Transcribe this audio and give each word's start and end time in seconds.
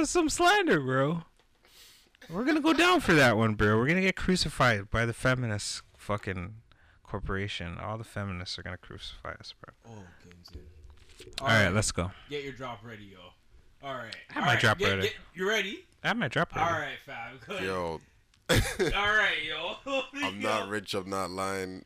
was 0.00 0.10
some 0.10 0.28
slander, 0.30 0.80
bro. 0.80 1.22
We're 2.30 2.44
gonna 2.44 2.60
go 2.60 2.72
down 2.72 3.00
for 3.00 3.12
that 3.14 3.36
one, 3.36 3.54
bro. 3.54 3.76
We're 3.78 3.86
gonna 3.86 4.00
get 4.00 4.16
crucified 4.16 4.90
by 4.90 5.04
the 5.04 5.12
feminist 5.12 5.82
fucking 5.98 6.54
corporation. 7.02 7.76
All 7.78 7.98
the 7.98 8.04
feminists 8.04 8.58
are 8.58 8.62
gonna 8.62 8.76
crucify 8.78 9.32
us, 9.32 9.52
bro. 9.60 9.92
Oh, 9.94 10.04
Kenzie. 10.22 10.66
All 11.42 11.48
right, 11.48 11.68
let's 11.68 11.92
go. 11.92 12.10
Get 12.30 12.44
your 12.44 12.52
drop 12.52 12.80
ready, 12.84 13.04
yo. 13.04 13.18
All 13.86 13.94
right. 13.94 14.14
I 14.30 14.32
have 14.32 14.42
All 14.42 14.46
my 14.46 14.52
right, 14.54 14.60
drop 14.60 14.78
get- 14.78 14.88
ready. 14.88 15.02
get- 15.02 15.14
you 15.34 15.48
ready? 15.48 15.84
I 16.02 16.08
have 16.08 16.16
my 16.16 16.28
drop 16.28 16.54
ready. 16.54 16.66
All 16.70 16.78
right, 16.80 16.98
fam. 17.04 17.38
Good. 17.46 17.62
Yo, 17.62 18.00
All 18.50 18.56
right, 19.16 19.42
yo. 19.46 19.74
I'm 20.22 20.40
not 20.40 20.68
rich. 20.68 20.94
I'm 20.94 21.10
not 21.10 21.30
lying. 21.30 21.84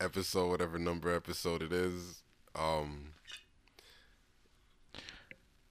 Episode, 0.00 0.48
whatever 0.48 0.78
number 0.78 1.12
episode 1.14 1.60
it 1.62 1.72
is. 1.72 2.22
Um, 2.54 3.14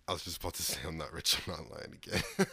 I 0.08 0.14
was 0.14 0.24
just 0.24 0.38
about 0.38 0.54
to 0.56 0.64
say 0.64 0.80
I'm 0.88 0.98
not 0.98 1.12
rich. 1.12 1.38
I'm 1.48 1.54
not 1.54 1.72
lying 1.72 1.94
again. 2.02 2.24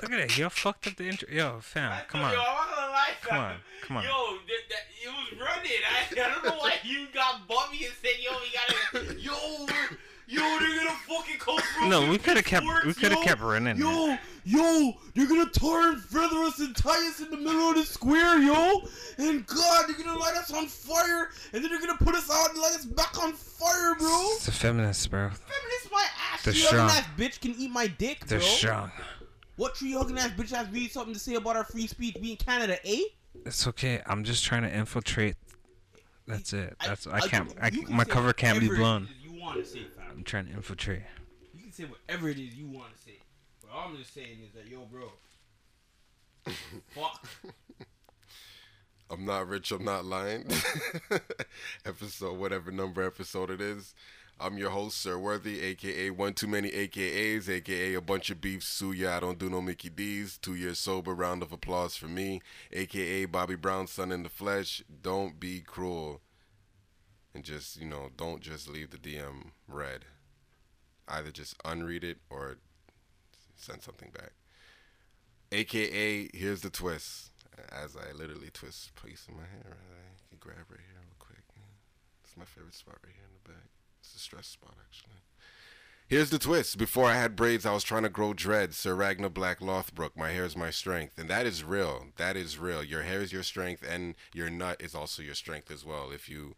Look 0.00 0.10
at 0.12 0.28
that. 0.28 0.38
Yo, 0.38 0.48
fucked 0.48 0.86
up 0.86 0.96
the 0.96 1.08
intro. 1.08 1.28
Yo, 1.30 1.58
fam, 1.60 1.92
come 2.08 2.20
Yo, 2.20 2.26
on. 2.26 2.32
I'm 2.32 2.70
gonna 2.70 2.92
lie, 2.92 3.10
Come 3.22 3.38
on, 3.38 3.54
come 3.82 3.96
on. 3.98 4.04
Yo, 4.04 4.10
that, 4.10 4.62
that, 4.70 4.84
it 5.02 5.08
was 5.08 5.40
running. 5.40 5.72
I, 6.24 6.28
I 6.28 6.34
don't 6.34 6.44
know 6.44 6.58
why 6.58 6.74
you 6.82 7.08
got 7.12 7.46
bummy 7.46 7.84
and 7.84 7.94
said, 8.00 8.18
yo, 8.20 8.30
we 8.40 9.02
gotta. 9.04 9.20
Yo, 9.20 9.32
we're- 9.66 9.98
yo, 10.26 10.40
they're 10.58 10.76
gonna 10.76 10.90
fucking 11.08 11.38
come 11.38 11.58
through. 11.58 11.88
No, 11.88 12.08
we 12.10 12.18
coulda 12.18 12.42
kept- 12.42 12.66
we 12.84 12.94
coulda 12.94 13.16
kept 13.22 13.40
running. 13.40 13.76
Yo, 13.76 14.16
yo, 14.44 14.92
they're 15.14 15.26
gonna 15.26 15.50
tar 15.50 15.90
and 15.90 16.02
feather 16.02 16.38
us 16.44 16.58
and 16.58 16.74
tie 16.76 17.08
us 17.08 17.20
in 17.20 17.30
the 17.30 17.36
middle 17.36 17.70
of 17.70 17.76
the 17.76 17.84
square, 17.84 18.38
yo. 18.38 18.82
And 19.18 19.46
God, 19.46 19.86
they're 19.88 19.96
gonna 20.04 20.18
light 20.18 20.34
us 20.36 20.52
on 20.52 20.66
fire, 20.66 21.30
and 21.52 21.62
then 21.62 21.70
they're 21.70 21.80
gonna 21.80 21.96
put 21.98 22.14
us 22.14 22.30
out 22.30 22.50
and 22.50 22.58
light 22.58 22.74
us 22.74 22.84
back 22.84 23.22
on 23.22 23.32
fire, 23.32 23.94
bro. 23.98 24.28
It's 24.32 24.46
the 24.46 24.52
feminists, 24.52 25.06
bro. 25.06 25.30
Feminist 25.30 25.92
my 25.92 26.06
ass. 26.32 26.42
They're 26.42 26.54
strong. 26.54 26.90
ass 26.90 27.04
bitch 27.16 27.40
can 27.40 27.54
eat 27.58 27.70
my 27.70 27.86
dick, 27.86 28.26
They're 28.26 28.40
strong. 28.40 28.90
What 29.56 29.74
tree 29.74 29.92
hugging 29.92 30.18
ass 30.18 30.30
bitch 30.36 30.50
has 30.50 30.68
really 30.68 30.88
something 30.88 31.14
to 31.14 31.20
say 31.20 31.34
about 31.34 31.56
our 31.56 31.64
free 31.64 31.86
speech? 31.86 32.16
We 32.20 32.32
in 32.32 32.36
Canada, 32.36 32.78
eh? 32.86 33.02
It's 33.46 33.66
okay. 33.66 34.02
I'm 34.06 34.22
just 34.22 34.44
trying 34.44 34.62
to 34.62 34.74
infiltrate. 34.74 35.36
That's 36.26 36.52
it. 36.52 36.76
That's 36.84 37.06
I 37.06 37.20
can't. 37.20 37.54
I, 37.60 37.70
can 37.70 37.84
my 37.88 38.04
cover 38.04 38.32
can't 38.32 38.60
be 38.60 38.68
blown. 38.68 39.08
You 39.22 39.40
want 39.40 39.58
to 39.58 39.64
say, 39.64 39.86
trying 40.26 40.46
to 40.46 40.52
infiltrate. 40.52 41.02
You 41.54 41.62
can 41.62 41.72
say 41.72 41.84
whatever 41.84 42.28
it 42.28 42.38
is 42.38 42.54
you 42.54 42.68
want 42.68 42.94
to 42.94 43.00
say. 43.00 43.18
But 43.62 43.70
all 43.72 43.88
I'm 43.88 43.96
just 43.96 44.12
saying 44.12 44.38
is 44.44 44.52
that, 44.54 44.66
yo, 44.68 44.80
bro. 44.84 45.12
Fuck. 46.94 47.26
I'm 49.10 49.24
not 49.24 49.48
rich. 49.48 49.70
I'm 49.70 49.84
not 49.84 50.04
lying. 50.04 50.46
episode, 51.86 52.38
whatever 52.38 52.70
number 52.70 53.04
episode 53.04 53.50
it 53.50 53.60
is. 53.60 53.94
I'm 54.38 54.58
your 54.58 54.70
host, 54.70 54.98
Sir 54.98 55.18
Worthy, 55.18 55.62
aka 55.62 56.10
One 56.10 56.34
Too 56.34 56.46
Many 56.46 56.70
AKAs, 56.70 57.48
aka 57.48 57.94
A 57.94 58.00
Bunch 58.02 58.28
of 58.28 58.40
Beef, 58.40 58.60
Suya, 58.60 59.16
I 59.16 59.20
Don't 59.20 59.38
Do 59.38 59.48
No 59.48 59.62
Mickey 59.62 59.88
D's, 59.88 60.36
Two 60.36 60.54
Years 60.54 60.78
Sober, 60.78 61.14
round 61.14 61.42
of 61.42 61.52
applause 61.52 61.96
for 61.96 62.06
me, 62.06 62.42
aka 62.72 63.24
Bobby 63.24 63.54
Brown's 63.54 63.92
son 63.92 64.12
in 64.12 64.24
the 64.24 64.28
flesh. 64.28 64.82
Don't 65.02 65.40
be 65.40 65.60
cruel. 65.60 66.20
And 67.34 67.44
just, 67.44 67.80
you 67.80 67.86
know, 67.86 68.10
don't 68.16 68.42
just 68.42 68.68
leave 68.68 68.90
the 68.90 68.98
DM 68.98 69.52
read. 69.68 70.04
Either 71.08 71.30
just 71.30 71.54
unread 71.64 72.04
it 72.04 72.18
or 72.30 72.56
send 73.56 73.82
something 73.82 74.10
back. 74.10 74.32
AKA, 75.52 76.30
here's 76.34 76.62
the 76.62 76.70
twist. 76.70 77.30
As 77.72 77.96
I 77.96 78.12
literally 78.12 78.50
twist 78.52 78.92
piece 79.02 79.26
of 79.28 79.34
my 79.34 79.42
hair, 79.42 79.76
I 79.78 80.28
can 80.28 80.38
grab 80.38 80.66
right 80.68 80.80
here 80.80 81.00
real 81.00 81.16
quick. 81.18 81.44
It's 82.24 82.36
my 82.36 82.44
favorite 82.44 82.74
spot 82.74 82.98
right 83.04 83.14
here 83.14 83.24
in 83.24 83.32
the 83.42 83.48
back. 83.48 83.68
It's 84.00 84.14
a 84.14 84.18
stress 84.18 84.46
spot, 84.46 84.74
actually. 84.86 85.14
Here's 86.08 86.30
the 86.30 86.38
twist. 86.38 86.78
Before 86.78 87.06
I 87.06 87.14
had 87.14 87.34
braids, 87.34 87.66
I 87.66 87.72
was 87.72 87.82
trying 87.82 88.04
to 88.04 88.08
grow 88.08 88.32
dreads. 88.32 88.76
Sir 88.76 88.94
Ragnar 88.94 89.28
Black 89.28 89.60
Lothbrok. 89.60 90.10
My 90.16 90.30
hair 90.30 90.44
is 90.44 90.56
my 90.56 90.70
strength. 90.70 91.18
And 91.18 91.28
that 91.30 91.46
is 91.46 91.64
real. 91.64 92.06
That 92.16 92.36
is 92.36 92.58
real. 92.58 92.84
Your 92.84 93.02
hair 93.02 93.20
is 93.22 93.32
your 93.32 93.42
strength, 93.42 93.82
and 93.88 94.14
your 94.32 94.48
nut 94.48 94.76
is 94.80 94.94
also 94.94 95.22
your 95.22 95.34
strength 95.34 95.68
as 95.70 95.84
well. 95.84 96.12
If 96.12 96.28
you 96.28 96.54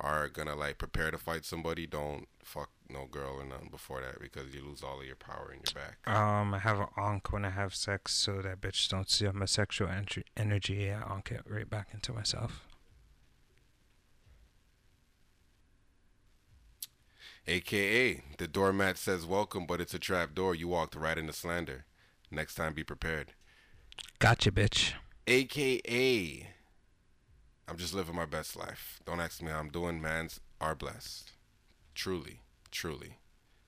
are 0.00 0.28
gonna 0.28 0.56
like 0.56 0.78
prepare 0.78 1.10
to 1.10 1.18
fight 1.18 1.44
somebody, 1.44 1.86
don't 1.86 2.26
fuck 2.42 2.70
no 2.90 3.06
girl 3.06 3.36
or 3.38 3.44
nothing 3.44 3.68
before 3.70 4.00
that 4.00 4.20
because 4.20 4.54
you 4.54 4.64
lose 4.64 4.82
all 4.82 5.00
of 5.00 5.06
your 5.06 5.16
power 5.16 5.52
in 5.52 5.60
your 5.60 5.74
back. 5.74 5.98
Um, 6.06 6.54
I 6.54 6.58
have 6.58 6.80
an 6.80 6.86
onk 6.96 7.30
when 7.32 7.44
I 7.44 7.50
have 7.50 7.74
sex, 7.74 8.14
so 8.14 8.40
that 8.42 8.60
bitch 8.60 8.88
don't 8.88 9.10
see 9.10 9.28
my 9.28 9.44
sexual 9.44 9.88
entry- 9.88 10.24
energy. 10.36 10.90
I 10.90 11.00
onk 11.00 11.30
it 11.30 11.42
right 11.46 11.68
back 11.68 11.88
into 11.92 12.12
myself. 12.12 12.64
AKA, 17.46 18.22
the 18.36 18.46
doormat 18.48 18.98
says 18.98 19.24
welcome, 19.24 19.66
but 19.66 19.80
it's 19.80 19.94
a 19.94 19.98
trap 19.98 20.34
door. 20.34 20.54
You 20.54 20.68
walked 20.68 20.94
right 20.94 21.16
into 21.16 21.32
slander. 21.32 21.86
Next 22.30 22.56
time, 22.56 22.74
be 22.74 22.84
prepared. 22.84 23.32
Gotcha, 24.18 24.52
bitch. 24.52 24.92
AKA, 25.26 26.46
I'm 27.66 27.76
just 27.76 27.94
living 27.94 28.14
my 28.14 28.26
best 28.26 28.54
life. 28.56 29.00
Don't 29.06 29.20
ask 29.20 29.42
me 29.42 29.50
how 29.50 29.60
I'm 29.60 29.70
doing. 29.70 30.00
Mans 30.00 30.40
are 30.60 30.74
blessed. 30.74 31.32
Truly, 31.94 32.42
truly. 32.70 33.18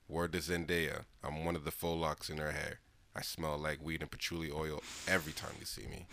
Word 0.07 0.33
to 0.33 0.39
Zendaya, 0.39 1.05
I'm 1.23 1.45
one 1.45 1.55
of 1.55 1.63
the 1.63 1.71
faux 1.71 1.99
locks 1.99 2.29
in 2.29 2.37
her 2.37 2.51
hair. 2.51 2.79
I 3.15 3.21
smell 3.21 3.57
like 3.57 3.83
weed 3.83 4.01
and 4.01 4.11
patchouli 4.11 4.51
oil 4.51 4.81
every 5.07 5.33
time 5.33 5.53
you 5.59 5.65
see 5.65 5.87
me. 5.87 6.07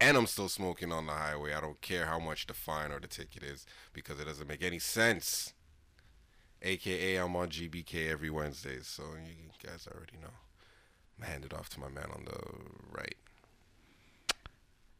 And 0.00 0.16
I'm 0.16 0.26
still 0.26 0.48
smoking 0.48 0.92
on 0.92 1.06
the 1.06 1.12
highway. 1.12 1.54
I 1.54 1.60
don't 1.60 1.80
care 1.80 2.06
how 2.06 2.18
much 2.18 2.46
the 2.46 2.54
fine 2.54 2.92
or 2.92 3.00
the 3.00 3.06
ticket 3.06 3.42
is 3.42 3.66
because 3.92 4.20
it 4.20 4.26
doesn't 4.26 4.48
make 4.48 4.62
any 4.62 4.78
sense. 4.78 5.54
AKA, 6.62 7.16
I'm 7.16 7.36
on 7.36 7.48
GBK 7.48 8.10
every 8.10 8.30
Wednesday, 8.30 8.78
so 8.82 9.02
you 9.24 9.50
guys 9.62 9.86
already 9.92 10.16
know. 10.20 10.30
I'm 11.18 11.26
hand 11.26 11.44
it 11.44 11.54
off 11.54 11.68
to 11.70 11.80
my 11.80 11.88
man 11.88 12.08
on 12.12 12.24
the 12.24 12.38
right. 12.90 13.16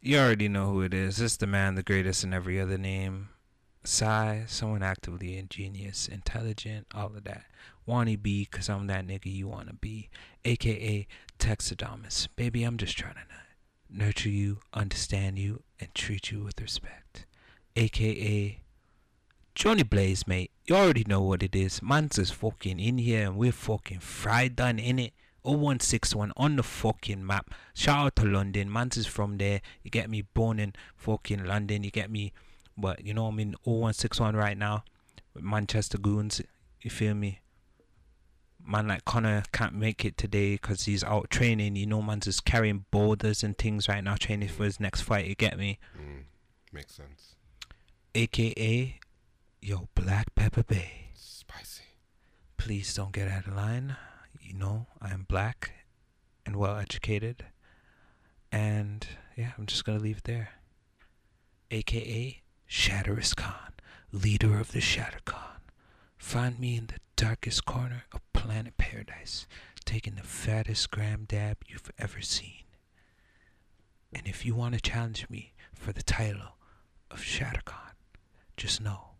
You 0.00 0.18
already 0.18 0.48
know 0.48 0.66
who 0.70 0.82
it 0.82 0.92
is. 0.92 1.20
It's 1.20 1.36
the 1.36 1.46
man, 1.46 1.74
the 1.74 1.82
greatest 1.82 2.24
in 2.24 2.34
every 2.34 2.60
other 2.60 2.76
name. 2.76 3.30
Sigh, 3.84 4.44
someone 4.46 4.82
actively 4.82 5.36
ingenious, 5.36 6.08
intelligent, 6.08 6.86
all 6.94 7.06
of 7.06 7.24
that. 7.24 7.44
Wanna 7.86 8.16
be, 8.16 8.46
cause 8.46 8.68
I'm 8.68 8.86
that 8.86 9.06
nigga 9.06 9.26
you 9.26 9.48
wanna 9.48 9.74
be. 9.74 10.08
AKA 10.44 11.06
Texadomus. 11.38 12.28
Baby, 12.34 12.64
I'm 12.64 12.78
just 12.78 12.96
trying 12.96 13.14
to 13.14 13.20
nu- 13.28 14.06
nurture 14.06 14.30
you, 14.30 14.60
understand 14.72 15.38
you, 15.38 15.62
and 15.78 15.94
treat 15.94 16.30
you 16.30 16.42
with 16.44 16.60
respect. 16.60 17.26
AKA 17.76 18.60
Johnny 19.54 19.82
Blaze, 19.82 20.26
mate. 20.26 20.50
You 20.66 20.76
already 20.76 21.04
know 21.06 21.20
what 21.20 21.42
it 21.42 21.54
is. 21.54 21.82
Man's 21.82 22.18
is 22.18 22.30
fucking 22.30 22.80
in 22.80 22.98
here 22.98 23.26
and 23.26 23.36
we're 23.36 23.52
fucking 23.52 24.00
fried 24.00 24.56
done 24.56 24.78
in 24.78 24.98
it. 24.98 25.12
0161 25.44 26.32
on 26.38 26.56
the 26.56 26.62
fucking 26.62 27.24
map. 27.24 27.50
Shout 27.74 28.06
out 28.06 28.16
to 28.16 28.24
London. 28.24 28.72
Mans 28.72 28.96
is 28.96 29.06
from 29.06 29.36
there. 29.36 29.60
You 29.82 29.90
get 29.90 30.08
me 30.08 30.22
born 30.22 30.58
in 30.58 30.72
fucking 30.96 31.44
London. 31.44 31.84
You 31.84 31.90
get 31.90 32.10
me, 32.10 32.32
but 32.76 33.04
you 33.04 33.14
know 33.14 33.26
I'm 33.26 33.38
in 33.38 33.56
0161 33.64 34.36
right 34.36 34.56
now 34.56 34.84
with 35.32 35.44
Manchester 35.44 35.98
Goons. 35.98 36.40
You 36.80 36.90
feel 36.90 37.14
me? 37.14 37.40
Man 38.66 38.88
like 38.88 39.04
Connor 39.04 39.42
can't 39.52 39.74
make 39.74 40.04
it 40.04 40.16
today 40.16 40.54
because 40.54 40.84
he's 40.84 41.04
out 41.04 41.28
training. 41.30 41.76
You 41.76 41.86
know, 41.86 42.00
man's 42.00 42.24
just 42.24 42.44
carrying 42.44 42.86
boulders 42.90 43.42
and 43.42 43.56
things 43.56 43.88
right 43.88 44.02
now, 44.02 44.16
training 44.16 44.48
for 44.48 44.64
his 44.64 44.80
next 44.80 45.02
fight. 45.02 45.26
You 45.26 45.34
get 45.34 45.58
me? 45.58 45.78
Mm, 45.98 46.24
makes 46.72 46.94
sense. 46.94 47.34
AKA, 48.14 49.00
yo, 49.60 49.88
Black 49.94 50.34
Pepper 50.34 50.62
Bay. 50.62 51.08
Spicy. 51.14 51.82
Please 52.56 52.94
don't 52.94 53.12
get 53.12 53.28
out 53.28 53.46
of 53.46 53.54
line. 53.54 53.96
You 54.40 54.54
know, 54.54 54.86
I 55.02 55.10
am 55.10 55.26
black 55.28 55.72
and 56.46 56.56
well 56.56 56.76
educated. 56.76 57.44
And 58.52 59.06
yeah, 59.36 59.52
I'm 59.58 59.66
just 59.66 59.84
going 59.84 59.98
to 59.98 60.04
leave 60.04 60.18
it 60.18 60.24
there. 60.24 60.50
AKA 61.70 62.43
Shatterus 62.76 63.36
Khan, 63.36 63.72
leader 64.10 64.58
of 64.58 64.72
the 64.72 64.80
Shattercon. 64.80 65.60
Find 66.18 66.58
me 66.58 66.76
in 66.76 66.88
the 66.88 66.98
darkest 67.14 67.64
corner 67.64 68.02
of 68.12 68.20
planet 68.32 68.76
paradise, 68.76 69.46
taking 69.84 70.16
the 70.16 70.24
fattest 70.24 70.90
gram 70.90 71.24
dab 71.24 71.58
you've 71.68 71.92
ever 72.00 72.20
seen. 72.20 72.64
And 74.12 74.26
if 74.26 74.44
you 74.44 74.56
want 74.56 74.74
to 74.74 74.80
challenge 74.80 75.30
me 75.30 75.52
for 75.72 75.92
the 75.92 76.02
title 76.02 76.56
of 77.12 77.20
Shattercon, 77.20 77.94
just 78.56 78.80
know 78.80 79.10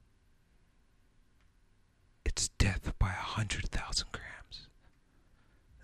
it's 2.25 2.49
death 2.59 2.93
by 2.99 3.11
a 3.11 3.29
hundred 3.39 3.69
thousand 3.71 4.09
grams. 4.11 4.67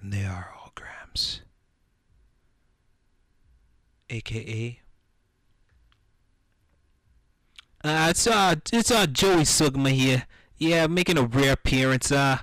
And 0.01 0.13
they 0.13 0.25
are 0.25 0.53
all 0.59 0.73
grams. 0.75 1.43
AKA. 4.11 4.81
Uh, 7.83 8.09
it's 8.11 8.27
uh, 8.27 8.55
it's 8.73 8.91
uh, 8.91 9.07
Joey 9.07 9.43
Sugma 9.43 9.91
here. 9.91 10.25
Yeah, 10.59 10.87
making 10.87 11.17
a 11.17 11.23
rare 11.23 11.53
appearance. 11.53 12.13
Uh, 12.13 12.39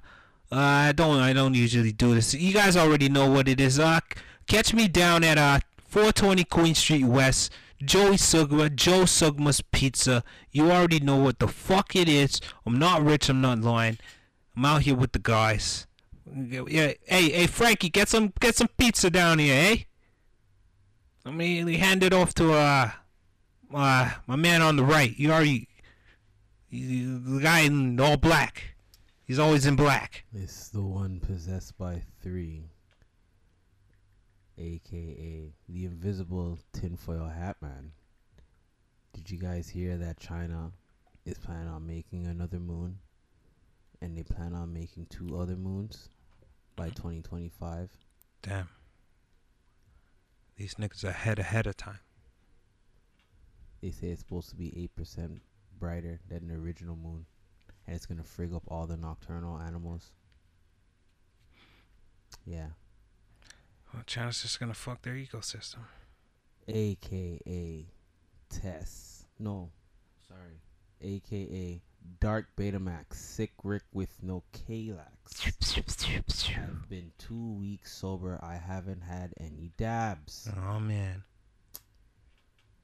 uh, 0.52 0.56
I 0.56 0.92
don't, 0.94 1.20
I 1.20 1.34
don't 1.34 1.54
usually 1.54 1.92
do 1.92 2.16
this. 2.16 2.34
You 2.34 2.54
guys 2.54 2.76
already 2.76 3.10
know 3.10 3.30
what 3.30 3.48
it 3.48 3.60
is. 3.60 3.80
Uh, 3.80 4.00
catch 4.48 4.74
me 4.74 4.88
down 4.88 5.24
at 5.24 5.38
uh 5.38 5.60
420 5.88 6.44
Queen 6.46 6.76
Street 6.76 7.04
West. 7.04 7.52
Joey 7.84 8.16
Sugma, 8.16 8.74
Joe 8.74 9.04
Sugma's 9.04 9.62
Pizza. 9.62 10.24
You 10.52 10.72
already 10.72 11.00
know 11.00 11.18
what 11.18 11.38
the 11.38 11.48
fuck 11.48 11.96
it 11.96 12.10
is. 12.10 12.42
I'm 12.66 12.80
not 12.80 13.04
rich. 13.04 13.30
I'm 13.30 13.42
not 13.42 13.60
lying. 13.62 14.00
I'm 14.56 14.66
out 14.66 14.82
here 14.82 14.96
with 14.96 15.12
the 15.12 15.20
guys. 15.20 15.86
Yeah, 16.36 16.94
hey, 17.06 17.30
hey, 17.30 17.48
Frankie, 17.48 17.90
get 17.90 18.10
some 18.10 18.34
get 18.40 18.56
some 18.56 18.68
pizza 18.78 19.12
down 19.12 19.38
here, 19.38 19.54
eh? 19.56 19.78
Let 21.24 21.36
me 21.36 21.78
hand 21.78 22.04
it 22.04 22.14
off 22.14 22.34
to 22.36 22.54
uh, 22.54 22.92
uh 23.74 24.12
my 24.28 24.36
man 24.36 24.62
on 24.62 24.76
the 24.76 24.84
right. 24.84 25.18
You 25.18 25.32
already, 25.32 25.68
you, 26.70 27.20
the 27.20 27.42
guy 27.42 27.60
in 27.62 28.00
all 28.00 28.18
black. 28.18 28.76
He's 29.24 29.40
always 29.40 29.66
in 29.66 29.76
black. 29.76 30.24
It's 30.34 30.70
the 30.70 30.82
one 30.82 31.20
possessed 31.20 31.78
by 31.78 32.02
three, 32.24 32.70
aka 34.58 35.52
the 35.68 35.86
invisible 35.86 36.60
tinfoil 36.72 37.28
hat 37.28 37.58
man. 37.62 37.92
Did 39.14 39.30
you 39.30 39.38
guys 39.38 39.68
hear 39.68 39.98
that 39.98 40.20
China 40.20 40.72
is 41.26 41.38
planning 41.40 41.68
on 41.68 41.86
making 41.86 42.28
another 42.28 42.60
moon? 42.60 43.00
And 44.00 44.16
they 44.16 44.24
plan 44.24 44.54
on 44.54 44.72
making 44.74 45.08
two 45.10 45.40
other 45.40 45.56
moons 45.56 46.10
by 46.76 46.90
2025. 46.90 47.90
Damn. 48.44 48.70
These 50.56 50.76
niggas 50.76 51.04
are 51.04 51.10
ahead 51.10 51.40
ahead 51.40 51.68
of 51.68 51.76
time. 51.76 52.00
They 53.82 53.92
say 53.92 54.08
it's 54.08 54.22
supposed 54.22 54.50
to 54.50 54.56
be 54.56 54.90
8% 54.98 55.40
brighter 55.80 56.20
than 56.30 56.48
the 56.48 56.56
original 56.56 56.96
moon. 56.96 57.26
And 57.86 57.96
it's 57.96 58.06
going 58.06 58.18
to 58.18 58.24
frig 58.24 58.56
up 58.56 58.64
all 58.68 58.88
the 58.88 58.98
nocturnal 58.98 59.60
animals. 59.60 60.12
Yeah. 62.46 62.68
Well, 63.94 64.04
China's 64.06 64.42
just 64.42 64.60
gonna 64.60 64.74
fuck 64.74 65.02
their 65.02 65.14
ecosystem. 65.14 65.80
AKA 66.68 67.86
Tess. 68.50 69.26
No. 69.40 69.70
Sorry. 70.28 70.60
AKA 71.02 71.82
Dark 72.20 72.48
Betamax. 72.58 73.14
Sick 73.14 73.52
Rick 73.64 73.84
with 73.94 74.12
no 74.22 74.44
Kalax. 74.54 75.08
I've 76.58 76.90
been 76.90 77.12
two 77.18 77.54
weeks 77.54 77.94
sober. 77.94 78.40
I 78.42 78.56
haven't 78.56 79.02
had 79.02 79.34
any 79.40 79.72
dabs. 79.78 80.50
Oh 80.66 80.80
man. 80.80 81.24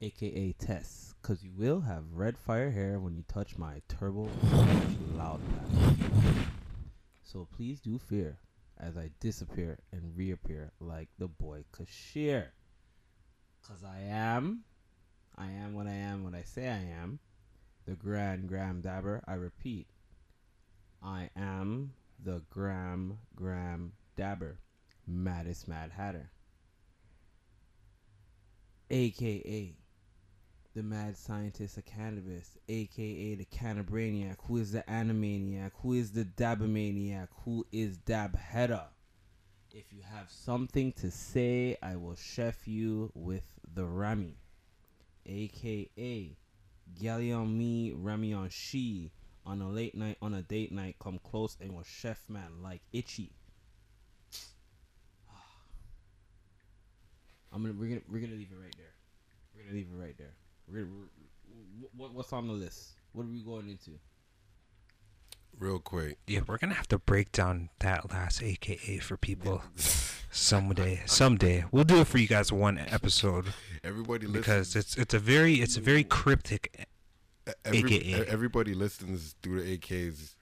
AKA 0.04 0.52
Tess. 0.58 1.14
Cause 1.22 1.42
you 1.42 1.50
will 1.56 1.80
have 1.80 2.04
red 2.12 2.36
fire 2.36 2.70
hair 2.70 3.00
when 3.00 3.16
you 3.16 3.24
touch 3.26 3.56
my 3.56 3.80
turbo 3.88 4.28
loud 5.16 5.40
pad. 5.48 5.96
So 7.22 7.48
please 7.56 7.80
do 7.80 7.98
fear 7.98 8.36
as 8.78 8.98
I 8.98 9.08
disappear 9.18 9.78
and 9.92 10.14
reappear 10.14 10.72
like 10.78 11.08
the 11.18 11.26
boy 11.26 11.64
Kashir. 11.72 12.48
Cause 13.66 13.82
I 13.82 14.02
am, 14.10 14.64
I 15.38 15.46
am 15.46 15.72
what 15.72 15.86
I 15.86 15.94
am 15.94 16.22
when 16.22 16.34
I 16.34 16.42
say 16.42 16.68
I 16.68 16.84
am. 17.02 17.18
The 17.86 17.94
Grand 17.94 18.46
Gram 18.46 18.82
Dabber. 18.82 19.22
I 19.26 19.34
repeat, 19.34 19.86
I 21.02 21.30
am 21.34 21.94
the 22.22 22.42
Gram 22.50 23.16
Gram 23.34 23.92
Dabber. 24.16 24.58
Maddest 25.06 25.66
Mad 25.66 25.92
Hatter. 25.92 26.30
AKA 28.90 29.76
the 30.74 30.82
mad 30.82 31.16
scientist 31.16 31.76
of 31.76 31.84
cannabis, 31.84 32.58
aka 32.68 33.34
the 33.36 33.44
cannabraniac, 33.44 34.36
who 34.48 34.56
is 34.56 34.72
the 34.72 34.82
animaniac, 34.88 35.70
who 35.82 35.92
is 35.92 36.10
the 36.10 36.24
dabomaniac, 36.24 37.28
who 37.44 37.64
is 37.70 37.96
dab 37.98 38.36
header. 38.36 38.82
If 39.70 39.92
you 39.92 40.00
have 40.02 40.30
something 40.30 40.92
to 40.94 41.12
say, 41.12 41.76
I 41.80 41.94
will 41.94 42.16
chef 42.16 42.66
you 42.66 43.12
with 43.14 43.44
the 43.72 43.84
Rami, 43.84 44.36
aka 45.26 46.36
Galley 47.00 47.32
on 47.32 47.56
me, 47.56 47.92
Rami 47.92 48.34
on 48.34 48.48
she. 48.50 49.12
On 49.46 49.60
a 49.60 49.68
late 49.68 49.94
night, 49.94 50.16
on 50.22 50.32
a 50.32 50.40
date 50.42 50.72
night, 50.72 50.96
come 50.98 51.20
close 51.22 51.56
and 51.60 51.74
will 51.74 51.82
chef 51.82 52.18
man 52.28 52.62
like 52.62 52.80
itchy. 52.92 53.30
I'm 57.52 57.62
gonna 57.62 57.74
we're 57.78 57.88
gonna 57.88 58.00
we're 58.10 58.20
gonna 58.20 58.36
leave 58.36 58.52
it 58.52 58.58
right 58.60 58.74
there. 58.78 58.94
We're 59.54 59.64
gonna 59.64 59.74
leave 59.74 59.88
it 59.92 60.00
right 60.02 60.16
there. 60.16 60.32
We're, 60.70 60.86
we're, 60.86 61.88
what, 61.96 62.14
what's 62.14 62.32
on 62.32 62.46
the 62.46 62.52
list? 62.54 62.90
What 63.12 63.24
are 63.24 63.28
we 63.30 63.42
going 63.42 63.68
into? 63.68 63.92
Real 65.58 65.78
quick. 65.78 66.18
Yeah, 66.26 66.40
we're 66.46 66.58
gonna 66.58 66.74
have 66.74 66.88
to 66.88 66.98
break 66.98 67.30
down 67.30 67.68
that 67.78 68.10
last 68.10 68.42
AKA 68.42 68.98
for 68.98 69.16
people 69.16 69.62
someday. 70.30 71.02
Someday 71.06 71.64
we'll 71.70 71.84
do 71.84 72.00
it 72.00 72.08
for 72.08 72.18
you 72.18 72.26
guys 72.26 72.50
one 72.50 72.76
episode 72.78 73.46
Everybody 73.84 74.26
because 74.26 74.74
listens. 74.74 74.84
it's 74.84 74.96
it's 74.96 75.14
a 75.14 75.18
very 75.20 75.54
it's 75.54 75.76
a 75.76 75.80
very 75.80 76.02
cryptic. 76.02 76.88
every, 77.64 77.78
AKA. 77.98 78.26
Everybody 78.26 78.74
listens 78.74 79.36
through 79.42 79.62
the 79.62 79.78
AKs, 79.78 80.34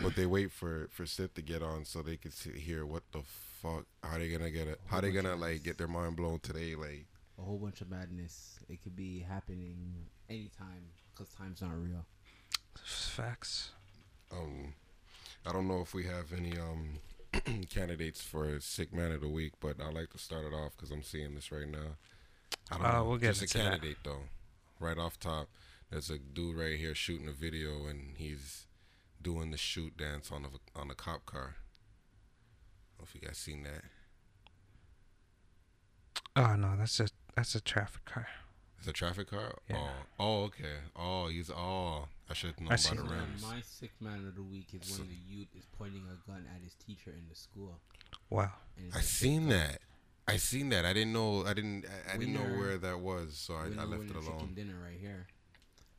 but 0.00 0.16
they 0.16 0.24
wait 0.24 0.50
for 0.50 0.88
for 0.92 1.04
Sith 1.04 1.34
to 1.34 1.42
get 1.42 1.62
on 1.62 1.84
so 1.84 2.00
they 2.00 2.16
can 2.16 2.30
see, 2.30 2.52
hear 2.58 2.86
what 2.86 3.02
the 3.12 3.20
fuck. 3.60 3.84
How 4.02 4.16
they 4.16 4.30
gonna 4.30 4.50
get 4.50 4.66
it? 4.66 4.80
How 4.86 5.02
they 5.02 5.12
gonna 5.12 5.36
like 5.36 5.62
get 5.62 5.76
their 5.76 5.88
mind 5.88 6.16
blown 6.16 6.40
today? 6.40 6.74
Like 6.74 7.04
A 7.38 7.42
whole 7.42 7.58
bunch 7.58 7.80
of 7.80 7.90
madness. 7.90 8.58
It 8.68 8.82
could 8.82 8.96
be 8.96 9.20
happening 9.20 10.06
anytime 10.28 10.90
because 11.14 11.32
time's 11.32 11.62
not 11.62 11.80
real. 11.80 12.04
Facts. 12.84 13.70
um, 14.32 14.74
I 15.46 15.52
don't 15.52 15.68
know 15.68 15.80
if 15.80 15.94
we 15.94 16.04
have 16.04 16.32
any 16.36 16.58
um 16.58 16.98
candidates 17.70 18.20
for 18.22 18.58
sick 18.60 18.92
man 18.92 19.12
of 19.12 19.20
the 19.20 19.28
week, 19.28 19.52
but 19.60 19.76
I 19.80 19.90
like 19.90 20.10
to 20.10 20.18
start 20.18 20.44
it 20.46 20.52
off 20.54 20.72
because 20.76 20.90
I'm 20.90 21.02
seeing 21.02 21.34
this 21.34 21.52
right 21.52 21.68
now. 21.68 21.96
I 22.70 22.76
don't 22.76 22.86
Uh, 22.86 22.92
know. 22.92 23.04
we'll 23.04 23.18
get 23.18 23.34
Just 23.34 23.42
a 23.42 23.44
into 23.44 23.58
that. 23.58 23.64
candidate 23.80 23.98
though. 24.04 24.22
Right 24.80 24.98
off 24.98 25.18
top, 25.18 25.48
there's 25.90 26.10
a 26.10 26.18
dude 26.18 26.56
right 26.56 26.78
here 26.78 26.94
shooting 26.94 27.28
a 27.28 27.32
video 27.32 27.86
and 27.86 28.16
he's 28.16 28.66
doing 29.20 29.50
the 29.50 29.56
shoot 29.56 29.96
dance 29.96 30.30
on 30.32 30.44
a 30.44 30.78
on 30.78 30.90
a 30.90 30.94
cop 30.94 31.24
car. 31.26 31.56
I 31.56 32.98
don't 32.98 33.00
know 33.00 33.04
if 33.04 33.14
you 33.14 33.20
guys 33.20 33.38
seen 33.38 33.62
that. 33.64 33.82
Oh 36.36 36.54
no, 36.56 36.76
that's 36.76 37.00
a 37.00 37.08
that's 37.38 37.54
a 37.54 37.60
traffic 37.60 38.04
car. 38.04 38.26
It's 38.78 38.86
a 38.88 38.92
traffic 38.92 39.30
car. 39.30 39.54
Yeah. 39.68 39.76
Oh, 39.76 39.90
oh, 40.20 40.42
okay. 40.44 40.76
Oh, 40.96 41.28
he's 41.28 41.50
oh. 41.50 42.06
I 42.30 42.34
should 42.34 42.60
know 42.60 42.66
known 42.66 42.72
I 42.72 42.74
about 42.74 42.80
seen 42.80 42.96
the 42.96 43.02
that. 43.04 43.10
rims. 43.10 43.42
My 43.42 43.60
sick 43.62 43.90
man 44.00 44.26
of 44.26 44.34
the 44.36 44.42
week 44.42 44.66
is 44.74 44.86
So- 44.88 45.00
when 45.00 45.08
the 45.08 45.16
youth 45.36 45.48
is 45.56 45.64
pointing 45.78 46.02
a 46.12 46.30
gun 46.30 46.44
at 46.54 46.62
his 46.62 46.74
teacher 46.74 47.10
in 47.10 47.24
the 47.28 47.34
school. 47.34 47.78
Wow. 48.30 48.50
And 48.76 48.86
it's 48.88 48.96
I 48.96 48.98
a 48.98 49.02
fake 49.02 49.08
seen 49.10 49.40
gun. 49.40 49.48
that. 49.50 49.80
I 50.28 50.36
seen 50.36 50.68
that. 50.70 50.84
I 50.84 50.92
didn't 50.92 51.12
know. 51.14 51.44
I 51.46 51.54
didn't. 51.54 51.86
I, 51.86 52.14
I 52.14 52.16
didn't 52.18 52.34
know 52.34 52.58
where 52.58 52.76
that 52.78 53.00
was, 53.00 53.36
so 53.38 53.54
I, 53.54 53.64
Winner, 53.64 53.80
I 53.80 53.84
left 53.84 53.98
winner, 54.00 54.04
it 54.04 54.14
chicken 54.20 54.32
alone. 54.34 54.52
dinner 54.54 54.74
right 54.84 54.98
here. 55.00 55.26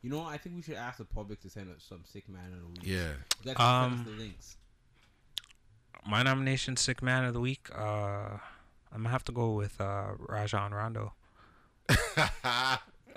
You 0.02 0.10
know. 0.10 0.24
I 0.24 0.38
think 0.38 0.54
we 0.56 0.62
should 0.62 0.76
ask 0.76 0.98
the 0.98 1.04
public 1.04 1.40
to 1.42 1.50
send 1.50 1.68
us 1.74 1.82
some 1.88 2.02
sick 2.04 2.28
man 2.28 2.52
of 2.54 2.60
the 2.60 2.66
week. 2.68 2.80
Yeah. 2.84 3.12
You 3.44 3.46
guys 3.46 3.56
can 3.56 3.66
Um, 3.84 3.90
send 3.96 4.00
us 4.00 4.06
the 4.14 4.22
links. 4.22 4.56
My 6.06 6.22
nomination, 6.22 6.76
sick 6.76 7.02
man 7.02 7.24
of 7.24 7.34
the 7.34 7.40
week. 7.40 7.68
Uh, 7.74 8.38
I'm 8.92 8.98
gonna 9.02 9.08
have 9.10 9.24
to 9.24 9.32
go 9.32 9.50
with 9.52 9.80
uh 9.80 10.12
Rajon 10.18 10.72
Rondo. 10.72 11.12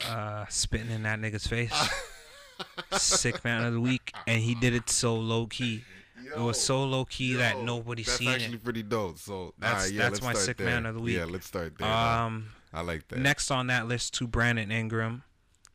Uh, 0.09 0.45
spitting 0.49 0.89
in 0.91 1.03
that 1.03 1.19
nigga's 1.19 1.47
face. 1.47 1.71
sick 2.91 3.43
man 3.45 3.63
of 3.63 3.73
the 3.73 3.79
week, 3.79 4.11
and 4.27 4.41
he 4.41 4.53
did 4.55 4.73
it 4.73 4.89
so 4.89 5.15
low 5.15 5.45
key. 5.47 5.83
it 6.25 6.39
was 6.39 6.59
so 6.59 6.83
low 6.83 7.05
key 7.05 7.33
that 7.35 7.57
Yo, 7.57 7.63
nobody 7.63 8.03
That's 8.03 8.17
seen 8.17 8.29
actually 8.29 8.55
it. 8.55 8.63
pretty 8.63 8.83
dope. 8.83 9.17
So 9.19 9.53
That's- 9.59 9.75
alright, 9.83 9.93
yeah, 9.93 10.01
that's 10.01 10.21
my 10.21 10.33
sick 10.33 10.57
there. 10.57 10.67
man 10.67 10.85
of 10.85 10.95
the 10.95 11.01
week. 11.01 11.17
Yeah, 11.17 11.25
let's 11.25 11.47
start 11.47 11.77
there. 11.77 11.87
Um, 11.87 12.47
I 12.73 12.81
like 12.81 13.07
that. 13.09 13.19
next 13.19 13.49
on 13.51 13.67
that 13.67 13.87
list, 13.87 14.13
to 14.15 14.27
Brandon 14.27 14.71
Ingram. 14.71 15.23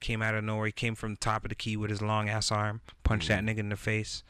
Came 0.00 0.20
out 0.22 0.34
of 0.34 0.44
nowhere. 0.44 0.66
He 0.66 0.72
came 0.72 0.94
from 0.94 1.12
the 1.14 1.18
top 1.18 1.44
of 1.44 1.48
the 1.48 1.54
key 1.56 1.76
with 1.76 1.90
his 1.90 2.00
long 2.02 2.28
ass 2.28 2.52
arm, 2.52 2.80
punched 3.04 3.28
that 3.28 3.40
Mm-hmm. 3.44 3.48
nigga 3.48 3.58
in 3.58 3.68
the 3.70 3.76
face. 3.76 4.22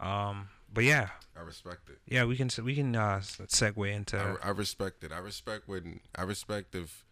Um, 0.00 0.48
but 0.72 0.84
yeah, 0.84 1.10
I 1.38 1.40
respect 1.42 1.88
it. 1.88 1.98
yeah, 2.06 2.24
we 2.24 2.36
can 2.36 2.50
we 2.62 2.74
can 2.74 2.94
uh 2.96 3.20
segue 3.22 3.90
into 3.94 4.18
I, 4.42 4.48
I 4.48 4.50
respect 4.50 5.02
it. 5.04 5.12
I 5.12 5.18
respect 5.18 5.66
when 5.68 6.00
I 6.14 6.22
respect 6.22 6.74
if 6.74 7.03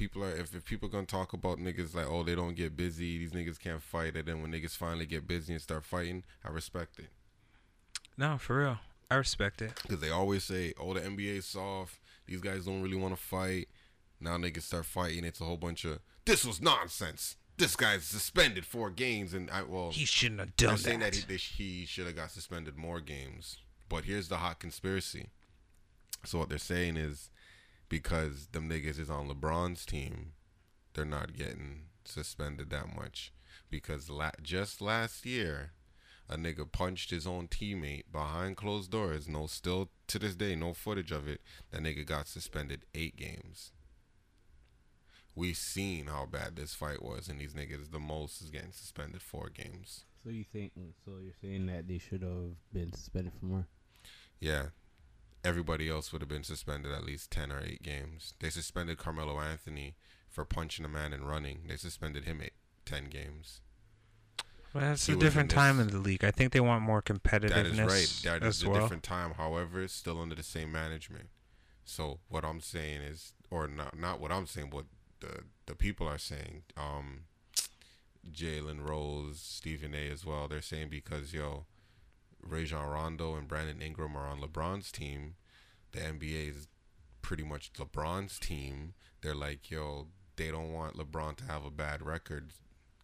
people 0.00 0.24
are 0.24 0.30
if, 0.34 0.54
if 0.54 0.64
people 0.64 0.88
gonna 0.88 1.04
talk 1.06 1.32
about 1.34 1.58
niggas 1.58 1.94
like 1.94 2.06
oh 2.08 2.22
they 2.22 2.34
don't 2.34 2.56
get 2.56 2.74
busy 2.76 3.18
these 3.18 3.32
niggas 3.32 3.58
can't 3.60 3.82
fight 3.82 4.16
and 4.16 4.26
then 4.26 4.40
when 4.40 4.50
niggas 4.50 4.76
finally 4.76 5.04
get 5.04 5.26
busy 5.28 5.52
and 5.52 5.60
start 5.62 5.84
fighting 5.84 6.22
I 6.44 6.48
respect 6.50 6.98
it 6.98 7.10
no 8.16 8.38
for 8.38 8.58
real. 8.60 8.78
I 9.10 9.16
respect 9.16 9.60
it. 9.62 9.72
because 9.82 10.00
they 10.00 10.10
always 10.10 10.44
say 10.44 10.72
oh 10.80 10.94
the 10.94 11.00
NBA's 11.00 11.44
soft 11.44 11.98
these 12.26 12.40
guys 12.40 12.64
don't 12.64 12.80
really 12.82 12.96
want 12.96 13.14
to 13.14 13.20
fight 13.20 13.68
now 14.20 14.36
niggas 14.38 14.62
start 14.62 14.86
fighting 14.86 15.24
it's 15.24 15.40
a 15.40 15.44
whole 15.44 15.56
bunch 15.58 15.84
of 15.84 15.98
this 16.24 16.44
was 16.46 16.60
nonsense 16.62 17.36
this 17.58 17.76
guy's 17.76 18.04
suspended 18.04 18.64
four 18.64 18.88
games 18.90 19.34
and 19.34 19.50
I 19.50 19.62
well 19.64 19.90
He 19.90 20.06
shouldn't 20.06 20.40
have 20.40 20.56
done 20.56 20.68
They're 20.68 20.68
done 20.76 20.78
saying 20.78 21.00
that. 21.00 21.12
that 21.28 21.40
he, 21.40 21.80
he 21.80 21.84
should 21.86 22.06
have 22.06 22.16
got 22.16 22.30
suspended 22.30 22.76
more 22.78 23.00
games. 23.00 23.58
But 23.90 24.04
here's 24.04 24.28
the 24.28 24.38
hot 24.38 24.60
conspiracy. 24.60 25.26
So 26.24 26.38
what 26.38 26.48
they're 26.48 26.56
saying 26.58 26.96
is 26.96 27.28
because 27.90 28.46
them 28.52 28.70
niggas 28.70 28.98
is 28.98 29.10
on 29.10 29.28
LeBron's 29.28 29.84
team, 29.84 30.32
they're 30.94 31.04
not 31.04 31.36
getting 31.36 31.82
suspended 32.06 32.70
that 32.70 32.96
much. 32.96 33.34
Because 33.68 34.08
la- 34.08 34.30
just 34.42 34.80
last 34.80 35.26
year, 35.26 35.72
a 36.28 36.36
nigga 36.36 36.70
punched 36.70 37.10
his 37.10 37.26
own 37.26 37.48
teammate 37.48 38.04
behind 38.10 38.56
closed 38.56 38.90
doors. 38.90 39.28
No, 39.28 39.46
still 39.46 39.90
to 40.06 40.18
this 40.18 40.36
day, 40.36 40.54
no 40.54 40.72
footage 40.72 41.10
of 41.10 41.28
it. 41.28 41.40
That 41.72 41.82
nigga 41.82 42.06
got 42.06 42.28
suspended 42.28 42.86
eight 42.94 43.16
games. 43.16 43.72
We 45.34 45.52
seen 45.52 46.06
how 46.06 46.26
bad 46.26 46.56
this 46.56 46.74
fight 46.74 47.02
was, 47.02 47.28
and 47.28 47.40
these 47.40 47.54
niggas, 47.54 47.90
the 47.90 47.98
most 47.98 48.40
is 48.40 48.50
getting 48.50 48.72
suspended 48.72 49.22
four 49.22 49.48
games. 49.48 50.04
So 50.22 50.30
you 50.30 50.44
think? 50.44 50.72
So 51.04 51.12
you're 51.22 51.34
saying 51.40 51.66
that 51.66 51.88
they 51.88 51.98
should 51.98 52.22
have 52.22 52.54
been 52.72 52.92
suspended 52.92 53.32
for 53.38 53.46
more? 53.46 53.66
Yeah, 54.38 54.66
everybody 55.44 55.88
else 55.88 56.12
would 56.12 56.22
have 56.22 56.28
been 56.28 56.44
suspended 56.44 56.92
at 56.92 57.04
least 57.04 57.30
ten 57.30 57.50
or 57.52 57.60
eight 57.62 57.82
games. 57.82 58.34
They 58.40 58.50
suspended 58.50 58.98
Carmelo 58.98 59.40
Anthony 59.40 59.94
for 60.28 60.44
punching 60.44 60.84
a 60.84 60.88
man 60.88 61.12
and 61.12 61.26
running. 61.28 61.62
They 61.68 61.76
suspended 61.76 62.24
him 62.24 62.40
eight, 62.42 62.52
ten 62.84 63.06
games. 63.06 63.60
Well, 64.72 64.84
that's 64.84 65.06
He 65.06 65.14
a 65.14 65.16
different 65.16 65.50
time 65.50 65.80
in 65.80 65.88
the 65.88 65.98
league. 65.98 66.22
I 66.24 66.30
think 66.30 66.52
they 66.52 66.60
want 66.60 66.82
more 66.82 67.02
competitiveness 67.02 67.50
That 67.50 67.66
is 67.66 67.78
right. 67.80 68.20
That 68.40 68.46
is 68.46 68.62
a 68.62 68.70
well. 68.70 68.80
different 68.80 69.02
time. 69.02 69.34
However, 69.36 69.82
it's 69.82 69.92
still 69.92 70.20
under 70.20 70.36
the 70.36 70.44
same 70.44 70.70
management. 70.70 71.28
So 71.84 72.20
what 72.28 72.44
I'm 72.44 72.60
saying 72.60 73.00
is, 73.02 73.32
or 73.50 73.66
not, 73.66 73.98
not 73.98 74.20
what 74.20 74.30
I'm 74.30 74.46
saying, 74.46 74.70
but 74.70 74.84
the 75.20 75.44
the 75.66 75.74
people 75.74 76.06
are 76.06 76.18
saying. 76.18 76.62
Um, 76.76 77.22
Jalen 78.30 78.86
Rose, 78.86 79.40
Stephen 79.40 79.94
A. 79.94 80.08
as 80.10 80.24
well. 80.24 80.46
They're 80.46 80.60
saying 80.62 80.88
because 80.90 81.32
yo, 81.32 81.64
Rajon 82.42 82.88
Rondo 82.88 83.34
and 83.36 83.46
Brandon 83.48 83.80
Ingram 83.82 84.16
are 84.16 84.26
on 84.26 84.40
LeBron's 84.40 84.90
team. 84.92 85.34
The 85.92 86.00
NBA 86.00 86.50
is 86.50 86.68
pretty 87.22 87.42
much 87.42 87.72
LeBron's 87.74 88.38
team. 88.38 88.94
They're 89.22 89.34
like 89.34 89.70
yo, 89.70 90.06
they 90.36 90.50
don't 90.50 90.72
want 90.72 90.96
LeBron 90.96 91.36
to 91.36 91.44
have 91.44 91.64
a 91.64 91.70
bad 91.70 92.02
record 92.02 92.52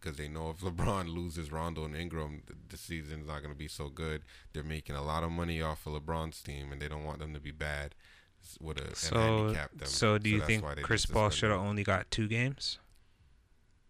because 0.01 0.17
they 0.17 0.29
know 0.29 0.51
if 0.51 0.61
LeBron 0.61 1.09
loses 1.15 1.51
Rondo 1.53 1.85
and 1.85 1.97
Ingram, 1.97 2.43
the, 2.47 2.55
the 2.69 2.77
season's 2.77 3.27
not 3.27 3.41
going 3.41 3.53
to 3.53 3.59
be 3.59 3.69
so 3.69 3.89
good. 3.89 4.23
They're 4.53 4.63
making 4.63 4.97
a 4.97 5.03
lot 5.03 5.23
of 5.25 5.31
money 5.33 5.61
off 5.61 5.87
of 5.87 5.93
LeBron's 5.95 6.43
team, 6.43 6.71
and 6.73 6.81
they 6.81 6.89
don't 6.89 7.05
want 7.05 7.19
them 7.19 7.35
to 7.35 7.41
be 7.41 7.51
bad. 7.51 7.95
s- 8.43 8.57
With 8.61 8.79
a 8.79 8.95
So, 8.95 9.51
them. 9.51 9.69
so 9.85 10.19
do 10.19 10.31
you 10.31 10.39
that's 10.39 10.47
think 10.49 10.65
Chris 10.83 11.07
Paul 11.07 11.31
should 11.31 11.51
have 11.51 11.61
only 11.61 11.83
got 11.83 12.11
two 12.11 12.29
games? 12.29 12.79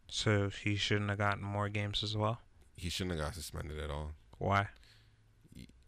So 0.09 0.49
he 0.50 0.76
shouldn't 0.76 1.11
have 1.11 1.19
gotten 1.19 1.43
more 1.45 1.69
games 1.69 2.03
as 2.03 2.17
well. 2.17 2.41
He 2.76 2.88
shouldn't 2.88 3.17
have 3.19 3.25
got 3.26 3.35
suspended 3.35 3.79
at 3.79 3.91
all. 3.91 4.12
Why? 4.38 4.69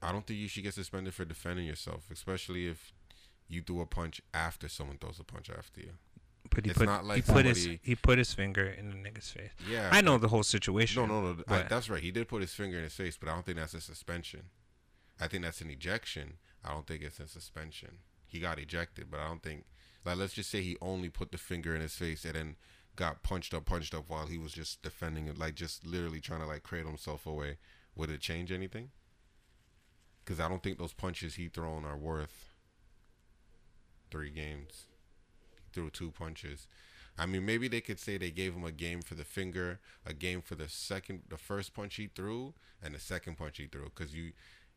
I 0.03 0.13
don't 0.13 0.27
think 0.27 0.39
you 0.39 0.49
should 0.49 0.63
get 0.63 0.75
suspended 0.75 1.15
for 1.15 1.25
defending 1.25 1.67
yourself, 1.67 2.09
especially 2.13 2.69
if 2.69 2.93
you 3.49 3.63
threw 3.63 3.81
a 3.81 3.87
punch 3.87 4.21
after 4.33 4.69
someone 4.69 4.99
throws 4.99 5.19
a 5.19 5.25
punch 5.25 5.51
after 5.51 5.81
you. 5.81 5.93
But 6.51 6.65
he 6.65 6.71
It's 6.71 6.79
put 6.79 6.87
not 6.87 7.05
like 7.05 7.25
he 7.27 7.33
put 7.33 7.45
his 7.45 7.69
he 7.83 7.95
put 7.95 8.19
his 8.19 8.33
finger 8.33 8.67
in 8.67 8.91
the 8.91 8.97
nigga's 8.97 9.31
face. 9.31 9.51
Yeah, 9.69 9.89
I 9.93 10.01
know 10.01 10.19
the 10.19 10.29
whole 10.29 10.43
situation. 10.43 11.07
No, 11.07 11.21
no, 11.21 11.33
no. 11.33 11.45
I, 11.49 11.63
that's 11.63 11.91
right. 11.91 12.03
He 12.03 12.11
did 12.11 12.29
put 12.29 12.41
his 12.41 12.55
finger 12.55 12.79
in 12.79 12.85
his 12.85 12.95
face, 12.95 13.17
but 13.17 13.29
I 13.29 13.35
don't 13.35 13.45
think 13.45 13.59
that's 13.59 13.75
a 13.75 13.81
suspension. 13.81 14.45
I 15.21 15.29
think 15.29 15.43
that's 15.45 15.61
an 15.61 15.71
ejection. 15.71 16.35
I 16.65 16.73
don't 16.73 16.87
think 16.87 17.03
it's 17.03 17.21
a 17.21 17.29
suspension. 17.29 17.99
He 18.27 18.41
got 18.41 18.59
ejected, 18.59 19.11
but 19.11 19.21
I 19.21 19.27
don't 19.29 19.43
think. 19.43 19.65
Like, 20.05 20.17
let's 20.17 20.33
just 20.33 20.51
say 20.51 20.63
he 20.63 20.77
only 20.81 21.09
put 21.09 21.33
the 21.33 21.39
finger 21.39 21.75
in 21.75 21.81
his 21.83 21.97
face 21.97 22.25
and 22.25 22.35
then 22.35 22.57
got 22.97 23.23
punched 23.23 23.53
up, 23.53 23.65
punched 23.65 23.95
up 23.95 24.05
while 24.09 24.27
he 24.27 24.39
was 24.39 24.53
just 24.53 24.81
defending 24.83 25.27
it, 25.27 25.39
like 25.39 25.55
just 25.55 25.85
literally 25.85 26.21
trying 26.21 26.41
to 26.41 26.47
like 26.47 26.63
cradle 26.63 26.89
himself 26.89 27.27
away. 27.27 27.59
Would 27.97 28.11
it 28.11 28.21
change 28.21 28.53
anything? 28.53 28.91
Because 30.29 30.45
I 30.45 30.49
don't 30.51 30.63
think 30.63 30.77
those 30.77 30.93
punches 30.93 31.37
he 31.37 31.49
thrown 31.49 31.87
are 31.87 31.97
worth 31.97 32.51
three 34.11 34.29
games. 34.29 34.83
He 35.55 35.71
threw 35.73 35.89
two 35.89 36.11
punches. 36.11 36.67
I 37.17 37.25
mean, 37.25 37.47
maybe 37.47 37.67
they 37.67 37.81
could 37.81 37.99
say 37.99 38.19
they 38.19 38.31
gave 38.31 38.53
him 38.53 38.63
a 38.63 38.71
game 38.71 39.01
for 39.01 39.15
the 39.15 39.25
finger, 39.25 39.81
a 40.05 40.13
game 40.13 40.43
for 40.43 40.55
the 40.55 40.69
second, 40.69 41.23
the 41.31 41.39
first 41.39 41.73
punch 41.73 41.95
he 41.95 42.09
threw, 42.15 42.53
and 42.83 42.95
the 42.95 43.01
second 43.01 43.39
punch 43.39 43.57
he 43.57 43.69
threw. 43.69 43.85
Because 43.85 44.15
you, 44.15 44.33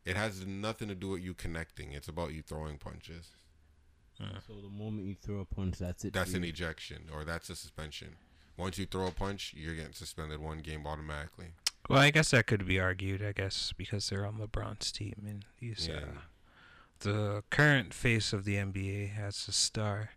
it 0.06 0.16
has 0.16 0.46
nothing 0.46 0.88
to 0.88 0.94
do 0.94 1.10
with 1.10 1.20
you 1.20 1.34
connecting. 1.34 1.92
It's 1.92 2.08
about 2.08 2.32
you 2.32 2.40
throwing 2.40 2.78
punches. 2.78 3.32
So 4.16 4.54
the 4.54 4.70
moment 4.70 5.06
you 5.06 5.16
throw 5.20 5.40
a 5.40 5.44
punch, 5.44 5.76
that's 5.76 6.02
it. 6.06 6.14
That's 6.14 6.32
an 6.32 6.44
ejection 6.44 7.10
or 7.12 7.24
that's 7.24 7.50
a 7.50 7.56
suspension. 7.56 8.16
Once 8.56 8.78
you 8.78 8.86
throw 8.86 9.06
a 9.06 9.10
punch, 9.10 9.52
you're 9.54 9.74
getting 9.74 9.92
suspended 9.92 10.40
one 10.40 10.60
game 10.60 10.86
automatically. 10.86 11.48
Well, 11.88 11.98
I 11.98 12.10
guess 12.10 12.30
that 12.30 12.46
could 12.46 12.66
be 12.66 12.78
argued. 12.80 13.22
I 13.22 13.32
guess 13.32 13.72
because 13.76 14.08
they're 14.08 14.24
on 14.26 14.38
LeBron's 14.38 14.92
team 14.92 15.14
and 15.26 15.44
he's 15.58 15.88
Yeah. 15.88 15.96
uh, 15.96 16.18
the 17.00 17.42
current 17.50 17.92
face 17.92 18.32
of 18.32 18.44
the 18.44 18.54
NBA 18.56 19.18
as 19.18 19.46
a 19.48 19.52
star. 19.52 20.10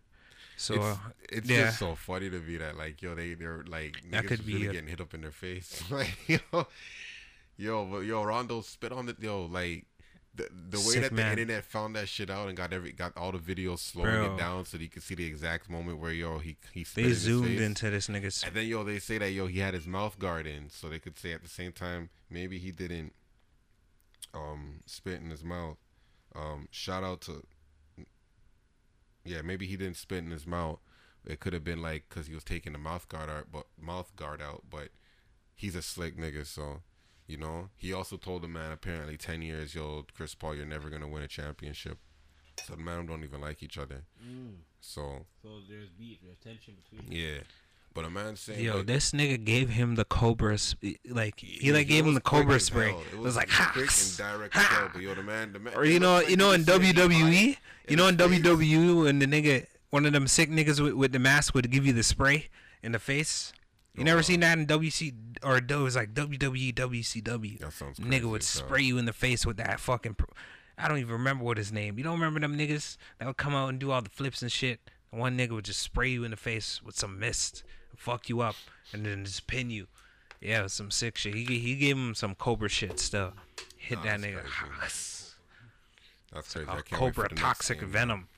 So 0.56 0.74
it's 0.74 0.84
uh, 0.84 0.96
it's 1.28 1.50
yeah. 1.50 1.64
just 1.66 1.78
so 1.80 1.94
funny 1.94 2.30
to 2.30 2.38
me 2.40 2.56
that 2.56 2.76
like 2.78 3.02
yo 3.02 3.14
they 3.14 3.34
they're 3.34 3.64
like 3.66 3.96
That 4.10 4.24
niggas 4.24 4.28
could 4.28 4.46
be 4.46 4.54
really 4.54 4.66
a- 4.68 4.72
getting 4.72 4.88
hit 4.88 5.00
up 5.00 5.12
in 5.12 5.20
their 5.20 5.30
face 5.32 5.82
like 5.90 6.16
yo 6.26 6.66
yo 7.58 7.84
but 7.84 7.98
yo 8.00 8.22
Rondo 8.24 8.62
spit 8.62 8.90
on 8.92 9.04
the 9.06 9.16
yo 9.20 9.44
like 9.44 9.84
the 10.36 10.48
the 10.70 10.78
way 10.78 10.94
Sick 10.94 11.02
that 11.02 11.12
man. 11.12 11.34
the 11.34 11.42
internet 11.42 11.64
found 11.64 11.96
that 11.96 12.08
shit 12.08 12.30
out 12.30 12.48
and 12.48 12.56
got 12.56 12.72
every 12.72 12.92
got 12.92 13.16
all 13.16 13.32
the 13.32 13.38
videos 13.38 13.78
slowing 13.78 14.10
Bro. 14.10 14.34
it 14.34 14.38
down 14.38 14.64
so 14.64 14.76
that 14.76 14.82
you 14.82 14.90
could 14.90 15.02
see 15.02 15.14
the 15.14 15.26
exact 15.26 15.68
moment 15.70 15.98
where 15.98 16.12
yo 16.12 16.38
he 16.38 16.56
he 16.72 16.84
they 16.94 17.12
zoomed 17.12 17.58
into 17.60 17.90
this 17.90 18.08
nigga's. 18.08 18.42
and 18.44 18.54
then 18.54 18.66
yo 18.66 18.84
they 18.84 18.98
say 18.98 19.18
that 19.18 19.30
yo 19.30 19.46
he 19.46 19.60
had 19.60 19.74
his 19.74 19.86
mouth 19.86 20.18
guard 20.18 20.46
in 20.46 20.68
so 20.70 20.88
they 20.88 20.98
could 20.98 21.18
say 21.18 21.32
at 21.32 21.42
the 21.42 21.48
same 21.48 21.72
time 21.72 22.10
maybe 22.30 22.58
he 22.58 22.70
didn't 22.70 23.12
um 24.34 24.80
spit 24.86 25.20
in 25.20 25.30
his 25.30 25.42
mouth 25.42 25.78
um 26.34 26.68
shout 26.70 27.02
out 27.02 27.20
to 27.22 27.42
yeah 29.24 29.42
maybe 29.42 29.66
he 29.66 29.76
didn't 29.76 29.96
spit 29.96 30.18
in 30.18 30.30
his 30.30 30.46
mouth 30.46 30.78
it 31.26 31.40
could 31.40 31.52
have 31.52 31.64
been 31.64 31.82
like 31.82 32.04
because 32.08 32.26
he 32.26 32.34
was 32.34 32.44
taking 32.44 32.72
the 32.72 32.78
mouth 32.78 33.08
guard 33.08 33.30
out 33.30 33.46
but 33.50 33.66
mouth 33.80 34.14
guard 34.16 34.40
out 34.42 34.62
but 34.70 34.88
he's 35.54 35.74
a 35.74 35.82
slick 35.82 36.16
nigga 36.16 36.44
so 36.46 36.82
you 37.26 37.36
know 37.36 37.68
he 37.76 37.92
also 37.92 38.16
told 38.16 38.42
the 38.42 38.48
man 38.48 38.72
apparently 38.72 39.16
10 39.16 39.42
years 39.42 39.74
yo 39.74 40.04
chris 40.14 40.34
paul 40.34 40.54
you're 40.54 40.66
never 40.66 40.88
gonna 40.90 41.08
win 41.08 41.22
a 41.22 41.28
championship 41.28 41.98
so 42.66 42.74
the 42.74 42.82
man 42.82 43.04
don't 43.06 43.24
even 43.24 43.40
like 43.40 43.62
each 43.62 43.78
other 43.78 44.02
Mm. 44.24 44.54
so 44.80 45.26
So 45.42 45.48
there's 45.68 45.90
beef, 45.90 46.18
there's 46.22 46.38
tension 46.38 46.74
between. 46.82 47.10
yeah 47.12 47.38
but 47.94 48.04
a 48.04 48.10
man 48.10 48.36
saying 48.36 48.62
Yo, 48.62 48.76
like, 48.78 48.86
this 48.86 49.12
nigga 49.12 49.42
gave 49.42 49.70
him 49.70 49.94
the 49.94 50.04
cobra. 50.04 50.58
Sp- 50.60 51.00
like 51.08 51.40
he 51.40 51.72
like 51.72 51.82
it 51.82 51.88
gave 51.88 52.04
him 52.06 52.12
the 52.12 52.20
quick 52.20 52.42
cobra 52.42 52.56
as 52.56 52.64
spray. 52.64 52.90
hell. 52.90 53.02
It 53.10 53.18
was, 53.18 53.36
like 53.36 53.48
ha. 53.48 53.70
quick 53.72 53.88
and 53.88 54.16
direct 54.18 54.52
ha. 54.54 54.60
as 54.60 54.66
hell. 54.66 54.90
But 54.92 55.00
yo, 55.00 55.14
the 55.14 55.22
man, 55.22 55.54
the 55.54 55.58
man, 55.60 55.72
Or 55.74 55.86
you 55.86 55.98
know, 55.98 56.16
like 56.16 56.28
you 56.28 56.36
know, 56.36 56.52
in 56.52 56.62
just 56.66 56.76
said 56.76 56.82
he 56.82 56.92
WWE, 56.92 57.56
you 57.88 57.96
know, 57.96 58.08
in. 58.08 58.18
WWE, 58.18 59.04
when 59.04 59.18
the 59.18 59.24
nigga, 59.26 59.64
one 59.88 60.04
of 60.04 60.12
them 60.12 60.26
sick 60.26 60.50
niggas 60.50 60.78
with, 60.78 60.92
with 60.92 61.12
the 61.12 61.18
mask 61.18 61.54
would 61.54 61.70
give 61.70 61.86
you 61.86 61.94
the 61.94 62.02
spray 62.02 62.50
in 62.82 62.92
the 62.92 62.98
face. 62.98 63.54
You 63.96 64.04
never 64.04 64.18
Oh. 64.18 64.22
seen 64.22 64.40
that 64.40 64.58
in 64.58 64.66
WC 64.66 65.14
or 65.42 65.56
it 65.58 65.70
was 65.70 65.96
like 65.96 66.12
WWE, 66.14 66.72
WCW. 66.74 67.58
That 67.58 67.72
sounds 67.72 67.98
crazy, 67.98 68.10
Nigga 68.10 68.24
would 68.30 68.42
spray 68.42 68.82
you 68.82 68.98
in 68.98 69.06
the 69.06 69.12
face 69.12 69.46
with 69.46 69.56
that 69.56 69.80
fucking. 69.80 70.14
Pro- 70.14 70.28
I 70.78 70.88
don't 70.88 70.98
even 70.98 71.12
remember 71.12 71.44
what 71.44 71.56
his 71.56 71.72
name. 71.72 71.96
You 71.98 72.04
don't 72.04 72.14
remember 72.20 72.40
them 72.40 72.56
niggas 72.58 72.96
that 73.18 73.26
would 73.26 73.36
come 73.38 73.54
out 73.54 73.68
and 73.68 73.78
do 73.78 73.90
all 73.90 74.02
the 74.02 74.10
flips 74.10 74.42
and 74.42 74.52
shit. 74.52 74.80
And 75.10 75.20
one 75.20 75.36
nigga 75.38 75.50
would 75.52 75.64
just 75.64 75.80
spray 75.80 76.10
you 76.10 76.24
in 76.24 76.30
the 76.32 76.36
face 76.36 76.82
with 76.82 76.96
some 76.96 77.18
mist, 77.18 77.64
and 77.90 77.98
fuck 77.98 78.28
you 78.28 78.40
up, 78.40 78.56
and 78.92 79.06
then 79.06 79.24
just 79.24 79.46
pin 79.46 79.70
you. 79.70 79.86
Yeah, 80.40 80.66
some 80.66 80.90
sick 80.90 81.16
shit. 81.16 81.34
He 81.34 81.44
he 81.58 81.76
gave 81.76 81.96
him 81.96 82.14
some 82.14 82.34
cobra 82.34 82.68
shit 82.68 83.00
stuff. 83.00 83.32
Hit 83.76 83.98
Nah, 83.98 84.04
that 84.04 84.20
nigga. 84.20 84.42
crazy. 84.44 85.32
That's 86.32 86.52
crazy. 86.52 86.68
A 86.68 86.72
I 86.72 86.80
can't 86.82 87.00
wait 87.02 87.14
for 87.14 87.22
cobra 87.22 87.28
toxic 87.30 87.80
venom. 87.80 88.28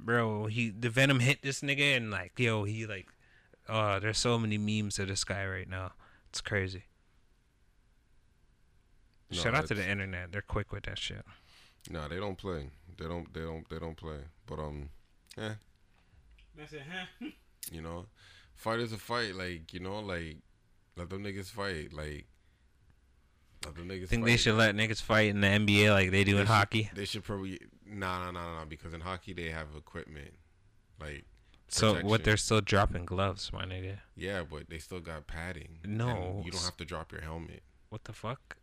Bro, 0.00 0.46
he 0.46 0.70
the 0.70 0.90
venom 0.90 1.20
hit 1.20 1.42
this 1.42 1.60
nigga 1.60 1.96
and 1.96 2.10
like 2.10 2.32
yo, 2.38 2.64
he 2.64 2.86
like 2.86 3.06
uh 3.72 3.98
there's 3.98 4.18
so 4.18 4.38
many 4.38 4.58
memes 4.58 4.98
of 4.98 5.08
this 5.08 5.24
guy 5.24 5.46
right 5.46 5.68
now. 5.68 5.92
It's 6.30 6.40
crazy. 6.40 6.84
No, 9.30 9.38
Shout 9.38 9.54
out 9.54 9.66
to 9.68 9.74
the 9.74 9.88
internet. 9.88 10.30
They're 10.30 10.42
quick 10.42 10.72
with 10.72 10.84
that 10.84 10.98
shit. 10.98 11.24
Nah, 11.90 12.08
they 12.08 12.16
don't 12.16 12.36
play. 12.36 12.68
They 12.98 13.06
don't. 13.06 13.32
They 13.32 13.40
don't. 13.40 13.68
They 13.68 13.78
don't 13.78 13.96
play. 13.96 14.18
But 14.46 14.58
um, 14.58 14.90
eh, 15.38 15.54
I 16.60 16.66
said, 16.66 16.82
huh? 16.90 17.26
you 17.72 17.80
know, 17.82 18.06
fight 18.54 18.80
is 18.80 18.92
a 18.92 18.98
fight. 18.98 19.34
Like 19.34 19.72
you 19.72 19.80
know, 19.80 20.00
like 20.00 20.36
let 20.96 21.08
them 21.10 21.24
niggas 21.24 21.50
fight. 21.50 21.92
Like 21.92 22.26
let 23.64 23.74
them 23.74 23.88
niggas. 23.88 24.08
Think 24.08 24.22
fight. 24.22 24.30
they 24.30 24.36
should 24.36 24.54
let 24.56 24.76
niggas 24.76 25.00
fight 25.00 25.28
in 25.30 25.40
the 25.40 25.48
NBA 25.48 25.90
like 25.90 26.10
they 26.10 26.24
do 26.24 26.34
They 26.34 26.40
in 26.40 26.46
should- 26.46 26.52
hockey. 26.52 26.90
They 26.94 27.04
should 27.06 27.24
probably 27.24 27.58
nah 27.86 28.24
nah 28.24 28.30
nah 28.32 28.58
nah 28.58 28.64
because 28.66 28.92
in 28.94 29.00
hockey 29.00 29.32
they 29.32 29.48
have 29.48 29.68
equipment. 29.76 30.34
Like 31.00 31.24
So 31.72 31.88
protection. 31.88 32.10
what 32.10 32.24
they're 32.24 32.36
still 32.36 32.60
dropping 32.60 33.06
gloves, 33.06 33.50
my 33.52 33.64
nigga. 33.64 33.98
yeah, 34.16 34.42
but 34.48 34.68
they 34.68 34.78
still 34.78 35.00
got 35.00 35.26
padding. 35.26 35.78
No. 35.84 36.42
you 36.44 36.50
don't 36.52 36.62
have 36.62 36.76
to 36.76 36.84
drop 36.84 37.12
your 37.12 37.22
helmet. 37.22 37.62
What 37.88 38.04
the 38.04 38.12
fuck? 38.12 38.56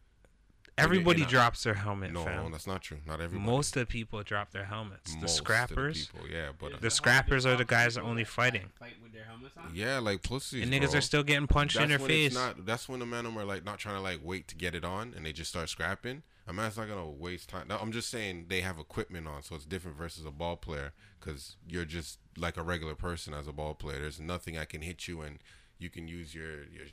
In 0.79 0.83
Everybody 0.83 1.24
a- 1.24 1.25
drops 1.25 1.63
their 1.63 1.74
helmet, 1.74 2.12
No, 2.12 2.24
that's 2.51 2.67
not 2.67 2.81
true. 2.81 2.98
Not 3.05 3.21
everybody. 3.21 3.50
Most 3.51 3.75
of 3.75 3.81
the 3.81 3.86
people 3.86 4.21
drop 4.24 4.51
their 4.51 4.65
helmets. 4.65 5.13
The 5.13 5.21
Most 5.21 5.39
of 5.39 5.45
scrappers. 5.45 6.07
people, 6.07 6.27
yeah, 6.29 6.50
but 6.57 6.74
uh, 6.74 6.77
The 6.81 6.89
scrappers 6.89 7.45
are 7.45 7.55
the 7.55 7.65
guys 7.65 7.95
that 7.95 8.01
only 8.03 8.24
fighting. 8.24 8.65
Fight 8.79 8.93
with 9.01 9.13
their 9.13 9.24
helmets 9.25 9.55
on. 9.57 9.71
yeah, 9.74 10.00
like 10.00 10.21
pussies. 10.24 10.63
And 10.63 10.71
niggas 10.74 10.89
bro. 10.91 10.98
are 11.00 11.01
still 11.01 11.24
getting 11.24 11.48
punched 11.48 11.77
in 11.77 11.89
their 11.89 12.00
face. 12.00 12.33
Not, 12.33 12.65
that's 12.65 12.88
when 12.89 13.00
the 13.00 13.05
men 13.05 13.25
are 13.25 13.45
like 13.45 13.63
not 13.63 13.77
trying 13.79 13.95
to 13.95 14.01
like 14.01 14.19
wait 14.24 14.48
to 14.50 14.55
get 14.55 14.75
it 14.75 14.83
on, 14.86 15.13
and 15.15 15.25
they 15.25 15.31
just 15.31 15.50
start 15.50 15.69
scrapping. 15.69 16.24
A 16.48 16.53
man's 16.53 16.77
not 16.77 16.88
gonna 16.88 17.07
waste 17.07 17.50
time. 17.50 17.67
I'm 17.69 17.91
just 17.91 18.09
saying 18.09 18.45
they 18.50 18.62
have 18.62 18.79
equipment 18.79 19.27
on, 19.27 19.43
so 19.43 19.53
it's 19.55 19.65
different 19.65 19.98
versus 19.98 20.25
a 20.25 20.31
ball 20.31 20.55
player 20.57 20.93
because 21.19 21.57
you're 21.67 21.86
just 21.86 22.17
like 22.38 22.57
a 22.57 22.63
regular 22.63 22.95
person 22.95 23.36
as 23.36 23.48
a 23.48 23.51
ball 23.51 23.75
player. 23.75 24.00
There's 24.01 24.19
nothing 24.19 24.57
I 24.57 24.65
can 24.65 24.81
hit 24.81 25.07
you 25.07 25.21
and 25.21 25.38
you 25.77 25.91
can 25.91 26.07
use 26.07 26.33
your 26.33 26.63
your 26.74 26.86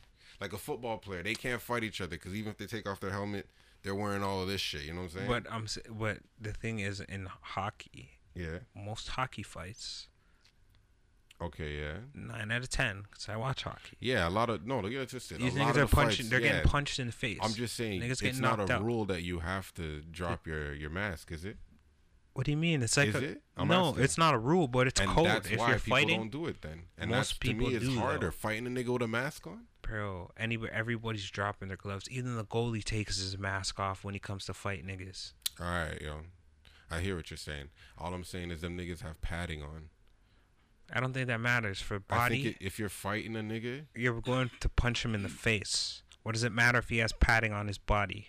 like 0.42 0.52
a 0.52 0.58
football 0.58 0.98
player. 0.98 1.22
They 1.22 1.34
can't 1.34 1.62
fight 1.62 1.84
each 1.84 2.02
other 2.02 2.10
because 2.16 2.34
even 2.34 2.50
if 2.50 2.58
they 2.58 2.66
take 2.66 2.86
off 2.86 3.00
their 3.00 3.12
helmet, 3.12 3.48
they're 3.86 3.94
wearing 3.94 4.22
all 4.22 4.42
of 4.42 4.48
this 4.48 4.60
shit. 4.60 4.82
You 4.82 4.92
know 4.92 5.02
what 5.02 5.12
I'm 5.12 5.26
saying? 5.26 5.28
But 5.28 5.46
I'm 5.50 5.66
but 5.98 6.18
the 6.40 6.52
thing 6.52 6.80
is 6.80 7.00
in 7.00 7.28
hockey, 7.40 8.10
yeah. 8.34 8.58
most 8.74 9.08
hockey 9.08 9.42
fights, 9.42 10.08
Okay. 11.40 11.78
Yeah. 11.80 11.92
nine 12.14 12.50
out 12.50 12.62
of 12.62 12.70
ten, 12.70 13.02
because 13.10 13.28
I 13.28 13.36
watch 13.36 13.62
hockey. 13.64 13.96
Yeah. 14.00 14.26
A 14.26 14.30
lot 14.30 14.48
of 14.48 14.66
no. 14.66 14.80
Don't 14.80 14.90
get 14.90 15.08
twisted. 15.10 15.38
These 15.38 15.54
a 15.54 15.58
niggas 15.58 15.68
are 15.70 15.72
the 15.72 15.86
punching. 15.86 16.16
fights, 16.24 16.28
they're 16.30 16.40
yeah, 16.40 16.52
getting 16.52 16.68
punched 16.70 16.98
in 16.98 17.06
the 17.08 17.12
face. 17.12 17.38
I'm 17.42 17.52
just 17.52 17.76
saying 17.76 18.00
Niggas 18.00 18.22
it's 18.22 18.38
not 18.38 18.58
a 18.58 18.72
out. 18.74 18.82
rule 18.84 19.04
that 19.06 19.22
you 19.22 19.40
have 19.40 19.72
to 19.74 20.00
drop 20.10 20.46
your 20.46 20.72
your 20.74 20.90
mask, 20.90 21.30
is 21.32 21.44
it? 21.44 21.58
What 22.32 22.44
do 22.44 22.50
you 22.52 22.56
mean? 22.58 22.82
It's 22.82 22.96
like 22.98 23.08
Is 23.08 23.14
a, 23.14 23.64
no, 23.64 23.88
asking. 23.88 24.04
it's 24.04 24.18
not 24.18 24.34
a 24.34 24.38
rule, 24.38 24.68
but 24.68 24.86
it's 24.86 25.00
and 25.00 25.08
code. 25.10 25.24
that's 25.26 25.50
If 25.50 25.58
why 25.58 25.68
you're 25.70 25.78
people 25.78 25.96
fighting, 25.96 26.18
don't 26.20 26.30
do 26.30 26.46
it 26.46 26.60
then. 26.60 26.82
And 26.98 27.10
Most 27.10 27.16
that's 27.40 27.50
to 27.50 27.54
me 27.54 27.74
is 27.74 27.82
do, 27.88 27.98
harder. 27.98 28.26
though. 28.26 28.30
Fighting 28.30 28.66
a 28.66 28.70
nigga 28.70 28.88
with 28.88 29.00
a 29.00 29.08
mask 29.08 29.46
on. 29.46 29.60
Bro, 29.88 30.30
anybody, 30.36 30.72
everybody's 30.72 31.30
dropping 31.30 31.68
their 31.68 31.76
gloves. 31.76 32.08
Even 32.10 32.36
the 32.36 32.44
goalie 32.44 32.84
takes 32.84 33.18
his 33.18 33.38
mask 33.38 33.78
off 33.78 34.04
when 34.04 34.14
he 34.14 34.20
comes 34.20 34.44
to 34.46 34.54
fight 34.54 34.86
niggas. 34.86 35.32
All 35.60 35.66
right, 35.66 36.00
yo. 36.00 36.20
I 36.90 37.00
hear 37.00 37.16
what 37.16 37.30
you're 37.30 37.36
saying. 37.36 37.68
All 37.98 38.14
I'm 38.14 38.24
saying 38.24 38.50
is 38.50 38.60
them 38.60 38.78
niggas 38.78 39.00
have 39.02 39.20
padding 39.20 39.62
on. 39.62 39.88
I 40.92 41.00
don't 41.00 41.12
think 41.12 41.26
that 41.26 41.40
matters 41.40 41.80
for 41.80 41.96
I 41.96 42.16
body. 42.16 42.42
think 42.44 42.58
if 42.60 42.78
you're 42.78 42.88
fighting 42.88 43.34
a 43.34 43.40
nigga, 43.40 43.86
you're 43.94 44.20
going 44.20 44.50
to 44.60 44.68
punch 44.68 45.04
him 45.04 45.14
in 45.14 45.22
the 45.22 45.28
face. 45.28 46.02
What 46.22 46.32
does 46.32 46.44
it 46.44 46.52
matter 46.52 46.78
if 46.78 46.88
he 46.88 46.98
has 46.98 47.12
padding 47.12 47.52
on 47.52 47.66
his 47.66 47.78
body? 47.78 48.28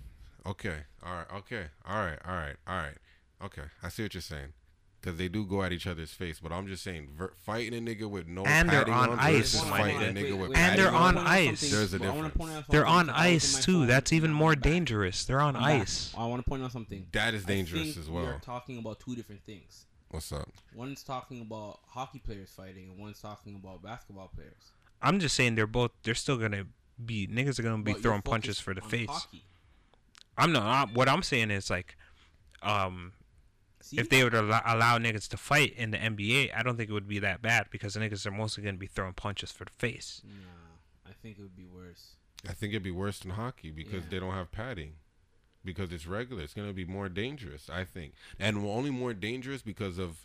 okay, 0.46 0.84
all 1.04 1.16
right, 1.16 1.26
okay, 1.36 1.66
all 1.86 1.98
right, 1.98 2.18
all 2.26 2.34
right, 2.34 2.56
all 2.66 2.76
right, 2.76 2.96
okay. 3.44 3.62
I 3.82 3.88
see 3.90 4.02
what 4.04 4.14
you're 4.14 4.20
saying. 4.22 4.52
Because 5.00 5.16
they 5.16 5.28
do 5.28 5.44
go 5.46 5.62
at 5.62 5.72
each 5.72 5.86
other's 5.86 6.10
face, 6.10 6.40
but 6.40 6.50
I'm 6.50 6.66
just 6.66 6.82
saying, 6.82 7.10
ver- 7.16 7.32
fighting 7.36 7.72
a 7.78 7.80
nigga 7.80 8.10
with 8.10 8.26
no 8.26 8.44
And 8.44 8.68
they're 8.68 8.80
padding 8.80 8.94
on 8.94 9.10
on 9.10 9.18
ice, 9.20 9.52
versus 9.54 9.60
fighting 9.68 10.02
a 10.02 10.06
nigga 10.12 10.36
with 10.36 10.56
And 10.56 10.76
they're 10.76 10.90
on 10.90 11.16
on. 11.16 11.24
ice. 11.26 11.70
There's 11.70 11.94
a 11.94 11.98
Well, 11.98 12.10
I 12.10 12.14
wanna 12.16 12.28
difference. 12.30 12.36
point 12.36 12.50
out 12.58 12.68
They're 12.68 12.80
something 12.80 12.98
on 12.98 13.06
'cause 13.06 13.14
I 13.16 13.32
was 13.34 13.54
ice 13.56 13.64
too. 13.64 13.86
That's 13.86 14.12
even 14.12 14.32
more 14.32 14.54
back. 14.56 14.62
dangerous. 14.64 15.24
They're 15.24 15.40
on 15.40 15.54
ice. 15.54 16.12
I 16.18 16.26
want 16.26 16.42
to 16.44 16.48
point 16.50 16.64
out 16.64 16.72
something. 16.72 17.06
That 17.12 17.32
is 17.34 17.44
dangerous 17.44 17.96
as 17.96 18.10
well. 18.10 18.24
We're 18.24 18.40
talking 18.40 18.76
about 18.78 18.98
two 18.98 19.14
different 19.14 19.44
things. 19.44 19.86
What's 20.10 20.32
up? 20.32 20.48
One's 20.74 21.04
talking 21.04 21.42
about 21.42 21.78
hockey 21.86 22.18
players 22.18 22.50
fighting, 22.56 22.88
and 22.90 22.98
one's 22.98 23.20
talking 23.20 23.54
about 23.54 23.82
basketball 23.82 24.28
players. 24.34 24.72
I'm 25.00 25.20
just 25.20 25.36
saying 25.36 25.54
they're 25.54 25.68
both. 25.68 25.92
They're 26.02 26.16
still 26.16 26.38
gonna 26.38 26.66
be 27.04 27.28
niggas 27.28 27.60
are 27.60 27.62
gonna 27.62 27.84
be 27.84 27.92
But 27.92 28.02
throwing 28.02 28.22
punches 28.22 28.58
for 28.58 28.74
the 28.74 28.80
face. 28.80 29.08
hockey. 29.08 29.44
I'm 30.36 30.50
not. 30.50 30.64
I'm- 30.64 30.94
what 30.94 31.08
I'm 31.08 31.22
saying 31.22 31.52
is 31.52 31.70
like, 31.70 31.96
um, 32.62 33.12
See? 33.80 33.98
if 33.98 34.08
they 34.10 34.24
would 34.24 34.34
allow, 34.34 34.60
allow 34.66 34.98
niggas 34.98 35.28
to 35.28 35.36
fight 35.36 35.72
in 35.76 35.90
the 35.92 35.98
NBA, 35.98 36.50
I 36.56 36.62
don't 36.62 36.76
think 36.76 36.90
it 36.90 36.92
would 36.92 37.08
be 37.08 37.18
that 37.20 37.40
bad 37.42 37.66
because 37.70 37.94
the 37.94 38.00
niggas 38.00 38.26
are 38.26 38.30
mostly 38.30 38.62
gonna 38.64 38.76
be 38.76 38.86
throwing 38.86 39.12
punches 39.14 39.50
for 39.52 39.64
the 39.64 39.70
face. 39.70 40.20
Nah, 40.26 41.10
I 41.10 41.12
think 41.22 41.38
it 41.38 41.42
would 41.42 41.56
be 41.56 41.66
worse. 41.66 42.16
I 42.48 42.52
think 42.52 42.72
it'd 42.72 42.82
be 42.82 42.90
worse 42.90 43.18
than 43.20 43.32
hockey 43.32 43.70
because 43.70 44.04
Yeah. 44.04 44.10
they 44.10 44.18
don't 44.20 44.32
have 44.34 44.50
padding. 44.52 44.94
Because 45.64 45.92
it's 45.92 46.06
regular, 46.06 46.42
it's 46.42 46.54
gonna 46.54 46.72
be 46.72 46.84
more 46.84 47.08
dangerous. 47.08 47.68
I 47.68 47.84
think, 47.84 48.14
and 48.38 48.58
only 48.58 48.90
more 48.90 49.12
dangerous 49.12 49.60
because 49.62 49.98
of 49.98 50.16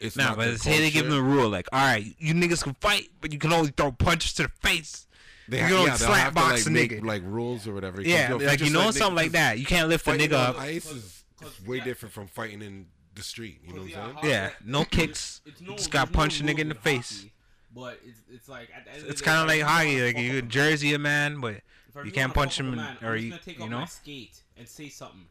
it's 0.00 0.16
Nah, 0.16 0.28
not. 0.28 0.36
but 0.36 0.44
their 0.46 0.58
say 0.58 0.78
they 0.78 0.90
give 0.90 1.04
them 1.06 1.12
culture. 1.14 1.26
a 1.26 1.34
rule 1.42 1.48
like, 1.48 1.66
all 1.72 1.80
right, 1.80 2.14
you 2.18 2.34
niggas 2.34 2.62
can 2.62 2.74
fight, 2.74 3.10
but 3.20 3.32
you 3.32 3.38
can 3.38 3.52
only 3.52 3.70
throw 3.72 3.90
punches 3.92 4.32
to 4.34 4.44
the 4.44 4.48
face. 4.60 5.06
They 5.48 5.58
you 5.58 5.62
ha- 5.62 5.68
can 5.68 5.76
only 5.78 5.90
yeah, 5.90 5.96
they'll 5.96 6.06
slap 6.08 6.18
have 6.18 6.28
to, 6.28 6.34
box 6.34 6.52
like, 6.60 6.66
a 6.66 6.70
make, 6.70 6.90
nigga. 6.92 7.04
like 7.04 7.22
rules 7.24 7.66
or 7.66 7.72
whatever. 7.74 7.98
'Cause, 7.98 8.06
Yeah, 8.06 8.28
you 8.34 8.38
like 8.38 8.60
you 8.60 8.70
know 8.70 8.86
let 8.86 8.94
something 8.94 9.16
like 9.16 9.32
that. 9.32 9.58
You 9.58 9.64
can't 9.66 9.88
lift 9.88 10.06
a 10.06 10.10
Fighting 10.10 10.30
nigga 10.30 10.34
up. 10.34 10.58
ice 10.58 10.84
Cause- 10.84 10.92
is, 10.96 11.02
cause 11.02 11.04
is 11.04 11.24
way 11.66 11.78
that- 11.78 11.84
different 11.84 12.12
from 12.14 12.26
fighting 12.28 12.62
in 12.62 12.86
the 13.14 13.22
street. 13.22 13.60
You 13.64 13.72
know 13.74 13.82
what 13.82 13.96
I'm 13.96 14.14
saying? 14.22 14.30
Yeah, 14.30 14.50
no 14.64 14.84
kicks. 14.84 15.40
It's 15.46 15.60
You 15.60 15.68
no, 15.68 15.76
just 15.76 15.90
got 15.90 16.12
there's 16.12 16.42
no 16.42 16.48
a 16.48 16.54
nigga 16.54 16.58
in 16.60 16.68
the 16.68 16.74
with 16.74 16.82
face. 16.82 17.18
hockey, 17.20 17.32
but 17.74 18.00
it's 18.04 18.20
it's 18.30 18.48
like 18.48 18.68
at 18.74 18.84
the 18.84 18.92
end 18.92 19.02
of 19.04 19.08
It's 19.10 19.22
kind 19.22 19.40
of 19.40 19.46
like 19.48 19.62
hockey. 19.62 19.94
wanna 19.94 20.06
Like 20.06 20.18
you 20.18 20.30
up 20.30 20.36
can 20.38 20.46
a- 20.46 20.50
jersey 20.50 20.94
a 20.94 20.98
man, 20.98 21.40
but 21.40 21.60
you 22.04 22.12
can't 22.12 22.34
punch 22.34 22.56
fuck 22.56 22.66
up 22.66 22.66
a 22.66 22.70
him 22.72 22.76
man, 22.76 22.96
or 23.02 23.16
you- 23.16 23.38
take 23.38 23.58
you 23.58 23.68
know? 23.68 23.80
my 23.80 23.86
skate 23.86 24.42
and 24.56 24.68
say 24.68 24.88
something. 24.88 25.26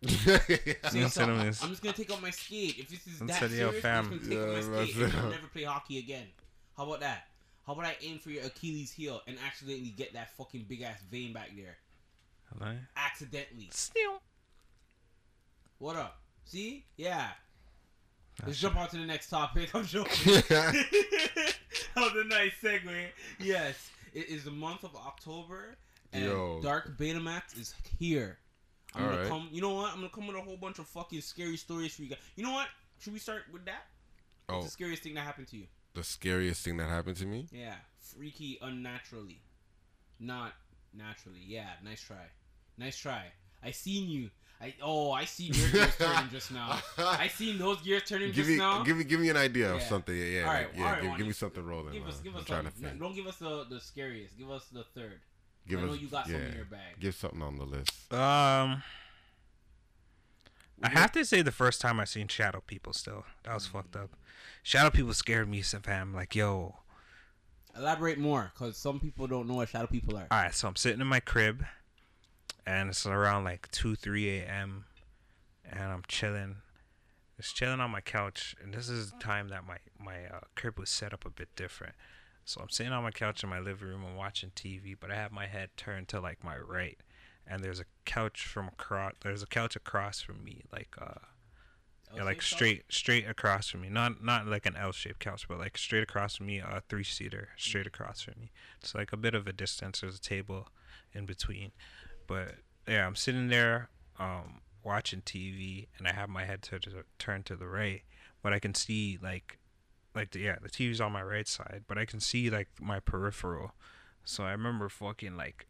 yeah, 0.00 0.38
Say 0.48 0.76
Instead 0.82 1.02
of 1.04 1.12
something. 1.12 1.38
I'm 1.38 1.70
just 1.70 1.82
gonna 1.82 1.96
take 1.96 2.10
out 2.10 2.20
my 2.22 2.30
skate. 2.30 2.78
If 2.78 2.88
this 2.90 3.06
is 3.06 3.18
that 3.20 3.22
Instead 3.28 3.42
of, 3.44 3.50
serious, 3.52 3.58
yo, 3.72 3.76
I'm 3.76 3.80
fam. 3.82 4.10
just 4.10 4.10
gonna 4.10 4.22
take 4.22 4.32
Yeah, 4.38 4.44
out 4.44 4.70
my 4.70 4.84
skate 4.84 4.96
and. 4.96 5.14
I'll 5.24 5.30
never 5.30 5.46
play 5.48 5.62
hockey 5.64 5.98
again. 5.98 6.26
How 6.76 6.84
about 6.86 7.00
that? 7.00 7.28
How 7.66 7.72
about 7.72 7.86
I 7.86 7.96
aim 8.02 8.18
for 8.18 8.28
your 8.30 8.44
Achilles 8.44 8.92
heel 8.92 9.22
and 9.26 9.38
accidentally 9.46 9.88
get 9.90 10.12
that 10.14 10.36
fucking 10.36 10.64
big 10.68 10.82
ass 10.82 11.00
vein 11.10 11.32
back 11.32 11.50
there? 11.56 11.76
Accidentally. 12.96 13.68
Still. 13.72 14.20
What 15.78 15.96
up? 15.96 16.18
See? 16.44 16.84
Yeah. 16.96 17.28
Let's 18.46 18.58
jump 18.58 18.76
on 18.76 18.88
to 18.88 18.96
the 18.96 19.04
next 19.06 19.28
topic. 19.30 19.70
I'm 19.74 19.84
joking. 19.84 20.34
that 20.48 21.54
was 21.96 22.12
a 22.16 22.24
nice 22.28 22.52
segue. 22.62 23.06
Yes, 23.38 23.90
it 24.12 24.28
is 24.28 24.44
the 24.44 24.50
month 24.50 24.82
of 24.84 24.94
October, 24.96 25.76
and 26.12 26.24
Yo. 26.24 26.60
Dark 26.62 26.98
Betamax 26.98 27.58
is 27.58 27.74
here. 27.98 28.38
I'm 28.94 29.02
gonna 29.04 29.14
Alright. 29.16 29.28
come. 29.30 29.48
You 29.52 29.60
know 29.62 29.74
what? 29.74 29.90
I'm 29.90 29.96
gonna 29.98 30.08
come 30.08 30.26
with 30.26 30.36
a 30.36 30.40
whole 30.40 30.56
bunch 30.56 30.78
of 30.78 30.86
fucking 30.86 31.20
scary 31.20 31.56
stories 31.56 31.94
for 31.94 32.02
you 32.02 32.10
guys. 32.10 32.18
You 32.36 32.44
know 32.44 32.52
what? 32.52 32.68
Should 33.00 33.12
we 33.12 33.18
start 33.18 33.42
with 33.52 33.64
that? 33.66 33.84
What's 34.46 34.60
Oh, 34.60 34.64
the 34.64 34.70
scariest 34.70 35.02
thing 35.02 35.14
that 35.14 35.22
happened 35.22 35.48
to 35.48 35.56
you? 35.56 35.66
the 35.94 36.02
scariest 36.02 36.64
thing 36.64 36.76
that 36.78 36.88
happened 36.88 37.16
to 37.18 37.26
me. 37.26 37.46
Yeah, 37.52 37.74
freaky, 38.00 38.58
unnaturally, 38.60 39.40
not 40.18 40.52
naturally. 40.92 41.40
Yeah, 41.46 41.68
nice 41.84 42.02
try, 42.02 42.16
nice 42.78 42.96
try. 42.96 43.26
I 43.62 43.70
seen 43.70 44.08
you. 44.10 44.30
I 44.60 44.74
oh, 44.82 45.10
I 45.12 45.24
see 45.24 45.44
your 45.44 45.68
gears 45.70 45.96
turning 45.98 46.30
just 46.30 46.52
now. 46.52 46.78
I 46.98 47.28
seen 47.28 47.58
those 47.58 47.80
gears 47.82 48.02
turning 48.04 48.28
give 48.28 48.36
just 48.36 48.48
me, 48.48 48.56
now. 48.56 48.82
give 48.82 48.96
me, 48.96 49.04
give 49.04 49.20
me 49.20 49.28
an 49.28 49.36
idea 49.36 49.74
of 49.74 49.82
something. 49.82 50.16
Yeah, 50.16 50.24
yeah, 50.24 50.40
All 50.42 50.46
right, 50.46 50.66
like, 50.68 50.76
yeah. 50.78 50.84
all 50.84 50.92
right, 50.92 51.02
give, 51.02 51.16
give 51.18 51.26
me 51.26 51.32
something 51.32 51.64
rolling. 51.64 51.92
Give 51.92 52.06
us, 52.06 52.20
give 52.20 52.36
us 52.36 52.44
trying 52.44 52.64
to 52.64 52.70
something. 52.70 52.88
think. 52.90 53.00
Don't 53.00 53.14
give 53.14 53.26
us 53.26 53.36
the 53.36 53.66
the 53.68 53.80
scariest. 53.80 54.38
Give 54.38 54.50
us 54.50 54.66
the 54.72 54.84
third. 54.94 55.20
Give 55.68 55.80
I 55.80 55.86
know 55.86 55.92
us, 55.92 55.98
you 56.00 56.08
got 56.08 56.26
yeah, 56.26 56.32
something 56.34 56.50
in 56.50 56.56
your 56.56 56.64
bag. 56.66 56.80
Give 57.00 57.14
something 57.14 57.42
on 57.42 57.58
the 57.58 57.64
list. 57.64 58.12
Um, 58.12 58.82
I 60.82 60.88
have 60.88 61.12
to 61.12 61.24
say 61.24 61.42
the 61.42 61.52
first 61.52 61.80
time 61.80 61.98
I 62.00 62.04
seen 62.04 62.28
shadow 62.28 62.62
people, 62.66 62.92
still 62.92 63.24
that 63.44 63.54
was 63.54 63.66
fucked 63.66 63.96
up. 63.96 64.10
Shadow 64.62 64.90
people 64.90 65.14
scared 65.14 65.48
me, 65.48 65.62
so 65.62 65.78
fam. 65.80 66.12
Like, 66.14 66.34
yo, 66.34 66.76
Elaborate 67.76 68.18
more, 68.18 68.52
cause 68.56 68.76
some 68.76 69.00
people 69.00 69.26
don't 69.26 69.48
know 69.48 69.54
what 69.54 69.68
shadow 69.68 69.86
people 69.88 70.16
are. 70.16 70.28
all 70.30 70.38
right. 70.42 70.54
So 70.54 70.68
I'm 70.68 70.76
sitting 70.76 71.00
in 71.00 71.06
my 71.08 71.20
crib, 71.20 71.64
and 72.66 72.90
it's 72.90 73.06
around 73.06 73.44
like 73.44 73.70
two, 73.70 73.94
three 73.94 74.38
a.m. 74.38 74.84
and 75.70 75.82
I'm 75.82 76.02
chilling, 76.08 76.56
just 77.36 77.54
chilling 77.54 77.80
on 77.80 77.90
my 77.90 78.00
couch. 78.00 78.54
And 78.62 78.72
this 78.72 78.88
is 78.88 79.10
the 79.12 79.18
time 79.18 79.48
that 79.48 79.66
my 79.66 79.78
my 79.98 80.24
uh, 80.26 80.40
crib 80.54 80.78
was 80.78 80.90
set 80.90 81.12
up 81.12 81.24
a 81.24 81.30
bit 81.30 81.48
different. 81.56 81.94
So 82.44 82.60
I'm 82.60 82.70
sitting 82.70 82.92
on 82.92 83.02
my 83.02 83.10
couch 83.10 83.42
in 83.42 83.48
my 83.48 83.60
living 83.60 83.88
room. 83.88 84.04
I'm 84.06 84.16
watching 84.16 84.50
TV, 84.54 84.94
but 84.98 85.10
I 85.10 85.14
have 85.14 85.32
my 85.32 85.46
head 85.46 85.70
turned 85.76 86.08
to 86.08 86.20
like 86.20 86.44
my 86.44 86.58
right, 86.58 86.98
and 87.46 87.62
there's 87.62 87.80
a 87.80 87.86
couch 88.04 88.46
from 88.46 88.68
across. 88.68 89.14
There's 89.22 89.42
a 89.42 89.46
couch 89.46 89.76
across 89.76 90.20
from 90.20 90.44
me, 90.44 90.62
like 90.72 90.94
uh. 91.00 91.20
Yeah, 92.14 92.22
like 92.22 92.36
L-shaped 92.36 92.54
straight 92.54 92.82
straight 92.90 93.28
across 93.28 93.70
from 93.70 93.80
me. 93.80 93.88
Not 93.88 94.22
not 94.22 94.46
like 94.46 94.66
an 94.66 94.76
L 94.76 94.92
shaped 94.92 95.18
couch, 95.18 95.48
but 95.48 95.58
like 95.58 95.76
straight 95.76 96.04
across 96.04 96.36
from 96.36 96.46
me, 96.46 96.58
a 96.58 96.80
three 96.88 97.02
seater 97.02 97.48
straight 97.56 97.88
across 97.88 98.20
from 98.20 98.34
me. 98.38 98.52
It's 98.80 98.94
like 98.94 99.12
a 99.12 99.16
bit 99.16 99.34
of 99.34 99.48
a 99.48 99.52
distance. 99.52 100.00
There's 100.00 100.18
a 100.18 100.20
table 100.20 100.68
in 101.12 101.26
between. 101.26 101.72
But 102.26 102.56
yeah, 102.86 103.06
I'm 103.06 103.16
sitting 103.16 103.48
there 103.48 103.88
um 104.18 104.60
watching 104.82 105.22
TV 105.22 105.88
and 105.98 106.06
I 106.06 106.12
have 106.12 106.28
my 106.28 106.44
head 106.44 106.62
to, 106.62 106.78
to 106.78 107.04
turned 107.18 107.46
to 107.46 107.56
the 107.56 107.66
right, 107.66 108.02
but 108.42 108.52
I 108.52 108.58
can 108.58 108.74
see 108.74 109.18
like 109.22 109.58
like 110.14 110.30
the, 110.30 110.40
yeah, 110.40 110.56
the 110.62 110.68
TV's 110.68 111.00
on 111.00 111.12
my 111.12 111.22
right 111.22 111.48
side, 111.48 111.84
but 111.88 111.98
I 111.98 112.04
can 112.04 112.20
see 112.20 112.50
like 112.50 112.68
my 112.80 113.00
peripheral. 113.00 113.72
So 114.24 114.44
I 114.44 114.52
remember 114.52 114.88
fucking 114.88 115.36
like 115.36 115.66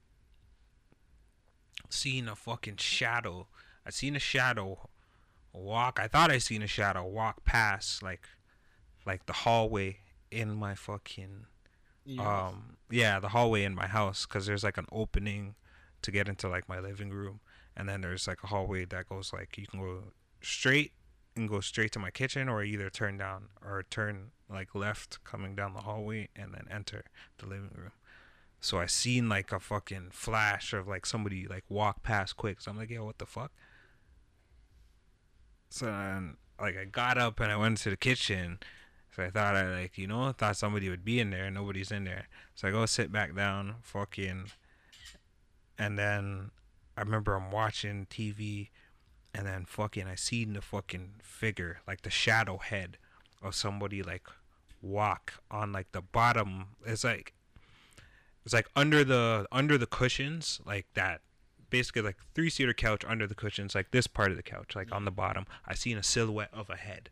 seeing 1.89 2.29
a 2.29 2.37
fucking 2.37 2.77
shadow. 2.77 3.49
I 3.87 3.91
seen 3.91 4.17
a 4.17 4.21
shadow 4.21 4.89
walk. 5.53 5.99
I 6.01 6.09
thought 6.09 6.31
I 6.31 6.39
seen 6.39 6.63
a 6.63 6.67
shadow 6.67 7.07
walk 7.07 7.45
past 7.45 8.03
like 8.03 8.29
like 9.07 9.27
the 9.27 9.33
hallway 9.33 9.99
in 10.31 10.55
my 10.55 10.75
fucking 10.75 11.47
house. 12.07 12.53
um 12.53 12.77
yeah 12.91 13.19
the 13.21 13.29
hallway 13.29 13.63
in 13.65 13.75
my 13.75 13.87
house 13.87 14.27
because 14.27 14.47
there's 14.47 14.65
like 14.65 14.77
an 14.79 14.87
opening 14.91 15.55
to 16.05 16.11
get 16.11 16.29
into 16.29 16.49
like 16.49 16.69
my 16.69 16.79
living 16.79 17.11
room 17.11 17.41
and 17.77 17.89
then 17.89 18.03
there's 18.03 18.29
like 18.29 18.43
a 18.45 18.49
hallway 18.49 18.85
that 18.85 19.09
goes 19.09 19.33
like 19.33 19.57
you 19.59 19.67
can 19.67 19.81
go 19.81 20.03
straight 20.41 20.93
and 21.35 21.49
go 21.49 21.61
straight 21.61 21.91
to 21.93 21.99
my 21.99 22.11
kitchen 22.11 22.49
or 22.49 22.63
either 22.63 22.91
turn 22.91 23.19
down 23.19 23.49
or 23.65 23.83
turn 23.91 24.31
like 24.49 24.75
left 24.75 25.23
coming 25.25 25.57
down 25.57 25.73
the 25.73 25.81
hallway 25.81 26.29
and 26.37 26.55
then 26.55 26.67
enter 26.71 27.05
the 27.39 27.47
living 27.47 27.71
room 27.75 27.93
so 28.61 28.79
i 28.79 28.87
seen 28.87 29.29
like 29.29 29.51
a 29.51 29.59
fucking 29.59 30.09
flash 30.13 30.73
of 30.73 30.87
like 30.87 31.07
somebody 31.07 31.47
like 31.47 31.65
walk 31.69 32.03
past 32.03 32.37
quick 32.37 32.61
so 32.61 32.71
i'm 32.71 32.77
like 32.77 32.91
yo 32.91 33.05
what 33.05 33.19
the 33.19 33.27
fuck 33.27 33.51
so 35.71 35.87
then 35.87 36.37
like 36.61 36.77
i 36.77 36.85
got 36.85 37.19
up 37.19 37.41
and 37.41 37.51
i 37.51 37.57
went 37.57 37.79
to 37.79 37.91
the 37.91 37.97
kitchen 37.97 38.59
so 39.15 39.23
I 39.23 39.31
thought 39.31 39.55
I 39.55 39.81
like 39.81 39.97
you 39.97 40.09
know 40.09 40.33
thought 40.33 40.57
somebody 40.57 40.89
would 40.89 41.05
be 41.05 41.21
in 41.21 41.31
there. 41.31 41.49
Nobody's 41.51 41.93
in 41.93 42.05
there. 42.05 42.27
So 42.55 42.67
I 42.67 42.73
go 42.73 42.85
sit 42.85 43.13
back 43.13 43.35
down, 43.35 43.77
fucking, 43.83 44.51
and 45.79 45.99
then 45.99 46.51
I 46.97 47.03
remember 47.03 47.35
I'm 47.35 47.51
watching 47.51 48.07
TV, 48.11 48.69
and 49.35 49.47
then 49.47 49.65
fucking 49.65 50.07
I 50.07 50.15
seen 50.15 50.53
the 50.53 50.61
fucking 50.63 51.17
figure 51.23 51.79
like 51.87 52.03
the 52.03 52.11
shadow 52.11 52.59
head 52.59 52.99
of 53.43 53.55
somebody 53.55 54.03
like 54.03 54.27
walk 54.81 55.35
on 55.51 55.73
like 55.73 55.93
the 55.93 56.03
bottom. 56.03 56.67
It's 56.85 57.05
like 57.05 57.35
it's 58.45 58.55
like 58.55 58.69
under 58.77 59.05
the 59.05 59.47
under 59.51 59.79
the 59.79 59.87
cushions 59.87 60.61
like 60.65 60.87
that. 60.95 61.21
Basically, 61.71 62.03
like 62.03 62.19
three 62.35 62.51
seater 62.51 62.75
couch 62.75 63.05
under 63.07 63.27
the 63.27 63.35
cushions, 63.35 63.75
like 63.75 63.91
this 63.91 64.07
part 64.07 64.31
of 64.31 64.37
the 64.37 64.45
couch, 64.45 64.77
like 64.77 64.93
on 64.93 65.05
the 65.05 65.11
bottom. 65.11 65.45
I 65.67 65.75
seen 65.75 65.99
a 65.99 66.03
silhouette 66.05 66.51
of 66.53 66.71
a 66.71 66.77
head 66.77 67.11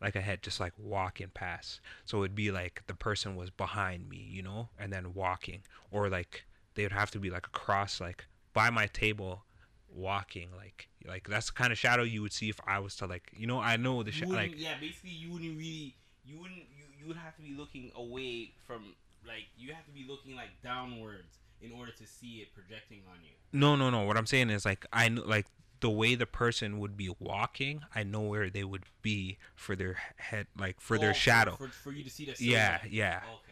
like 0.00 0.16
a 0.16 0.20
head 0.20 0.42
just 0.42 0.60
like 0.60 0.72
walking 0.78 1.30
past. 1.32 1.80
So 2.04 2.18
it'd 2.18 2.34
be 2.34 2.50
like 2.50 2.82
the 2.86 2.94
person 2.94 3.36
was 3.36 3.50
behind 3.50 4.08
me, 4.08 4.26
you 4.30 4.42
know, 4.42 4.70
and 4.78 4.92
then 4.92 5.14
walking, 5.14 5.62
or 5.90 6.08
like 6.08 6.44
they 6.74 6.82
would 6.82 6.92
have 6.92 7.10
to 7.12 7.18
be 7.18 7.30
like 7.30 7.46
across, 7.46 8.00
like 8.00 8.26
by 8.52 8.70
my 8.70 8.86
table, 8.86 9.44
walking 9.92 10.50
like 10.56 10.88
like 11.06 11.28
that's 11.28 11.46
the 11.46 11.52
kind 11.52 11.72
of 11.72 11.78
shadow 11.78 12.02
you 12.02 12.22
would 12.22 12.32
see 12.32 12.48
if 12.48 12.60
I 12.66 12.78
was 12.78 12.94
to 12.96 13.06
like 13.06 13.30
you 13.36 13.46
know 13.46 13.58
I 13.58 13.76
know 13.76 14.02
the 14.02 14.12
like 14.28 14.54
yeah, 14.58 14.74
basically 14.80 15.10
you 15.10 15.32
wouldn't 15.32 15.56
really, 15.58 15.96
you 16.24 16.38
wouldn't, 16.38 16.58
you, 16.76 16.84
you 16.98 17.06
would 17.08 17.16
have 17.16 17.34
to 17.36 17.42
be 17.42 17.54
looking 17.54 17.90
away 17.96 18.52
from, 18.66 18.94
like, 19.26 19.46
you 19.58 19.72
have 19.72 19.84
to 19.86 19.90
be 19.92 20.04
looking 20.08 20.36
like 20.36 20.50
downwards 20.62 21.38
in 21.60 21.72
order 21.72 21.92
to 21.92 22.06
see 22.06 22.36
it 22.38 22.54
projecting 22.54 23.02
on 23.10 23.18
you. 23.22 23.32
no 23.52 23.76
no 23.76 23.90
no 23.90 24.04
what 24.04 24.16
I'm 24.16 24.26
saying 24.26 24.50
is 24.50 24.64
like 24.64 24.86
I 24.92 25.08
know 25.08 25.22
like 25.22 25.46
the 25.80 25.90
way 25.90 26.14
the 26.14 26.26
person 26.26 26.78
would 26.78 26.96
be 26.96 27.10
walking 27.18 27.82
I 27.94 28.02
know 28.02 28.20
where 28.20 28.48
they 28.50 28.64
would 28.64 28.84
be 29.02 29.38
for 29.56 29.74
their 29.76 29.96
head 30.16 30.46
like 30.58 30.80
for 30.80 30.96
Oh, 30.96 31.00
their 31.00 31.14
shadow 31.14 31.56
For, 31.56 31.68
for 31.68 31.92
you 31.92 32.04
to 32.04 32.10
see 32.10 32.24
the 32.26 32.34
yeah 32.38 32.78
yeah 32.88 33.20
Okay. 33.24 33.49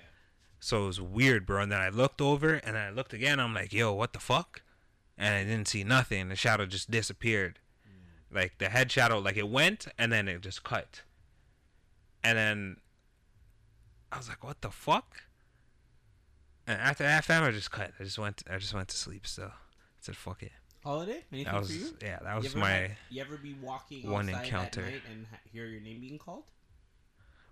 So 0.61 0.85
it 0.85 0.87
was 0.87 1.01
weird, 1.01 1.47
bro. 1.47 1.63
And 1.63 1.73
then 1.73 1.81
I 1.81 1.89
looked 1.89 2.21
over 2.21 2.55
and 2.55 2.75
then 2.77 2.83
I 2.87 2.91
looked 2.91 3.13
again. 3.13 3.39
I'm 3.41 3.55
like, 3.55 3.73
yo, 3.73 3.93
what 3.93 4.13
the 4.13 4.19
fuck? 4.19 4.63
And 5.17 5.35
I 5.35 5.45
didn't 5.45 5.69
see 5.69 5.85
nothing. 5.85 6.29
The 6.29 6.37
shadow 6.37 6.67
just 6.67 6.91
disappeared. 6.91 7.59
Mm. 7.87 8.35
Like 8.37 8.59
the 8.59 8.69
head 8.69 8.91
shadow, 8.91 9.19
like 9.19 9.37
it 9.37 9.49
went 9.49 9.87
and 9.99 10.13
then 10.13 10.29
it 10.29 10.41
just 10.41 10.63
cut. 10.65 11.03
And 12.25 12.37
then 12.37 12.77
I 14.13 14.17
was 14.19 14.29
like, 14.29 14.43
what 14.43 14.61
the 14.61 14.71
fuck? 14.71 15.23
And 16.67 16.81
after 16.81 17.05
that, 17.05 17.25
fam, 17.25 17.45
I 17.45 17.51
just 17.51 17.71
cut. 17.71 17.93
I 17.99 18.05
just 18.05 18.19
went. 18.19 18.43
I 18.51 18.59
just 18.59 18.75
went 18.75 18.89
to 18.89 18.97
sleep. 18.97 19.27
Still, 19.27 19.47
I 19.47 19.51
said, 20.01 20.17
fuck 20.17 20.43
it. 20.43 20.53
Holiday? 20.85 21.25
Anything 21.33 21.53
That 21.53 21.61
was 21.61 21.69
for 21.71 21.77
you? 21.77 21.95
yeah. 22.03 22.19
That 22.23 22.35
You 22.35 22.43
was 22.43 22.47
ever 22.53 22.59
my. 22.59 22.91
you 23.11 23.21
ever 23.23 23.37
be 23.37 23.55
walking 23.63 24.11
one 24.11 24.29
outside 24.29 24.45
encounter. 24.45 24.81
at 24.83 24.87
night 24.93 25.03
and 25.11 25.27
hear 25.51 25.67
your 25.67 25.81
name 25.81 26.01
being 26.01 26.19
called? 26.19 26.45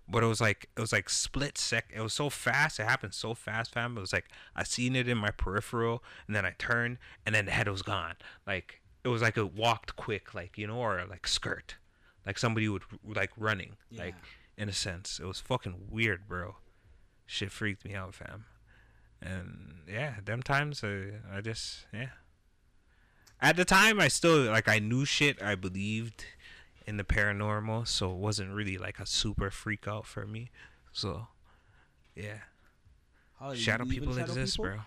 But 0.09 0.23
it 0.23 0.27
was 0.27 0.39
like 0.39 0.69
it 0.75 0.81
was 0.81 0.91
like 0.91 1.09
split 1.09 1.57
sec. 1.57 1.91
It 1.93 2.01
was 2.01 2.13
so 2.13 2.29
fast. 2.29 2.79
It 2.79 2.83
happened 2.83 3.13
so 3.13 3.33
fast, 3.33 3.73
fam. 3.73 3.97
It 3.97 4.01
was 4.01 4.13
like 4.13 4.25
I 4.55 4.63
seen 4.63 4.95
it 4.95 5.07
in 5.07 5.17
my 5.17 5.31
peripheral, 5.31 6.03
and 6.27 6.35
then 6.35 6.45
I 6.45 6.53
turned, 6.57 6.97
and 7.25 7.35
then 7.35 7.45
the 7.45 7.51
head 7.51 7.67
was 7.67 7.81
gone. 7.81 8.15
Like 8.45 8.81
it 9.03 9.09
was 9.09 9.21
like 9.21 9.37
it 9.37 9.53
walked 9.53 9.95
quick, 9.95 10.33
like 10.33 10.57
you 10.57 10.67
know, 10.67 10.77
or 10.77 11.03
like 11.09 11.27
skirt, 11.27 11.75
like 12.25 12.37
somebody 12.37 12.69
would 12.69 12.83
like 13.03 13.31
running, 13.37 13.77
like 13.91 14.15
in 14.57 14.69
a 14.69 14.73
sense. 14.73 15.19
It 15.19 15.25
was 15.25 15.39
fucking 15.39 15.87
weird, 15.89 16.27
bro. 16.27 16.55
Shit 17.25 17.51
freaked 17.51 17.85
me 17.85 17.93
out, 17.93 18.15
fam. 18.15 18.45
And 19.21 19.79
yeah, 19.91 20.15
them 20.23 20.41
times 20.41 20.83
I, 20.83 21.19
I 21.31 21.41
just 21.41 21.85
yeah. 21.93 22.09
At 23.39 23.55
the 23.55 23.65
time, 23.65 23.99
I 23.99 24.07
still 24.07 24.45
like 24.45 24.67
I 24.67 24.79
knew 24.79 25.05
shit. 25.05 25.41
I 25.43 25.55
believed 25.55 26.25
in 26.87 26.97
the 26.97 27.03
paranormal, 27.03 27.85
so 27.87 28.09
it 28.11 28.17
wasn't 28.17 28.51
really 28.53 28.77
like 28.77 28.97
a 28.99 29.05
super 29.05 29.51
freak 29.51 29.87
out 29.87 30.05
for 30.07 30.25
me. 30.25 30.49
So, 30.93 31.27
yeah, 32.15 32.39
Holiday, 33.35 33.59
shadow 33.59 33.85
people 33.85 34.13
shadow 34.13 34.25
exist, 34.25 34.55
people? 34.55 34.71
bro. 34.71 34.79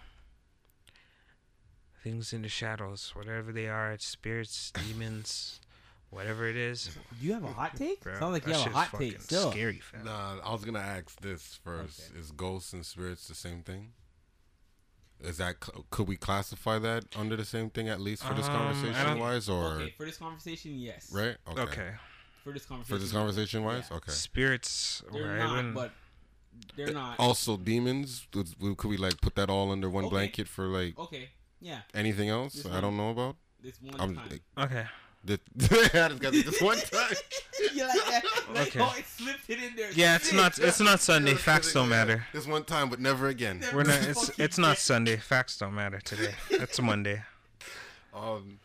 Things 2.02 2.32
in 2.32 2.40
the 2.42 2.48
shadows, 2.48 3.12
whatever 3.14 3.52
they 3.52 3.68
are, 3.68 3.94
spirits, 3.98 4.72
demons, 4.88 5.60
whatever 6.08 6.48
it 6.48 6.56
is. 6.56 6.96
Do 7.20 7.26
you 7.26 7.34
have 7.34 7.44
a 7.44 7.48
hot 7.48 7.76
take? 7.76 8.00
Bro, 8.02 8.18
Sounds 8.18 8.32
like 8.32 8.46
you 8.46 8.54
have 8.54 8.66
a 8.66 8.70
hot 8.70 8.98
take 8.98 9.20
still. 9.20 9.52
Scary, 9.52 9.78
fam. 9.80 10.06
Nah, 10.06 10.38
I 10.42 10.50
was 10.52 10.64
gonna 10.64 10.78
ask 10.78 11.20
this 11.20 11.60
first. 11.62 12.10
Okay. 12.10 12.18
Is 12.20 12.30
ghosts 12.32 12.72
and 12.72 12.84
spirits 12.84 13.28
the 13.28 13.34
same 13.34 13.60
thing? 13.62 13.92
Is 15.22 15.36
that 15.36 15.56
could 15.90 16.08
we 16.08 16.16
classify 16.16 16.78
that 16.78 17.04
under 17.14 17.36
the 17.36 17.44
same 17.44 17.68
thing 17.70 17.88
at 17.88 18.00
least 18.00 18.22
for 18.24 18.32
this 18.34 18.46
Um, 18.48 18.56
conversation 18.56 19.18
wise 19.18 19.48
or 19.48 19.74
Okay, 19.74 19.94
for 19.96 20.06
this 20.06 20.16
conversation, 20.16 20.78
yes. 20.78 21.10
right? 21.12 21.36
Okay. 21.48 21.60
Okay. 21.62 21.90
For 22.42 22.52
this 22.52 22.64
conversation. 22.64 22.96
For 22.96 23.02
this 23.02 23.12
conversation 23.12 23.64
wise, 23.64 23.88
Yeah. 23.90 23.96
okay. 23.98 24.12
Spirits, 24.12 25.02
They're 25.12 25.22
were- 25.22 25.36
not, 25.38 25.56
wouldn't- 25.56 25.74
but 25.74 25.92
they're 26.74 26.92
not. 26.92 27.18
Also, 27.20 27.58
demons. 27.58 28.26
Would, 28.34 28.48
would- 28.60 28.76
could 28.78 28.88
we 28.88 28.96
like 28.96 29.20
put 29.20 29.34
that 29.34 29.50
all 29.50 29.70
under 29.70 29.90
one 29.90 30.04
Okay. 30.06 30.10
blanket 30.10 30.48
for 30.48 30.64
like 30.68 30.98
Okay, 30.98 31.30
yeah, 31.60 31.82
anything 31.92 32.30
else? 32.30 32.54
This 32.54 32.64
I 32.66 32.70
one- 32.70 32.82
don't 32.82 32.96
know 32.96 33.10
about. 33.10 33.36
this 33.62 33.76
one 33.82 34.00
I'm 34.00 34.16
time. 34.16 34.40
okay. 34.56 34.86
The, 35.24 35.38
I 35.94 36.08
just 36.08 36.20
got 36.20 36.32
this 36.32 36.60
one 36.62 36.78
time. 36.78 37.14
you 37.74 37.86
like 37.86 37.94
that? 38.08 38.22
Like, 38.54 38.68
Okay. 38.68 38.80
oh, 38.80 38.94
it 38.98 39.04
slipped 39.06 39.50
it 39.50 39.62
in 39.62 39.76
there. 39.76 39.90
Yeah, 39.92 40.16
it's 40.16 40.32
not. 40.32 40.58
It's 40.58 40.80
not 40.80 41.00
Sunday. 41.00 41.34
Facts 41.34 41.72
don't 41.74 41.88
matter. 41.90 42.26
This 42.32 42.46
one 42.46 42.64
time, 42.64 42.88
but 42.88 43.00
never 43.00 43.28
again. 43.28 43.60
Never 43.60 43.76
We're 43.78 43.82
not. 43.84 44.02
It's 44.02 44.38
it's 44.38 44.58
not 44.58 44.72
get- 44.76 44.78
Sunday. 44.78 45.16
Facts 45.16 45.58
don't 45.58 45.74
matter 45.74 46.00
today. 46.00 46.34
It's 46.50 46.80
Monday. 46.82 47.22
Um, 48.14 48.58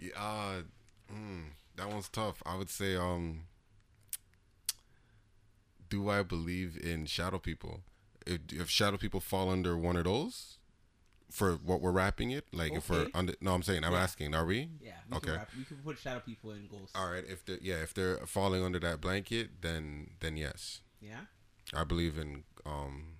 yeah, 0.00 0.10
uh, 0.18 0.62
mm, 1.12 1.44
that 1.76 1.88
one's 1.88 2.08
tough. 2.08 2.42
I 2.44 2.56
would 2.56 2.68
say, 2.70 2.96
um, 2.96 3.42
do 5.88 6.08
I 6.10 6.22
believe 6.22 6.76
in 6.82 7.06
shadow 7.06 7.38
people? 7.38 7.80
If, 8.26 8.40
if 8.52 8.70
shadow 8.70 8.96
people 8.96 9.20
fall 9.20 9.50
under 9.50 9.76
one 9.76 9.96
of 9.96 10.04
those, 10.04 10.58
for 11.34 11.54
what 11.68 11.80
we're 11.82 11.90
wrapping 12.00 12.30
it, 12.30 12.44
like 12.52 12.72
if 12.72 12.88
we're 12.88 13.08
under, 13.12 13.34
no, 13.40 13.54
I'm 13.54 13.62
saying, 13.64 13.82
I'm 13.84 13.92
Yeah. 13.92 14.02
asking, 14.06 14.34
are 14.36 14.46
we? 14.46 14.70
Yeah. 14.80 14.92
We 15.10 15.16
Okay. 15.16 15.26
Can 15.30 15.34
wrap, 15.38 15.50
we 15.58 15.64
can 15.64 15.76
put 15.78 15.98
shadow 15.98 16.20
people 16.20 16.52
in 16.52 16.68
ghosts. 16.68 16.92
All 16.94 17.10
right. 17.10 17.24
If 17.26 17.44
they 17.44 17.58
yeah, 17.60 17.82
if 17.86 17.92
they're 17.92 18.18
falling 18.26 18.62
under 18.62 18.78
that 18.86 19.00
blanket, 19.00 19.60
then 19.60 20.10
then 20.20 20.36
yes, 20.36 20.80
Yeah. 21.00 21.22
I 21.80 21.82
believe 21.84 22.16
in. 22.18 22.44
Um, 22.64 23.16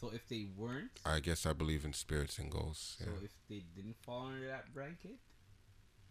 So 0.00 0.08
if 0.18 0.26
they 0.28 0.44
weren't, 0.62 0.92
I 1.04 1.20
guess 1.20 1.44
I 1.46 1.52
believe 1.52 1.84
in 1.84 1.92
spirits 1.92 2.38
and 2.38 2.50
ghosts. 2.50 2.96
so 2.98 3.04
Yeah. 3.10 3.24
if 3.28 3.34
they 3.50 3.60
didn't 3.76 3.96
fall 4.02 4.26
under 4.28 4.46
that 4.48 4.72
blanket, 4.74 5.18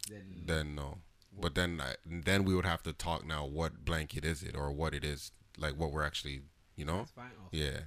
then 0.09 0.43
then 0.45 0.75
no. 0.75 0.99
But 1.33 1.55
then 1.55 1.81
I, 1.81 1.95
then 2.05 2.43
we 2.43 2.53
would 2.55 2.65
have 2.65 2.83
to 2.83 2.93
talk 2.93 3.25
now. 3.25 3.45
What 3.45 3.83
blanket 3.85 4.23
is 4.25 4.43
it, 4.43 4.55
or 4.55 4.71
what 4.71 4.93
it 4.93 5.03
is, 5.03 5.31
like 5.57 5.75
what 5.75 5.91
we're 5.91 6.03
actually, 6.05 6.41
you 6.75 6.85
know? 6.85 6.99
that's 6.99 7.11
fine. 7.11 7.31
Also. 7.43 7.49
Yeah. 7.57 7.79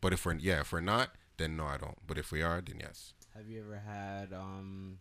But 0.00 0.12
if 0.12 0.24
we're 0.24 0.34
yeah, 0.34 0.60
if 0.60 0.72
we're 0.72 0.80
not, 0.94 1.16
then 1.40 1.56
no, 1.56 1.64
I 1.64 1.76
don't. 1.78 1.98
But 2.06 2.18
if 2.18 2.30
we 2.30 2.42
are, 2.42 2.60
then 2.60 2.76
yes. 2.80 3.14
Have 3.34 3.48
you 3.48 3.60
ever 3.60 3.82
had 3.86 4.32
um 4.32 4.98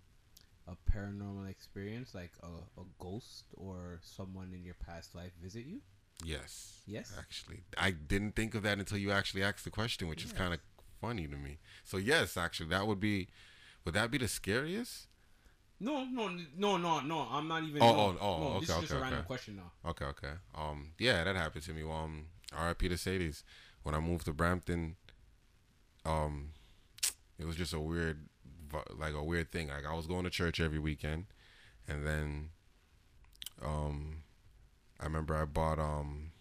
a 0.67 0.91
paranormal 0.91 1.49
experience, 1.49 2.13
like 2.13 2.32
a, 2.43 2.80
a 2.80 2.86
ghost 2.99 3.45
or 3.58 3.99
someone 4.02 4.54
in 4.54 4.63
your 4.63 4.75
past 4.75 5.15
life 5.15 5.32
visit 5.41 5.65
you? 5.65 5.82
Yes. 6.23 6.82
Yes. 6.86 7.13
Actually, 7.17 7.63
I 7.78 7.91
didn't 7.91 8.36
think 8.36 8.56
of 8.56 8.63
that 8.63 8.78
until 8.78 8.97
you 8.97 9.12
actually 9.12 9.43
asked 9.43 9.63
the 9.63 9.69
question, 9.69 10.08
which 10.08 10.23
is 10.23 10.34
kind 10.34 10.54
of 10.54 10.60
funny 11.02 11.28
to 11.28 11.38
me. 11.38 11.60
So 11.84 11.97
yes, 11.97 12.38
actually, 12.38 12.69
that 12.69 12.88
would 12.88 12.99
be. 12.99 13.28
Would 13.86 13.95
that 13.95 14.12
be 14.12 14.17
the 14.17 14.28
scariest? 14.28 15.08
No, 15.80 16.04
no, 16.04 16.30
no, 16.58 16.78
no, 16.78 16.99
no. 16.99 17.28
I'm 17.32 17.47
not 17.47 17.63
even. 17.63 17.82
Oh, 17.82 17.93
no, 17.93 18.02
oh, 18.02 18.17
oh, 18.21 18.54
no, 18.54 18.60
this 18.60 18.69
okay, 18.69 18.80
is 18.80 18.82
just 18.82 18.91
a 18.91 18.95
okay, 18.95 19.02
random 19.02 19.19
okay. 19.19 19.28
question 19.28 19.56
now. 19.56 19.89
Okay, 19.89 20.06
okay. 20.06 20.34
Um, 20.54 20.91
yeah, 20.99 21.23
that 21.23 21.36
happened 21.38 21.63
to 21.63 21.73
me. 21.73 21.84
Well, 21.84 21.97
um, 21.97 22.25
R.I.P. 22.56 22.89
to 22.89 22.97
Sadie's. 22.97 23.43
When 23.84 23.95
I 23.95 23.99
moved 23.99 24.25
to 24.25 24.34
Brampton, 24.34 24.97
um, 26.05 26.49
it 27.38 27.45
was 27.45 27.55
just 27.55 27.73
a 27.73 27.79
weird, 27.79 28.25
like 28.97 29.13
a 29.13 29.23
weird 29.23 29.51
thing. 29.51 29.67
Like 29.69 29.85
I 29.85 29.93
was 29.95 30.07
going 30.07 30.23
to 30.23 30.29
church 30.29 30.59
every 30.59 30.79
weekend, 30.79 31.25
and 31.88 32.05
then, 32.05 32.49
um, 33.63 34.23
I 34.99 35.05
remember 35.05 35.35
I 35.35 35.45
bought 35.45 35.79
um, 35.79 36.31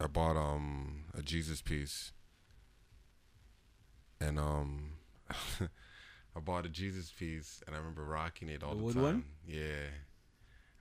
I 0.00 0.06
bought 0.06 0.36
um 0.36 1.04
a 1.16 1.22
Jesus 1.22 1.60
piece, 1.60 2.12
and 4.20 4.38
um. 4.38 4.92
I 6.36 6.40
bought 6.40 6.66
a 6.66 6.68
Jesus 6.68 7.10
piece 7.10 7.64
and 7.66 7.74
I 7.74 7.78
remember 7.80 8.04
rocking 8.04 8.48
it 8.48 8.62
all 8.62 8.70
The 8.70 8.76
the, 8.76 8.82
wood 8.84 8.94
time. 8.94 9.02
one? 9.02 9.24
Yeah. 9.44 9.88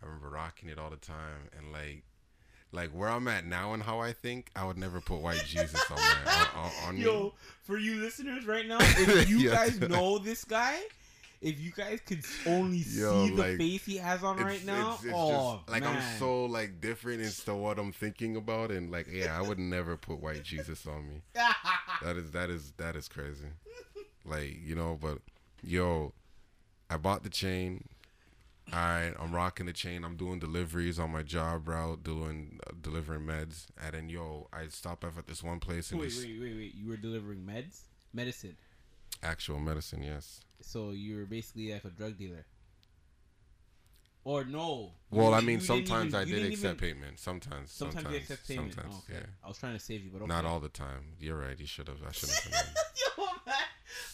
I 0.01 0.05
remember 0.05 0.29
rocking 0.29 0.69
it 0.69 0.77
all 0.77 0.91
the 0.91 0.97
time 0.97 1.49
and 1.57 1.71
like 1.73 2.03
like 2.71 2.89
where 2.91 3.09
I'm 3.09 3.27
at 3.27 3.45
now 3.45 3.73
and 3.73 3.81
how 3.83 3.99
I 3.99 4.13
think, 4.13 4.49
I 4.55 4.65
would 4.65 4.77
never 4.77 4.99
put 5.01 5.21
white 5.21 5.43
Jesus 5.45 5.81
on 5.89 5.97
my 5.97 6.47
on, 6.55 6.71
on, 6.87 6.95
me. 6.95 7.03
Yo, 7.03 7.33
for 7.63 7.77
you 7.77 7.95
listeners 8.01 8.45
right 8.45 8.67
now, 8.67 8.77
if 8.81 9.29
you 9.29 9.39
Yes. 9.39 9.77
guys 9.77 9.89
know 9.89 10.17
this 10.19 10.43
guy, 10.43 10.79
if 11.41 11.59
you 11.59 11.71
guys 11.71 11.99
could 12.05 12.23
only 12.45 12.79
Yo, 12.79 13.27
see 13.27 13.35
the 13.35 13.57
face 13.57 13.85
he 13.85 13.97
has 13.97 14.23
on 14.23 14.37
right 14.37 14.65
now, 14.65 14.97
it's 15.03 15.13
oh 15.13 15.61
like 15.67 15.83
man. 15.83 15.95
I'm 15.97 16.19
so 16.19 16.45
like 16.45 16.81
different 16.81 17.21
as 17.21 17.39
to 17.45 17.53
what 17.55 17.77
I'm 17.79 17.91
thinking 17.91 18.35
about 18.35 18.71
and 18.71 18.91
like 18.91 19.07
yeah, 19.11 19.37
I 19.37 19.41
would 19.41 19.59
never 19.59 19.95
put 19.97 20.19
white 20.19 20.43
Jesus 20.43 20.85
on 20.87 21.07
me. 21.07 21.21
That 22.03 22.15
is 22.15 22.31
that 22.31 22.49
is 22.51 22.73
that 22.77 22.95
is 22.95 23.07
crazy. 23.07 23.47
Like, 24.25 24.57
you 24.63 24.75
know, 24.75 24.97
but 25.01 25.19
yo, 25.63 26.13
I 26.89 26.97
bought 26.97 27.23
the 27.23 27.29
chain. 27.29 27.85
All 28.73 28.79
right, 28.79 29.13
I'm 29.17 29.33
rocking 29.33 29.65
the 29.65 29.73
chain. 29.73 30.03
I'm 30.03 30.17
doing 30.17 30.39
deliveries 30.39 30.99
on 30.99 31.11
my 31.11 31.23
job 31.23 31.69
route, 31.69 32.03
doing 32.03 32.59
uh, 32.67 32.71
delivering 32.81 33.21
meds. 33.21 33.67
And 33.81 33.93
then 33.93 34.09
yo, 34.09 34.47
I 34.51 34.67
stop 34.67 35.05
off 35.05 35.17
at 35.17 35.27
this 35.27 35.41
one 35.41 35.59
place 35.59 35.91
and 35.91 36.01
wait, 36.01 36.09
this 36.09 36.23
wait, 36.23 36.37
wait, 36.41 36.55
wait. 36.55 36.75
You 36.75 36.89
were 36.89 36.97
delivering 36.97 37.39
meds, 37.39 37.79
medicine. 38.13 38.57
actual 39.23 39.59
medicine, 39.59 40.03
yes. 40.03 40.41
So 40.61 40.91
you 40.91 41.15
were 41.15 41.25
basically 41.25 41.71
like 41.71 41.85
a 41.85 41.89
drug 41.89 42.17
dealer. 42.17 42.45
Or 44.27 44.43
no? 44.43 44.91
Well, 45.09 45.33
I 45.33 45.39
mean, 45.39 45.61
sometimes 45.61 46.13
even- 46.13 46.19
I 46.19 46.25
did 46.25 46.51
accept 46.51 46.81
even- 46.83 46.95
payment. 46.95 47.17
Sometimes, 47.17 47.71
Sometimes, 47.71 47.95
sometimes, 47.95 48.13
you 48.13 48.19
accept 48.19 48.45
payment. 48.45 48.73
sometimes, 48.73 48.95
Oh, 48.97 49.03
okay. 49.09 49.19
yeah. 49.21 49.25
I 49.41 49.47
was 49.47 49.57
trying 49.57 49.73
to 49.73 49.79
save 49.79 50.03
you, 50.03 50.09
but 50.11 50.17
okay. 50.23 50.27
Not 50.27 50.43
all 50.43 50.59
the 50.59 50.67
time. 50.67 51.13
You're 51.17 51.37
right. 51.37 51.57
You 51.57 51.65
should 51.65 51.87
have. 51.87 51.97
I 52.05 52.11
should 52.11 52.27
have. 52.29 52.43
Yo, 53.17 53.23
man, 53.45 53.55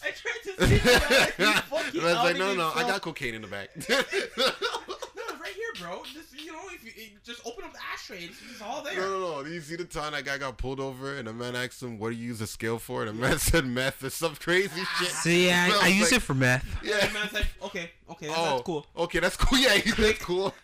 I 0.04 0.10
tried 0.12 0.40
to 0.44 0.68
save 0.68 0.84
you. 0.84 1.44
man. 1.46 1.56
You 1.56 1.60
fucking 1.62 2.00
I 2.00 2.04
was 2.04 2.14
like, 2.14 2.36
no, 2.36 2.54
no, 2.54 2.70
I 2.76 2.82
got 2.82 3.02
cocaine 3.02 3.34
in 3.34 3.42
the 3.42 3.48
back. 3.48 3.70
No, 3.76 3.98
it's 3.98 5.40
right 5.40 5.52
here, 5.52 5.72
bro. 5.84 6.02
Just 6.12 6.38
you 6.40 6.52
know, 6.52 6.60
if 6.72 6.84
you 6.84 6.90
it- 6.96 7.22
just 7.24 7.46
open 7.46 7.64
up 7.64 7.72
the 7.72 7.78
ashtray, 7.92 8.24
it's, 8.24 8.38
it's 8.50 8.60
all 8.62 8.82
there. 8.82 8.96
No, 8.96 9.08
no, 9.20 9.42
no. 9.42 9.48
You 9.48 9.60
see 9.60 9.76
the 9.76 9.84
time 9.84 10.12
that 10.12 10.24
guy 10.24 10.38
got 10.38 10.56
pulled 10.58 10.80
over 10.80 11.16
and 11.16 11.28
the 11.28 11.32
man 11.32 11.54
asked 11.56 11.82
him, 11.82 11.98
"What 11.98 12.10
do 12.10 12.16
you 12.16 12.26
use 12.28 12.40
a 12.40 12.46
scale 12.46 12.78
for?" 12.78 13.04
And 13.04 13.16
the 13.18 13.20
man 13.28 13.38
said 13.50 13.66
meth 13.66 14.02
or 14.02 14.10
some 14.10 14.34
crazy 14.36 14.82
shit. 14.98 15.08
See, 15.08 15.50
I, 15.52 15.68
Bro, 15.70 15.78
I 15.82 15.88
use 15.88 16.10
like- 16.10 16.18
it 16.18 16.22
for 16.22 16.34
meth. 16.34 16.66
Yeah. 16.82 16.98
And 17.00 17.10
the 17.10 17.14
man's 17.14 17.32
like, 17.32 17.46
okay, 17.62 17.90
okay, 18.10 18.26
that's, 18.26 18.38
oh, 18.38 18.44
that's 18.50 18.62
cool. 18.62 18.86
Okay, 18.96 19.18
that's 19.20 19.36
cool. 19.36 19.58
Yeah, 19.58 19.78
that's 19.96 20.18
cool. 20.18 20.54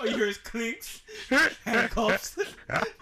All 0.00 0.06
you 0.06 0.16
hear 0.16 0.26
is 0.26 0.38
clinks, 0.38 1.02
handcuffs. 1.64 2.36
You 2.36 2.44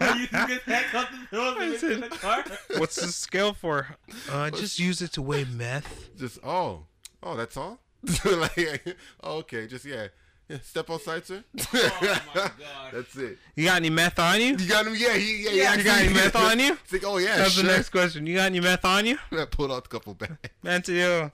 hear 0.07 0.49
is 0.49 0.61
handcuffs 0.63 1.11
and 1.13 1.27
throw 1.29 1.53
them 1.53 1.71
I 1.73 1.77
said- 1.77 1.91
in 1.91 2.01
the 2.01 2.09
car. 2.09 2.43
What's 2.77 2.95
the 2.95 3.07
scale 3.07 3.53
for? 3.53 3.87
Uh, 4.31 4.49
just 4.51 4.79
use 4.79 5.01
it 5.01 5.11
to 5.13 5.21
weigh 5.21 5.45
meth. 5.45 6.09
Just 6.17 6.39
oh, 6.43 6.85
oh, 7.23 7.35
that's 7.35 7.57
all. 7.57 7.79
like, 8.25 8.95
oh, 9.23 9.37
okay, 9.37 9.67
just 9.67 9.83
yeah. 9.85 10.07
Yeah. 10.49 10.57
Step 10.63 10.89
outside, 10.89 11.25
sir. 11.25 11.43
Oh 11.73 12.21
my 12.35 12.41
god. 12.41 12.51
That's 12.93 13.15
it. 13.17 13.37
You 13.55 13.65
got 13.65 13.77
any 13.77 13.89
meth 13.89 14.19
on 14.19 14.39
you? 14.39 14.55
You 14.57 14.67
got 14.67 14.87
him? 14.87 14.95
Yeah, 14.95 15.13
he, 15.15 15.43
yeah, 15.43 15.49
he 15.51 15.57
Yeah, 15.59 15.75
You 15.75 15.83
got 15.83 16.01
any 16.01 16.13
meth 16.13 16.35
on 16.35 16.59
you? 16.59 16.73
It's 16.83 16.93
like, 16.93 17.03
oh 17.05 17.17
yeah, 17.17 17.37
That's 17.37 17.51
sure. 17.51 17.63
the 17.63 17.69
next 17.69 17.89
question. 17.89 18.25
You 18.25 18.35
got 18.35 18.45
any 18.45 18.59
meth 18.59 18.85
on 18.85 19.05
you? 19.05 19.17
I 19.31 19.45
pulled 19.45 19.71
out 19.71 19.85
a 19.85 19.89
couple 19.89 20.13
bags. 20.13 20.37
Man 20.63 20.81
to 20.83 20.93
you. 20.93 21.31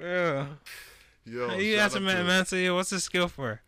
Yeah. 0.00 0.46
Yo, 1.24 1.54
you 1.56 1.74
shout 1.76 1.84
answer 1.84 1.98
out 1.98 2.02
man, 2.04 2.16
to- 2.16 2.24
man 2.24 2.44
to 2.46 2.58
you. 2.58 2.74
What's 2.74 2.90
the 2.90 3.00
skill 3.00 3.28
for? 3.28 3.60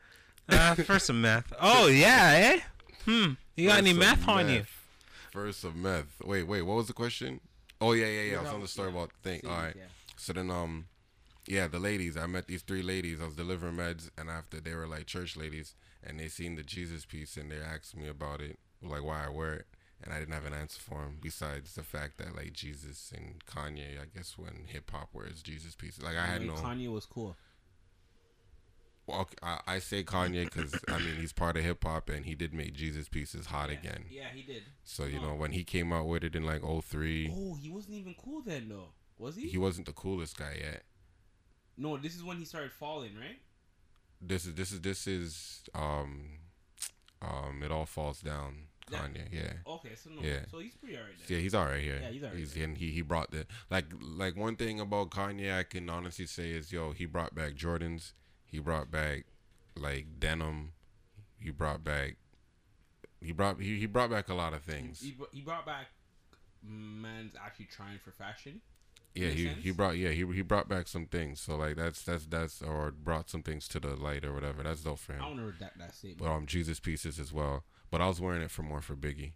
Uh, 0.48 0.74
for 0.74 0.98
some 0.98 1.20
meth. 1.20 1.52
Oh 1.60 1.86
yeah, 1.86 2.32
eh? 2.36 2.60
Hmm. 3.04 3.32
You 3.56 3.68
got 3.68 3.76
First 3.76 3.78
any 3.78 3.90
of 3.90 3.96
meth 3.98 4.28
on 4.28 4.48
you? 4.48 4.64
First 5.32 5.64
of 5.64 5.74
meth. 5.76 6.20
Wait, 6.24 6.44
wait. 6.44 6.62
What 6.62 6.76
was 6.76 6.86
the 6.86 6.92
question? 6.92 7.40
Oh 7.80 7.92
yeah, 7.92 8.06
yeah, 8.06 8.22
yeah. 8.32 8.38
I 8.38 8.42
was 8.42 8.50
on 8.52 8.60
the 8.60 8.68
story 8.68 8.90
yeah. 8.90 8.96
about 8.98 9.12
thing. 9.22 9.40
All 9.44 9.56
right. 9.56 9.74
yeah. 9.76 9.84
So 10.16 10.32
then, 10.32 10.50
um, 10.50 10.86
yeah, 11.46 11.66
the 11.68 11.78
ladies. 11.78 12.16
I 12.16 12.26
met 12.26 12.46
these 12.48 12.62
three 12.62 12.82
ladies. 12.82 13.20
I 13.20 13.26
was 13.26 13.36
delivering 13.36 13.76
meds, 13.76 14.10
and 14.16 14.28
after 14.30 14.60
they 14.60 14.74
were 14.74 14.86
like 14.86 15.06
church 15.06 15.36
ladies, 15.36 15.74
and 16.02 16.18
they 16.18 16.28
seen 16.28 16.54
the 16.56 16.62
Jesus 16.62 17.04
piece, 17.04 17.36
and 17.36 17.50
they 17.50 17.58
asked 17.58 17.96
me 17.96 18.08
about 18.08 18.40
it, 18.40 18.58
like 18.82 19.04
why 19.04 19.26
I 19.26 19.30
wear 19.30 19.54
it, 19.54 19.66
and 20.02 20.12
I 20.12 20.18
didn't 20.18 20.34
have 20.34 20.46
an 20.46 20.54
answer 20.54 20.80
for 20.80 21.00
them. 21.02 21.18
Besides 21.20 21.74
the 21.74 21.82
fact 21.82 22.18
that 22.18 22.34
like 22.36 22.52
Jesus 22.52 23.12
and 23.14 23.44
Kanye, 23.46 24.00
I 24.00 24.06
guess 24.14 24.36
when 24.38 24.64
hip 24.68 24.90
hop 24.90 25.10
wears 25.12 25.42
Jesus 25.42 25.74
pieces, 25.74 26.02
like 26.02 26.16
I 26.16 26.26
had 26.26 26.42
no. 26.46 26.54
Kanye 26.54 26.90
was 26.92 27.06
cool. 27.06 27.36
Well, 29.06 29.28
I, 29.42 29.58
I 29.66 29.78
say 29.80 30.02
Kanye 30.02 30.44
because 30.44 30.74
I 30.88 30.98
mean 30.98 31.16
he's 31.20 31.34
part 31.34 31.58
of 31.58 31.62
hip 31.64 31.84
hop, 31.84 32.08
and 32.08 32.24
he 32.24 32.34
did 32.34 32.54
make 32.54 32.72
Jesus 32.72 33.08
pieces 33.08 33.46
hot 33.46 33.68
yeah. 33.70 33.76
again. 33.78 34.04
Yeah, 34.08 34.28
he 34.34 34.42
did. 34.42 34.62
So 34.82 35.04
you 35.04 35.18
Oh. 35.18 35.22
know 35.28 35.34
when 35.34 35.52
he 35.52 35.62
came 35.62 35.92
out 35.92 36.06
with 36.06 36.24
it 36.24 36.34
in 36.34 36.44
like 36.44 36.62
03, 36.62 37.30
Oh, 37.30 37.54
he 37.54 37.70
wasn't 37.70 37.96
even 37.96 38.14
cool 38.14 38.40
then, 38.40 38.70
though. 38.70 38.88
Was 39.18 39.36
he? 39.36 39.48
he 39.48 39.58
wasn't 39.58 39.86
the 39.86 39.92
coolest 39.92 40.38
guy 40.38 40.56
yet. 40.58 40.84
No, 41.76 41.96
this 41.96 42.14
is 42.14 42.22
when 42.22 42.38
he 42.38 42.44
started 42.44 42.72
falling, 42.72 43.16
right? 43.16 43.38
This 44.20 44.46
is 44.46 44.54
this 44.54 44.72
is 44.72 44.80
this 44.80 45.06
is 45.06 45.62
um 45.74 46.38
um 47.22 47.62
it 47.62 47.70
all 47.70 47.86
falls 47.86 48.20
down. 48.20 48.68
Kanye, 48.90 49.32
yeah. 49.32 49.52
Okay, 49.66 49.94
so 49.94 50.10
no, 50.10 50.20
Yeah. 50.22 50.40
so 50.50 50.58
he's 50.58 50.74
pretty 50.74 50.98
alright 50.98 51.14
Yeah, 51.26 51.38
he's 51.38 51.54
all 51.54 51.64
right 51.64 51.80
here. 51.82 52.00
Yeah, 52.02 52.10
he's 52.10 52.22
all 52.22 52.30
right 52.30 52.56
and 52.56 52.76
he 52.76 52.90
he 52.90 53.00
brought 53.00 53.30
the 53.30 53.46
like 53.70 53.86
like 53.98 54.36
one 54.36 54.56
thing 54.56 54.78
about 54.78 55.08
Kanye 55.10 55.56
I 55.58 55.62
can 55.62 55.88
honestly 55.88 56.26
say 56.26 56.50
is 56.50 56.70
yo 56.70 56.92
he 56.92 57.06
brought 57.06 57.34
back 57.34 57.54
Jordans, 57.54 58.12
he 58.44 58.58
brought 58.58 58.90
back 58.90 59.24
like 59.74 60.20
denim, 60.20 60.72
he 61.38 61.50
brought 61.50 61.82
back 61.82 62.16
he 63.22 63.32
brought 63.32 63.58
he, 63.58 63.78
he 63.78 63.86
brought 63.86 64.10
back 64.10 64.28
a 64.28 64.34
lot 64.34 64.52
of 64.52 64.62
things. 64.62 65.00
He, 65.00 65.12
br- 65.12 65.24
he 65.32 65.40
brought 65.40 65.64
back 65.64 65.86
man's 66.62 67.34
actually 67.42 67.66
trying 67.66 67.98
for 68.04 68.10
fashion. 68.10 68.60
Yeah, 69.14 69.28
he 69.28 69.46
sense. 69.46 69.62
he 69.62 69.70
brought 69.70 69.96
yeah 69.96 70.10
he 70.10 70.26
he 70.26 70.42
brought 70.42 70.68
back 70.68 70.88
some 70.88 71.06
things. 71.06 71.40
So 71.40 71.56
like 71.56 71.76
that's 71.76 72.02
that's 72.02 72.26
that's 72.26 72.62
or 72.62 72.90
brought 72.90 73.30
some 73.30 73.42
things 73.42 73.68
to 73.68 73.80
the 73.80 73.94
light 73.94 74.24
or 74.24 74.32
whatever. 74.32 74.62
That's 74.62 74.82
dope 74.82 74.98
for 74.98 75.12
him. 75.12 75.22
I 75.22 75.28
don't 75.28 75.36
know 75.36 75.52
that 75.60 75.78
that 75.78 75.94
statement. 75.94 76.18
but 76.18 76.34
um 76.34 76.46
Jesus 76.46 76.80
pieces 76.80 77.20
as 77.20 77.32
well. 77.32 77.64
But 77.90 78.00
I 78.00 78.08
was 78.08 78.20
wearing 78.20 78.42
it 78.42 78.50
for 78.50 78.62
more 78.62 78.80
for 78.80 78.96
Biggie. 78.96 79.32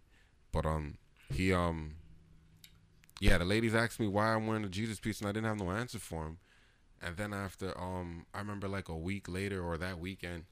But 0.51 0.65
um 0.65 0.97
he 1.29 1.53
um 1.53 1.95
yeah, 3.21 3.37
the 3.37 3.45
ladies 3.45 3.73
asked 3.73 3.99
me 3.99 4.07
why 4.07 4.33
I'm 4.33 4.47
wearing 4.47 4.63
the 4.63 4.69
Jesus 4.69 4.99
piece 4.99 5.19
and 5.19 5.29
I 5.29 5.31
didn't 5.31 5.47
have 5.47 5.59
no 5.59 5.71
answer 5.71 5.99
for 5.99 6.25
him. 6.25 6.37
And 7.01 7.15
then 7.15 7.33
after 7.33 7.79
um 7.79 8.25
I 8.33 8.39
remember 8.39 8.67
like 8.67 8.89
a 8.89 8.97
week 8.97 9.29
later 9.29 9.63
or 9.63 9.77
that 9.77 9.99
weekend 9.99 10.45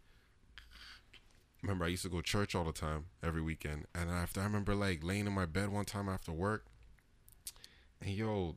remember 1.62 1.86
I 1.86 1.90
used 1.90 2.04
to 2.04 2.10
go 2.10 2.18
to 2.18 2.24
church 2.24 2.56
all 2.56 2.64
the 2.64 2.72
time 2.72 3.06
every 3.22 3.42
weekend. 3.42 3.88
And 3.94 4.10
after 4.10 4.40
I 4.40 4.46
remember 4.46 4.74
like 4.74 5.04
laying 5.04 5.28
in 5.28 5.34
my 5.34 5.46
bed 5.46 5.68
one 5.70 5.84
time 5.84 6.08
after 6.08 6.32
work 6.32 6.66
and 8.02 8.12
yo 8.12 8.56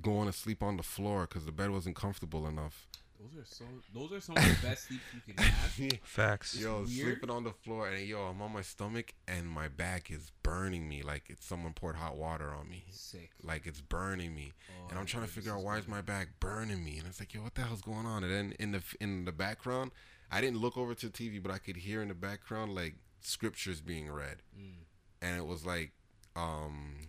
going 0.00 0.26
to 0.26 0.32
sleep 0.32 0.62
on 0.62 0.76
the 0.76 0.82
floor 0.82 1.26
cuz 1.26 1.44
the 1.44 1.52
bed 1.52 1.70
wasn't 1.70 1.96
comfortable 1.96 2.46
enough. 2.46 2.86
those 3.18 3.36
are 3.42 3.44
so. 3.44 3.64
Those 3.92 4.12
are 4.12 4.20
some 4.20 4.36
of 4.38 4.42
the 4.44 4.66
best 4.66 4.86
sleeps 4.88 5.02
you 5.14 5.34
can 5.34 5.44
have. 5.44 6.00
Facts. 6.04 6.56
Yo, 6.58 6.76
weird. 6.78 6.88
sleeping 6.88 7.28
on 7.30 7.44
the 7.44 7.52
floor, 7.52 7.88
and 7.88 8.06
yo, 8.06 8.22
I'm 8.28 8.40
on 8.40 8.52
my 8.52 8.62
stomach, 8.62 9.12
and 9.28 9.46
my 9.46 9.68
back 9.68 10.10
is 10.10 10.32
burning 10.42 10.88
me 10.88 11.02
like 11.02 11.24
it's 11.28 11.44
someone 11.44 11.74
poured 11.74 11.96
hot 11.96 12.16
water 12.16 12.50
on 12.54 12.70
me. 12.70 12.84
Sick. 12.90 13.30
Like 13.42 13.66
it's 13.66 13.82
burning 13.82 14.34
me, 14.34 14.52
and 14.88 14.96
Oh, 14.96 15.00
I'm 15.00 15.06
trying 15.06 15.24
to 15.26 15.30
figure 15.30 15.52
out 15.52 15.62
why 15.62 15.76
is 15.76 15.86
my 15.86 16.00
back 16.00 16.28
burning 16.40 16.82
me, 16.82 16.96
and 16.98 17.06
it's 17.06 17.20
like, 17.20 17.34
yo, 17.34 17.42
what 17.42 17.54
the 17.56 17.62
hell's 17.62 17.82
going 17.82 18.06
on? 18.06 18.24
And 18.24 18.32
then 18.32 18.52
in 18.58 18.72
the 18.72 18.82
in 19.00 19.26
the 19.26 19.32
background, 19.32 19.90
I 20.30 20.40
didn't 20.40 20.58
look 20.64 20.78
over 20.78 20.94
to 20.94 21.06
the 21.10 21.12
TV, 21.12 21.42
but 21.42 21.52
I 21.52 21.58
could 21.58 21.76
hear 21.76 22.00
in 22.00 22.08
the 22.08 22.14
background 22.14 22.74
like 22.74 22.94
scriptures 23.20 23.82
being 23.82 24.10
read, 24.10 24.38
Mm. 24.58 24.84
and 25.20 25.36
it 25.36 25.44
was 25.46 25.66
like, 25.66 25.92
um, 26.36 27.08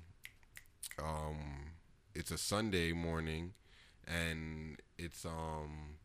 um, 0.99 1.70
it's 2.13 2.31
a 2.31 2.37
Sunday 2.37 2.93
morning, 2.93 3.53
and 4.07 4.77
it's 4.97 5.25
um 5.25 5.97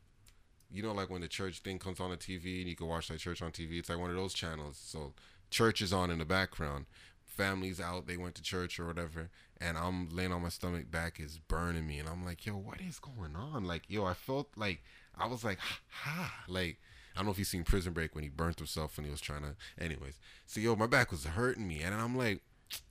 you 0.70 0.82
know, 0.82 0.92
like 0.92 1.10
when 1.10 1.20
the 1.20 1.28
church 1.28 1.60
thing 1.60 1.78
comes 1.78 2.00
on 2.00 2.10
the 2.10 2.16
TV 2.16 2.60
and 2.60 2.68
you 2.68 2.76
can 2.76 2.88
watch 2.88 3.08
that 3.08 3.18
church 3.18 3.40
on 3.40 3.52
TV. 3.52 3.78
It's 3.78 3.88
like 3.88 3.98
one 3.98 4.10
of 4.10 4.16
those 4.16 4.34
channels. 4.34 4.78
So 4.82 5.12
church 5.50 5.80
is 5.80 5.92
on 5.92 6.10
in 6.10 6.18
the 6.18 6.24
background. 6.24 6.86
Families 7.24 7.80
out, 7.80 8.06
they 8.06 8.16
went 8.16 8.34
to 8.36 8.42
church 8.42 8.80
or 8.80 8.86
whatever, 8.86 9.28
and 9.60 9.76
I'm 9.76 10.08
laying 10.08 10.32
on 10.32 10.42
my 10.42 10.48
stomach, 10.48 10.90
back 10.90 11.20
is 11.20 11.38
burning 11.38 11.86
me, 11.86 11.98
and 11.98 12.08
I'm 12.08 12.24
like, 12.24 12.46
yo, 12.46 12.54
what 12.54 12.80
is 12.80 12.98
going 12.98 13.36
on? 13.36 13.64
Like, 13.64 13.82
yo, 13.88 14.06
I 14.06 14.14
felt 14.14 14.48
like 14.56 14.82
I 15.16 15.26
was 15.26 15.44
like, 15.44 15.58
ha, 15.90 16.44
like. 16.48 16.78
I 17.14 17.20
don't 17.20 17.26
know 17.26 17.32
if 17.32 17.38
you've 17.38 17.48
seen 17.48 17.64
Prison 17.64 17.94
Break 17.94 18.14
when 18.14 18.24
he 18.24 18.28
burnt 18.28 18.58
himself 18.58 18.98
when 18.98 19.06
he 19.06 19.10
was 19.10 19.22
trying 19.22 19.40
to. 19.40 19.56
Anyways, 19.82 20.18
so 20.44 20.60
yo, 20.60 20.76
my 20.76 20.86
back 20.86 21.10
was 21.10 21.24
hurting 21.24 21.66
me, 21.66 21.80
and 21.80 21.94
I'm 21.94 22.14
like, 22.14 22.42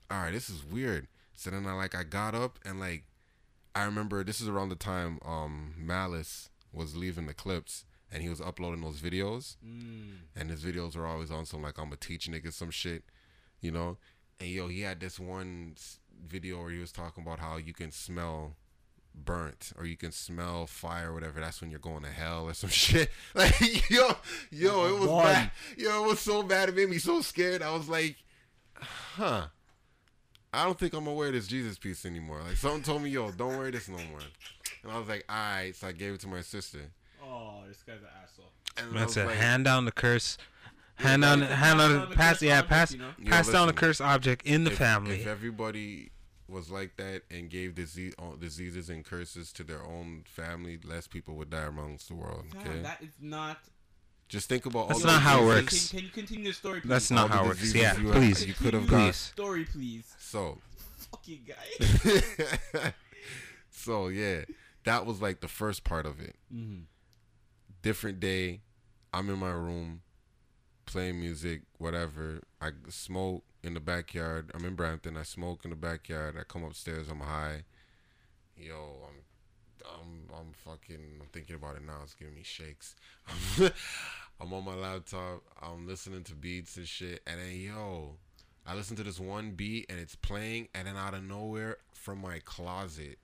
all 0.10 0.24
right, 0.24 0.34
this 0.34 0.50
is 0.50 0.64
weird. 0.64 1.08
So 1.36 1.50
then 1.50 1.66
I 1.68 1.74
like 1.74 1.94
I 1.96 2.04
got 2.04 2.34
up 2.36 2.60
and 2.66 2.80
like 2.80 3.04
I 3.74 3.84
remember 3.84 4.24
this 4.24 4.40
is 4.42 4.48
around 4.48 4.70
the 4.70 4.76
time 4.76 5.20
um 5.26 5.74
Malice 5.78 6.50
was 6.72 6.96
leaving 6.96 7.26
the 7.28 7.34
Clipse 7.34 7.86
and 8.12 8.22
he 8.24 8.30
was 8.30 8.40
uploading 8.42 8.82
those 8.82 9.02
videos 9.02 9.58
Mm. 9.66 10.18
and 10.36 10.50
his 10.50 10.64
videos 10.64 10.96
were 10.96 11.06
always 11.08 11.32
on 11.32 11.46
some 11.46 11.62
like 11.62 11.78
I'm 11.78 11.92
a 11.92 11.96
teach 11.98 12.28
nigga 12.30 12.54
some 12.54 12.72
shit, 12.72 13.04
you 13.62 13.72
know. 13.72 13.98
And 14.40 14.50
yo, 14.50 14.68
he 14.68 14.82
had 14.82 15.00
this 15.00 15.20
one 15.20 15.76
video 16.28 16.62
where 16.62 16.72
he 16.72 16.80
was 16.80 16.92
talking 16.92 17.24
about 17.24 17.40
how 17.40 17.58
you 17.58 17.74
can 17.74 17.92
smell 17.92 18.56
burnt 19.14 19.72
or 19.78 19.86
you 19.86 19.96
can 19.96 20.12
smell 20.12 20.68
fire 20.68 21.12
or 21.12 21.14
whatever. 21.14 21.40
That's 21.40 21.62
when 21.62 21.70
you're 21.72 21.80
going 21.80 22.04
to 22.04 22.10
hell 22.12 22.46
or 22.50 22.54
some 22.54 22.70
shit. 22.84 23.10
Like 23.34 23.90
yo, 23.90 24.16
yo, 24.52 24.86
it 24.94 25.00
was 25.00 25.24
bad. 25.24 25.52
Yo, 25.78 26.04
it 26.04 26.08
was 26.08 26.20
so 26.20 26.44
bad. 26.44 26.70
It 26.70 26.76
made 26.76 26.90
me 26.90 26.98
so 26.98 27.22
scared. 27.22 27.62
I 27.62 27.72
was 27.76 27.88
like, 27.90 28.16
huh. 28.76 29.48
I 30.56 30.66
don't 30.66 30.78
think 30.80 30.94
I'm 30.94 31.06
gonna 31.06 31.16
wear 31.16 31.32
this 31.32 31.48
Jesus 31.48 31.78
piece 31.78 32.06
anymore. 32.06 32.42
Like 32.48 32.58
someone 32.58 32.82
told 32.82 33.02
me, 33.02 33.10
yo, 33.10 33.32
don't 33.32 33.58
wear 33.58 33.72
this 33.72 33.88
no 33.90 33.98
more. 33.98 34.20
And 34.84 34.92
I 34.92 34.98
was 35.00 35.08
like, 35.08 35.26
all 35.30 35.36
right. 35.36 35.76
So 35.76 35.88
I 35.88 35.92
gave 35.92 36.14
it 36.14 36.20
to 36.22 36.28
my 36.28 36.42
sister. 36.42 36.80
Oh, 37.24 37.62
this 37.68 37.82
guy's 37.84 37.98
an 37.98 38.08
asshole. 38.24 38.52
And 38.78 38.96
I 38.96 39.00
That's 39.00 39.16
was 39.16 39.24
it. 39.24 39.28
like, 39.28 39.36
Hand 39.38 39.66
down 39.66 39.86
the 39.86 39.92
curse. 39.92 40.38
Hand 40.96 41.24
Yeah, 41.24 41.30
down, 41.36 41.40
pass 41.42 41.50
hand 41.60 41.80
down 41.80 41.92
on, 41.92 42.10
the 42.10 42.16
pass, 42.16 42.30
cursed 42.34 42.42
yeah, 42.44 42.54
object, 42.60 42.70
pass, 42.70 42.92
you 42.94 43.00
know? 43.00 43.10
Yo, 43.20 43.30
pass 43.32 43.48
down 43.48 43.54
the 43.68 43.74
listen. 43.74 43.76
cursed 43.76 44.02
object 44.02 44.46
in 44.46 44.64
the 44.64 44.72
if, 44.72 44.78
family. 44.78 45.16
If 45.22 45.28
everybody 45.28 46.12
was 46.48 46.70
like 46.70 46.96
that 46.98 47.24
and 47.32 47.50
gave 47.50 47.76
disease, 47.76 48.14
uh, 48.20 48.36
diseases 48.40 48.90
and 48.90 49.04
curses 49.04 49.52
to 49.54 49.64
their 49.64 49.84
own 49.84 50.24
family, 50.26 50.80
less 50.86 51.08
people 51.08 51.36
would 51.36 51.50
die 51.50 51.64
amongst 51.64 52.08
the 52.08 52.16
world. 52.16 52.46
Damn, 52.52 52.62
Okay, 52.62 52.82
that 52.84 53.02
is 53.02 53.10
not. 53.20 53.58
Just 54.36 54.50
think 54.50 54.66
about 54.66 54.90
That's 54.90 55.00
all 55.00 55.08
the 55.08 55.14
not 55.14 55.22
how 55.22 55.42
it 55.44 55.46
works. 55.46 55.90
Can, 55.90 56.00
can 56.00 56.06
you 56.08 56.12
continue 56.12 56.46
the 56.48 56.54
story, 56.54 56.82
please? 56.82 56.90
That's 56.90 57.12
all 57.12 57.16
not 57.18 57.30
the 57.30 57.36
how 57.38 57.44
it 57.44 57.48
works. 57.48 57.60
diseases 57.62 57.82
Yeah, 57.82 57.98
you, 58.02 58.12
please. 58.12 58.46
you 58.46 58.54
could 58.54 58.74
have 58.74 58.84
Continue 58.84 59.06
got. 59.08 59.16
story, 59.16 59.64
please. 59.66 60.14
So, 60.20 60.58
Fucking 61.12 61.48
guy. 61.48 62.94
so 63.72 64.08
yeah, 64.10 64.42
that 64.84 65.06
was 65.06 65.22
like 65.22 65.40
the 65.40 65.48
first 65.48 65.84
part 65.86 66.06
of 66.06 66.20
it. 66.20 66.36
mm-hmm. 66.54 66.82
different 67.82 68.20
day. 68.20 68.62
I'm 69.14 69.30
in 69.30 69.40
my 69.40 69.52
room 69.52 70.02
playing 70.86 71.20
music, 71.22 71.62
whatever. 71.78 72.42
I 72.60 72.72
smoke 72.90 73.46
in 73.64 73.74
the 73.74 73.80
backyard. 73.80 74.52
I'm 74.54 74.66
in 74.66 74.76
Brampton. 74.76 75.16
I 75.16 75.24
smoke 75.24 75.64
in 75.64 75.70
the 75.70 75.78
backyard. 75.78 76.36
I 76.38 76.44
come 76.44 76.64
upstairs. 76.66 77.08
I'm 77.10 77.22
high. 77.22 77.64
Yo, 78.58 78.98
I'm, 79.08 79.16
I'm, 80.00 80.38
I'm 80.38 80.54
fucking. 80.54 81.20
I'm 81.22 81.28
thinking 81.32 81.56
about 81.56 81.76
it 81.76 81.86
now. 81.86 82.00
It's 82.04 82.14
giving 82.14 82.36
me 82.36 82.44
shakes. 82.44 82.96
I'm 84.40 84.54
on 84.54 84.66
my 84.66 84.76
laptop. 84.76 85.44
I'm 85.62 85.88
listening 85.88 86.24
to 86.26 86.36
beats 86.36 86.78
and 86.78 86.88
shit. 86.88 87.22
And 87.26 87.40
then 87.40 87.56
yo, 87.60 88.18
I 88.66 88.76
listen 88.76 88.96
to 88.98 89.04
this 89.04 89.20
one 89.20 89.52
beat 89.52 89.86
and 89.90 90.00
it's 90.00 90.16
playing. 90.16 90.68
And 90.74 90.88
then 90.88 90.98
out 90.98 91.14
of 91.14 91.24
nowhere, 91.24 91.78
from 91.94 92.20
my 92.22 92.40
closet, 92.44 93.20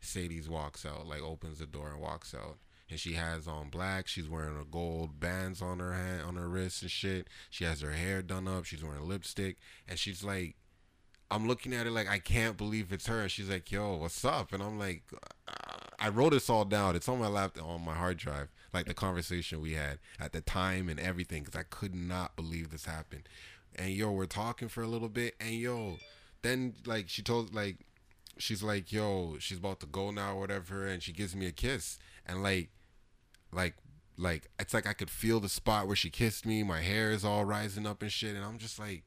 Sadie's 0.00 0.48
walks 0.48 0.84
out, 0.84 1.06
like 1.06 1.22
opens 1.22 1.58
the 1.58 1.66
door 1.66 1.90
and 1.90 2.00
walks 2.00 2.34
out. 2.34 2.58
and 2.90 3.00
she 3.00 3.14
has 3.14 3.48
on 3.48 3.70
black. 3.70 4.06
She's 4.06 4.28
wearing 4.28 4.60
a 4.60 4.64
gold 4.64 5.18
bands 5.18 5.62
on 5.62 5.78
her 5.78 5.94
hand, 5.94 6.22
on 6.22 6.36
her 6.36 6.48
wrist 6.48 6.82
and 6.82 6.90
shit. 6.90 7.28
She 7.50 7.64
has 7.64 7.80
her 7.80 7.92
hair 7.92 8.20
done 8.22 8.46
up. 8.46 8.64
She's 8.66 8.84
wearing 8.84 9.08
lipstick, 9.08 9.56
and 9.88 9.98
she's 9.98 10.22
like, 10.22 10.56
I'm 11.30 11.48
looking 11.48 11.72
at 11.74 11.86
it 11.86 11.90
like 11.90 12.08
I 12.08 12.18
can't 12.18 12.56
believe 12.56 12.92
it's 12.92 13.06
her. 13.06 13.28
She's 13.28 13.48
like, 13.48 13.70
"Yo, 13.72 13.96
what's 13.96 14.24
up?" 14.24 14.52
And 14.52 14.62
I'm 14.62 14.78
like, 14.78 15.02
I 15.98 16.08
wrote 16.08 16.32
this 16.32 16.50
all 16.50 16.64
down. 16.64 16.96
It's 16.96 17.08
on 17.08 17.18
my 17.18 17.28
laptop, 17.28 17.66
on 17.66 17.84
my 17.84 17.94
hard 17.94 18.18
drive, 18.18 18.48
like 18.72 18.86
the 18.86 18.94
conversation 18.94 19.60
we 19.60 19.72
had 19.72 19.98
at 20.20 20.32
the 20.32 20.40
time 20.40 20.88
and 20.88 21.00
everything, 21.00 21.42
because 21.44 21.58
I 21.58 21.64
could 21.64 21.94
not 21.94 22.36
believe 22.36 22.70
this 22.70 22.84
happened. 22.84 23.28
And 23.74 23.90
yo, 23.90 24.12
we're 24.12 24.26
talking 24.26 24.68
for 24.68 24.82
a 24.82 24.86
little 24.86 25.08
bit, 25.08 25.34
and 25.40 25.54
yo, 25.54 25.96
then 26.42 26.74
like 26.84 27.08
she 27.08 27.22
told 27.22 27.54
like 27.54 27.78
she's 28.38 28.62
like, 28.62 28.92
yo, 28.92 29.36
she's 29.38 29.58
about 29.58 29.80
to 29.80 29.86
go 29.86 30.10
now 30.10 30.34
or 30.34 30.40
whatever, 30.40 30.86
and 30.86 31.02
she 31.02 31.12
gives 31.12 31.34
me 31.34 31.46
a 31.46 31.52
kiss, 31.52 31.98
and 32.26 32.42
like, 32.42 32.70
like, 33.52 33.76
like 34.16 34.50
it's 34.58 34.74
like 34.74 34.86
I 34.86 34.92
could 34.92 35.10
feel 35.10 35.40
the 35.40 35.48
spot 35.48 35.86
where 35.86 35.96
she 35.96 36.10
kissed 36.10 36.44
me. 36.46 36.62
My 36.62 36.82
hair 36.82 37.10
is 37.10 37.24
all 37.24 37.44
rising 37.44 37.86
up 37.86 38.02
and 38.02 38.12
shit, 38.12 38.36
and 38.36 38.44
I'm 38.44 38.58
just 38.58 38.78
like, 38.78 39.04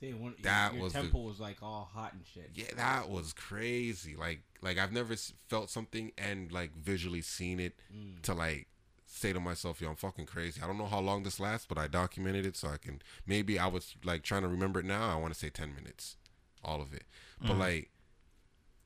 Say 0.00 0.12
one, 0.12 0.34
That 0.42 0.72
your, 0.72 0.76
your 0.76 0.84
was 0.84 0.92
the- 0.92 1.00
temple 1.02 1.24
was 1.24 1.38
like 1.40 1.62
all 1.62 1.88
hot 1.92 2.12
and 2.14 2.22
shit. 2.26 2.50
yeah, 2.54 2.74
that 2.76 3.08
was 3.08 3.32
crazy. 3.32 4.16
Like, 4.16 4.40
like 4.60 4.76
I've 4.78 4.92
never 4.92 5.14
felt 5.48 5.70
something 5.70 6.12
and 6.18 6.50
like 6.50 6.74
visually 6.76 7.22
seen 7.22 7.60
it 7.60 7.74
Mm. 7.94 8.20
to 8.22 8.34
like 8.34 8.66
say 9.06 9.32
to 9.32 9.38
myself, 9.40 9.80
yo, 9.80 9.88
I'm 9.90 9.96
fucking 9.96 10.26
crazy. 10.26 10.60
I 10.60 10.66
don't 10.66 10.78
know 10.78 10.86
how 10.86 10.98
long 10.98 11.22
this 11.22 11.38
lasts, 11.38 11.66
but 11.68 11.78
I 11.78 11.86
documented 11.86 12.44
it 12.44 12.56
so 12.56 12.68
I 12.68 12.76
can 12.78 13.00
maybe 13.26 13.58
I 13.58 13.68
was 13.68 13.94
like 14.02 14.22
trying 14.24 14.42
to 14.42 14.48
remember 14.48 14.80
it 14.80 14.86
now. 14.86 15.10
I 15.10 15.16
want 15.20 15.32
to 15.32 15.38
say 15.38 15.50
10 15.50 15.74
minutes, 15.74 16.16
all 16.64 16.82
of 16.82 16.92
it. 16.92 17.04
But 17.40 17.56
like 17.56 17.90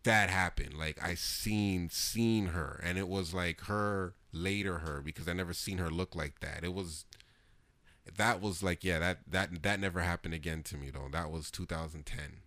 that 0.02 0.28
happened. 0.30 0.74
Like 0.74 1.02
I 1.02 1.14
seen 1.14 1.88
seen 1.90 2.48
her 2.48 2.80
and 2.84 2.98
it 2.98 3.08
was 3.08 3.32
like 3.32 3.62
her 3.62 4.14
later 4.32 4.78
her 4.80 5.00
because 5.00 5.26
I 5.28 5.32
never 5.32 5.54
seen 5.54 5.78
her 5.78 5.90
look 5.90 6.14
like 6.14 6.40
that. 6.40 6.64
It 6.64 6.74
was 6.74 7.06
that 8.16 8.40
was 8.40 8.62
like 8.62 8.84
yeah, 8.84 8.98
that 8.98 9.18
that 9.26 9.62
that 9.62 9.80
never 9.80 10.00
happened 10.00 10.34
again 10.34 10.62
to 10.64 10.76
me 10.76 10.90
though. 10.90 11.08
That 11.10 11.30
was 11.30 11.50
2010. 11.50 12.42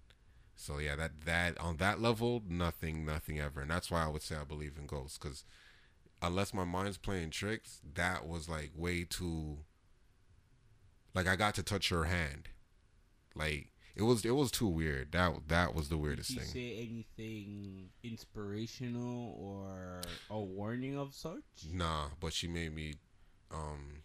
So 0.56 0.78
yeah, 0.78 0.95
that 0.95 1.21
that 1.26 1.58
on 1.60 1.78
that 1.78 2.02
level, 2.02 2.43
nothing, 2.47 3.06
nothing 3.06 3.39
ever, 3.39 3.62
and 3.62 3.71
that's 3.71 3.89
why 3.89 4.06
I 4.06 4.08
would 4.08 4.21
say 4.21 4.36
I 4.36 4.43
believe 4.43 4.74
in 4.78 4.86
ghosts, 4.86 5.17
because 5.17 5.43
unless 6.21 6.54
my 6.54 6.63
mind's 6.63 6.97
playing 6.97 7.32
tricks, 7.32 7.82
that 7.95 8.28
was 8.28 8.47
like 8.47 8.71
way 8.76 9.04
too. 9.04 9.58
Like 11.13 11.28
I 11.28 11.36
got 11.36 11.56
to 11.56 11.63
touch 11.63 11.89
her 11.89 12.06
hand, 12.06 12.50
like 13.36 13.71
it 13.95 14.04
was 14.04 14.24
it 14.24 14.36
was 14.36 14.52
too 14.52 14.67
weird. 14.67 15.12
That 15.12 15.47
that 15.47 15.76
was 15.76 15.89
the 15.89 15.97
weirdest 15.97 16.30
thing. 16.30 16.39
Did 16.39 16.54
thing. 16.54 16.62
say 16.62 16.89
anything 17.19 17.89
inspirational 18.04 19.36
or 19.39 20.02
a 20.30 20.39
warning 20.39 20.97
of 20.97 21.13
such? 21.13 21.41
Nah, 21.71 22.06
but 22.19 22.34
she 22.34 22.47
made 22.47 22.74
me, 22.74 22.95
um, 23.52 24.04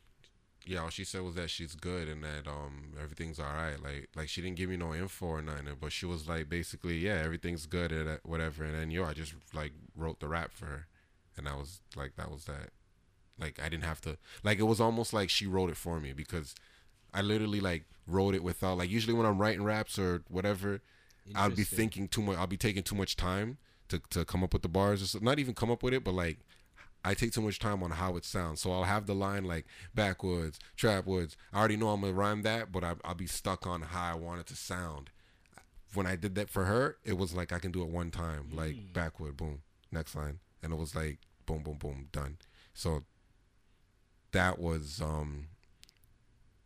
yeah. 0.67 0.81
All 0.81 0.91
she 0.91 1.05
said 1.05 1.23
was 1.23 1.35
that 1.37 1.51
she's 1.51 1.75
good 1.75 2.09
and 2.09 2.23
that 2.25 2.47
um 2.47 2.95
everything's 3.03 3.39
all 3.39 3.47
right. 3.47 3.83
Like 3.83 4.09
like 4.17 4.29
she 4.29 4.43
didn't 4.43 4.57
give 4.57 4.71
me 4.71 4.77
no 4.77 4.95
info 4.95 5.27
or 5.27 5.43
nothing, 5.43 5.67
but 5.81 5.93
she 5.93 6.07
was 6.07 6.29
like 6.29 6.49
basically 6.49 6.99
yeah 6.99 7.23
everything's 7.25 7.67
good 7.67 7.93
and 7.93 8.19
whatever. 8.25 8.65
And 8.65 8.75
then 8.75 8.91
yo, 8.91 9.05
I 9.05 9.13
just 9.13 9.35
like 9.55 9.73
wrote 9.97 10.21
the 10.21 10.29
rap 10.29 10.53
for 10.53 10.67
her, 10.67 10.87
and 11.37 11.47
that 11.47 11.57
was 11.57 11.81
like 11.97 12.17
that 12.17 12.31
was 12.31 12.45
that. 12.45 12.71
Like 13.39 13.61
I 13.63 13.69
didn't 13.69 13.85
have 13.85 14.01
to 14.03 14.19
like 14.43 14.59
it 14.59 14.65
was 14.65 14.81
almost 14.81 15.13
like 15.13 15.29
she 15.31 15.47
wrote 15.47 15.71
it 15.71 15.77
for 15.77 16.01
me 16.01 16.13
because 16.13 16.55
I 17.13 17.21
literally 17.21 17.61
like 17.61 17.85
wrote 18.07 18.35
it 18.35 18.43
without 18.43 18.79
like 18.79 18.91
usually 18.91 19.15
when 19.15 19.27
I'm 19.27 19.39
writing 19.39 19.63
raps 19.63 19.99
or 19.99 20.23
whatever 20.29 20.81
I'll 21.35 21.51
be 21.51 21.65
thinking 21.65 22.09
too 22.09 22.23
much. 22.23 22.39
I'll 22.39 22.47
be 22.47 22.57
taking 22.57 22.83
too 22.83 22.95
much 22.95 23.17
time 23.17 23.59
to, 23.89 24.01
to 24.11 24.25
come 24.25 24.45
up 24.45 24.53
with 24.53 24.63
the 24.63 24.69
bars. 24.69 25.03
Or 25.03 25.07
so, 25.07 25.19
not 25.21 25.39
even 25.39 25.55
come 25.55 25.71
up 25.71 25.83
with 25.83 25.95
it, 25.95 26.05
but 26.05 26.15
like 26.15 26.39
I 27.07 27.15
take 27.15 27.33
too 27.33 27.41
much 27.41 27.61
time 27.61 27.85
on 27.85 27.93
how 27.93 28.17
it 28.17 28.25
sounds. 28.25 28.61
So 28.61 28.73
I'll 28.73 28.83
have 28.83 29.07
the 29.07 29.15
line 29.15 29.45
like 29.45 29.67
backwoods, 29.95 30.59
trapwoods. 30.77 31.37
I 31.53 31.59
already 31.61 31.77
know 31.77 31.91
I'm 31.91 32.01
gonna 32.01 32.13
rhyme 32.13 32.43
that, 32.43 32.73
but 32.73 32.83
I, 32.83 32.95
I'll 33.05 33.15
be 33.15 33.29
stuck 33.29 33.65
on 33.65 33.83
how 33.83 34.11
I 34.11 34.15
want 34.15 34.41
it 34.41 34.47
to 34.49 34.57
sound. 34.57 35.11
When 35.95 36.05
I 36.05 36.17
did 36.17 36.35
that 36.35 36.51
for 36.51 36.65
her, 36.65 36.97
it 37.05 37.17
was 37.17 37.33
like 37.33 37.53
I 37.53 37.61
can 37.61 37.71
do 37.71 37.83
it 37.83 37.91
one 37.91 38.11
time, 38.11 38.49
like 38.53 38.93
backwood, 38.93 39.37
boom, 39.37 39.63
next 39.93 40.17
line, 40.17 40.41
and 40.65 40.73
it 40.73 40.77
was 40.77 40.97
like 40.97 41.19
boom, 41.47 41.63
boom, 41.63 41.79
boom, 41.79 42.09
done. 42.11 42.39
So 42.75 43.05
that 44.33 44.59
was 44.59 45.01
um 45.01 45.47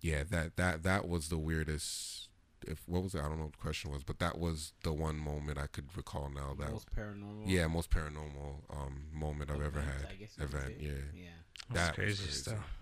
yeah 0.01 0.25
that 0.31 0.57
that 0.57 0.83
that 0.85 1.07
was 1.07 1.29
the 1.29 1.37
weirdest 1.39 2.30
if 2.67 2.83
what 2.87 3.03
was 3.03 3.15
it 3.15 3.19
i 3.21 3.23
don't 3.29 3.39
know 3.39 3.45
what 3.45 3.53
the 3.53 3.59
question 3.59 3.91
was 3.91 4.03
but 4.03 4.19
that 4.19 4.39
was 4.39 4.73
the 4.85 4.93
one 4.93 5.17
moment 5.17 5.59
i 5.59 5.67
could 5.67 5.87
recall 5.97 6.31
now 6.35 6.55
that 6.59 6.71
most 6.71 6.89
paranormal. 6.95 7.43
yeah 7.47 7.67
most 7.67 7.91
paranormal 7.91 8.57
um 8.71 9.05
moment 9.13 9.51
i've 9.51 9.63
ever 9.63 9.81
had 9.81 10.07
I 10.11 10.15
guess 10.15 10.37
event 10.39 10.75
yeah 10.81 10.91
Yeah. 11.15 11.29
That's 11.73 11.89
that 11.89 11.95
crazy 11.95 12.23
crazy. 12.25 12.33
stuff. 12.33 12.77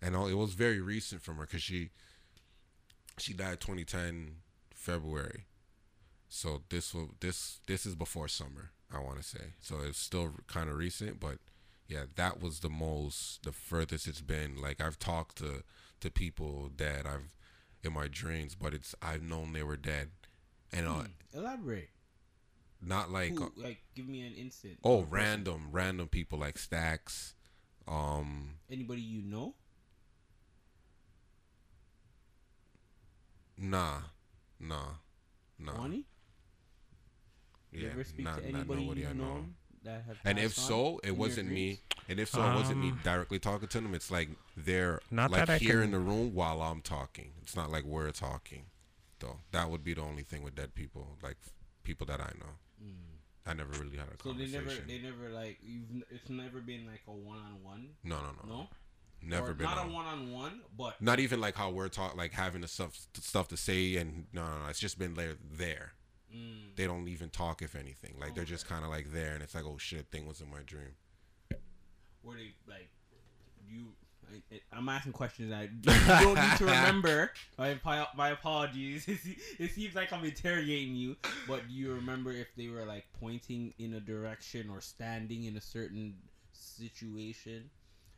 and 0.00 0.14
all, 0.16 0.26
it 0.26 0.34
was 0.34 0.54
very 0.54 0.80
recent 0.80 1.22
from 1.22 1.36
her 1.36 1.42
because 1.46 1.62
she 1.62 1.90
she 3.18 3.32
died 3.32 3.60
2010 3.60 4.36
february 4.74 5.44
so 6.28 6.62
this 6.70 6.94
will 6.94 7.10
this 7.20 7.60
this 7.66 7.84
is 7.86 7.94
before 7.94 8.26
summer 8.28 8.70
i 8.92 8.98
want 8.98 9.16
to 9.18 9.22
say 9.22 9.54
so 9.60 9.76
it's 9.86 9.98
still 9.98 10.32
kind 10.46 10.68
of 10.70 10.76
recent 10.76 11.20
but 11.20 11.38
yeah 11.88 12.04
that 12.16 12.40
was 12.40 12.60
the 12.60 12.70
most 12.70 13.42
the 13.44 13.52
furthest 13.52 14.06
it's 14.08 14.20
been 14.22 14.60
like 14.60 14.80
i've 14.80 14.98
talked 14.98 15.36
to 15.38 15.62
to 16.00 16.10
people 16.10 16.70
that 16.76 17.06
i've 17.06 17.34
in 17.84 17.92
my 17.92 18.06
dreams 18.08 18.54
but 18.54 18.72
it's 18.74 18.94
i've 19.02 19.22
known 19.22 19.52
they 19.52 19.62
were 19.62 19.76
dead 19.76 20.10
and 20.72 20.86
uh, 20.86 20.92
Hmm. 21.02 21.06
Elaborate. 21.38 21.88
not 22.80 23.10
like 23.10 23.38
Who, 23.38 23.52
like, 23.56 23.82
give 23.94 24.06
me 24.08 24.20
an 24.26 24.34
instant. 24.34 24.78
oh 24.84 25.02
random 25.02 25.68
random 25.72 26.08
people 26.08 26.38
like 26.38 26.58
stacks 26.58 27.34
um 27.88 28.56
Anybody 28.70 29.00
you 29.02 29.22
know? 29.22 29.54
nah 33.58 34.00
nah 34.60 34.94
nah 35.58 35.78
Wani? 35.78 36.04
You 37.72 37.88
ever 37.88 38.04
speak 38.04 38.24
not, 38.26 38.38
to 38.38 38.44
anybody 38.48 38.82
you 38.82 39.06
i 39.08 39.12
know 39.12 39.24
know 39.24 39.44
that 39.84 40.04
have 40.06 40.16
And 40.24 40.38
if 40.38 40.56
on 40.58 40.64
so, 40.64 41.00
it 41.04 41.16
wasn't 41.16 41.50
me. 41.50 41.80
And 42.08 42.18
if 42.20 42.28
so, 42.30 42.42
it 42.42 42.54
wasn't 42.54 42.78
me 42.78 42.90
Um, 42.90 43.00
directly 43.04 43.38
talking 43.38 43.68
to 43.68 43.80
them. 43.80 43.94
It's 43.94 44.10
like 44.10 44.28
they're 44.56 45.00
Not 45.10 45.30
like 45.30 45.46
that 45.46 45.50
I 45.54 45.58
here 45.58 45.74
can- 45.74 45.82
in 45.84 45.90
the 45.92 45.98
room 46.00 46.34
while 46.34 46.60
I'm 46.62 46.82
talking. 46.82 47.32
It's 47.42 47.56
not 47.56 47.70
like 47.70 47.84
we're 47.84 48.10
talking, 48.12 48.66
though. 49.20 49.40
That 49.52 49.70
would 49.70 49.84
be 49.84 49.94
the 49.94 50.02
only 50.02 50.22
thing 50.24 50.42
with 50.42 50.54
dead 50.54 50.74
people, 50.74 51.16
like 51.22 51.36
people 51.84 52.06
that 52.06 52.20
I 52.20 52.32
know. 52.38 52.58
Mm. 52.82 52.94
I 53.46 53.54
never 53.54 53.70
really 53.82 53.96
had 53.96 54.08
a 54.12 54.16
conversation 54.16 54.22
So 54.22 54.32
they 54.34 54.52
conversation. 54.58 54.86
never, 54.86 55.18
they 55.18 55.24
never 55.26 55.28
like 55.34 55.58
you've. 55.62 55.90
n- 55.90 56.04
It's 56.10 56.28
never 56.28 56.60
been 56.60 56.86
like 56.86 57.02
a 57.08 57.12
one-on-one. 57.12 57.88
no, 58.04 58.18
no, 58.20 58.32
no, 58.44 58.48
No. 58.56 58.68
never 59.22 59.50
Or 59.50 59.54
been. 59.54 59.64
Not 59.66 59.78
on- 59.78 59.90
a 59.90 59.92
one-on-one, 59.92 60.62
but 60.76 61.00
not 61.00 61.18
even 61.20 61.40
like 61.40 61.54
how 61.56 61.70
we're 61.70 61.88
talking, 61.88 62.16
like 62.18 62.32
having 62.32 62.60
the 62.62 62.68
stuff 62.68 62.94
stuff 63.14 63.48
to 63.48 63.56
say, 63.56 63.96
and 63.96 64.26
no, 64.32 64.44
no, 64.46 64.58
no. 64.64 64.66
It's 64.68 64.78
just 64.80 64.98
been 64.98 65.14
there. 65.14 65.36
There, 65.50 65.92
mm, 66.34 66.76
they 66.76 66.86
don't 66.86 67.08
even 67.08 67.30
talk 67.30 67.62
if 67.62 67.74
anything. 67.74 68.14
Like 68.20 68.34
they're 68.34 68.44
just 68.44 68.68
kind 68.68 68.84
of 68.84 68.90
like 68.90 69.12
there, 69.12 69.34
and 69.34 69.42
it's 69.42 69.54
like, 69.54 69.64
oh 69.64 69.78
shit, 69.78 70.06
thing 70.08 70.26
was 70.26 70.40
in 70.40 70.50
my 70.50 70.60
dream. 70.64 70.94
where 72.22 72.36
they 72.36 72.54
like 72.68 72.88
you. 73.68 73.88
I, 74.50 74.60
I'm 74.72 74.88
asking 74.88 75.12
questions 75.12 75.50
that 75.50 75.68
you 75.70 76.24
don't 76.24 76.34
need 76.34 76.56
to 76.56 76.64
remember. 76.64 77.32
My, 77.58 77.78
my 78.16 78.30
apologies. 78.30 79.06
it 79.58 79.72
seems 79.72 79.94
like 79.94 80.12
I'm 80.12 80.24
interrogating 80.24 80.94
you, 80.94 81.16
but 81.46 81.68
do 81.68 81.74
you 81.74 81.92
remember 81.92 82.32
if 82.32 82.48
they 82.56 82.68
were 82.68 82.84
like 82.84 83.04
pointing 83.20 83.74
in 83.78 83.94
a 83.94 84.00
direction 84.00 84.70
or 84.70 84.80
standing 84.80 85.44
in 85.44 85.56
a 85.56 85.60
certain 85.60 86.14
situation? 86.52 87.68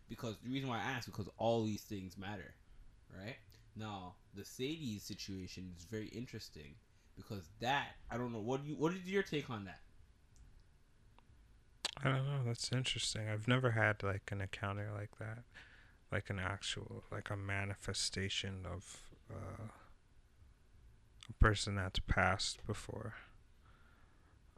Because 0.09 0.37
the 0.45 0.51
reason 0.51 0.69
why 0.69 0.79
I 0.79 0.83
ask 0.83 1.07
because 1.07 1.29
all 1.39 1.65
these 1.65 1.83
things 1.83 2.17
matter, 2.17 2.55
right? 3.13 3.37
Now 3.75 4.15
the 4.35 4.45
Sadie's 4.45 5.03
situation 5.03 5.73
is 5.77 5.85
very 5.85 6.09
interesting 6.09 6.75
because 7.17 7.49
that 7.61 7.97
I 8.11 8.17
don't 8.17 8.33
know 8.33 8.41
what 8.41 8.63
do 8.63 8.71
you 8.71 8.77
what 8.77 8.93
is 8.93 9.05
your 9.07 9.23
take 9.23 9.51
on 9.51 9.65
that? 9.65 9.81
I 12.03 12.09
don't 12.09 12.27
know. 12.27 12.41
That's 12.45 12.73
interesting. 12.73 13.29
I've 13.29 13.49
never 13.49 13.71
had 13.73 14.03
like 14.03 14.31
an 14.33 14.41
encounter 14.41 14.91
like 14.95 15.17
that, 15.19 15.45
like 16.11 16.29
an 16.29 16.39
actual, 16.39 17.05
like 17.11 17.31
a 17.31 17.37
manifestation 17.37 18.67
of 18.67 19.01
uh, 19.31 19.69
a 21.29 21.33
person 21.35 21.77
that's 21.77 22.01
passed 22.01 22.67
before. 22.67 23.15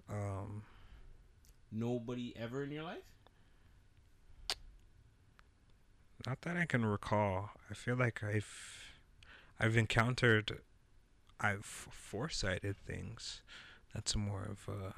Um, 0.08 0.62
Nobody 1.70 2.34
ever 2.36 2.62
in 2.64 2.70
your 2.70 2.84
life? 2.84 3.02
not 6.26 6.42
that 6.42 6.56
I 6.56 6.64
can 6.64 6.84
recall. 6.84 7.50
I 7.70 7.74
feel 7.74 7.94
like 7.96 8.22
I've, 8.24 8.82
I've 9.60 9.76
encountered, 9.76 10.58
I've 11.40 11.64
foresighted 11.64 12.76
things. 12.76 13.42
That's 13.94 14.16
more 14.16 14.42
of 14.42 14.72
a. 14.72 14.94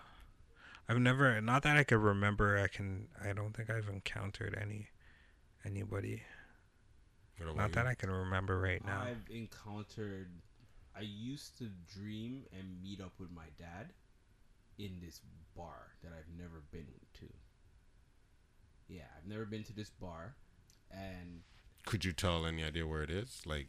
I've 0.88 0.98
never, 1.00 1.40
not 1.40 1.62
that 1.64 1.76
I 1.76 1.84
can 1.84 2.00
remember. 2.00 2.58
I 2.58 2.68
can. 2.68 3.08
I 3.22 3.32
don't 3.32 3.54
think 3.54 3.70
I've 3.70 3.88
encountered 3.88 4.56
any, 4.60 4.88
anybody. 5.64 6.22
What 7.36 7.46
about 7.46 7.56
Not 7.56 7.72
that? 7.72 7.86
I 7.86 7.94
can 7.94 8.10
remember 8.10 8.58
right 8.60 8.84
now. 8.84 9.02
I've 9.02 9.28
encountered. 9.30 10.30
I 10.96 11.02
used 11.02 11.58
to 11.58 11.70
dream 11.94 12.44
and 12.52 12.82
meet 12.82 13.00
up 13.00 13.12
with 13.20 13.30
my 13.30 13.46
dad 13.58 13.92
in 14.78 14.98
this 15.04 15.20
bar 15.56 15.92
that 16.02 16.12
I've 16.12 16.36
never 16.36 16.62
been 16.72 16.86
to. 17.20 17.26
Yeah, 18.88 19.02
I've 19.16 19.28
never 19.28 19.44
been 19.44 19.64
to 19.64 19.72
this 19.72 19.90
bar, 19.90 20.34
and 20.90 21.42
Could 21.84 22.04
you 22.04 22.12
tell 22.12 22.46
any 22.46 22.64
idea 22.64 22.86
where 22.86 23.02
it 23.02 23.10
is? 23.10 23.42
Like, 23.44 23.68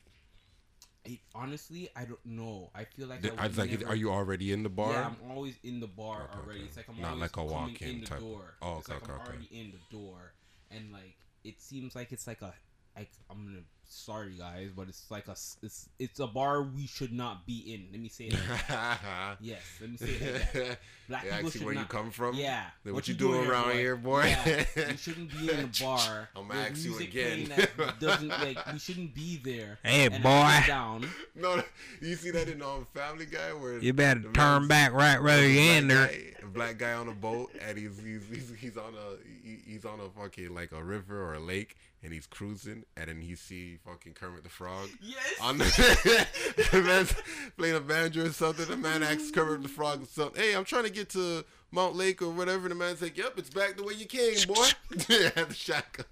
it, 1.14 1.20
honestly, 1.34 1.90
I 1.96 2.06
don't 2.06 2.24
know. 2.26 2.70
I 2.76 2.84
feel 2.86 3.08
like 3.08 3.22
th- 3.22 3.34
I 3.38 3.44
I 3.46 3.48
was 3.48 3.58
like, 3.58 3.72
never- 3.72 3.88
are 3.88 3.96
you 3.96 4.12
already 4.12 4.52
in 4.52 4.64
the 4.64 4.70
bar? 4.70 4.92
Yeah, 4.94 5.08
I'm 5.08 5.32
always 5.32 5.56
in 5.64 5.80
the 5.80 5.88
bar 5.88 6.24
Okay, 6.30 6.40
already. 6.40 6.60
okay. 6.60 6.68
It's 6.68 6.78
like 6.78 6.90
I'm 6.90 7.02
Not 7.02 7.08
always 7.10 7.22
like 7.22 7.38
a 7.38 7.44
walk-in 7.46 7.90
in 7.90 8.02
the 8.02 8.08
type- 8.08 8.20
door. 8.20 8.54
Oh, 8.62 8.78
it's 8.80 8.90
okay, 8.90 8.94
like 8.94 9.04
okay, 9.04 9.14
I'm 9.14 9.20
okay. 9.22 9.30
already 9.30 9.48
in 9.60 9.72
the 9.72 9.98
door, 9.98 10.34
and 10.72 10.92
like 10.92 11.18
it 11.44 11.62
seems 11.62 11.96
like 11.96 12.12
it's 12.12 12.28
like 12.28 12.42
a. 12.42 12.54
Like, 12.98 13.12
I'm 13.30 13.46
gonna 13.46 13.64
sorry 13.90 14.32
guys, 14.38 14.70
but 14.76 14.88
it's 14.88 15.10
like 15.10 15.28
a 15.28 15.32
s- 15.32 15.58
it's 15.62 15.90
it's 16.00 16.20
a 16.20 16.28
bar 16.28 16.62
we 16.64 16.86
should 16.88 17.12
not 17.12 17.46
be 17.46 17.74
in. 17.74 17.88
Let 17.92 18.00
me 18.02 18.10
say 18.10 18.26
it. 18.26 18.36
That. 18.68 19.38
Yes, 19.42 19.62
let 19.82 19.90
me 19.92 19.98
say 19.98 20.16
that. 20.18 20.80
Black 21.10 21.24
yeah, 21.26 21.36
people 21.38 21.50
see 21.52 21.58
should 21.60 21.66
where 21.66 21.76
you 21.76 21.86
come 21.86 22.12
from. 22.12 22.36
Yeah. 22.36 22.66
Then 22.84 22.94
what 22.94 23.08
you 23.08 23.16
doing 23.16 23.48
around 23.50 23.72
here, 23.74 23.96
boy? 23.96 24.26
Yeah. 24.26 24.64
you 24.92 24.98
shouldn't 24.98 25.32
be 25.32 25.50
in 25.52 25.58
the 25.64 25.80
bar. 25.82 26.30
I'ma 26.36 26.48
with 26.48 26.58
ask 26.58 26.86
you 26.86 26.98
again. 27.00 27.52
doesn't 28.00 28.28
like 28.30 28.60
we 28.72 28.78
shouldn't 28.80 29.16
be 29.16 29.38
there. 29.44 29.80
Hey, 29.84 30.08
boy. 30.10 30.52
Down. 30.68 31.08
no, 31.36 31.64
you 32.02 32.16
see 32.16 32.32
that 32.32 32.48
in 32.48 32.62
um, 32.62 32.86
Family 32.94 33.26
Guy 33.26 33.54
where 33.54 33.80
You 33.80 33.94
better 33.94 34.22
turn 34.22 34.34
man's- 34.34 34.68
back 34.68 34.94
right 34.94 35.22
whether 35.22 35.42
there's 35.42 35.56
you're 35.56 35.74
in 35.76 35.88
there. 35.88 36.08
guy- 36.08 36.24
black 36.54 36.80
guy 36.80 36.94
on 36.94 37.08
a 37.08 37.14
boat 37.14 37.52
and 37.62 37.78
he's 37.78 38.00
he's 38.04 38.24
he's, 38.28 38.52
he's 38.60 38.76
on 38.78 38.92
a 38.96 39.48
he, 39.48 39.58
he's 39.74 39.86
on 39.86 40.00
a 40.00 40.10
fucking 40.20 40.52
like 40.54 40.72
a 40.72 40.84
river 40.84 41.22
or 41.24 41.36
a 41.36 41.40
lake 41.40 41.76
and 42.04 42.14
he's 42.14 42.26
cruising 42.28 42.84
and 42.96 43.10
then 43.10 43.22
he 43.22 43.36
see 43.36 43.78
fucking 43.86 44.14
Kermit 44.14 44.44
the 44.44 44.50
Frog 44.50 44.90
Yes. 45.02 45.18
on 45.42 45.58
the, 45.58 46.28
the 46.72 46.82
man's 46.82 47.14
playing 47.58 47.76
a 47.76 47.80
banjo 47.82 48.26
or 48.26 48.30
something. 48.30 48.66
The 48.66 48.78
man 48.78 49.04
asks 49.04 49.32
Kermit 49.32 49.62
the 49.64 49.68
Frog 49.70 50.04
or 50.04 50.06
something. 50.06 50.42
Hey, 50.42 50.56
I'm 50.56 50.64
trying 50.66 50.86
to 50.86 50.90
get 50.92 51.10
to 51.12 51.44
Mount 51.72 51.96
Lake 51.96 52.22
or 52.22 52.30
whatever. 52.30 52.70
The 52.70 52.76
man's 52.76 53.02
like, 53.02 53.18
Yep, 53.18 53.34
it's 53.38 53.50
back 53.50 53.76
the 53.78 53.84
way 53.84 53.94
you 53.96 54.06
came, 54.06 54.36
boy. 54.48 54.68
Have 55.36 55.50
the 55.50 55.54
shotgun. 55.56 56.06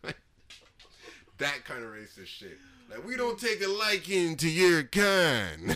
that 1.37 1.63
kind 1.65 1.83
of 1.83 1.89
racist 1.91 2.27
shit. 2.27 2.57
Like 2.89 3.05
we 3.05 3.15
don't 3.17 3.37
take 3.39 3.61
a 3.63 3.67
liking 3.67 4.37
to 4.37 4.49
your 4.49 4.83
kind. 4.83 5.75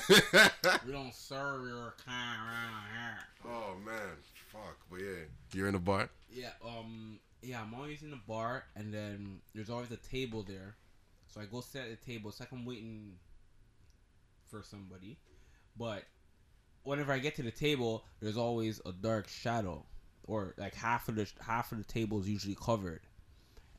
we 0.85 0.91
don't 0.93 1.13
serve 1.13 1.67
your 1.67 1.93
kind 2.05 2.39
around 2.39 2.83
here. 2.93 3.51
oh 3.53 3.75
man, 3.85 4.15
fuck. 4.51 4.77
But 4.89 5.01
yeah, 5.01 5.25
you're 5.53 5.67
in 5.67 5.75
a 5.75 5.79
bar. 5.79 6.09
Yeah, 6.33 6.51
um, 6.65 7.19
yeah, 7.41 7.61
I'm 7.61 7.73
always 7.73 8.03
in 8.03 8.11
the 8.11 8.19
bar, 8.27 8.65
and 8.75 8.93
then 8.93 9.39
there's 9.53 9.69
always 9.69 9.91
a 9.91 9.97
table 9.97 10.43
there. 10.43 10.75
So 11.27 11.41
I 11.41 11.45
go 11.45 11.61
sit 11.61 11.81
at 11.83 11.89
the 11.89 12.05
table. 12.05 12.29
It's 12.29 12.39
like 12.39 12.51
I'm 12.51 12.65
waiting 12.65 13.13
for 14.49 14.61
somebody. 14.63 15.17
But 15.77 16.03
whenever 16.83 17.13
I 17.13 17.19
get 17.19 17.35
to 17.37 17.43
the 17.43 17.51
table, 17.51 18.05
there's 18.19 18.37
always 18.37 18.81
a 18.85 18.91
dark 18.91 19.27
shadow, 19.27 19.85
or 20.25 20.53
like 20.57 20.75
half 20.75 21.07
of 21.07 21.15
the 21.15 21.27
half 21.39 21.71
of 21.71 21.77
the 21.77 21.83
table 21.83 22.19
is 22.19 22.29
usually 22.29 22.55
covered. 22.55 23.01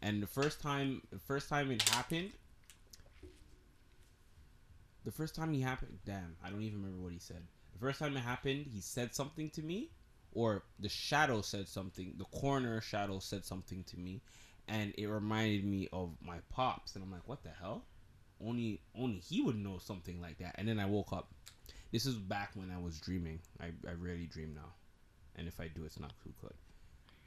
And 0.01 0.23
the 0.23 0.27
first 0.27 0.61
time, 0.61 1.03
the 1.13 1.19
first 1.19 1.49
time 1.49 1.71
it 1.71 1.83
happened, 1.91 2.33
the 5.05 5.13
first 5.13 5.35
time 5.35 5.53
he 5.53 5.61
happened, 5.61 5.99
damn, 6.05 6.37
I 6.45 6.51
don't 6.51 6.63
even 6.63 6.83
remember 6.83 7.03
what 7.03 7.13
he 7.13 7.19
said. 7.19 7.43
The 7.73 7.79
first 7.79 7.99
time 7.99 8.17
it 8.17 8.21
happened, 8.21 8.67
he 8.73 8.81
said 8.81 9.15
something 9.15 9.51
to 9.51 9.63
me, 9.63 9.91
or 10.35 10.65
the 10.79 10.89
shadow 10.89 11.43
said 11.43 11.69
something. 11.69 12.15
The 12.19 12.25
corner 12.25 12.81
shadow 12.81 13.19
said 13.19 13.45
something 13.45 13.85
to 13.85 13.99
me, 13.99 14.23
and 14.69 14.93
it 14.97 15.07
reminded 15.07 15.65
me 15.65 15.89
of 15.93 16.11
my 16.21 16.39
pops. 16.51 16.95
And 16.95 17.05
I'm 17.05 17.11
like, 17.11 17.27
what 17.27 17.43
the 17.43 17.51
hell? 17.51 17.85
Only, 18.45 18.81
only 18.99 19.19
he 19.19 19.41
would 19.43 19.57
know 19.57 19.79
something 19.79 20.21
like 20.21 20.39
that. 20.39 20.57
And 20.59 20.67
then 20.67 20.81
I 20.81 20.87
woke 20.87 21.13
up. 21.13 21.33
This 21.93 22.07
is 22.07 22.15
back 22.15 22.53
when 22.55 22.71
I 22.71 22.81
was 22.81 22.99
dreaming. 22.99 23.39
I, 23.61 23.67
I 23.87 23.93
rarely 23.93 24.27
dream 24.27 24.55
now, 24.55 24.73
and 25.37 25.47
if 25.47 25.61
I 25.61 25.69
do, 25.69 25.85
it's 25.85 26.01
not 26.01 26.13
too 26.25 26.33
good. 26.41 26.55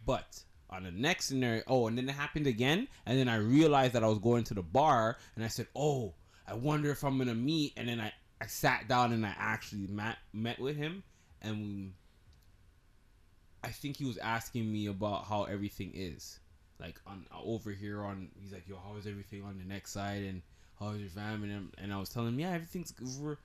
But 0.06 0.44
on 0.72 0.84
the 0.84 0.92
next 0.92 1.26
scenario, 1.26 1.62
oh, 1.68 1.88
and 1.88 1.96
then 1.96 2.10
it 2.10 2.14
happened 2.14 2.48
again, 2.48 2.88
and 3.06 3.18
then 3.20 3.30
I 3.30 3.36
realized 3.36 3.94
that 3.94 4.04
I 4.04 4.08
was 4.08 4.18
going 4.18 4.44
to 4.46 4.56
the 4.56 4.64
bar, 4.64 5.18
and 5.36 5.46
I 5.46 5.50
said, 5.50 5.68
oh, 5.76 6.16
I 6.48 6.56
wonder 6.56 6.90
if 6.90 7.04
I'm 7.04 7.18
gonna 7.20 7.36
meet, 7.36 7.74
and 7.78 7.88
then 7.88 8.00
I, 8.00 8.12
I 8.42 8.48
sat 8.48 8.88
down 8.88 9.14
and 9.14 9.26
I 9.26 9.36
actually 9.38 9.88
met 9.88 10.18
met 10.34 10.60
with 10.60 10.76
him, 10.76 11.04
and 11.42 11.62
we, 11.62 11.92
I 13.66 13.70
think 13.70 13.98
he 13.98 14.06
was 14.06 14.18
asking 14.18 14.72
me 14.72 14.88
about 14.88 15.26
how 15.26 15.44
everything 15.46 15.92
is, 15.96 16.40
like 16.80 17.00
on 17.08 17.26
over 17.34 17.72
here 17.72 18.04
on. 18.04 18.30
He's 18.42 18.54
like, 18.54 18.68
yo, 18.68 18.78
how 18.78 18.96
is 18.98 19.08
everything 19.08 19.44
on 19.44 19.58
the 19.58 19.66
next 19.66 19.92
side, 19.92 20.24
and 20.24 20.42
how 20.80 20.90
is 20.92 21.02
your 21.02 21.10
family? 21.10 21.52
And, 21.52 21.74
and 21.78 21.94
I 21.94 21.98
was 21.98 22.10
telling 22.10 22.30
him, 22.30 22.40
yeah, 22.40 22.52
everything's 22.52 22.94
we're 23.20 23.38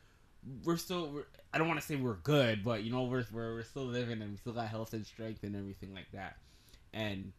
we're 0.64 0.76
still. 0.76 1.10
We're, 1.10 1.24
I 1.52 1.58
don't 1.58 1.68
want 1.68 1.80
to 1.80 1.86
say 1.86 1.96
we're 1.96 2.14
good, 2.14 2.62
but 2.62 2.84
you 2.84 2.92
know, 2.92 3.04
we're, 3.04 3.24
we're 3.32 3.54
we're 3.54 3.64
still 3.64 3.86
living, 3.86 4.20
and 4.22 4.30
we 4.30 4.36
still 4.36 4.52
got 4.52 4.68
health 4.68 4.92
and 4.92 5.06
strength 5.06 5.42
and 5.42 5.56
everything 5.56 5.94
like 5.94 6.10
that, 6.12 6.36
and. 6.92 7.32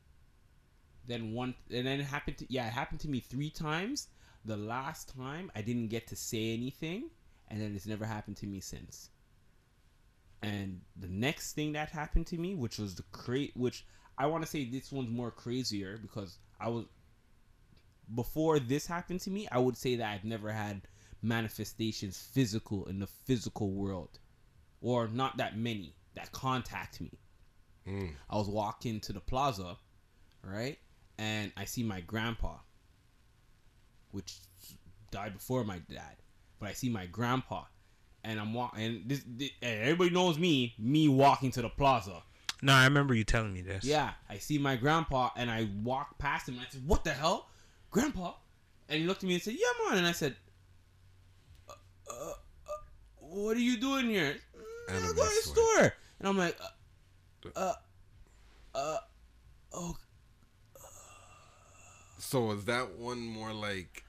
Then 1.07 1.34
one, 1.34 1.55
and 1.71 1.88
then 1.88 1.99
it 1.99 2.03
happened 2.05 2.38
to 2.38 2.45
yeah, 2.47 2.67
it 2.67 2.73
happened 2.73 2.99
to 3.01 3.09
me 3.09 3.21
three 3.21 3.49
times. 3.49 4.07
The 4.45 4.55
last 4.55 5.15
time 5.15 5.51
I 5.55 5.61
didn't 5.61 5.88
get 5.88 6.05
to 6.07 6.15
say 6.15 6.53
anything, 6.53 7.09
and 7.49 7.59
then 7.59 7.75
it's 7.75 7.88
never 7.88 8.05
happened 8.05 8.38
to 8.38 8.45
me 8.45 8.59
since. 8.59 9.09
And 10.43 10.81
the 10.95 11.07
next 11.07 11.53
thing 11.53 11.73
that 11.73 11.89
happened 11.89 12.27
to 12.27 12.37
me, 12.37 12.55
which 12.55 12.79
was 12.79 12.95
the 12.95 13.03
crate, 13.11 13.51
which 13.55 13.85
I 14.17 14.25
want 14.25 14.43
to 14.43 14.49
say 14.49 14.65
this 14.65 14.91
one's 14.91 15.09
more 15.09 15.31
crazier 15.31 15.99
because 16.01 16.37
I 16.59 16.69
was 16.69 16.85
before 18.13 18.59
this 18.59 18.85
happened 18.87 19.21
to 19.21 19.29
me. 19.29 19.47
I 19.51 19.59
would 19.59 19.77
say 19.77 19.95
that 19.95 20.11
I've 20.11 20.23
never 20.23 20.51
had 20.51 20.81
manifestations 21.21 22.17
physical 22.33 22.85
in 22.85 22.99
the 22.99 23.07
physical 23.07 23.71
world, 23.71 24.19
or 24.81 25.07
not 25.07 25.37
that 25.37 25.57
many 25.57 25.95
that 26.15 26.31
contact 26.31 26.99
me. 26.99 27.19
Mm. 27.87 28.11
I 28.29 28.35
was 28.35 28.47
walking 28.47 28.99
to 29.01 29.13
the 29.13 29.19
plaza, 29.19 29.77
right, 30.43 30.77
and 31.17 31.51
I 31.55 31.65
see 31.65 31.83
my 31.83 32.01
grandpa, 32.01 32.57
which 34.11 34.39
died 35.11 35.33
before 35.33 35.63
my 35.63 35.79
dad, 35.89 36.17
but 36.59 36.69
I 36.69 36.73
see 36.73 36.89
my 36.89 37.05
grandpa, 37.05 37.63
and 38.24 38.39
I'm 38.39 38.53
walking, 38.53 38.84
and 38.84 39.09
this, 39.09 39.24
this 39.28 39.51
and 39.61 39.82
everybody 39.82 40.09
knows 40.11 40.38
me, 40.38 40.74
me 40.78 41.07
walking 41.07 41.51
to 41.51 41.61
the 41.61 41.69
plaza. 41.69 42.22
No, 42.61 42.74
I 42.74 42.84
remember 42.86 43.13
you 43.13 43.24
telling 43.24 43.53
me 43.53 43.61
this. 43.61 43.84
Yeah, 43.84 44.11
I 44.30 44.38
see 44.38 44.57
my 44.57 44.76
grandpa, 44.76 45.30
and 45.36 45.49
I 45.49 45.69
walk 45.84 46.17
past 46.19 46.47
him, 46.47 46.55
and 46.55 46.63
I 46.63 46.69
said, 46.69 46.86
"What 46.86 47.03
the 47.03 47.13
hell, 47.13 47.49
grandpa?" 47.89 48.34
And 48.88 48.99
he 49.01 49.07
looked 49.07 49.24
at 49.24 49.28
me 49.28 49.34
and 49.36 49.43
said, 49.43 49.55
"Yeah, 49.55 49.89
man," 49.89 49.97
and 49.97 50.07
I 50.07 50.11
said, 50.11 50.36
uh, 51.67 51.74
uh, 52.09 52.13
uh, 52.13 52.72
"What 53.17 53.57
are 53.57 53.61
you 53.61 53.78
doing 53.78 54.07
here?" 54.07 54.36
"Mm, 54.89 54.95
I'm 54.95 55.01
going 55.01 55.15
to 55.15 55.15
the 55.15 55.49
store, 55.49 55.93
and 56.19 56.28
I'm 56.28 56.38
like, 56.38 56.57
uh, 56.61 57.49
uh, 57.55 57.74
uh 58.76 58.97
oh, 59.74 59.97
So 62.19 62.51
is 62.51 62.65
that 62.65 62.97
one 62.97 63.19
more 63.26 63.51
like 63.51 64.05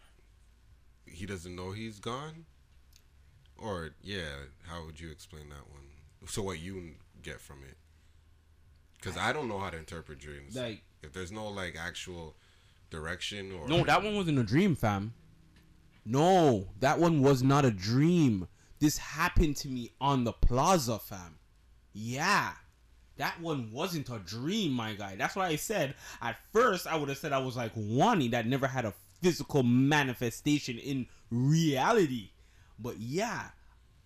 he 1.07 1.27
doesn't 1.27 1.57
know 1.57 1.73
he's 1.73 1.99
gone? 1.99 2.45
Or 3.63 3.91
yeah, 4.03 4.47
how 4.69 4.85
would 4.85 4.99
you 4.99 5.11
explain 5.11 5.49
that 5.51 5.71
one? 5.71 5.83
So 6.27 6.43
what 6.43 6.61
you 6.61 6.95
get 7.23 7.41
from 7.41 7.59
it? 7.63 7.77
Because 8.95 9.17
I 9.17 9.33
don't 9.33 9.49
know 9.49 9.59
how 9.59 9.71
to 9.71 9.77
interpret 9.77 10.19
dreams. 10.19 10.57
like. 10.57 10.83
if 11.03 11.13
there's 11.13 11.33
no 11.33 11.49
like 11.49 11.77
actual 11.79 12.37
direction 12.91 13.53
or 13.53 13.69
No, 13.69 13.85
that 13.85 14.03
one 14.03 14.15
wasn't 14.15 14.39
a 14.39 14.45
dream, 14.45 14.77
fam. 14.77 15.15
No, 16.05 16.69
that 16.81 16.99
one 16.99 17.23
was 17.23 17.43
not 17.43 17.65
a 17.65 17.71
dream. 17.71 18.49
This 18.81 18.99
happened 18.99 19.57
to 19.59 19.69
me 19.69 19.93
on 20.01 20.25
the 20.25 20.33
plaza, 20.33 20.99
fam. 20.99 21.39
Yeah. 21.93 22.53
That 23.19 23.41
one 23.41 23.71
wasn't 23.73 24.09
a 24.09 24.19
dream, 24.19 24.73
my 24.73 24.95
guy. 24.95 25.17
That's 25.17 25.37
why 25.37 25.47
I 25.49 25.57
said 25.57 25.95
at 26.21 26.37
first 26.53 26.87
I 26.87 26.97
would 26.97 27.09
have 27.09 27.19
said 27.19 27.33
I 27.33 27.39
was 27.39 27.57
like 27.57 27.73
Wani 27.77 28.29
that 28.29 28.47
never 28.47 28.67
had 28.67 28.85
a 28.85 28.95
physical 29.21 29.63
manifestation 29.63 30.79
in 30.79 31.07
reality. 31.31 32.31
But 32.79 32.99
yeah, 32.99 33.43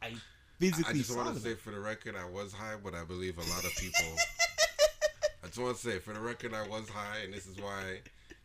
I 0.02 0.14
physically. 0.58 0.84
I 0.90 0.92
just 0.94 1.16
want 1.16 1.34
to 1.34 1.40
say 1.40 1.54
for 1.54 1.70
the 1.70 1.80
record, 1.80 2.14
I 2.16 2.28
was 2.28 2.52
high, 2.52 2.74
but 2.82 2.94
I 2.94 3.04
believe 3.04 3.38
a 3.38 3.42
lot 3.42 3.64
of 3.64 3.72
people. 3.76 4.16
I 5.44 5.46
just 5.46 5.58
want 5.58 5.76
to 5.76 5.82
say 5.82 5.98
for 5.98 6.12
the 6.12 6.20
record, 6.20 6.54
I 6.54 6.66
was 6.66 6.88
high, 6.88 7.18
and 7.24 7.32
this 7.32 7.46
is 7.46 7.56
why, 7.60 8.00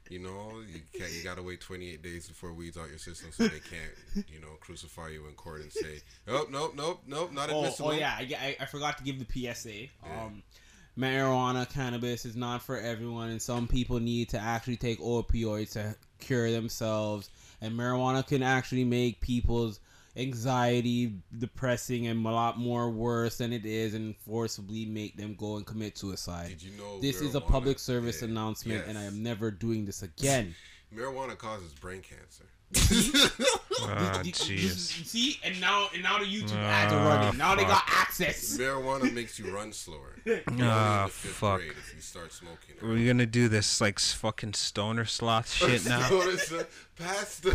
you 0.10 0.20
know, 0.20 0.62
you 0.72 0.82
can't. 0.98 1.12
You 1.12 1.24
gotta 1.24 1.42
wait 1.42 1.60
28 1.62 2.02
days 2.04 2.28
before 2.28 2.54
weeds 2.54 2.78
out 2.78 2.90
your 2.90 3.00
system, 3.00 3.32
so 3.32 3.44
they 3.44 3.60
can't, 3.60 4.28
you 4.30 4.40
know, 4.40 4.56
crucify 4.60 5.10
you 5.10 5.28
in 5.28 5.34
court 5.34 5.62
and 5.62 5.72
say, 5.72 6.00
"Oh, 6.28 6.46
nope, 6.52 6.74
nope, 6.76 7.02
nope, 7.08 7.32
not 7.34 7.50
Oh, 7.52 7.60
admissible." 7.60 7.90
oh 7.90 7.94
yeah, 7.94 8.14
I, 8.18 8.30
I, 8.40 8.56
I 8.62 8.66
forgot 8.66 8.98
to 9.00 9.04
give 9.04 9.18
the 9.20 9.54
PSA. 9.54 9.88
Um, 10.06 10.44
marijuana, 10.98 11.68
cannabis 11.70 12.26
is 12.26 12.36
not 12.36 12.62
for 12.62 12.78
everyone, 12.78 13.30
and 13.30 13.42
some 13.42 13.68
people 13.68 14.00
need 14.00 14.30
to 14.30 14.40
actually 14.40 14.78
take 14.78 15.00
opioids 15.00 15.74
to 15.74 15.96
cure 16.20 16.52
themselves. 16.52 17.30
And 17.62 17.74
marijuana 17.78 18.26
can 18.26 18.44
actually 18.44 18.84
make 18.86 19.22
people's 19.22 19.80
anxiety 20.16 21.16
depressing 21.38 22.08
and 22.08 22.26
a 22.26 22.30
lot 22.30 22.58
more 22.60 22.90
worse 22.90 23.38
than 23.38 23.54
it 23.54 23.66
is, 23.66 23.94
and 23.94 24.16
forcibly 24.18 24.86
make 24.86 25.16
them 25.18 25.36
go 25.36 25.58
and 25.58 25.66
commit 25.66 25.98
suicide. 25.98 26.50
Did 26.50 26.64
you 26.64 26.78
know 26.78 27.00
This 27.00 27.22
is 27.22 27.36
a 27.36 27.42
public 27.42 27.80
service 27.80 28.22
Yeah, 28.22 28.28
announcement, 28.30 28.88
and 28.88 28.98
I 28.98 29.04
am 29.04 29.24
never 29.24 29.52
doing 29.52 29.86
this 29.86 30.02
again. 30.04 30.56
Marijuana 30.94 31.38
causes 31.38 31.74
brain 31.74 32.02
cancer. 32.02 32.46
Ah, 33.84 34.22
jeez. 34.24 35.06
See, 35.06 35.40
and 35.46 35.60
now 35.62 35.88
and 35.94 36.04
now 36.04 36.20
the 36.20 36.26
YouTube 36.26 36.56
ads 36.58 36.92
Ah, 36.94 36.98
are 36.98 37.08
running. 37.08 37.38
Now 37.38 37.56
they 37.56 37.64
got 37.64 37.84
access. 37.88 38.58
Marijuana 38.60 39.12
makes 39.14 39.40
you 39.40 39.50
run 39.56 39.72
slower. 39.72 40.16
You're 40.26 40.42
only 40.50 40.64
in 40.64 40.70
Ah, 40.70 41.08
fuck. 41.10 41.60
grade 41.60 41.72
if 41.72 41.94
you 41.96 42.02
start 42.02 42.34
smoking. 42.34 42.76
it. 42.78 42.84
Are 42.84 42.90
we 42.94 43.06
gonna 43.08 43.26
do 43.26 43.48
this 43.48 43.80
like 43.80 43.98
fucking 44.00 44.54
stoner 44.54 45.06
sloth 45.06 45.50
shit 45.52 45.86
now? 45.86 46.08
It's, 46.12 46.52
Past 46.98 47.44
the. 47.44 47.52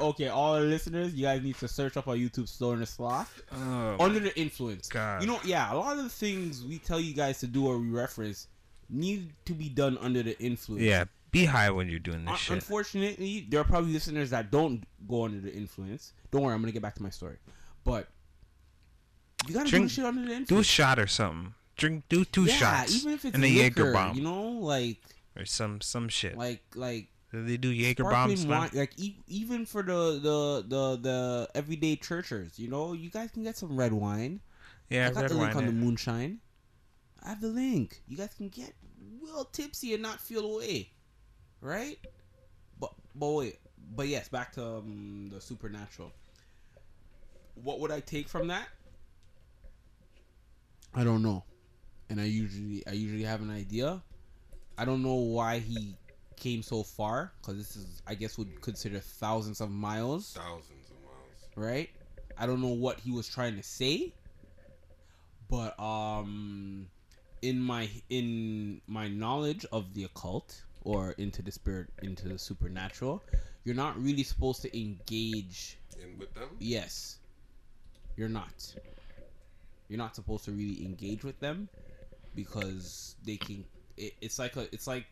Okay, 0.00 0.28
all 0.28 0.54
the 0.54 0.60
listeners, 0.60 1.14
you 1.14 1.24
guys 1.24 1.42
need 1.42 1.56
to 1.56 1.68
search 1.68 1.96
up 1.96 2.08
on 2.08 2.18
YouTube 2.18 2.48
Stoner 2.48 2.84
Sloth. 2.86 3.42
Oh, 3.52 3.96
Under 4.00 4.20
the 4.20 4.38
influence. 4.38 4.88
God. 4.88 5.22
You 5.22 5.28
know, 5.28 5.40
yeah, 5.44 5.72
a 5.72 5.76
lot 5.76 5.96
of 5.96 6.04
the 6.04 6.10
things 6.10 6.64
we 6.64 6.78
tell 6.78 7.00
you 7.00 7.14
guys 7.14 7.38
to 7.40 7.46
do 7.46 7.66
or 7.66 7.78
we 7.78 7.88
reference 7.88 8.48
need 8.88 9.32
to 9.46 9.52
be 9.52 9.68
done 9.68 9.98
under 10.00 10.22
the 10.22 10.38
influence. 10.40 10.82
yeah, 10.82 11.04
be 11.40 11.44
high 11.46 11.70
when 11.70 11.88
you're 11.88 11.98
doing 11.98 12.24
this 12.24 12.32
Un- 12.32 12.36
shit. 12.38 12.54
Unfortunately, 12.54 13.46
there 13.48 13.60
are 13.60 13.64
probably 13.64 13.92
listeners 13.92 14.30
that 14.30 14.50
don't 14.50 14.84
go 15.08 15.24
under 15.24 15.40
the 15.40 15.52
influence. 15.52 16.12
Don't 16.30 16.42
worry, 16.42 16.54
I'm 16.54 16.60
gonna 16.60 16.72
get 16.72 16.82
back 16.82 16.94
to 16.96 17.02
my 17.02 17.10
story. 17.10 17.36
But 17.84 18.08
you 19.46 19.54
gotta 19.54 19.68
Drink- 19.70 19.86
do 19.86 19.88
shit 19.88 20.04
under 20.04 20.22
the 20.22 20.28
influence. 20.34 20.48
Do 20.48 20.58
a 20.58 20.64
shot 20.64 20.98
or 20.98 21.06
something. 21.06 21.54
Drink, 21.76 22.04
do 22.08 22.24
two 22.24 22.44
yeah, 22.44 22.54
shots 22.56 22.96
even 22.96 23.12
if 23.12 23.24
it's 23.24 23.34
and 23.34 23.44
a 23.44 23.48
liquor, 23.48 23.80
Jaeger 23.82 23.92
bomb 23.92 24.16
you 24.16 24.22
know, 24.22 24.42
like 24.52 24.98
or 25.36 25.44
some 25.44 25.80
some 25.82 26.08
shit. 26.08 26.36
like 26.38 26.62
like 26.74 27.08
they 27.32 27.58
do 27.58 27.68
Jaeger 27.68 28.04
bombs? 28.04 28.46
wine, 28.46 28.70
like 28.72 28.92
e- 28.96 29.18
even 29.26 29.66
for 29.66 29.82
the 29.82 30.18
the 30.22 30.64
the 30.66 30.96
the 31.02 31.48
everyday 31.54 31.94
churchers, 31.96 32.58
you 32.58 32.68
know, 32.68 32.94
you 32.94 33.10
guys 33.10 33.30
can 33.30 33.42
get 33.44 33.56
some 33.58 33.76
red 33.76 33.92
wine. 33.92 34.40
Yeah, 34.88 35.08
I 35.08 35.10
got 35.12 35.22
red 35.22 35.30
the 35.30 35.34
link 35.34 35.54
wine. 35.54 35.64
on 35.64 35.66
the 35.66 35.72
moonshine. 35.72 36.38
I 37.22 37.28
have 37.30 37.40
the 37.42 37.48
link. 37.48 38.00
You 38.08 38.16
guys 38.16 38.30
can 38.34 38.48
get 38.48 38.72
real 39.20 39.44
tipsy 39.44 39.92
and 39.92 40.02
not 40.02 40.18
feel 40.20 40.46
away, 40.46 40.92
right? 41.60 41.98
But 42.78 42.92
but 43.14 43.28
wait, 43.30 43.58
but 43.94 44.08
yes, 44.08 44.28
back 44.28 44.52
to 44.52 44.64
um, 44.64 45.30
the 45.32 45.40
supernatural. 45.40 46.12
What 47.54 47.80
would 47.80 47.90
I 47.90 48.00
take 48.00 48.28
from 48.28 48.48
that? 48.48 48.68
I 50.94 51.04
don't 51.04 51.22
know, 51.22 51.44
and 52.08 52.20
I 52.20 52.24
usually 52.24 52.86
I 52.86 52.92
usually 52.92 53.24
have 53.24 53.42
an 53.42 53.50
idea. 53.50 54.02
I 54.78 54.84
don't 54.84 55.02
know 55.02 55.14
why 55.14 55.58
he 55.58 55.96
came 56.36 56.62
so 56.62 56.82
far 56.82 57.32
because 57.40 57.56
this 57.56 57.76
is 57.76 58.02
I 58.06 58.14
guess 58.14 58.36
would 58.38 58.60
consider 58.60 58.98
thousands 59.00 59.60
of 59.62 59.70
miles 59.70 60.34
Thousands 60.34 60.90
of 60.90 60.96
miles. 61.04 61.48
right? 61.56 61.88
I 62.36 62.44
don't 62.46 62.60
know 62.60 62.68
what 62.74 63.00
he 63.00 63.10
was 63.10 63.26
trying 63.26 63.56
to 63.56 63.62
say, 63.62 64.12
but 65.48 65.78
um, 65.80 66.88
in 67.40 67.58
my 67.58 67.88
in 68.10 68.82
my 68.86 69.08
knowledge 69.08 69.64
of 69.72 69.94
the 69.94 70.04
occult 70.04 70.62
or 70.86 71.10
into 71.18 71.42
the 71.42 71.50
spirit, 71.50 71.88
into 72.02 72.28
the 72.28 72.38
supernatural, 72.38 73.20
you're 73.64 73.74
not 73.74 74.00
really 74.00 74.22
supposed 74.22 74.62
to 74.62 74.78
engage. 74.80 75.76
In 76.00 76.16
with 76.16 76.32
them? 76.34 76.48
Yes, 76.60 77.18
you're 78.16 78.28
not. 78.28 78.74
You're 79.88 79.98
not 79.98 80.14
supposed 80.14 80.44
to 80.44 80.52
really 80.52 80.84
engage 80.84 81.24
with 81.24 81.38
them 81.40 81.68
because 82.36 83.16
they 83.24 83.36
can. 83.36 83.64
It, 83.96 84.14
it's 84.20 84.38
like 84.38 84.54
a. 84.56 84.72
It's 84.72 84.86
like. 84.86 85.06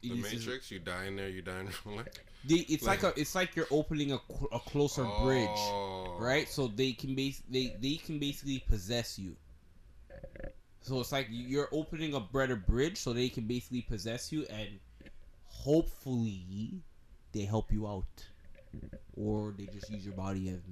The 0.00 0.14
Matrix, 0.14 0.70
you 0.70 0.78
die 0.78 1.06
in 1.06 1.16
there, 1.16 1.28
you 1.28 1.42
die 1.42 1.58
in 1.58 1.68
real 1.84 1.96
life. 1.96 2.06
they, 2.44 2.54
it's 2.68 2.84
like, 2.84 3.02
Like- 3.02 3.16
a. 3.16 3.20
It's 3.20 3.34
like 3.34 3.56
you're 3.56 3.66
opening 3.72 4.12
a, 4.12 4.20
a 4.52 4.60
closer 4.60 5.02
bridge 5.24 5.48
Oh. 5.50 6.16
right? 6.20 6.48
So 6.48 6.68
they 6.68 6.92
can 6.92 7.16
base 7.16 7.42
they 7.50 7.74
they 7.80 7.96
can 7.96 8.20
basically 8.20 8.60
possess 8.68 9.18
you. 9.18 9.34
So 10.86 11.00
it's 11.00 11.10
like 11.10 11.26
you're 11.30 11.68
opening 11.72 12.14
a 12.14 12.20
better 12.20 12.54
bridge, 12.54 12.96
so 12.96 13.12
they 13.12 13.28
can 13.28 13.44
basically 13.44 13.82
possess 13.82 14.30
you, 14.30 14.46
and 14.48 14.78
hopefully 15.46 16.80
they 17.32 17.42
help 17.42 17.72
you 17.72 17.88
out, 17.88 18.04
or 19.16 19.52
they 19.58 19.66
just 19.66 19.90
use 19.90 20.04
your 20.06 20.14
body, 20.14 20.48
and 20.50 20.62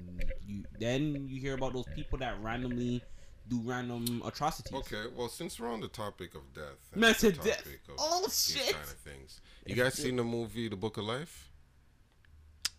you 0.47 0.63
then 0.79 1.27
you 1.29 1.41
hear 1.41 1.55
about 1.55 1.73
those 1.73 1.87
people 1.97 2.17
that 2.19 2.41
randomly 2.41 3.03
do 3.49 3.61
random 3.65 4.23
atrocities. 4.25 4.73
Okay, 4.73 5.03
well, 5.17 5.29
since 5.29 5.59
we're 5.59 5.69
on 5.69 5.81
the 5.81 5.89
topic 5.89 6.37
of 6.37 6.43
death, 6.55 6.79
and 6.93 7.03
the 7.03 7.13
said 7.13 7.35
death. 7.43 7.65
topic 7.65 7.81
of 7.89 7.97
Oh 7.99 8.21
these 8.23 8.55
shit! 8.57 8.73
kind 8.73 8.85
of 8.85 8.91
things, 8.91 9.41
you 9.67 9.75
guys 9.75 9.95
seen 9.95 10.15
the 10.15 10.23
movie 10.23 10.69
The 10.69 10.77
Book 10.77 10.97
of 10.97 11.07
Life? 11.07 11.51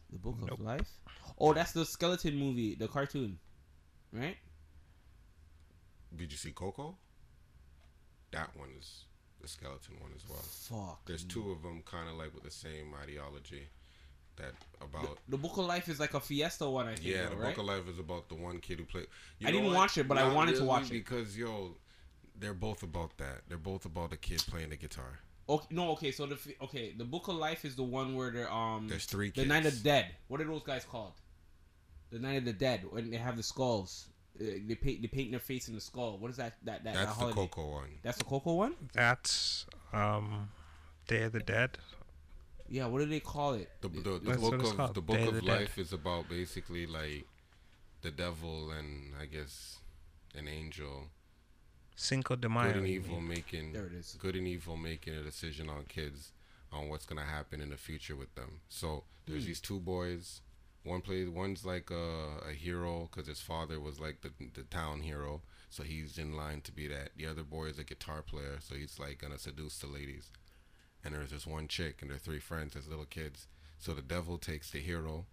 The 0.09 0.19
Book 0.19 0.37
of 0.49 0.61
Life. 0.61 0.89
Oh, 1.37 1.53
that's 1.53 1.73
the 1.73 1.83
skeleton 1.85 2.37
movie, 2.37 2.75
the 2.75 2.87
cartoon, 2.87 3.39
right? 4.13 4.37
Did 6.15 6.31
you 6.31 6.37
see 6.37 6.51
Coco? 6.51 6.95
That 8.35 8.55
one 8.55 8.69
is 8.79 9.05
the 9.41 9.47
skeleton 9.47 9.95
one 9.99 10.11
as 10.15 10.23
well. 10.29 10.39
Fuck. 10.39 11.05
There's 11.05 11.23
two 11.23 11.51
of 11.51 11.61
them, 11.63 11.81
kind 11.85 12.09
of 12.09 12.15
like 12.15 12.33
with 12.33 12.43
the 12.43 12.51
same 12.51 12.93
ideology. 13.01 13.63
That 14.37 14.51
about 14.81 15.17
The 15.29 15.37
Book 15.37 15.53
of 15.57 15.65
Life 15.65 15.87
is 15.87 15.97
like 15.97 16.13
a 16.13 16.19
Fiesta 16.19 16.69
one, 16.69 16.87
I 16.87 16.95
think. 16.95 17.07
yeah, 17.07 17.23
though, 17.23 17.29
the 17.29 17.35
right? 17.37 17.55
Book 17.55 17.59
of 17.59 17.65
Life 17.73 17.87
is 17.87 17.99
about 17.99 18.27
the 18.27 18.35
one 18.35 18.59
kid 18.59 18.79
who 18.79 18.85
played. 18.85 19.07
I 19.45 19.49
didn't 19.51 19.73
watch 19.73 19.97
it, 19.97 20.09
but 20.09 20.17
I 20.17 20.27
wanted 20.33 20.57
to 20.57 20.65
watch 20.65 20.87
it. 20.87 20.91
because 20.91 21.37
yo, 21.37 21.77
they're 22.37 22.53
both 22.53 22.83
about 22.83 23.17
that. 23.17 23.43
They're 23.47 23.57
both 23.57 23.85
about 23.85 24.09
the 24.09 24.17
kid 24.17 24.43
playing 24.45 24.71
the 24.71 24.75
guitar. 24.75 25.19
Okay, 25.47 25.67
no, 25.69 25.91
okay. 25.91 26.11
So 26.11 26.25
the 26.25 26.37
okay, 26.63 26.93
the 26.97 27.05
Book 27.05 27.29
of 27.29 27.35
Life 27.35 27.63
is 27.63 27.75
the 27.77 27.83
one 27.83 28.13
where 28.15 28.29
they're 28.31 28.51
um 28.51 28.87
There's 28.89 29.05
three 29.05 29.27
the 29.27 29.33
kids. 29.35 29.47
Night 29.47 29.65
of 29.65 29.73
the 29.81 29.83
Dead. 29.89 30.07
What 30.27 30.41
are 30.41 30.43
those 30.45 30.63
guys 30.63 30.83
called? 30.83 31.13
The 32.11 32.19
Night 32.19 32.33
of 32.39 32.45
the 32.45 32.53
Dead 32.53 32.81
when 32.89 33.11
they 33.11 33.17
have 33.17 33.37
the 33.37 33.43
skulls. 33.43 34.07
They 34.39 34.75
paint 34.75 35.01
they 35.01 35.07
paint 35.07 35.31
their 35.31 35.39
face 35.39 35.67
in 35.69 35.75
the 35.75 35.81
skull. 35.81 36.17
What 36.17 36.29
is 36.31 36.37
that? 36.37 36.57
That 36.63 36.83
that, 36.83 36.93
that 36.93 37.05
That's 37.05 37.07
the 37.17 37.19
holiday? 37.21 37.35
Coco 37.35 37.71
one. 37.71 37.89
That's 38.03 38.17
the 38.17 38.23
Coco 38.25 38.53
one. 38.55 38.75
That's 38.93 39.65
um, 39.93 40.49
Day 41.07 41.23
of 41.23 41.31
the 41.31 41.39
Dead. 41.39 41.77
Yeah. 42.67 42.87
What 42.87 42.99
do 42.99 43.05
they 43.05 43.19
call 43.21 43.53
it? 43.53 43.69
The, 43.81 43.87
the, 43.87 44.19
the 44.19 44.37
book 44.37 44.79
of 44.79 44.93
the 44.93 45.01
book 45.01 45.15
Day 45.17 45.21
of 45.23 45.29
of 45.29 45.35
the 45.35 45.41
Dead. 45.41 45.59
life 45.61 45.77
is 45.77 45.93
about 45.93 46.27
basically 46.29 46.85
like 46.85 47.25
the 48.01 48.11
devil 48.11 48.71
and 48.71 49.13
I 49.21 49.25
guess 49.25 49.77
an 50.37 50.47
angel, 50.49 51.03
Cinco 51.95 52.35
de 52.35 52.49
Mayo. 52.49 52.67
good 52.73 52.75
and 52.77 52.87
evil 52.87 53.21
making 53.21 53.71
There 53.73 53.85
it 53.85 53.93
is. 53.93 54.17
good 54.19 54.35
and 54.35 54.47
evil 54.47 54.75
making 54.75 55.15
a 55.15 55.21
decision 55.23 55.69
on 55.69 55.85
kids 55.87 56.31
on 56.73 56.89
what's 56.89 57.05
gonna 57.05 57.23
happen 57.23 57.61
in 57.61 57.69
the 57.69 57.77
future 57.77 58.15
with 58.17 58.35
them. 58.35 58.59
So 58.67 59.05
there's 59.25 59.43
Hmm. 59.43 59.47
these 59.47 59.61
two 59.61 59.79
boys. 59.79 60.41
One 60.85 61.01
plays 61.01 61.27
one's 61.27 61.65
like 61.65 61.89
a, 61.89 62.47
a 62.47 62.53
hero 62.53 63.09
because 63.09 63.27
his 63.27 63.41
father 63.41 63.79
was 63.79 63.99
like 63.99 64.21
the 64.21 64.31
the 64.53 64.63
town 64.63 65.01
hero, 65.01 65.41
so 65.71 65.81
he's 65.81 66.19
in 66.19 66.37
line 66.37 66.61
to 66.61 66.71
be 66.71 66.87
that. 66.87 67.09
The 67.17 67.25
other 67.25 67.41
boy 67.43 67.65
is 67.65 67.79
a 67.79 67.83
guitar 67.83 68.21
player, 68.21 68.57
so 68.59 68.75
he's 68.75 68.99
like 68.99 69.19
gonna 69.19 69.39
seduce 69.39 69.79
the 69.79 69.87
ladies. 69.87 70.31
And 71.03 71.15
there's 71.15 71.31
this 71.31 71.47
one 71.47 71.67
chick 71.67 72.01
and 72.01 72.11
their 72.11 72.19
three 72.19 72.39
friends 72.39 72.75
as 72.75 72.87
little 72.87 73.05
kids. 73.05 73.47
So 73.79 73.95
the 73.95 74.03
devil 74.03 74.37
takes 74.37 74.69
the 74.69 74.79
hero 74.79 75.25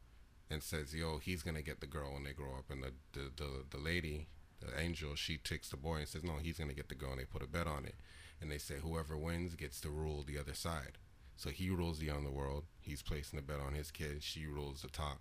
and 0.49 0.63
says, 0.63 0.95
"Yo, 0.95 1.19
he's 1.19 1.43
gonna 1.43 1.61
get 1.61 1.81
the 1.81 1.87
girl 1.87 2.15
when 2.15 2.25
they 2.25 2.33
grow 2.33 2.55
up." 2.57 2.71
And 2.71 2.83
the 2.83 2.93
the 3.13 3.31
the, 3.37 3.65
the 3.69 3.79
lady, 3.79 4.29
the 4.61 4.81
angel, 4.81 5.15
she 5.17 5.37
takes 5.37 5.69
the 5.69 5.77
boy 5.77 5.97
and 5.97 6.09
says, 6.09 6.25
"No, 6.25 6.39
he's 6.39 6.59
gonna 6.59 6.73
get 6.73 6.89
the 6.89 6.95
girl." 6.95 7.11
And 7.13 7.21
they 7.21 7.27
put 7.27 7.43
a 7.43 7.47
bet 7.47 7.67
on 7.67 7.85
it, 7.85 7.97
and 8.41 8.51
they 8.51 8.59
say 8.59 8.77
whoever 8.83 9.19
wins 9.19 9.55
gets 9.55 9.83
to 9.83 9.91
rule 9.91 10.23
the 10.23 10.39
other 10.39 10.55
side. 10.55 10.97
So 11.37 11.51
he 11.51 11.69
rules 11.69 11.99
the 11.99 12.11
underworld. 12.11 12.65
He's 12.81 13.03
placing 13.03 13.37
the 13.37 13.43
bet 13.43 13.61
on 13.61 13.75
his 13.75 13.91
kid. 13.91 14.23
She 14.23 14.47
rules 14.47 14.81
the 14.81 14.89
top. 14.89 15.21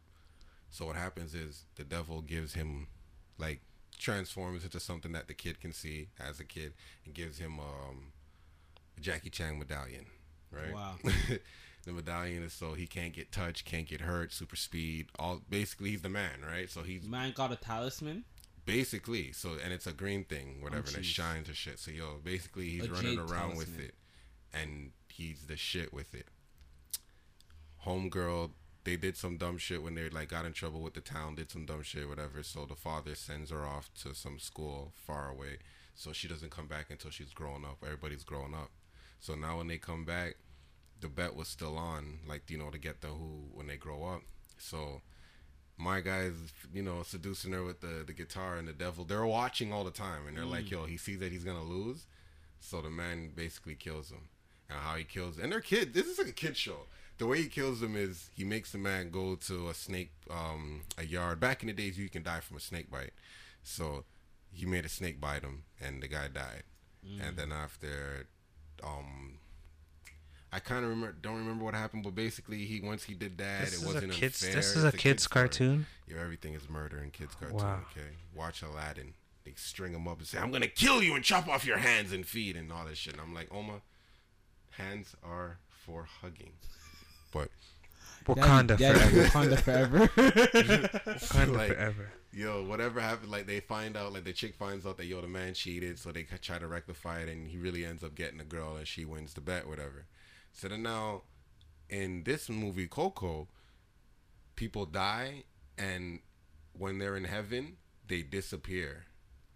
So 0.72 0.86
what 0.86 0.95
happens 0.95 1.36
is 1.36 1.65
the 1.76 1.84
devil 1.84 2.22
gives 2.22 2.53
him, 2.53 2.88
like, 3.38 3.59
transforms 3.99 4.63
into 4.63 4.80
something 4.80 5.11
that 5.11 5.28
the 5.28 5.34
kid 5.34 5.59
can 5.59 5.74
see 5.74 6.07
as 6.19 6.39
a 6.39 6.45
kid, 6.45 6.74
and 7.05 7.13
gives 7.13 7.38
him 7.38 7.59
um, 7.59 8.13
a 8.97 9.01
Jackie 9.01 9.30
Chan 9.30 9.59
medallion, 9.59 10.05
right? 10.51 10.74
Wow. 10.74 10.95
the 11.86 11.91
medallion 11.91 12.43
is 12.43 12.53
so 12.53 12.74
he 12.74 12.88
can't 12.88 13.13
get 13.13 13.32
touched, 13.32 13.65
can't 13.65 13.88
get 13.88 14.01
hurt, 14.01 14.32
super 14.32 14.55
speed. 14.55 15.07
All 15.19 15.41
basically 15.49 15.89
he's 15.91 16.01
the 16.01 16.09
man, 16.09 16.43
right? 16.47 16.69
So 16.69 16.82
he's 16.84 17.07
Man 17.07 17.34
got 17.36 17.51
a 17.51 17.55
talisman. 17.55 18.24
basically 18.65 19.32
so, 19.34 19.57
and 19.63 19.74
it's 19.74 19.88
a 19.88 19.93
green 19.93 20.24
thing, 20.24 20.61
whatever, 20.61 20.88
and 20.88 20.97
it 20.97 21.05
shines 21.05 21.49
or 21.49 21.53
shit. 21.53 21.80
So 21.80 21.91
yo, 21.91 22.19
basically 22.24 22.69
he's 22.69 22.86
A 22.86 22.91
running 22.91 23.19
around 23.19 23.57
with 23.57 23.80
it, 23.80 23.95
and 24.53 24.91
he's 25.09 25.45
the 25.47 25.57
shit 25.57 25.93
with 25.93 26.13
it. 26.15 26.28
Homegirl, 27.86 28.51
they 28.84 28.95
did 28.95 29.15
some 29.15 29.38
dumb 29.38 29.57
shit 29.57 29.84
when 29.84 29.95
they 29.95 30.09
like 30.09 30.29
got 30.29 30.45
in 30.45 30.53
trouble 30.53 30.82
with 30.82 30.93
the 30.93 31.01
town, 31.01 31.36
did 31.36 31.51
some 31.51 31.65
dumb 31.65 31.84
shit, 31.84 32.07
whatever. 32.07 32.43
So 32.43 32.65
the 32.65 32.75
father 32.75 33.15
sends 33.15 33.51
her 33.51 33.65
off 33.65 33.89
to 34.01 34.15
some 34.15 34.39
school 34.39 34.93
far 34.95 35.29
away, 35.29 35.57
so 35.93 36.13
she 36.13 36.27
doesn't 36.27 36.51
come 36.51 36.67
back 36.67 36.88
until 36.89 37.11
she's 37.11 37.34
grown 37.34 37.63
up. 37.63 37.77
Everybody's 37.84 38.23
grown 38.23 38.53
up. 38.53 38.71
So 39.19 39.36
now 39.36 39.57
when 39.57 39.67
they 39.67 39.77
come 39.77 40.03
back, 40.03 40.36
the 40.99 41.07
bet 41.07 41.36
was 41.36 41.47
still 41.47 41.77
on, 41.77 42.19
like 42.27 42.49
you 42.49 42.57
know, 42.57 42.69
to 42.69 42.77
get 42.77 43.01
the 43.01 43.07
who 43.07 43.49
when 43.53 43.67
they 43.67 43.77
grow 43.77 44.03
up. 44.03 44.21
So 44.57 45.01
my 45.77 46.01
guys, 46.01 46.34
you 46.73 46.82
know, 46.82 47.03
seducing 47.03 47.53
her 47.53 47.63
with 47.63 47.82
the 47.82 48.03
the 48.05 48.13
guitar 48.13 48.57
and 48.57 48.67
the 48.67 48.73
devil. 48.73 49.03
They're 49.03 49.25
watching 49.25 49.71
all 49.71 49.84
the 49.84 49.91
time, 49.91 50.27
and 50.27 50.38
they're 50.38 50.45
like, 50.45 50.65
mm. 50.65 50.71
"Yo, 50.71 50.86
he 50.86 50.97
sees 50.97 51.19
that 51.19 51.32
he's 51.32 51.43
gonna 51.43 51.63
lose," 51.63 52.07
so 52.59 52.82
the 52.82 52.89
man 52.89 53.32
basically 53.36 53.75
kills 53.75 54.11
him. 54.11 54.29
And 54.69 54.79
how 54.79 54.95
he 54.95 55.03
kills, 55.03 55.38
and 55.38 55.51
they're 55.51 55.59
kid. 55.59 55.93
This 55.93 56.07
is 56.07 56.17
like 56.17 56.29
a 56.29 56.34
kid 56.34 56.55
show. 56.55 56.88
The 57.22 57.28
way 57.28 57.43
he 57.43 57.49
kills 57.49 57.82
them 57.82 57.95
is 57.95 58.32
he 58.36 58.43
makes 58.43 58.72
the 58.72 58.80
man 58.80 59.11
go 59.11 59.36
to 59.36 59.69
a 59.69 59.76
snake, 59.76 60.09
um, 60.32 60.82
a 60.97 61.05
yard. 61.05 61.39
Back 61.39 61.61
in 61.61 61.67
the 61.67 61.74
days, 61.74 61.95
you 61.95 62.09
can 62.09 62.24
die 62.24 62.39
from 62.39 62.57
a 62.57 62.59
snake 62.59 62.89
bite. 62.89 63.11
So 63.61 64.05
he 64.51 64.65
made 64.65 64.86
a 64.86 64.89
snake 64.89 65.22
bite 65.22 65.43
him, 65.43 65.61
and 65.80 66.01
the 66.01 66.07
guy 66.07 66.30
died. 66.30 66.63
And 67.22 67.38
then 67.38 67.51
after 67.51 68.26
um, 68.84 69.38
I 70.51 70.57
kind 70.57 70.84
of 70.84 70.89
remember, 70.89 71.15
don't 71.22 71.38
remember 71.38 71.63
what 71.63 71.76
happened, 71.76 72.03
but 72.03 72.15
basically, 72.15 72.65
he 72.65 72.82
once 72.82 73.03
he 73.03 73.13
did 73.13 73.38
that, 73.38 73.65
This 73.65 73.74
it 73.74 73.76
is 73.76 73.84
a 73.84 73.86
wasn't 73.93 74.13
kids. 74.13 74.41
unfair. 74.43 74.55
This 74.55 74.76
is 74.76 74.84
a 74.84 74.88
It's 74.88 74.97
kids 74.97 75.24
story. 75.26 75.41
cartoon. 75.43 75.86
Yeah, 76.07 76.17
everything 76.24 76.55
is 76.55 76.67
murder 76.67 76.97
in 77.03 77.11
kids 77.11 77.36
cartoon. 77.36 77.57
Wow. 77.59 77.82
Okay, 77.91 78.07
watch 78.34 78.63
Aladdin. 78.63 79.13
They 79.45 79.53
string 79.57 79.93
him 79.93 80.07
up 80.07 80.17
and 80.17 80.26
say, 80.28 80.39
"I'm 80.39 80.51
gonna 80.51 80.67
kill 80.67 81.03
you 81.03 81.13
and 81.13 81.24
chop 81.24 81.47
off 81.47 81.67
your 81.67 81.78
hands 81.78 82.11
and 82.13 82.26
feet 82.26 82.55
and 82.55 82.72
all 82.72 82.86
this 82.86 82.97
shit." 82.97 83.13
And 83.13 83.22
I'm 83.22 83.36
like, 83.36 83.53
Oma, 83.53 83.82
hands 84.72 85.15
are 85.24 85.59
for 85.69 86.07
hugging. 86.24 86.53
But 87.32 87.49
Wakanda 88.25 88.77
forever. 88.77 89.23
Wakanda 89.23 89.59
forever. 89.61 90.07
Wakanda 90.07 91.55
Like, 91.55 91.69
forever. 91.73 92.11
yo, 92.32 92.63
whatever 92.63 92.99
happened, 93.01 93.32
like 93.32 93.47
they 93.47 93.59
find 93.59 93.97
out, 93.97 94.13
like 94.13 94.23
the 94.25 94.34
chick 94.34 94.55
finds 94.55 94.86
out 94.86 94.97
that 94.97 95.05
yo 95.05 95.21
the 95.21 95.27
man 95.27 95.53
cheated, 95.53 95.97
so 95.99 96.11
they 96.11 96.23
try 96.23 96.59
to 96.59 96.67
rectify 96.67 97.19
it, 97.21 97.29
and 97.29 97.47
he 97.47 97.57
really 97.57 97.86
ends 97.86 98.03
up 98.03 98.15
getting 98.15 98.38
the 98.38 98.43
girl, 98.43 98.75
and 98.75 98.88
she 98.88 99.05
wins 99.05 99.34
the 99.34 99.41
bet, 99.41 99.67
whatever. 99.67 100.05
So 100.53 100.67
then 100.67 100.84
now, 100.84 101.23
in 101.89 102.23
this 102.23 102.49
movie 102.49 102.88
Coco, 102.88 103.47
people 104.55 104.86
die, 104.86 105.43
and 105.77 106.19
when 106.77 106.99
they're 106.99 107.17
in 107.17 107.23
heaven, 107.25 107.77
they 108.07 108.21
disappear, 108.21 109.05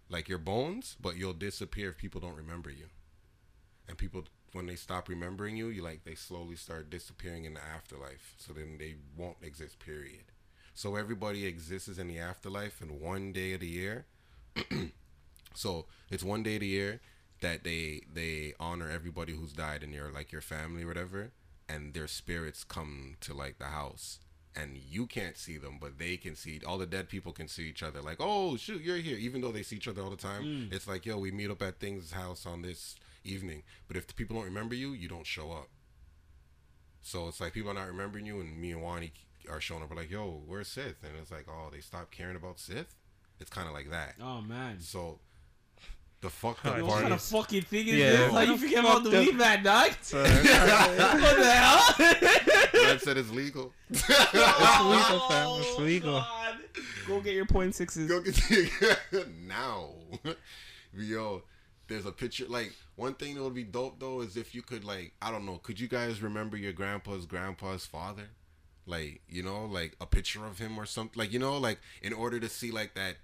like 0.08 0.28
your 0.28 0.38
bones, 0.38 0.96
but 1.00 1.16
you'll 1.16 1.32
disappear 1.34 1.90
if 1.90 1.98
people 1.98 2.20
don't 2.20 2.36
remember 2.36 2.70
you, 2.70 2.86
and 3.88 3.96
people 3.96 4.24
when 4.56 4.66
they 4.66 4.74
stop 4.74 5.08
remembering 5.08 5.56
you, 5.56 5.68
you 5.68 5.82
like 5.82 6.04
they 6.04 6.14
slowly 6.14 6.56
start 6.56 6.90
disappearing 6.90 7.44
in 7.44 7.54
the 7.54 7.64
afterlife. 7.64 8.34
So 8.38 8.52
then 8.52 8.76
they 8.78 8.96
won't 9.16 9.36
exist. 9.42 9.78
Period. 9.78 10.24
So 10.74 10.96
everybody 10.96 11.46
exists 11.46 11.98
in 11.98 12.08
the 12.08 12.18
afterlife 12.18 12.82
in 12.82 13.00
one 13.00 13.32
day 13.32 13.52
of 13.52 13.60
the 13.60 13.68
year. 13.68 14.06
so 15.54 15.86
it's 16.10 16.24
one 16.24 16.42
day 16.42 16.54
of 16.54 16.60
the 16.60 16.66
year 16.66 17.00
that 17.40 17.64
they 17.64 18.02
they 18.12 18.54
honor 18.58 18.90
everybody 18.90 19.34
who's 19.34 19.52
died 19.52 19.82
in 19.82 19.92
your 19.92 20.10
like 20.10 20.32
your 20.32 20.40
family 20.40 20.84
or 20.84 20.88
whatever, 20.88 21.30
and 21.68 21.94
their 21.94 22.08
spirits 22.08 22.64
come 22.64 23.16
to 23.20 23.34
like 23.34 23.58
the 23.58 23.66
house. 23.66 24.18
And 24.58 24.78
you 24.78 25.06
can't 25.06 25.36
see 25.36 25.58
them, 25.58 25.76
but 25.78 25.98
they 25.98 26.16
can 26.16 26.34
see. 26.34 26.62
All 26.66 26.78
the 26.78 26.86
dead 26.86 27.10
people 27.10 27.32
can 27.32 27.46
see 27.46 27.68
each 27.68 27.82
other. 27.82 28.00
Like, 28.00 28.16
oh 28.20 28.56
shoot, 28.56 28.80
you're 28.80 28.96
here. 28.96 29.18
Even 29.18 29.42
though 29.42 29.52
they 29.52 29.62
see 29.62 29.76
each 29.76 29.88
other 29.88 30.00
all 30.00 30.08
the 30.08 30.16
time, 30.16 30.44
mm. 30.44 30.72
it's 30.72 30.88
like, 30.88 31.04
yo, 31.04 31.18
we 31.18 31.30
meet 31.30 31.50
up 31.50 31.60
at 31.60 31.78
Things' 31.78 32.12
house 32.12 32.46
on 32.46 32.62
this 32.62 32.96
evening. 33.30 33.62
But 33.88 33.96
if 33.96 34.06
the 34.06 34.14
people 34.14 34.36
don't 34.36 34.44
remember 34.46 34.74
you, 34.74 34.92
you 34.92 35.08
don't 35.08 35.26
show 35.26 35.52
up. 35.52 35.68
So 37.02 37.28
it's 37.28 37.40
like 37.40 37.52
people 37.52 37.70
are 37.70 37.74
not 37.74 37.86
remembering 37.86 38.26
you, 38.26 38.40
and 38.40 38.58
me 38.60 38.72
and 38.72 38.82
Wani 38.82 39.12
are 39.50 39.60
showing 39.60 39.82
up. 39.82 39.90
We're 39.90 39.96
like, 39.96 40.10
yo, 40.10 40.42
where's 40.46 40.68
Sith? 40.68 40.96
And 41.04 41.12
it's 41.20 41.30
like, 41.30 41.46
oh, 41.48 41.68
they 41.72 41.80
stopped 41.80 42.10
caring 42.10 42.36
about 42.36 42.58
Sith. 42.58 42.94
It's 43.38 43.50
kind 43.50 43.68
of 43.68 43.74
like 43.74 43.90
that. 43.90 44.14
oh 44.20 44.40
man. 44.40 44.80
So 44.80 45.20
the 46.22 46.30
fucked 46.30 46.64
Oh, 46.64 46.70
up 46.70 46.76
Yo, 46.78 46.82
Yo, 46.84 46.86
what 46.90 47.02
kind 47.02 47.12
of 47.14 47.20
fucking 47.22 47.62
thing 47.62 47.86
is 47.88 47.94
Yeah. 47.94 48.10
this? 48.12 48.32
How 48.32 48.40
you 48.40 48.56
forget 48.56 48.78
about 48.80 49.04
the 49.04 49.10
Fucked 49.10 49.26
weed 49.26 49.36
man, 49.36 49.62
dog? 49.62 49.90
What 50.12 51.36
the 51.36 51.50
hell? 51.52 51.94
Brad 52.72 53.00
said 53.02 53.16
it's 53.18 53.30
legal. 53.30 53.72
It's 53.90 54.08
legal, 54.08 55.20
fam. 55.28 55.60
It's 55.60 55.68
Oh, 55.78 55.82
legal. 55.82 56.12
God. 56.20 56.56
Go 57.06 57.20
get 57.20 57.34
your 57.34 57.46
point 57.46 57.74
sixes. 57.74 58.08
Go 58.08 58.20
get 58.20 58.34
the, 58.34 59.26
now. 59.46 59.90
Yo, 60.96 61.42
there's 61.88 62.06
a 62.06 62.12
picture. 62.12 62.46
Like 62.48 62.72
one 62.96 63.14
thing 63.14 63.34
that 63.34 63.42
would 63.42 63.54
be 63.54 63.64
dope 63.64 64.00
though 64.00 64.20
is 64.20 64.36
if 64.36 64.54
you 64.54 64.62
could 64.62 64.84
like 64.84 65.12
I 65.22 65.30
don't 65.30 65.46
know. 65.46 65.58
Could 65.58 65.80
you 65.80 65.88
guys 65.88 66.22
remember 66.22 66.56
your 66.56 66.72
grandpa's 66.72 67.26
grandpa's 67.26 67.86
father? 67.86 68.28
Like 68.86 69.20
you 69.28 69.42
know, 69.42 69.64
like 69.64 69.96
a 70.00 70.06
picture 70.06 70.44
of 70.46 70.58
him 70.58 70.78
or 70.78 70.86
something. 70.86 71.18
Like 71.18 71.32
you 71.32 71.38
know, 71.38 71.56
like 71.58 71.78
in 72.02 72.12
order 72.12 72.38
to 72.40 72.48
see 72.48 72.70
like 72.70 72.94
that. 72.94 73.16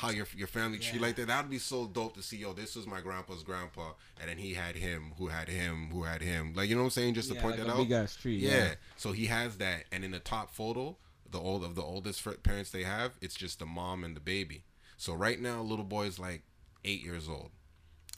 How 0.00 0.10
your 0.10 0.26
your 0.36 0.46
family 0.46 0.78
tree 0.78 0.98
Yeah. 0.98 1.06
like 1.06 1.16
that? 1.16 1.28
That 1.28 1.44
would 1.44 1.50
be 1.50 1.58
so 1.58 1.86
dope 1.86 2.16
to 2.16 2.22
see. 2.22 2.36
Yo, 2.36 2.52
this 2.52 2.76
was 2.76 2.86
my 2.86 3.00
grandpa's 3.00 3.42
grandpa, 3.42 3.92
and 4.20 4.28
then 4.28 4.36
he 4.36 4.52
had 4.52 4.76
him, 4.76 5.14
who 5.16 5.28
had 5.28 5.48
him, 5.48 5.88
who 5.90 6.02
had 6.02 6.20
him. 6.20 6.52
Like 6.54 6.68
you 6.68 6.74
know 6.74 6.82
what 6.82 6.88
I'm 6.88 6.90
saying? 6.90 7.14
Just 7.14 7.30
to 7.30 7.34
Yeah, 7.34 7.40
point 7.40 7.56
like 7.56 7.66
that 7.66 7.72
out. 7.72 7.78
big 7.78 7.92
ass 7.92 8.14
tree. 8.14 8.36
Yeah. 8.36 8.74
So 8.98 9.12
he 9.12 9.24
has 9.24 9.56
that, 9.56 9.84
and 9.90 10.04
in 10.04 10.10
the 10.10 10.18
top 10.18 10.50
photo, 10.52 10.98
the 11.30 11.38
old 11.38 11.64
of 11.64 11.76
the 11.76 11.82
oldest 11.82 12.22
parents 12.42 12.70
they 12.70 12.82
have, 12.82 13.12
it's 13.22 13.34
just 13.34 13.58
the 13.58 13.64
mom 13.64 14.04
and 14.04 14.14
the 14.14 14.20
baby. 14.20 14.64
So 14.98 15.14
right 15.14 15.40
now, 15.40 15.62
little 15.62 15.82
boy's 15.82 16.18
like 16.18 16.42
eight 16.84 17.02
years 17.02 17.26
old. 17.26 17.52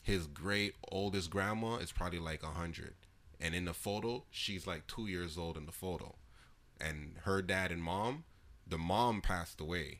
His 0.08 0.26
great 0.26 0.74
oldest 0.90 1.28
grandma 1.28 1.76
is 1.76 1.92
probably 1.92 2.18
like 2.18 2.42
a 2.42 2.46
hundred, 2.46 2.94
and 3.38 3.54
in 3.54 3.66
the 3.66 3.74
photo, 3.74 4.24
she's 4.30 4.66
like 4.66 4.86
two 4.86 5.06
years 5.06 5.36
old 5.36 5.58
in 5.58 5.66
the 5.66 5.70
photo, 5.70 6.14
and 6.80 7.16
her 7.24 7.42
dad 7.42 7.70
and 7.70 7.82
mom, 7.82 8.24
the 8.66 8.78
mom 8.78 9.20
passed 9.20 9.60
away, 9.60 9.98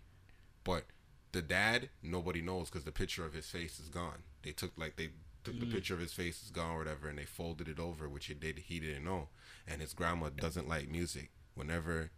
but 0.65 0.85
the 1.33 1.43
dad 1.43 1.91
nobody 2.03 2.41
knows 2.41 2.71
because 2.71 2.87
the 2.87 2.91
picture 2.91 3.27
of 3.27 3.35
his 3.35 3.51
face 3.51 3.79
is 3.79 3.91
gone. 3.91 4.23
They 4.45 4.53
took 4.53 4.73
like 4.79 4.97
they 4.97 5.11
took 5.45 5.61
the 5.61 5.67
mm. 5.67 5.73
picture 5.73 5.93
of 5.93 6.01
his 6.01 6.15
face 6.15 6.43
is 6.43 6.51
gone 6.51 6.77
or 6.77 6.79
whatever, 6.79 7.11
and 7.11 7.19
they 7.19 7.27
folded 7.27 7.69
it 7.69 7.79
over, 7.79 8.09
which 8.09 8.29
he 8.29 8.35
did 8.35 8.61
he 8.61 8.81
didn't 8.81 9.05
know. 9.05 9.29
And 9.67 9.83
his 9.83 9.93
grandma 9.93 10.31
doesn't 10.31 10.67
like 10.67 10.91
music. 10.91 11.29
Whenever, 11.55 12.13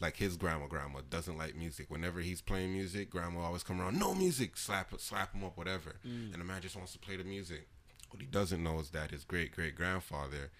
like 0.00 0.16
his 0.16 0.36
grandma, 0.36 0.66
grandma 0.66 1.00
doesn't 1.08 1.36
like 1.36 1.54
music. 1.54 1.86
Whenever 1.90 2.20
he's 2.20 2.40
playing 2.40 2.72
music, 2.72 3.10
grandma 3.10 3.40
always 3.40 3.62
come 3.62 3.80
around, 3.80 3.98
no 3.98 4.14
music, 4.14 4.56
slap 4.56 4.92
slap 4.98 5.34
him 5.34 5.44
up, 5.44 5.56
whatever. 5.56 5.96
Mm. 6.06 6.32
And 6.32 6.40
the 6.40 6.44
man 6.44 6.62
just 6.62 6.76
wants 6.76 6.92
to 6.92 6.98
play 6.98 7.16
the 7.16 7.24
music. 7.24 7.68
What 8.10 8.20
he 8.20 8.26
doesn't 8.26 8.62
know 8.62 8.80
is 8.80 8.90
that 8.90 9.10
his 9.10 9.24
great 9.24 9.52
great 9.52 9.76
grandfather 9.76 10.50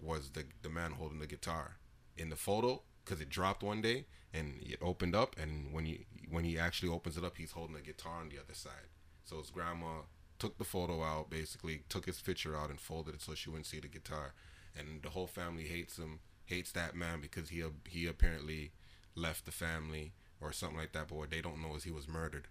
was 0.00 0.30
the 0.30 0.44
the 0.62 0.68
man 0.68 0.92
holding 0.92 1.18
the 1.18 1.26
guitar 1.26 1.76
in 2.16 2.30
the 2.30 2.36
photo 2.36 2.82
because 3.04 3.20
it 3.20 3.28
dropped 3.28 3.62
one 3.62 3.80
day 3.80 4.06
and 4.32 4.54
it 4.62 4.78
opened 4.80 5.14
up 5.14 5.36
and 5.38 5.72
when 5.72 5.84
he 5.84 6.06
when 6.30 6.44
he 6.44 6.58
actually 6.58 6.88
opens 6.88 7.16
it 7.16 7.24
up 7.24 7.36
he's 7.36 7.52
holding 7.52 7.76
a 7.76 7.80
guitar 7.80 8.20
on 8.20 8.28
the 8.28 8.38
other 8.38 8.54
side 8.54 8.88
so 9.24 9.38
his 9.38 9.50
grandma 9.50 10.02
took 10.38 10.58
the 10.58 10.64
photo 10.64 11.02
out 11.02 11.30
basically 11.30 11.82
took 11.88 12.06
his 12.06 12.20
picture 12.20 12.56
out 12.56 12.70
and 12.70 12.80
folded 12.80 13.14
it 13.14 13.20
so 13.20 13.34
she 13.34 13.50
wouldn't 13.50 13.66
see 13.66 13.80
the 13.80 13.88
guitar 13.88 14.34
and 14.78 15.02
the 15.02 15.10
whole 15.10 15.26
family 15.26 15.64
hates 15.64 15.98
him 15.98 16.20
hates 16.50 16.72
that 16.72 16.94
man 16.94 17.20
because 17.20 17.48
he 17.48 17.62
he 17.88 18.06
apparently 18.06 18.72
left 19.14 19.46
the 19.46 19.52
family 19.52 20.12
or 20.40 20.52
something 20.52 20.78
like 20.78 20.92
that 20.92 21.08
but 21.08 21.16
what 21.16 21.30
they 21.30 21.40
don't 21.40 21.62
know 21.62 21.76
is 21.76 21.84
he 21.84 21.90
was 21.90 22.08
murdered 22.08 22.48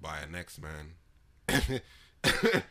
by 0.00 0.18
an 0.18 0.34
ex 0.34 0.58
man. 0.58 0.94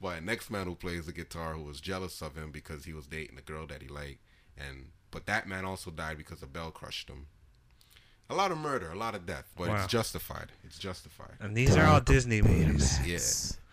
by 0.00 0.16
an 0.16 0.28
ex 0.28 0.50
man 0.50 0.66
who 0.66 0.74
plays 0.74 1.06
the 1.06 1.12
guitar 1.12 1.54
who 1.54 1.62
was 1.62 1.80
jealous 1.80 2.22
of 2.22 2.36
him 2.36 2.50
because 2.50 2.84
he 2.84 2.92
was 2.92 3.06
dating 3.06 3.38
a 3.38 3.42
girl 3.42 3.66
that 3.66 3.82
he 3.82 3.88
liked 3.88 4.20
and 4.56 4.86
but 5.10 5.26
that 5.26 5.46
man 5.46 5.64
also 5.64 5.90
died 5.90 6.16
because 6.16 6.42
a 6.42 6.46
bell 6.46 6.70
crushed 6.70 7.08
him 7.08 7.26
a 8.30 8.34
lot 8.34 8.50
of 8.50 8.58
murder 8.58 8.90
a 8.90 8.96
lot 8.96 9.14
of 9.14 9.26
death 9.26 9.50
but 9.56 9.68
Wow. 9.68 9.76
it's 9.76 9.86
justified 9.92 10.48
it's 10.64 10.78
justified 10.78 11.34
and 11.40 11.56
these 11.56 11.76
are 11.76 11.84
all 11.86 12.00
Disney 12.00 12.40
movies. 12.42 12.98
yeah 13.06 13.18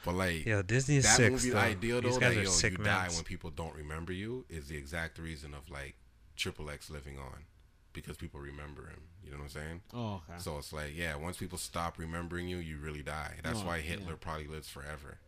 but 0.06 0.16
like 0.16 0.46
Yo, 0.46 0.62
Disney 0.62 0.98
is 0.98 1.04
that 1.06 1.16
sick. 1.18 1.32
movie 1.32 1.50
though. 1.52 1.58
idea 1.60 2.02
These 2.02 2.14
though 2.16 2.20
guys 2.20 2.34
that 2.36 2.42
are 2.42 2.44
yo, 2.44 2.50
sick 2.50 2.72
you 2.78 2.84
die 2.84 3.10
when 3.16 3.24
people 3.24 3.50
don't 3.50 3.76
remember 3.76 4.12
you 4.14 4.46
is 4.50 4.68
the 4.68 4.76
exact 4.78 5.18
reason 5.20 5.54
of 5.54 5.70
like 5.70 5.96
triple 6.36 6.70
x 6.70 6.90
living 6.90 7.18
on 7.18 7.44
because 7.94 8.18
people 8.18 8.40
remember 8.40 8.88
him 8.88 9.02
you 9.24 9.30
know 9.32 9.38
what 9.38 9.44
i'm 9.44 9.50
saying 9.50 9.82
Oh, 9.94 10.16
okay. 10.28 10.40
so 10.40 10.58
it's 10.58 10.74
like, 10.74 10.92
yeah, 10.96 11.16
once 11.16 11.38
people 11.38 11.58
stop 11.60 11.98
remembering 12.00 12.48
you, 12.48 12.58
you 12.58 12.78
really 12.80 13.04
die. 13.04 13.36
That's 13.44 13.60
Oh, 13.62 13.68
why 13.68 13.76
yeah. 13.78 13.84
Hitler 13.84 14.16
probably 14.16 14.48
lives 14.48 14.68
forever. 14.68 15.20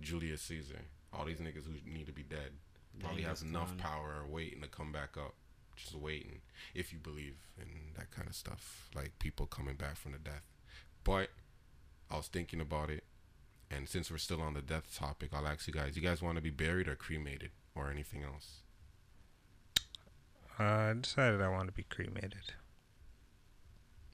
Julius 0.00 0.42
Caesar, 0.42 0.80
all 1.12 1.24
these 1.24 1.38
niggas 1.38 1.64
who 1.66 1.72
need 1.90 2.06
to 2.06 2.12
be 2.12 2.22
dead, 2.22 2.52
probably 3.00 3.22
Yeah, 3.22 3.28
has 3.28 3.42
enough 3.42 3.68
gone. 3.68 3.78
power 3.78 4.22
or 4.22 4.26
waiting 4.28 4.62
to 4.62 4.68
come 4.68 4.92
back 4.92 5.16
up, 5.18 5.34
just 5.76 5.94
waiting. 5.94 6.40
If 6.74 6.92
you 6.92 6.98
believe 6.98 7.36
in 7.60 7.94
that 7.96 8.10
kind 8.10 8.28
of 8.28 8.34
stuff, 8.34 8.88
like 8.94 9.18
people 9.18 9.46
coming 9.46 9.76
back 9.76 9.96
from 9.96 10.12
the 10.12 10.18
death. 10.18 10.44
But 11.04 11.30
I 12.10 12.16
was 12.16 12.28
thinking 12.28 12.60
about 12.60 12.90
it, 12.90 13.04
and 13.70 13.88
since 13.88 14.10
we're 14.10 14.18
still 14.18 14.42
on 14.42 14.54
the 14.54 14.62
death 14.62 14.96
topic, 14.96 15.30
I'll 15.32 15.46
ask 15.46 15.66
you 15.66 15.72
guys: 15.72 15.96
you 15.96 16.02
guys 16.02 16.22
want 16.22 16.36
to 16.36 16.42
be 16.42 16.50
buried 16.50 16.88
or 16.88 16.96
cremated 16.96 17.50
or 17.74 17.90
anything 17.90 18.22
else? 18.22 18.62
Uh, 20.58 20.62
I 20.62 20.94
decided 21.00 21.42
I 21.42 21.48
want 21.48 21.68
to 21.68 21.72
be 21.72 21.84
cremated. 21.84 22.54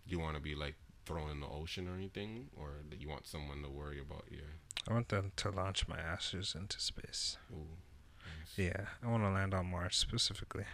You 0.05 0.19
want 0.19 0.35
to 0.37 0.43
be 0.43 0.55
like 0.55 0.75
thrown 1.07 1.31
in 1.31 1.41
the 1.41 1.47
ocean 1.47 1.89
or 1.89 1.95
anything, 1.95 2.49
or 2.57 2.83
do 2.91 2.97
you 2.97 3.09
want 3.09 3.27
someone 3.27 3.63
to 3.63 3.69
worry 3.69 4.01
about 4.01 4.25
you? 4.31 4.43
I 4.89 4.93
want 4.93 5.09
them 5.09 5.33
to 5.37 5.51
launch 5.51 5.87
my 5.87 5.99
ashes 5.99 6.57
into 6.59 6.81
space. 6.81 7.39
Ooh, 7.53 7.79
nice. 8.19 8.59
Yeah, 8.59 8.87
I 9.03 9.09
want 9.09 9.23
to 9.23 9.31
land 9.31 9.55
on 9.55 9.67
Mars 9.67 9.97
specifically. 9.97 10.65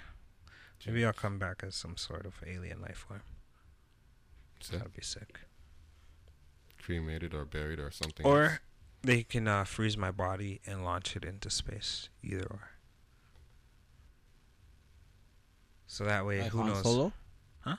Maybe 0.87 1.05
I'll 1.05 1.13
come 1.13 1.39
back 1.39 1.63
as 1.67 1.75
some 1.75 1.97
sort 1.97 2.25
of 2.25 2.35
alien 2.47 2.81
life 2.81 3.05
form. 3.09 3.23
Sick. 4.61 4.79
That'd 4.79 4.95
be 4.95 5.03
sick. 5.03 5.41
cremated 6.83 7.35
or 7.35 7.45
buried 7.45 7.79
or 7.79 7.91
something. 7.91 8.25
Or 8.25 8.45
else. 8.45 8.59
they 9.03 9.23
can 9.23 9.47
uh, 9.47 9.65
freeze 9.65 9.97
my 9.97 10.11
body 10.11 10.61
and 10.67 10.85
launch 10.85 11.15
it 11.17 11.25
into 11.25 11.51
space. 11.51 12.09
Either 12.23 12.47
or. 12.51 12.71
So 15.87 16.05
that 16.05 16.25
way, 16.27 16.43
Like 16.43 16.51
who 16.53 16.59
Han 16.59 16.67
knows? 16.69 16.83
Solo? 16.83 17.13
Huh? 17.61 17.77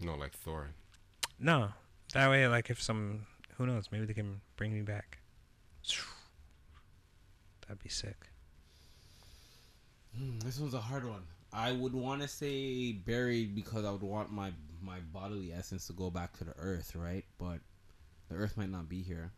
No, 0.00 0.14
like 0.14 0.32
Thor. 0.32 0.70
No, 1.38 1.70
that 2.14 2.30
way, 2.30 2.46
like 2.48 2.70
if 2.70 2.80
some, 2.80 3.26
who 3.58 3.66
knows? 3.66 3.86
Maybe 3.90 4.06
they 4.06 4.14
can 4.14 4.40
bring 4.56 4.72
me 4.72 4.82
back. 4.82 5.18
That'd 7.66 7.82
be 7.82 7.88
sick. 7.88 8.16
Hmm, 10.16 10.38
this 10.40 10.58
one's 10.58 10.74
a 10.74 10.80
hard 10.80 11.04
one. 11.04 11.22
I 11.56 11.72
would 11.72 11.94
want 11.94 12.20
to 12.20 12.28
say 12.28 12.92
buried 12.92 13.54
because 13.54 13.84
I 13.86 13.90
would 13.90 14.02
want 14.02 14.30
my 14.30 14.52
my 14.82 14.98
bodily 15.12 15.52
essence 15.52 15.86
to 15.86 15.94
go 15.94 16.10
back 16.10 16.36
to 16.38 16.44
the 16.44 16.52
earth, 16.58 16.94
right? 16.94 17.24
But 17.38 17.60
the 18.28 18.36
earth 18.36 18.56
might 18.56 18.70
not 18.70 18.88
be 18.88 19.02
here. 19.02 19.32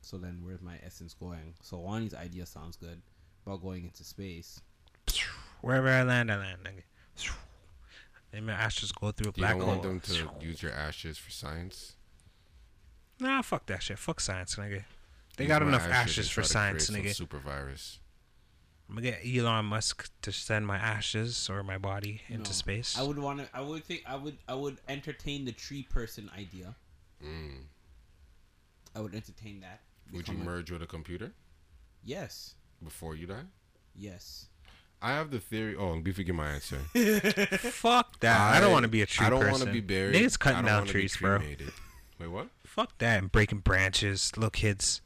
So 0.00 0.16
then, 0.16 0.38
where's 0.44 0.62
my 0.62 0.78
essence 0.86 1.14
going? 1.14 1.54
So 1.60 1.78
Wani's 1.78 2.14
idea 2.14 2.46
sounds 2.46 2.76
good 2.76 3.02
about 3.44 3.60
going 3.60 3.84
into 3.84 4.04
space. 4.04 4.60
Wherever 5.60 5.88
I 5.88 6.04
land, 6.04 6.30
I 6.30 6.38
land. 6.38 6.58
Nigga. 6.64 7.32
And 8.32 8.46
my 8.46 8.52
ashes 8.52 8.92
go 8.92 9.10
through 9.10 9.30
a 9.30 9.34
You 9.34 9.40
black 9.42 9.52
don't 9.52 9.62
hole. 9.62 9.70
want 9.70 9.82
them 9.82 10.00
to 10.00 10.30
use 10.40 10.62
your 10.62 10.72
ashes 10.72 11.18
for 11.18 11.30
science. 11.30 11.94
Nah, 13.18 13.42
fuck 13.42 13.66
that 13.66 13.82
shit. 13.82 13.98
Fuck 13.98 14.20
science, 14.20 14.54
nigga. 14.54 14.84
They 15.36 15.44
Use 15.44 15.48
got 15.48 15.62
enough 15.62 15.84
and 15.84 15.92
ashes 15.92 16.30
for 16.30 16.44
science, 16.44 16.88
nigga. 16.90 17.12
Super 17.14 17.38
virus. 17.38 17.98
I'm 18.88 18.94
gonna 18.94 19.10
get 19.10 19.20
Elon 19.24 19.66
Musk 19.66 20.10
to 20.22 20.32
send 20.32 20.66
my 20.66 20.76
ashes 20.78 21.50
or 21.50 21.62
my 21.62 21.76
body 21.76 22.22
into 22.28 22.50
No. 22.50 22.54
space. 22.54 22.98
I 22.98 23.02
would 23.02 23.18
want 23.18 23.40
to. 23.40 23.48
I 23.52 23.60
would 23.60 23.84
think. 23.84 24.02
I 24.06 24.16
would. 24.16 24.38
I 24.48 24.54
would 24.54 24.78
entertain 24.88 25.44
the 25.44 25.52
tree 25.52 25.82
person 25.82 26.30
idea. 26.36 26.74
Mm. 27.22 27.64
I 28.96 29.00
would 29.00 29.14
entertain 29.14 29.60
that. 29.60 29.80
Would 30.12 30.26
you 30.28 30.34
Become 30.34 30.48
a- 30.48 30.50
merge 30.50 30.70
with 30.70 30.82
a 30.82 30.86
computer 30.86 31.32
Yes. 32.02 32.54
before 32.82 33.14
you 33.14 33.26
die? 33.26 33.44
Yes. 33.94 34.46
I 35.02 35.10
have 35.12 35.30
the 35.30 35.38
theory. 35.38 35.76
Oh, 35.76 36.00
before 36.00 36.22
you 36.22 36.24
get 36.26 36.34
my 36.34 36.48
answer. 36.52 36.78
Fuck 37.58 38.18
that. 38.20 38.40
I, 38.56 38.58
don't 38.60 38.72
want 38.72 38.84
to 38.84 38.88
be 38.88 39.02
a 39.02 39.06
tree 39.06 39.24
person. 39.26 39.36
I 39.36 39.40
don't 39.40 39.50
want 39.52 39.64
to 39.64 39.70
be 39.72 39.80
buried. 39.80 40.14
Niggas 40.16 40.38
cutting 40.38 40.64
down 40.64 40.86
trees, 40.86 41.16
bro. 41.16 41.38
Wait, 42.18 42.28
what? 42.28 42.48
Fuck 42.64 42.96
that 42.98 43.18
and 43.18 43.30
breaking 43.30 43.58
branches, 43.60 44.32
little 44.36 44.50
kids. 44.50 45.02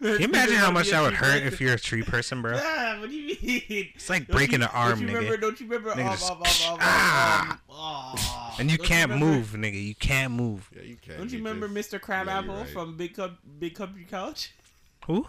Can 0.00 0.18
you 0.20 0.24
imagine 0.28 0.56
how 0.56 0.70
much 0.70 0.90
that 0.90 1.02
would 1.02 1.12
hurt 1.14 1.42
if 1.42 1.60
you're 1.60 1.74
a 1.74 1.78
tree 1.78 2.02
person, 2.02 2.40
bro? 2.42 2.58
Ah, 2.62 2.96
what 3.00 3.10
do 3.10 3.14
you 3.16 3.26
mean? 3.42 3.88
It's 3.94 4.08
like 4.08 4.26
Don't 4.26 4.36
breaking 4.36 4.60
you- 4.60 4.66
an 4.66 4.70
arm, 4.72 4.98
don't 4.98 5.00
you 5.02 5.06
nigga. 5.08 5.14
Remember, 5.16 5.36
don't 5.36 5.60
you 5.60 5.66
remember? 5.66 5.90
Nigga 5.92 6.06
um, 6.30 6.42
just- 6.42 6.66
um, 6.66 6.72
um, 6.72 6.78
Ah! 6.80 7.52
um, 7.52 7.58
ah. 7.70 8.56
And 8.58 8.70
you 8.70 8.78
Don't 8.78 8.86
can't 8.86 9.10
remember- 9.10 9.36
move, 9.36 9.46
nigga. 9.56 9.82
You 9.84 9.94
can't 9.94 10.32
move. 10.32 10.70
Yeah, 10.74 10.82
you 10.82 10.96
can't. 10.96 11.18
Don't 11.18 11.30
you 11.30 11.38
remember 11.38 11.68
just- 11.68 11.92
Mr. 11.92 12.00
Crabapple 12.00 12.54
Yeah, 12.54 12.60
right. 12.62 12.70
from 12.70 12.96
Big 12.96 13.14
Com- 13.14 13.38
Big 13.58 13.74
Country 13.74 14.06
Couch? 14.10 14.52
Who? 15.06 15.26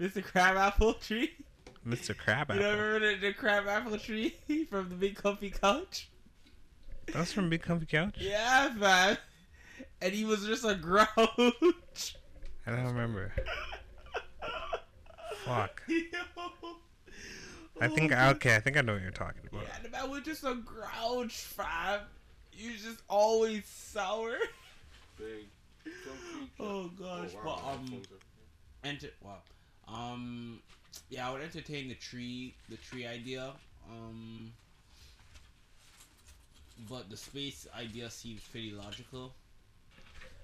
Mr. 0.00 0.22
Crabapple 0.22 0.94
tree. 0.94 1.32
Mr. 1.86 2.16
Crabapple. 2.16 2.56
You 2.56 2.62
don't 2.62 2.78
remember 2.78 3.14
the, 3.14 3.20
the 3.28 3.32
Crabapple 3.32 3.98
tree 3.98 4.34
from 4.70 4.88
the 4.90 4.94
Big 4.94 5.16
Comfy 5.16 5.50
Couch? 5.50 6.08
That's 7.12 7.32
from 7.32 7.48
Big 7.50 7.62
Comfy 7.62 7.86
Couch? 7.86 8.14
Yeah, 8.18 8.72
man. 8.76 9.18
And 10.00 10.12
he 10.12 10.24
was 10.24 10.44
just 10.46 10.64
a 10.64 10.74
grouch. 10.74 11.08
I 12.66 12.70
don't 12.70 12.84
remember. 12.86 13.32
Fuck. 15.44 15.82
I 17.80 17.88
think, 17.88 18.12
Oh, 18.14 18.28
okay, 18.30 18.54
I 18.54 18.60
think 18.60 18.76
I 18.76 18.82
know 18.82 18.92
what 18.92 19.02
you're 19.02 19.10
talking 19.10 19.42
about. 19.50 19.62
Yeah, 19.62 19.78
the 19.82 19.88
man 19.88 20.10
was 20.10 20.22
just 20.22 20.44
a 20.44 20.54
grouch, 20.54 21.32
fam. 21.32 22.00
You 22.52 22.72
just 22.72 23.02
always 23.08 23.64
sour. 23.66 24.36
Oh 26.60 26.88
gosh, 26.98 27.30
but 27.44 27.58
um, 27.66 28.02
enter 28.84 29.08
wow, 29.20 29.38
um, 29.88 30.60
yeah, 31.10 31.28
I 31.28 31.32
would 31.32 31.42
entertain 31.42 31.88
the 31.88 31.94
tree, 31.96 32.54
the 32.68 32.76
tree 32.76 33.04
idea. 33.04 33.50
Um, 33.90 34.52
but 36.88 37.10
the 37.10 37.16
space 37.16 37.66
idea 37.76 38.10
seems 38.10 38.42
pretty 38.42 38.70
logical. 38.72 39.34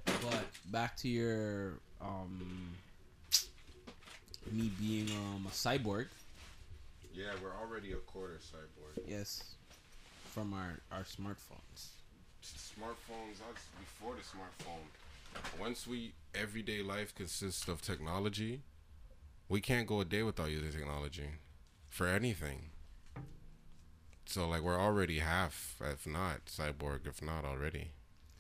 But 0.07 0.45
back 0.73 0.97
to 0.99 1.09
your 1.09 1.75
um, 2.01 2.71
me 4.53 4.71
being 4.81 5.09
um 5.11 5.47
a 5.47 5.51
cyborg. 5.51 6.07
Yeah, 7.15 7.33
we're 7.43 7.55
already 7.61 7.93
a 7.93 7.97
quarter 7.97 8.39
cyborg. 8.39 9.03
Yes, 9.07 9.55
from 10.27 10.53
our 10.55 10.79
our 10.93 11.05
smartphones. 11.05 11.89
Smartphones, 12.43 13.39
that's 13.45 13.67
before 13.81 14.15
the 14.15 14.23
smartphone. 14.23 14.87
Once 15.61 15.87
we 15.87 16.13
everyday 16.35 16.83
life 16.83 17.15
consists 17.15 17.69
of 17.69 17.83
technology, 17.83 18.63
we 19.49 19.61
can't 19.61 19.87
go 19.87 20.01
a 20.01 20.05
day 20.05 20.23
without 20.23 20.51
using 20.51 20.71
technology 20.73 21.29
for 21.89 22.07
anything. 22.07 22.71
So 24.27 24.49
like 24.49 24.63
we're 24.63 24.79
already 24.81 25.19
half, 25.19 25.77
if 25.81 26.07
not 26.07 26.47
cyborg, 26.47 27.07
if 27.07 27.23
not 27.23 27.45
already, 27.45 27.93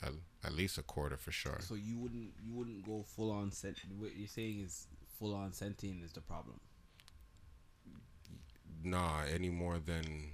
at, 0.02 0.12
at 0.44 0.52
least 0.52 0.78
a 0.78 0.82
quarter 0.82 1.16
for 1.16 1.32
sure. 1.32 1.58
So 1.60 1.74
you 1.74 1.98
wouldn't 1.98 2.30
you 2.44 2.52
wouldn't 2.52 2.84
go 2.86 3.02
full 3.02 3.30
on 3.30 3.50
sent. 3.50 3.78
What 3.98 4.16
you're 4.16 4.28
saying 4.28 4.60
is 4.60 4.86
full 5.18 5.34
on 5.34 5.52
sentient 5.52 6.02
is 6.04 6.12
the 6.12 6.20
problem. 6.20 6.60
Nah, 8.82 9.22
any 9.24 9.50
more 9.50 9.78
than 9.78 10.30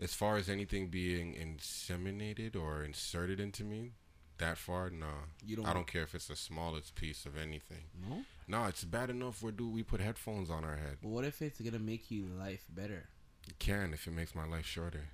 as 0.00 0.14
far 0.14 0.36
as 0.36 0.48
anything 0.48 0.88
being 0.88 1.34
inseminated 1.34 2.56
or 2.56 2.82
inserted 2.82 3.38
into 3.38 3.62
me, 3.62 3.92
that 4.38 4.58
far, 4.58 4.90
nah. 4.90 5.06
You 5.44 5.56
don't. 5.56 5.66
I 5.66 5.72
don't 5.72 5.86
care 5.86 6.02
if 6.02 6.14
it's 6.14 6.26
the 6.26 6.34
smallest 6.36 6.94
piece 6.96 7.24
of 7.24 7.36
anything. 7.36 7.84
No. 8.08 8.24
No, 8.48 8.64
it's 8.64 8.82
bad 8.82 9.08
enough 9.10 9.40
where 9.42 9.52
do 9.52 9.68
we 9.68 9.82
put 9.84 10.00
headphones 10.00 10.50
on 10.50 10.64
our 10.64 10.76
head. 10.76 10.96
But 11.00 11.10
what 11.10 11.24
if 11.24 11.40
it's 11.40 11.60
gonna 11.60 11.78
make 11.78 12.10
you 12.10 12.26
life 12.26 12.64
better? 12.68 13.04
It 13.48 13.58
can 13.60 13.92
if 13.94 14.06
it 14.06 14.12
makes 14.12 14.34
my 14.34 14.44
life 14.46 14.66
shorter. 14.66 15.08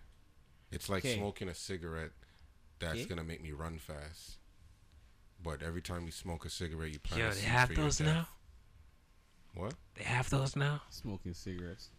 It's 0.71 0.89
like 0.89 1.05
Okay. 1.05 1.17
smoking 1.17 1.49
a 1.49 1.55
cigarette 1.55 2.13
that's 2.79 3.01
Okay. 3.01 3.05
gonna 3.05 3.25
make 3.25 3.43
me 3.43 3.53
run 3.53 3.79
fast. 3.79 4.37
But 5.43 5.63
every 5.63 5.83
time 5.83 6.07
you 6.07 6.13
smoke 6.13 6.45
a 6.47 6.51
cigarette, 6.51 6.91
you 6.93 6.99
plant 6.99 7.23
Yo, 7.23 7.29
a 7.29 7.33
they 7.33 7.41
seed 7.41 7.49
have 7.49 7.69
for 7.69 7.75
those 7.75 8.01
now? 8.01 8.29
What? 9.55 9.75
They 9.97 10.05
have 10.05 10.31
those 10.31 10.55
now? 10.57 10.83
Smoking 10.91 11.35
cigarettes. 11.35 11.91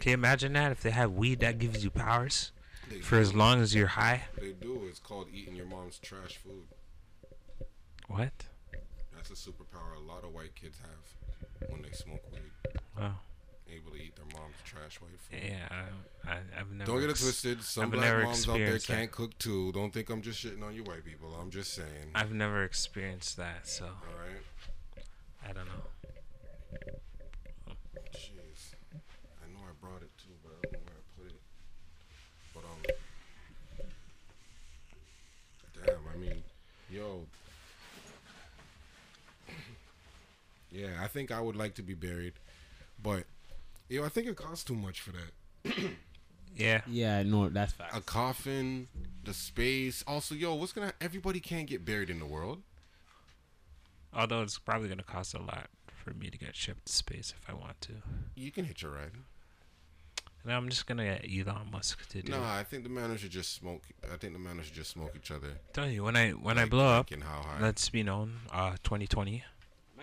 Can 0.00 0.10
you 0.10 0.14
imagine 0.14 0.52
that 0.52 0.72
if 0.72 0.82
they 0.82 0.90
have 0.90 1.12
weed 1.12 1.40
that 1.40 1.58
gives 1.58 1.82
you 1.82 1.90
powers 1.90 2.52
They 2.90 3.00
for 3.00 3.18
as 3.18 3.34
long 3.34 3.60
as 3.62 3.74
you're 3.74 3.86
high? 3.86 4.24
They 4.38 4.52
do. 4.52 4.82
It's 4.88 4.98
called 4.98 5.28
eating 5.32 5.56
your 5.56 5.66
mom's 5.66 5.98
trash 5.98 6.36
food. 6.36 6.66
What? 8.08 8.32
That's 9.14 9.30
a 9.30 9.50
superpower 9.50 9.96
a 9.96 10.00
lot 10.00 10.22
of 10.24 10.32
white 10.32 10.54
kids 10.54 10.78
have 10.78 11.70
when 11.70 11.82
they 11.82 11.90
smoke 11.92 12.22
weed. 12.32 12.52
Wow. 12.98 13.14
Able 13.68 13.90
to 13.92 13.96
eat 13.96 14.14
their 14.14 14.26
mom's 14.40 14.54
trash 14.64 15.00
white 15.00 15.18
food. 15.18 15.40
Yeah, 15.44 15.68
I, 16.24 16.30
I, 16.30 16.38
I've 16.60 16.70
never. 16.70 16.92
Don't 16.92 17.00
get 17.00 17.08
it 17.08 17.12
ex- 17.12 17.22
twisted. 17.22 17.62
Some 17.64 17.84
I've 17.84 17.92
black 17.92 18.22
moms 18.22 18.48
out 18.48 18.58
there 18.58 18.78
can't 18.78 19.10
cook 19.10 19.36
too. 19.38 19.72
Don't 19.72 19.92
think 19.92 20.08
I'm 20.08 20.22
just 20.22 20.44
shitting 20.44 20.62
on 20.62 20.74
you 20.74 20.84
white 20.84 21.04
people. 21.04 21.34
I'm 21.40 21.50
just 21.50 21.74
saying. 21.74 22.12
I've 22.14 22.32
never 22.32 22.62
experienced 22.62 23.36
that, 23.38 23.66
so 23.66 23.86
All 23.86 23.90
right. 24.20 25.04
I 25.48 25.52
don't 25.52 25.66
know. 25.66 25.82
Jeez. 28.14 28.74
I 28.94 29.48
know 29.52 29.60
I 29.64 29.72
brought 29.80 30.02
it 30.02 30.10
too, 30.16 30.34
but 30.44 30.52
I 30.52 30.60
don't 30.62 30.72
know 30.72 30.78
where 30.84 30.96
I 30.96 31.02
put 31.18 31.26
it. 31.26 31.40
But 32.54 32.64
um. 32.64 32.80
Damn. 35.86 36.14
I 36.14 36.16
mean, 36.18 36.42
yo. 36.90 37.26
Yeah, 40.76 40.98
I 41.02 41.06
think 41.08 41.30
I 41.30 41.40
would 41.40 41.56
like 41.56 41.74
to 41.76 41.82
be 41.82 41.94
buried, 41.94 42.34
but 43.02 43.24
yo, 43.88 44.04
I 44.04 44.08
think 44.08 44.26
it 44.28 44.36
costs 44.36 44.64
too 44.64 44.74
much 44.76 45.00
for 45.00 45.12
that. 45.12 45.74
Yeah. 46.58 46.80
Yeah, 46.86 47.22
no, 47.22 47.50
that's 47.50 47.74
fact. 47.74 47.94
A 47.94 48.00
coffin, 48.00 48.88
the 49.24 49.34
space. 49.34 50.02
Also, 50.06 50.34
yo, 50.34 50.54
what's 50.54 50.72
gonna? 50.72 50.94
Everybody 51.02 51.38
can't 51.38 51.66
get 51.66 51.84
buried 51.84 52.08
in 52.08 52.18
the 52.18 52.24
world. 52.24 52.62
Although 54.14 54.40
it's 54.42 54.58
probably 54.58 54.88
gonna 54.88 55.02
cost 55.02 55.34
a 55.34 55.38
lot 55.38 55.68
for 55.94 56.14
me 56.14 56.30
to 56.30 56.38
get 56.38 56.56
shipped 56.56 56.86
to 56.86 56.92
space 56.94 57.34
if 57.38 57.50
I 57.50 57.52
want 57.52 57.80
to. 57.82 57.92
You 58.34 58.50
can 58.50 58.64
hitch 58.64 58.82
a 58.84 58.88
ride. 58.88 59.10
And 60.44 60.52
I'm 60.54 60.68
just 60.70 60.86
gonna 60.86 61.04
get 61.04 61.26
Elon 61.30 61.70
Musk 61.70 62.08
to 62.10 62.22
do. 62.22 62.32
it. 62.32 62.36
Nah, 62.38 62.56
I 62.56 62.62
think 62.64 62.84
the 62.84 62.88
man 62.88 63.14
should 63.18 63.32
just 63.32 63.52
smoke. 63.52 63.82
I 64.10 64.16
think 64.16 64.32
the 64.32 64.38
man 64.38 64.58
should 64.62 64.72
just 64.74 64.92
smoke 64.92 65.12
each 65.14 65.30
other. 65.30 65.48
Tell 65.74 65.90
you 65.90 66.04
when 66.04 66.16
I 66.16 66.30
when 66.30 66.56
I 66.56 66.64
blow 66.64 66.86
up, 66.86 67.08
thinking 67.10 67.26
how 67.26 67.42
high. 67.42 67.60
let's 67.60 67.88
be 67.90 68.02
known. 68.02 68.36
Uh, 68.50 68.76
2020. 68.82 69.44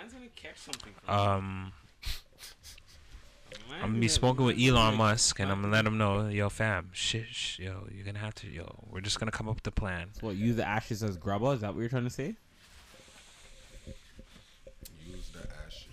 Man's 0.03 0.13
gonna 0.13 0.25
catch 0.35 0.57
something. 0.57 0.91
Um, 1.07 1.71
I'm 3.81 3.91
gonna 3.91 3.99
be 4.01 4.09
smoking 4.09 4.45
with 4.45 4.59
Elon 4.59 4.95
Musk, 4.95 5.39
and 5.39 5.49
I'm 5.49 5.61
gonna 5.61 5.71
let 5.71 5.85
him 5.85 5.97
know, 5.97 6.27
yo, 6.27 6.49
fam, 6.49 6.89
shit, 6.91 7.27
sh- 7.31 7.59
yo, 7.59 7.87
you're 7.89 8.03
gonna 8.03 8.19
have 8.19 8.35
to, 8.35 8.49
yo, 8.49 8.83
we're 8.91 8.99
just 8.99 9.17
gonna 9.17 9.31
come 9.31 9.47
up 9.47 9.55
with 9.55 9.67
a 9.67 9.71
plan. 9.71 10.09
So 10.19 10.27
what? 10.27 10.35
Use 10.35 10.57
the 10.57 10.67
ashes 10.67 11.03
as 11.03 11.15
grubber? 11.15 11.53
Is 11.53 11.61
that 11.61 11.73
what 11.73 11.79
you're 11.79 11.89
trying 11.89 12.03
to 12.03 12.09
say? 12.09 12.35
Use 15.07 15.29
the 15.31 15.47
ashes. 15.65 15.87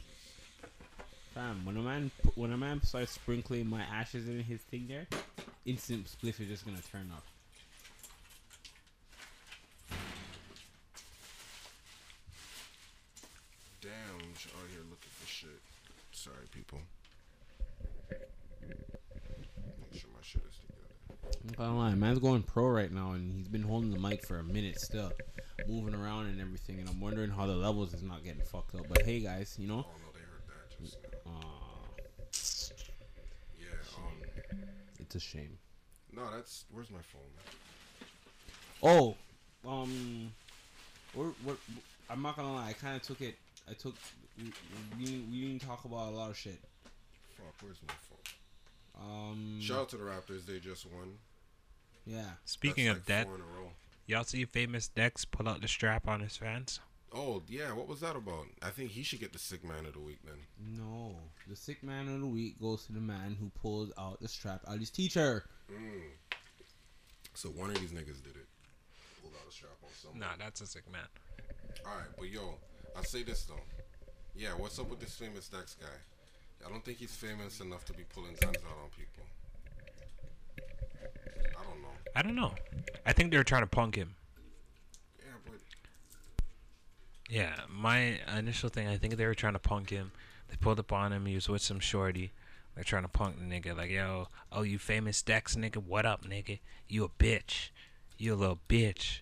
Fam, 1.33 1.65
when 1.65 1.77
a 1.77 1.81
man 1.81 2.11
when 2.35 2.53
a 2.53 2.59
man 2.59 2.83
starts 2.83 3.13
sprinkling 3.13 3.69
my 3.69 3.83
ashes 3.83 4.29
in 4.29 4.41
his 4.41 4.61
thing 4.63 4.87
there, 4.89 5.07
instant 5.67 6.09
spliff 6.09 6.41
is 6.41 6.49
just 6.49 6.67
gonna 6.67 6.83
turn 6.91 7.13
up. 7.15 7.23
Damn, 13.81 13.91
I'm 14.21 14.35
just 14.35 14.55
out 14.55 14.69
here 14.71 14.83
looking 14.91 15.09
for 15.09 15.27
shit. 15.27 15.59
Sorry, 16.13 16.47
people. 16.53 16.79
Make 18.11 18.21
sure 19.99 20.11
my 20.13 20.21
shit 20.23 20.43
is 20.45 20.61
not 21.59 21.67
gonna 21.67 21.79
lie, 21.79 21.95
man's 21.95 22.19
going 22.19 22.43
pro 22.43 22.67
right 22.69 22.91
now, 22.93 23.13
and 23.13 23.33
he's 23.33 23.49
been 23.49 23.63
holding 23.63 23.91
the 23.91 23.99
mic 23.99 24.25
for 24.27 24.39
a 24.39 24.43
minute 24.45 24.81
still, 24.81 25.13
moving 25.69 25.95
around 25.95 26.27
and 26.27 26.41
everything, 26.41 26.79
and 26.81 26.89
I'm 26.89 27.01
wondering 27.01 27.31
how 27.31 27.47
the 27.47 27.55
levels 27.55 27.93
is 27.95 28.03
not 28.03 28.25
getting 28.25 28.43
fucked 28.43 28.75
up. 28.75 28.87
But 28.89 29.03
hey, 29.03 29.21
guys, 29.21 29.57
you 29.59 29.67
know, 29.69 29.85
Oh 29.87 29.99
no, 29.99 30.13
they 30.13 30.21
heard 30.21 30.43
that 30.49 30.83
just 30.83 30.97
now. 31.25 31.33
uh, 31.33 31.91
Yeah. 33.59 33.67
Um. 33.97 34.61
it's 34.99 35.15
a 35.15 35.21
shame. 35.21 35.59
No, 36.15 36.23
that's 36.35 36.65
where's 36.73 36.91
my 36.91 36.99
phone? 37.03 37.23
Oh, 38.83 39.17
um, 39.69 40.33
what, 41.15 41.57
I'm 42.09 42.23
not 42.23 42.37
gonna 42.37 42.55
lie. 42.55 42.69
I 42.69 42.73
kind 42.73 42.97
of 42.97 43.03
took 43.03 43.21
it. 43.21 43.37
I 43.69 43.75
took. 43.75 43.95
We, 44.39 44.53
we, 44.99 45.25
we 45.31 45.41
didn't 45.43 45.61
talk 45.63 45.85
about 45.85 46.13
a 46.13 46.17
lot 46.17 46.31
of 46.31 46.37
shit. 46.37 46.59
Fuck, 47.37 47.55
where's 47.63 47.79
my 47.87 47.95
phone? 48.09 48.19
Um. 49.03 49.61
Shout 49.61 49.79
out 49.81 49.89
to 49.91 49.97
the 49.97 50.05
Raptors. 50.05 50.47
They 50.47 50.59
just 50.59 50.87
won. 50.87 51.13
Yeah. 52.07 52.25
Speaking 52.45 52.87
That's 52.87 52.99
of 52.99 53.09
like 53.09 53.17
that, 53.19 53.27
four 53.27 53.35
in 53.37 53.41
a 53.43 53.45
row. 53.45 53.71
y'all 54.07 54.25
see 54.25 54.45
famous 54.45 54.89
Dex 54.89 55.25
pull 55.25 55.49
out 55.49 55.61
the 55.61 55.69
strap 55.69 56.09
on 56.09 56.21
his 56.21 56.37
fans? 56.37 56.81
Oh 57.13 57.43
yeah, 57.49 57.73
what 57.73 57.89
was 57.89 58.01
that 58.01 58.15
about? 58.15 58.47
I 58.63 58.71
think 58.71 58.91
he 58.91 59.03
should 59.03 59.21
get 59.21 59.33
the 59.33 59.39
sick 59.39 59.65
man 59.65 59.85
of 59.87 59.95
the 59.95 60.01
week 60.01 60.19
then. 60.25 60.39
No. 60.79 61.17
The 61.49 61.57
sick 61.57 61.83
man 61.83 62.09
of 62.09 62.21
the 62.21 62.27
week 62.27 62.61
goes 62.61 62.87
to 62.87 62.93
the 62.93 63.01
man 63.01 63.37
who 63.39 63.51
pulls 63.61 63.91
out 63.99 64.21
the 64.21 64.29
strap 64.29 64.63
out 64.69 64.79
his 64.79 64.91
teacher. 64.91 65.45
Mm. 65.71 66.03
So 67.35 67.49
one 67.49 67.71
of 67.71 67.81
these 67.81 67.91
niggas 67.91 68.23
did 68.23 68.37
it. 68.37 68.47
Pulled 69.21 69.35
out 69.35 69.49
a 69.49 69.53
strap 69.53 69.73
on 69.83 69.91
someone. 69.93 70.21
Nah, 70.21 70.37
that's 70.39 70.61
a 70.61 70.67
sick 70.67 70.91
man. 70.91 71.03
All 71.85 71.93
right, 71.93 72.09
but 72.17 72.29
yo, 72.29 72.55
I'll 72.97 73.05
say 73.05 73.23
this 73.25 73.43
though. 73.45 73.55
Yeah, 74.37 74.51
what's 74.57 74.79
up 74.79 74.89
with 74.89 75.01
this 75.01 75.15
famous 75.15 75.49
Dex 75.49 75.77
guy? 75.81 75.87
I 76.65 76.71
don't 76.71 76.85
think 76.85 76.99
he's 76.99 77.15
famous 77.15 77.61
enough 77.61 77.85
to 77.87 77.93
be 77.93 78.05
pulling 78.15 78.35
guns 78.41 78.57
out 78.57 78.79
on 78.83 78.91
people. 78.97 79.25
I 81.59 81.63
don't 81.63 81.83
know. 81.83 81.89
I 82.17 82.23
don't 82.23 82.35
know. 82.35 82.53
I 83.07 83.13
think 83.13 83.31
they 83.31 83.37
were 83.37 83.45
trying 83.45 83.63
to 83.63 83.67
punk 83.69 83.95
him. 83.97 84.15
Yeah, 85.19 85.25
but 85.45 85.55
Yeah, 87.29 87.55
my 87.69 88.21
initial 88.37 88.69
thing, 88.69 88.89
I 88.89 88.97
think 88.97 89.17
they 89.17 89.27
were 89.27 89.35
trying 89.35 89.53
to 89.55 89.59
punk 89.59 89.91
him. 89.91 90.13
They 90.49 90.57
pulled 90.57 90.79
up 90.81 90.93
on 90.93 91.13
him. 91.13 91.27
He 91.27 91.35
was 91.35 91.49
with 91.49 91.63
some 91.63 91.81
shorty. 91.81 92.33
They're 92.75 92.85
trying 92.85 93.03
to 93.03 93.09
punk 93.09 93.37
the 93.39 93.45
nigga. 93.45 93.77
Like, 93.77 93.91
yo, 93.91 94.29
oh, 94.53 94.63
you 94.63 94.79
famous 94.79 95.23
Dex 95.23 95.57
nigga? 95.57 95.77
What 95.77 96.07
up, 96.07 96.25
nigga? 96.25 96.59
You 96.89 97.05
a 97.05 97.09
bitch. 97.09 97.71
You 98.19 98.35
a 98.35 98.37
little 98.37 98.59
bitch. 98.69 99.19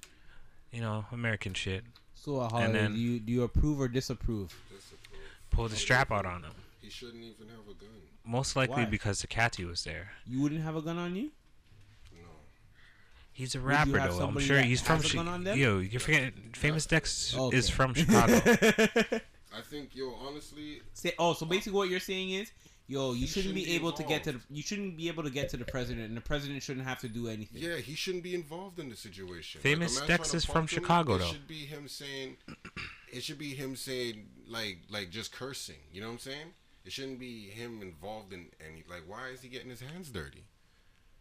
You 0.73 0.81
know, 0.81 1.07
American 1.13 1.55
shit. 1.55 1.85
So, 2.15 2.41
uh, 2.41 2.45
And 2.45 2.51
Holiday, 2.53 2.73
then- 2.73 2.93
do 2.93 2.99
you 2.99 3.21
do 3.21 3.33
you 3.33 3.43
approve 3.43 3.81
or 3.81 3.89
disapprove? 3.89 4.55
disapprove. 4.71 5.21
Pulled 5.51 5.71
the 5.71 5.77
strap 5.77 6.11
out 6.11 6.27
on 6.27 6.43
him. 6.45 6.53
He 6.81 6.91
shouldn't 6.91 7.23
even 7.23 7.49
have 7.49 7.61
a 7.69 7.75
gun. 7.75 7.89
Most 8.25 8.55
likely 8.57 8.85
Why? 8.85 8.91
because 8.91 9.21
the 9.23 9.27
catty 9.27 9.65
was 9.65 9.85
there. 9.85 10.13
You 10.27 10.43
wouldn't 10.43 10.63
have 10.63 10.77
a 10.77 10.83
gun 10.83 10.99
on 10.99 11.17
you? 11.17 11.31
No. 13.39 13.43
He's 13.45 13.55
a 13.55 13.61
rapper 13.61 13.93
though. 13.93 14.27
I'm 14.27 14.39
sure 14.41 14.61
he's 14.61 14.81
from 14.81 14.97
has 14.97 15.05
a 15.07 15.09
Chi- 15.09 15.15
gun 15.17 15.29
on 15.29 15.45
them? 15.45 15.59
Yo, 15.59 15.79
you're 15.79 16.01
forgetting. 16.01 16.33
famous 16.55 16.87
Dex 16.87 17.37
Okay. 17.37 17.57
is 17.57 17.71
from 17.71 17.95
Chicago. 17.95 18.35
I 18.35 19.61
think 19.63 19.95
yo, 19.95 20.15
honestly, 20.27 20.83
Say, 20.95 21.13
oh, 21.19 21.33
so 21.35 21.47
basically 21.47 21.77
what 21.77 21.89
you're 21.89 22.01
saying 22.01 22.31
is, 22.31 22.51
yo, 22.87 23.13
you 23.13 23.27
shouldn't 23.27 23.55
be 23.55 23.61
shouldn't 23.63 23.67
be 23.67 23.75
able 23.77 23.93
to 23.93 24.03
get 24.03 24.25
to 24.25 24.33
the, 24.33 24.41
you 24.51 24.63
shouldn't 24.63 24.97
be 24.97 25.09
able 25.09 25.23
to 25.23 25.31
get 25.31 25.49
to 25.51 25.57
the 25.57 25.65
president, 25.65 26.09
and 26.09 26.17
the 26.17 26.21
president 26.21 26.63
shouldn't 26.63 26.87
have 26.87 26.99
to 27.01 27.09
do 27.09 27.29
anything. 27.29 27.63
yeah, 27.63 27.77
he 27.77 27.95
shouldn't 27.95 28.23
be 28.25 28.35
involved 28.35 28.79
in 28.79 28.89
the 28.89 28.97
situation. 28.97 29.61
Famous 29.61 29.97
a 29.97 30.01
man 30.01 30.09
Dex 30.09 30.35
is 30.35 30.45
from 30.45 30.55
punk 30.55 30.71
him, 30.73 30.83
Chicago, 30.83 31.15
it 31.15 31.19
though. 31.21 31.25
should 31.27 31.49
be 31.49 31.65
him 31.67 31.89
saying, 31.89 32.37
it 33.13 33.23
should 33.23 33.39
be 33.39 33.55
him 33.55 33.75
saying 33.77 34.27
like 34.49 34.79
like 34.91 35.11
just 35.11 35.33
cursing. 35.33 35.77
You 35.93 36.01
know 36.03 36.09
what 36.09 36.13
I'm 36.15 36.19
saying? 36.19 36.47
It 36.85 36.93
shouldn't 36.93 37.19
be 37.21 37.49
him 37.49 37.83
involved 37.83 38.33
in 38.33 38.47
any 38.61 38.85
like. 38.89 39.03
Why 39.07 39.29
is 39.33 39.43
he 39.43 39.49
getting 39.49 39.71
his 39.71 39.81
hands 39.81 40.11
dirty? 40.11 40.45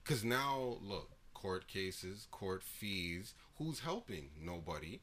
Because 0.03 0.23
now 0.23 0.77
look, 0.81 1.09
court 1.41 1.67
cases, 1.67 2.27
court 2.31 2.63
fees. 2.63 3.33
Who's 3.59 3.79
helping? 3.81 4.29
Nobody. 4.43 5.01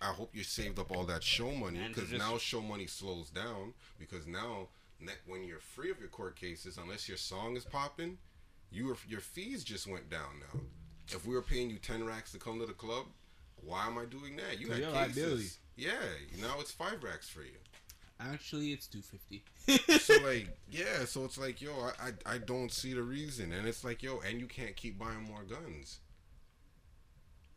I 0.00 0.06
hope 0.12 0.30
you 0.34 0.42
saved 0.42 0.78
up 0.78 0.90
all 0.90 1.04
that 1.04 1.22
show 1.22 1.50
money 1.52 1.80
because 1.88 2.10
just- 2.10 2.18
now 2.22 2.36
show 2.38 2.60
money 2.60 2.86
slows 2.86 3.30
down 3.30 3.72
because 3.98 4.26
now 4.26 4.68
when 5.26 5.44
you're 5.44 5.58
free 5.60 5.90
of 5.90 5.98
your 5.98 6.08
court 6.08 6.36
cases, 6.36 6.78
unless 6.78 7.08
your 7.08 7.16
song 7.16 7.56
is 7.56 7.64
popping, 7.64 8.18
your 8.70 8.96
your 9.08 9.20
fees 9.20 9.64
just 9.64 9.86
went 9.86 10.10
down 10.10 10.40
now. 10.40 10.60
If 11.08 11.26
we 11.26 11.34
were 11.34 11.42
paying 11.42 11.70
you 11.70 11.78
ten 11.78 12.04
racks 12.04 12.32
to 12.32 12.38
come 12.38 12.58
to 12.60 12.66
the 12.66 12.72
club, 12.72 13.06
why 13.64 13.86
am 13.86 13.98
I 13.98 14.04
doing 14.04 14.36
that? 14.36 14.60
You 14.60 14.68
had 14.70 14.82
cases. 14.82 14.94
liability. 15.16 15.48
Yeah, 15.76 16.40
now 16.40 16.60
it's 16.60 16.70
five 16.70 17.02
racks 17.02 17.28
for 17.28 17.42
you. 17.42 17.58
Actually, 18.30 18.72
it's 18.72 18.86
two 18.86 19.02
fifty. 19.02 19.42
So 19.98 20.14
like, 20.24 20.48
yeah, 20.70 21.04
so 21.06 21.24
it's 21.24 21.38
like, 21.38 21.60
yo, 21.60 21.72
I, 21.72 22.08
I 22.08 22.34
I 22.34 22.38
don't 22.38 22.70
see 22.70 22.92
the 22.94 23.02
reason, 23.02 23.52
and 23.52 23.66
it's 23.66 23.84
like, 23.84 24.02
yo, 24.02 24.20
and 24.20 24.38
you 24.40 24.46
can't 24.46 24.76
keep 24.76 24.98
buying 24.98 25.22
more 25.24 25.42
guns 25.42 25.98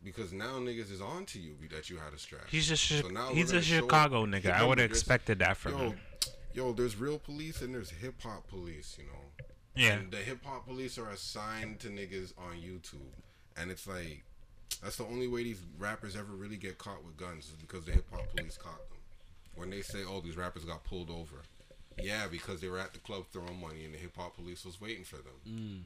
because 0.02 0.32
now 0.32 0.58
niggas 0.58 0.90
is 0.92 1.00
on 1.00 1.24
to 1.26 1.38
you 1.38 1.54
that 1.70 1.90
you 1.90 1.96
had 1.96 2.12
a 2.14 2.18
strap. 2.18 2.42
He's 2.48 2.66
just 2.68 2.84
So 2.84 3.08
now 3.08 3.28
he's 3.32 3.50
a 3.50 3.54
gonna 3.54 3.62
show- 3.64 3.80
Chicago 3.80 4.26
nigga. 4.26 4.50
I 4.52 4.64
would 4.64 4.78
have 4.78 4.90
expected 4.90 5.38
that 5.40 5.56
from 5.56 5.72
yo, 5.72 5.78
him. 5.78 6.00
yo, 6.54 6.72
there's 6.72 6.96
real 6.96 7.18
police 7.18 7.60
and 7.62 7.74
there's 7.74 7.90
hip 7.90 8.20
hop 8.22 8.46
police, 8.48 8.96
you 8.98 9.04
know. 9.06 9.44
Yeah. 9.74 9.94
And 9.94 10.10
the 10.10 10.18
hip 10.18 10.44
hop 10.44 10.66
police 10.66 10.96
are 10.98 11.10
assigned 11.10 11.80
to 11.80 11.88
niggas 11.88 12.32
on 12.38 12.56
YouTube, 12.56 13.12
and 13.56 13.70
it's 13.70 13.86
like 13.86 14.24
that's 14.82 14.96
the 14.96 15.04
only 15.04 15.28
way 15.28 15.42
these 15.44 15.60
rappers 15.78 16.16
ever 16.16 16.32
really 16.34 16.56
get 16.56 16.78
caught 16.78 17.04
with 17.04 17.16
guns 17.16 17.46
is 17.46 17.52
because 17.60 17.84
the 17.84 17.92
hip 17.92 18.06
hop 18.12 18.26
police 18.34 18.56
caught 18.56 18.88
them. 18.88 18.95
When 19.56 19.70
they 19.70 19.80
say, 19.80 20.00
"Oh, 20.06 20.20
these 20.20 20.36
rappers 20.36 20.64
got 20.64 20.84
pulled 20.84 21.10
over," 21.10 21.42
yeah, 22.02 22.26
because 22.30 22.60
they 22.60 22.68
were 22.68 22.78
at 22.78 22.92
the 22.92 22.98
club 23.00 23.24
throwing 23.32 23.60
money, 23.60 23.84
and 23.84 23.94
the 23.94 23.98
hip 23.98 24.16
hop 24.16 24.36
police 24.36 24.64
was 24.64 24.80
waiting 24.80 25.04
for 25.04 25.16
them. 25.16 25.40
Mm. 25.48 25.82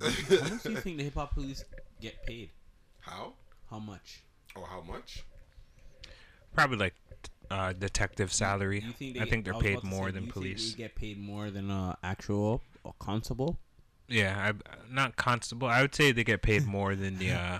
How 0.40 0.48
much 0.48 0.62
do 0.62 0.70
you 0.70 0.76
think 0.78 0.98
the 0.98 1.04
hip 1.04 1.14
hop 1.14 1.34
police 1.34 1.64
get 2.00 2.22
paid? 2.24 2.50
How? 3.00 3.34
How 3.70 3.78
much? 3.78 4.22
Oh, 4.56 4.64
how 4.64 4.82
much? 4.82 5.24
Probably 6.54 6.76
like 6.76 6.94
uh, 7.50 7.72
detective 7.72 8.32
salary. 8.32 8.80
You 8.80 8.92
think 8.92 9.14
they 9.14 9.20
I 9.20 9.24
think 9.26 9.44
they're 9.44 9.54
paid 9.54 9.82
more 9.82 10.06
say, 10.06 10.12
than 10.12 10.24
do 10.24 10.26
you 10.26 10.32
think 10.32 10.32
police. 10.32 10.74
They 10.74 10.82
get 10.82 10.94
paid 10.94 11.18
more 11.18 11.50
than 11.50 11.70
uh, 11.70 11.94
actual 12.02 12.60
or 12.84 12.94
constable. 12.98 13.58
Yeah, 14.12 14.52
I, 14.52 14.74
not 14.92 15.16
constable. 15.16 15.68
I 15.68 15.80
would 15.80 15.94
say 15.94 16.12
they 16.12 16.22
get 16.24 16.42
paid 16.42 16.66
more 16.66 16.94
than 16.94 17.18
the. 17.18 17.32
Uh, 17.32 17.58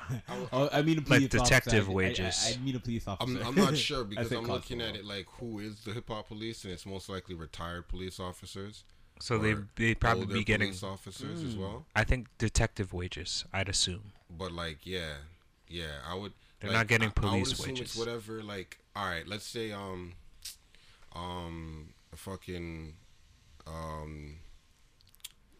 I 0.72 0.82
mean, 0.82 0.98
a 0.98 1.08
Like 1.08 1.30
detective 1.30 1.88
officer. 1.88 1.90
I- 1.90 1.92
I- 1.92 1.94
wages. 1.94 2.46
I, 2.46 2.54
I, 2.54 2.62
mean 2.62 2.76
a 2.76 2.80
police 2.80 3.08
officer. 3.08 3.38
I'm, 3.40 3.46
I'm 3.48 3.54
not 3.54 3.76
sure 3.76 4.00
I 4.04 4.04
because 4.04 4.28
said 4.28 4.38
I'm 4.38 4.44
looking 4.44 4.80
at 4.82 4.94
it 4.94 5.04
like 5.04 5.26
who 5.38 5.58
is 5.60 5.80
the 5.84 5.92
hip 5.92 6.08
hop 6.08 6.28
police, 6.28 6.64
and 6.64 6.72
it's 6.72 6.84
most 6.84 7.08
likely 7.08 7.34
retired 7.34 7.88
police 7.88 8.20
officers. 8.20 8.84
so 9.20 9.38
they 9.38 9.54
they 9.76 9.94
probably 9.94 10.22
older 10.24 10.34
be 10.34 10.44
getting. 10.44 10.68
police 10.68 10.82
officers 10.82 11.42
as 11.42 11.54
Mm. 11.54 11.58
well. 11.60 11.86
I 11.96 12.04
think 12.04 12.26
detective 12.38 12.92
wages. 12.92 13.44
I'd 13.52 13.68
assume 13.70 14.12
But 14.28 14.52
like, 14.52 14.78
yeah, 14.84 15.14
yeah, 15.68 15.86
I 16.06 16.14
would. 16.14 16.32
they're 16.60 16.70
like, 16.70 16.78
not 16.80 16.86
getting 16.88 17.10
police 17.12 17.24
I- 17.24 17.34
I 17.34 17.38
would 17.38 17.44
police 17.44 17.52
assume 17.60 17.74
wages. 17.74 17.90
It's 17.90 17.96
whatever. 17.96 18.42
Like, 18.42 18.78
all 18.94 19.06
right, 19.06 19.26
let's 19.26 19.46
say 19.46 19.72
um, 19.72 20.12
um, 21.14 21.94
fucking 22.14 22.94
um, 23.66 24.36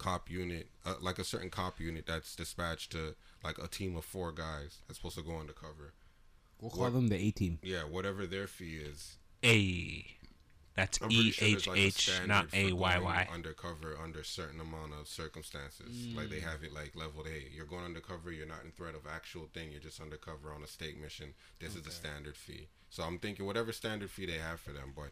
cop 0.03 0.31
unit, 0.31 0.69
uh, 0.85 0.95
like 1.01 1.19
a 1.19 1.25
certain 1.25 1.51
cop 1.51 1.79
unit 1.81 2.05
that's 2.07 2.35
dispatched 2.37 2.93
to 2.93 3.15
like 3.45 3.59
a 3.59 3.69
team 3.69 3.97
of 3.97 4.05
four 4.05 4.33
guys 4.33 4.79
that's 4.87 4.99
supposed 4.99 5.17
to 5.17 5.23
go 5.23 5.39
undercover. 5.39 5.93
We'll 6.61 6.71
call 6.71 6.83
what- 6.85 6.93
them 6.93 7.09
the 7.09 7.17
A 7.17 7.31
team. 7.31 7.59
Yeah, 7.63 7.85
whatever 7.85 8.27
their 8.27 8.47
fee 8.47 8.77
is. 8.77 9.17
A. 9.45 10.07
That's 10.75 10.99
I'm 11.03 11.09
pretty 11.09 11.29
E 11.29 11.31
sure 11.33 11.49
there's 11.49 11.61
H 11.63 11.67
like 11.69 11.77
a 11.77 11.81
H, 11.83 12.11
not 12.27 12.49
standard 12.49 12.67
A 12.67 12.71
for 12.71 12.77
Y 12.77 12.93
going 12.95 13.05
Y. 13.05 13.29
Undercover 13.33 13.99
under 14.03 14.25
certain 14.25 14.59
amount 14.61 14.95
of 14.99 15.07
circumstances. 15.07 16.07
Like 16.15 16.31
they 16.31 16.41
Mm. 16.41 16.45
have 16.51 16.65
it 16.65 16.73
like 16.73 16.97
leveled. 16.97 17.27
Hey, 17.29 17.49
you're 17.55 17.67
going 17.67 17.85
undercover. 17.85 18.33
You're 18.33 18.47
not 18.47 18.65
in 18.65 18.71
threat 18.73 18.95
of 18.95 19.07
actual 19.07 19.49
thing. 19.53 19.71
You're 19.71 19.81
just 19.83 20.01
undercover 20.01 20.51
on 20.53 20.63
a 20.63 20.67
state 20.67 20.99
mission. 20.99 21.35
This 21.59 21.77
is 21.77 21.83
the 21.83 21.91
standard 21.91 22.37
fee. 22.39 22.69
So 22.91 23.03
I'm 23.03 23.19
thinking 23.19 23.45
whatever 23.45 23.71
standard 23.73 24.11
fee 24.11 24.25
they 24.27 24.39
have 24.39 24.61
for 24.61 24.73
them. 24.73 24.95
But 24.97 25.11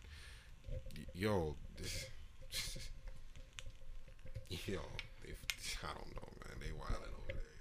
yo, 1.15 1.57
this, 1.77 2.07
yo, 4.67 4.81
they, 5.23 5.33
I 5.83 5.93
don't 5.95 6.13
know, 6.17 6.29
man. 6.43 6.57
They 6.61 6.73
wilding 6.75 7.15
over 7.17 7.33
there, 7.33 7.55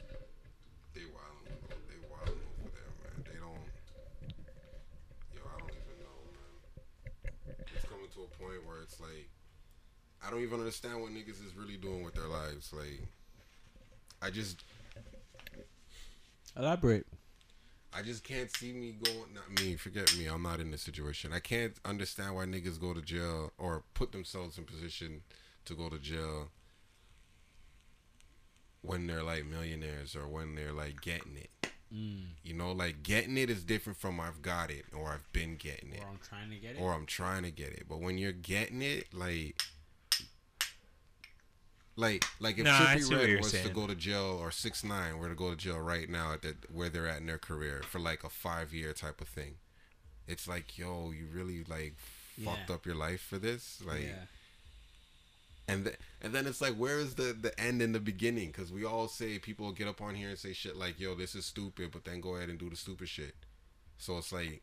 yo. 0.00 0.16
They 0.94 1.06
wilding. 1.08 1.48
over- 1.48 1.82
They 1.88 1.98
wilding 2.10 2.44
over 2.60 2.70
there, 2.72 2.92
man. 3.00 3.16
They 3.24 3.38
don't. 3.40 3.66
Yo, 5.34 5.40
I 5.42 5.58
don't 5.58 5.70
even 5.70 5.96
know, 6.00 6.18
man 6.32 7.56
it's 7.74 7.84
coming 7.86 8.08
to 8.14 8.20
a 8.22 8.30
point 8.38 8.64
where 8.66 8.82
it's 8.82 9.00
like 9.00 9.28
I 10.24 10.30
don't 10.30 10.42
even 10.42 10.58
understand 10.60 11.00
what 11.00 11.10
niggas 11.10 11.44
is 11.44 11.54
really 11.56 11.76
doing 11.76 12.04
with 12.04 12.14
their 12.14 12.28
lives. 12.28 12.72
Like 12.72 13.00
I 14.20 14.30
just 14.30 14.62
Elaborate. 16.56 17.06
I 17.94 18.02
just 18.02 18.24
can't 18.24 18.50
see 18.54 18.72
me 18.72 18.94
going 19.02 19.34
not 19.34 19.60
me, 19.62 19.76
forget 19.76 20.14
me, 20.18 20.26
I'm 20.26 20.42
not 20.42 20.60
in 20.60 20.70
this 20.70 20.80
situation. 20.82 21.32
I 21.32 21.40
can't 21.40 21.74
understand 21.84 22.34
why 22.34 22.44
niggas 22.46 22.80
go 22.80 22.92
to 22.94 23.02
jail 23.02 23.52
or 23.58 23.82
put 23.94 24.12
themselves 24.12 24.56
in 24.58 24.64
position 24.64 25.22
to 25.66 25.74
go 25.74 25.88
to 25.88 25.98
jail 25.98 26.48
when 28.82 29.06
they're 29.06 29.22
like 29.22 29.44
millionaires 29.46 30.16
or 30.16 30.26
when 30.26 30.54
they're 30.54 30.72
like 30.72 31.00
getting 31.00 31.36
it. 31.36 31.50
Mm. 31.94 32.24
You 32.42 32.54
know, 32.54 32.72
like 32.72 33.02
getting 33.02 33.36
it 33.36 33.50
is 33.50 33.64
different 33.64 33.98
from 33.98 34.18
I've 34.18 34.42
got 34.42 34.70
it 34.70 34.84
or 34.96 35.10
I've 35.10 35.30
been 35.32 35.56
getting 35.56 35.92
it. 35.92 36.00
Or 36.02 36.08
I'm 36.08 36.18
trying 36.26 36.50
to 36.50 36.56
get 36.56 36.76
it. 36.76 36.80
or 36.80 36.92
I'm 36.94 37.06
trying 37.06 37.42
to 37.42 37.50
get 37.50 37.68
it. 37.68 37.84
But 37.88 38.00
when 38.00 38.18
you're 38.18 38.32
getting 38.32 38.82
it, 38.82 39.12
like, 39.12 39.60
like, 41.94 42.24
like 42.40 42.58
if 42.58 42.64
Nah, 42.64 42.78
I 42.78 42.96
see 42.96 43.02
Trippie 43.04 43.10
what 43.10 43.20
Red 43.20 43.28
you're 43.28 43.38
was 43.40 43.52
to 43.52 43.68
go 43.68 43.86
to 43.86 43.94
jail 43.94 44.38
or 44.40 44.50
six 44.50 44.82
nine 44.82 45.18
were 45.18 45.28
to 45.28 45.34
go 45.34 45.50
to 45.50 45.56
jail 45.56 45.78
right 45.78 46.08
now 46.08 46.32
at 46.32 46.42
the, 46.42 46.56
where 46.72 46.88
they're 46.88 47.06
at 47.06 47.20
in 47.20 47.26
their 47.26 47.38
career 47.38 47.82
for 47.88 47.98
like 47.98 48.24
a 48.24 48.30
five 48.30 48.72
year 48.72 48.92
type 48.94 49.20
of 49.20 49.28
thing, 49.28 49.56
it's 50.26 50.48
like, 50.48 50.78
yo, 50.78 51.10
you 51.10 51.26
really 51.30 51.62
like 51.64 51.94
fucked 52.42 52.70
Yeah. 52.70 52.74
up 52.74 52.86
your 52.86 52.94
life 52.94 53.20
for 53.20 53.38
this, 53.38 53.82
like, 53.86 54.04
yeah. 54.04 54.24
And 55.68 55.84
th- 55.84 55.96
and 56.20 56.32
then 56.32 56.46
it's 56.46 56.60
like, 56.60 56.74
where 56.74 56.98
is 56.98 57.14
the 57.14 57.36
the 57.38 57.58
end 57.60 57.82
and 57.82 57.94
the 57.94 58.00
beginning? 58.00 58.48
Because 58.48 58.72
we 58.72 58.84
all 58.84 59.08
say 59.08 59.38
people 59.38 59.70
get 59.72 59.88
up 59.88 60.00
on 60.00 60.14
here 60.14 60.28
and 60.28 60.38
say 60.38 60.52
shit 60.52 60.76
like, 60.76 60.98
yo, 60.98 61.14
this 61.14 61.34
is 61.34 61.44
stupid, 61.44 61.90
but 61.92 62.04
then 62.04 62.20
go 62.20 62.36
ahead 62.36 62.48
and 62.48 62.58
do 62.58 62.68
the 62.70 62.76
stupid 62.76 63.08
shit. 63.08 63.34
So 63.98 64.18
it's 64.18 64.32
like, 64.32 64.62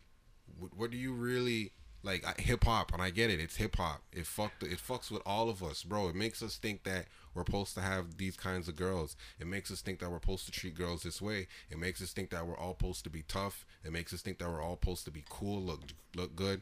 what, 0.59 0.75
what 0.75 0.91
do 0.91 0.97
you 0.97 1.13
really 1.13 1.71
like? 2.03 2.39
Hip 2.41 2.65
hop, 2.65 2.93
and 2.93 3.01
I 3.01 3.09
get 3.09 3.29
it. 3.29 3.39
It's 3.39 3.55
hip 3.55 3.77
hop. 3.77 4.01
It 4.11 4.25
fucked. 4.25 4.63
It 4.63 4.79
fucks 4.79 5.09
with 5.09 5.21
all 5.25 5.49
of 5.49 5.63
us, 5.63 5.83
bro. 5.83 6.09
It 6.09 6.15
makes 6.15 6.43
us 6.43 6.57
think 6.57 6.83
that 6.83 7.05
we're 7.33 7.45
supposed 7.45 7.75
to 7.75 7.81
have 7.81 8.17
these 8.17 8.35
kinds 8.35 8.67
of 8.67 8.75
girls. 8.75 9.15
It 9.39 9.47
makes 9.47 9.71
us 9.71 9.81
think 9.81 9.99
that 9.99 10.11
we're 10.11 10.19
supposed 10.19 10.45
to 10.45 10.51
treat 10.51 10.75
girls 10.75 11.03
this 11.03 11.21
way. 11.21 11.47
It 11.69 11.77
makes 11.79 12.01
us 12.01 12.11
think 12.11 12.31
that 12.31 12.45
we're 12.45 12.57
all 12.57 12.75
supposed 12.77 13.03
to 13.05 13.09
be 13.09 13.23
tough. 13.23 13.65
It 13.85 13.93
makes 13.93 14.13
us 14.13 14.21
think 14.21 14.39
that 14.39 14.49
we're 14.49 14.61
all 14.61 14.77
supposed 14.81 15.05
to 15.05 15.11
be 15.11 15.23
cool, 15.29 15.61
look 15.61 15.81
look 16.15 16.35
good. 16.35 16.61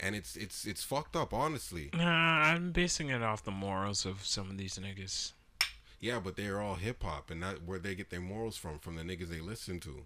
And 0.00 0.14
it's 0.16 0.36
it's 0.36 0.66
it's 0.66 0.82
fucked 0.82 1.14
up, 1.16 1.32
honestly. 1.32 1.90
Nah, 1.94 2.02
I'm 2.42 2.72
basing 2.72 3.08
it 3.10 3.22
off 3.22 3.44
the 3.44 3.50
morals 3.52 4.04
of 4.04 4.24
some 4.26 4.50
of 4.50 4.58
these 4.58 4.78
niggas. 4.78 5.32
Yeah, 6.00 6.20
but 6.22 6.36
they're 6.36 6.60
all 6.60 6.74
hip 6.74 7.02
hop, 7.02 7.30
and 7.30 7.40
not 7.40 7.62
where 7.64 7.78
they 7.78 7.94
get 7.94 8.10
their 8.10 8.20
morals 8.20 8.56
from 8.56 8.78
from 8.80 8.96
the 8.96 9.02
niggas 9.02 9.28
they 9.28 9.40
listen 9.40 9.80
to. 9.80 10.04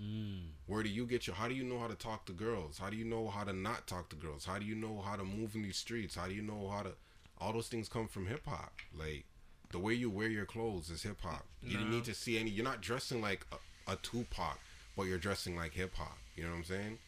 Mm. 0.00 0.52
Where 0.66 0.82
do 0.82 0.88
you 0.88 1.04
get 1.04 1.26
your? 1.26 1.36
How 1.36 1.48
do 1.48 1.54
you 1.54 1.64
know 1.64 1.78
how 1.78 1.88
to 1.88 1.94
talk 1.94 2.24
to 2.26 2.32
girls? 2.32 2.78
How 2.78 2.88
do 2.88 2.96
you 2.96 3.04
know 3.04 3.28
how 3.28 3.44
to 3.44 3.52
not 3.52 3.86
talk 3.86 4.08
to 4.10 4.16
girls? 4.16 4.46
How 4.46 4.58
do 4.58 4.64
you 4.64 4.74
know 4.74 5.02
how 5.04 5.16
to 5.16 5.24
move 5.24 5.54
in 5.54 5.62
these 5.62 5.76
streets? 5.76 6.14
How 6.14 6.26
do 6.28 6.34
you 6.34 6.42
know 6.42 6.68
how 6.68 6.82
to? 6.82 6.92
All 7.38 7.52
those 7.52 7.68
things 7.68 7.88
come 7.88 8.08
from 8.08 8.26
hip 8.26 8.46
hop. 8.46 8.72
Like 8.98 9.24
the 9.72 9.78
way 9.78 9.92
you 9.94 10.08
wear 10.08 10.28
your 10.28 10.46
clothes 10.46 10.88
is 10.88 11.02
hip 11.02 11.20
hop. 11.22 11.44
You 11.62 11.72
didn't 11.76 11.90
No. 11.90 11.96
need 11.96 12.04
to 12.04 12.14
see 12.14 12.38
any. 12.38 12.50
You're 12.50 12.64
not 12.64 12.80
dressing 12.80 13.20
like 13.20 13.44
a, 13.52 13.92
a 13.92 13.96
Tupac, 13.96 14.58
but 14.96 15.02
you're 15.04 15.18
dressing 15.18 15.56
like 15.56 15.72
hip 15.74 15.94
hop. 15.96 16.16
You 16.36 16.44
know 16.44 16.50
what 16.50 16.56
I'm 16.58 16.64
saying? 16.64 16.98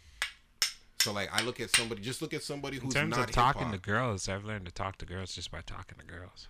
So 1.05 1.13
like, 1.13 1.29
I 1.31 1.45
look 1.45 1.61
at 1.61 1.69
somebody. 1.77 2.01
Just 2.01 2.23
look 2.23 2.33
at 2.33 2.43
somebody 2.43 2.79
who's 2.79 2.95
not. 2.95 3.05
In 3.05 3.11
terms 3.11 3.17
not 3.19 3.29
of 3.29 3.35
talking 3.35 3.61
to 3.67 3.73
hip-hop. 3.73 3.83
girls, 3.83 4.27
I've 4.27 4.45
learned 4.47 4.65
to 4.65 4.73
talk 4.73 4.97
to 4.99 5.05
girls 5.05 5.35
just 5.35 5.51
by 5.51 5.61
talking 5.61 5.99
to 5.99 6.05
girls. 6.07 6.49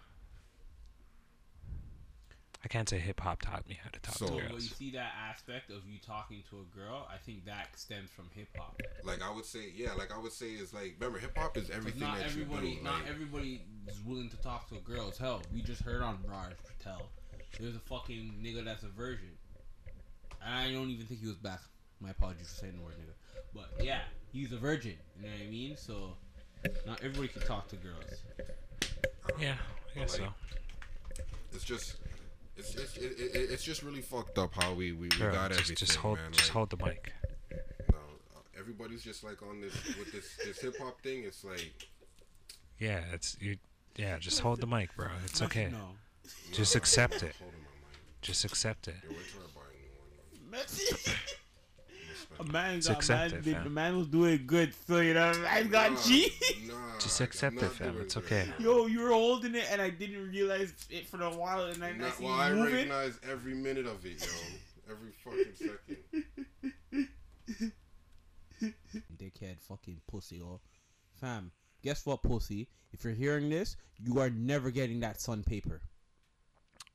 I 2.65 2.69
can't 2.69 2.89
say 2.89 2.99
hip 2.99 3.21
hop 3.21 3.43
taught 3.43 3.69
me 3.69 3.79
how 3.83 3.91
to 3.91 3.99
talk 4.01 4.15
So- 4.17 4.27
to 4.27 4.33
So, 4.33 4.41
but 4.49 4.55
you 4.63 4.69
see 4.69 4.91
that 4.93 5.13
aspect 5.29 5.71
of 5.71 5.87
you 5.87 5.99
talking 5.99 6.45
to 6.51 6.61
a 6.61 6.77
girl, 6.79 7.07
I 7.13 7.19
think 7.19 7.45
that 7.47 7.77
stems 7.79 8.11
from 8.11 8.31
hip 8.33 8.49
hop. 8.57 8.81
Like 9.03 9.23
I 9.23 9.31
would 9.31 9.45
say, 9.45 9.71
yeah. 9.75 9.93
Like 9.95 10.15
I 10.15 10.19
would 10.19 10.33
say 10.33 10.53
is 10.53 10.73
like, 10.73 10.95
remember, 11.01 11.19
hip 11.19 11.37
hop 11.37 11.57
is 11.59 11.69
everything 11.69 12.01
not 12.03 12.19
that 12.19 12.27
everybody, 12.27 12.69
you 12.71 12.77
do. 12.77 12.83
not 12.85 13.01
like- 13.01 13.11
everybody 13.11 13.63
is 13.89 14.01
willing 14.03 14.31
to 14.31 14.37
talk 14.37 14.69
to 14.71 14.77
girls. 14.77 15.19
Hell, 15.19 15.43
we 15.53 15.61
just 15.63 15.83
heard 15.83 16.01
on 16.01 16.19
Raj 16.27 16.53
Patel. 16.79 17.11
There's 17.61 17.75
a 17.77 17.81
fucking 17.81 18.37
nigga 18.41 18.65
that's 18.65 18.85
a 18.85 18.89
virgin. 18.89 19.37
And 20.43 20.55
I 20.55 20.73
don't 20.73 20.91
even 20.91 21.07
think 21.07 21.21
he 21.21 21.27
was 21.27 21.37
back. 21.37 21.61
My 22.01 22.11
apologies 22.11 22.49
for 22.49 22.61
saying 22.61 22.77
the 22.79 22.83
word 22.83 22.95
nigga. 22.95 23.15
But 23.53 23.85
yeah, 23.85 24.01
he's 24.35 24.53
a 24.53 24.57
virgin. 24.59 24.97
You 25.17 25.27
know 25.27 25.33
what 25.33 25.47
I 25.47 25.51
mean? 25.51 25.77
So 25.77 26.17
not 26.87 26.99
everybody 27.03 27.29
can 27.29 27.43
talk 27.43 27.69
to 27.69 27.77
girls. 27.77 28.23
Yeah, 29.41 29.55
I 29.95 30.01
guess 30.01 30.19
like, 30.19 30.29
so. 30.29 30.35
It's 31.53 31.65
just, 31.65 31.97
it's 32.57 32.75
it's 32.75 32.97
it, 32.97 33.15
it, 33.19 33.51
it's 33.51 33.63
just 33.63 33.83
really 33.83 34.03
fucked 34.03 34.39
up 34.39 34.53
how 34.55 34.75
we 34.75 34.93
we, 34.93 35.03
we 35.03 35.09
Girl, 35.09 35.33
got 35.33 35.51
just, 35.51 35.61
everything, 35.61 35.77
just 35.77 35.97
hold, 35.97 36.19
man. 36.19 36.33
just 36.33 36.49
like, 36.49 36.53
hold 36.53 36.71
the 36.71 36.77
mic. 36.77 37.13
no, 37.91 37.99
uh, 38.37 38.41
everybody's 38.59 39.03
just 39.03 39.25
like 39.25 39.41
on 39.43 39.61
this 39.61 39.73
with 39.99 40.13
this 40.13 40.37
this 40.45 40.61
hip 40.61 40.75
hop 40.79 41.01
thing. 41.01 41.23
It's 41.25 41.45
like 41.45 41.73
Yeah, 42.79 43.01
it's 43.13 43.37
you. 43.41 43.57
Yeah, 43.97 44.19
just 44.19 44.41
hold 44.41 44.61
the 44.61 44.67
mic, 44.67 44.95
bro. 44.97 45.07
It's 45.25 45.41
okay. 45.41 45.69
No. 45.71 45.91
Just 46.53 46.75
nah, 46.75 46.79
accept 46.79 47.23
it. 47.23 47.35
Hold 47.39 47.53
on, 47.53 47.61
my 47.61 47.87
mind. 47.87 47.99
Just 48.21 48.45
accept 48.45 48.89
it. 48.89 48.97
Yo, 49.05 49.11
wait 49.15 49.19
till 49.31 49.43
I 49.43 49.47
buy 49.55 49.61
a 52.39 52.43
new 52.43 52.47
one. 52.47 52.49
a 52.49 52.53
man 52.53 52.75
Just 52.77 52.89
got 52.89 52.97
accept 52.97 53.31
man, 53.33 53.41
it, 53.41 53.45
fam. 53.45 53.65
the 53.65 53.71
man 53.71 53.97
was 53.99 54.07
doing 54.09 54.43
good, 54.47 54.73
so 54.87 54.99
you 55.01 55.15
know, 55.15 55.33
man 55.43 55.69
got 55.69 55.93
Nah, 55.93 55.99
cheat. 56.01 56.33
Nah, 56.67 56.75
Just 56.99 57.21
accept 57.21 57.57
it, 57.63 57.71
fam. 57.73 57.97
It's 58.01 58.15
that. 58.15 58.25
okay. 58.25 58.49
Yo, 58.59 58.87
you 58.87 59.01
were 59.01 59.11
holding 59.11 59.55
it, 59.55 59.67
and 59.71 59.81
I 59.81 59.91
didn't 59.91 60.31
realize 60.31 60.73
it 60.91 61.07
for 61.07 61.23
a 61.23 61.31
while, 61.31 61.67
and 61.67 61.81
then 61.83 61.95
I 61.95 61.99
Nah, 61.99 62.11
see 62.11 62.25
well, 62.25 62.35
you 62.37 62.41
I 62.41 62.53
moving. 62.53 62.73
recognize 62.75 63.21
every 63.31 63.55
minute 63.55 63.87
of 63.87 64.05
it, 64.07 64.21
yo. 64.21 64.27
Every 64.91 65.13
fucking 65.13 65.55
second. 65.57 65.97
Dickhead, 69.17 69.61
fucking 69.61 70.01
pussy, 70.07 70.41
oh. 70.43 70.61
Fam, 71.21 71.51
guess 71.83 72.07
what, 72.07 72.23
pussy? 72.23 72.69
If 72.93 73.05
you're 73.05 73.13
hearing 73.13 73.51
this, 73.51 73.77
you 73.99 74.21
are 74.21 74.31
never 74.31 74.71
getting 74.71 75.01
that 75.01 75.21
sun 75.21 75.43
paper. 75.43 75.83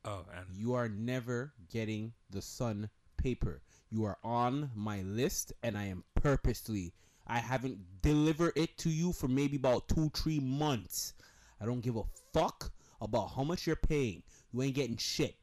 Oh, 0.05 0.25
and 0.35 0.45
You 0.55 0.73
are 0.75 0.87
never 0.87 1.51
getting 1.71 2.13
the 2.29 2.41
sun 2.41 2.89
paper. 3.17 3.61
You 3.91 4.05
are 4.05 4.17
on 4.23 4.71
my 4.75 5.01
list, 5.01 5.53
and 5.63 5.77
I 5.77 5.85
am 5.85 6.03
purposely. 6.15 6.93
I 7.25 7.39
haven't 7.39 7.79
delivered 8.01 8.53
it 8.55 8.77
to 8.79 8.89
you 8.89 9.13
for 9.13 9.27
maybe 9.27 9.57
about 9.57 9.87
two, 9.87 10.09
three 10.09 10.39
months. 10.39 11.13
I 11.61 11.65
don't 11.65 11.81
give 11.81 11.95
a 11.95 12.03
fuck 12.33 12.71
about 13.01 13.31
how 13.35 13.43
much 13.43 13.65
you're 13.67 13.75
paying. 13.75 14.23
You 14.51 14.61
ain't 14.61 14.75
getting 14.75 14.97
shit. 14.97 15.35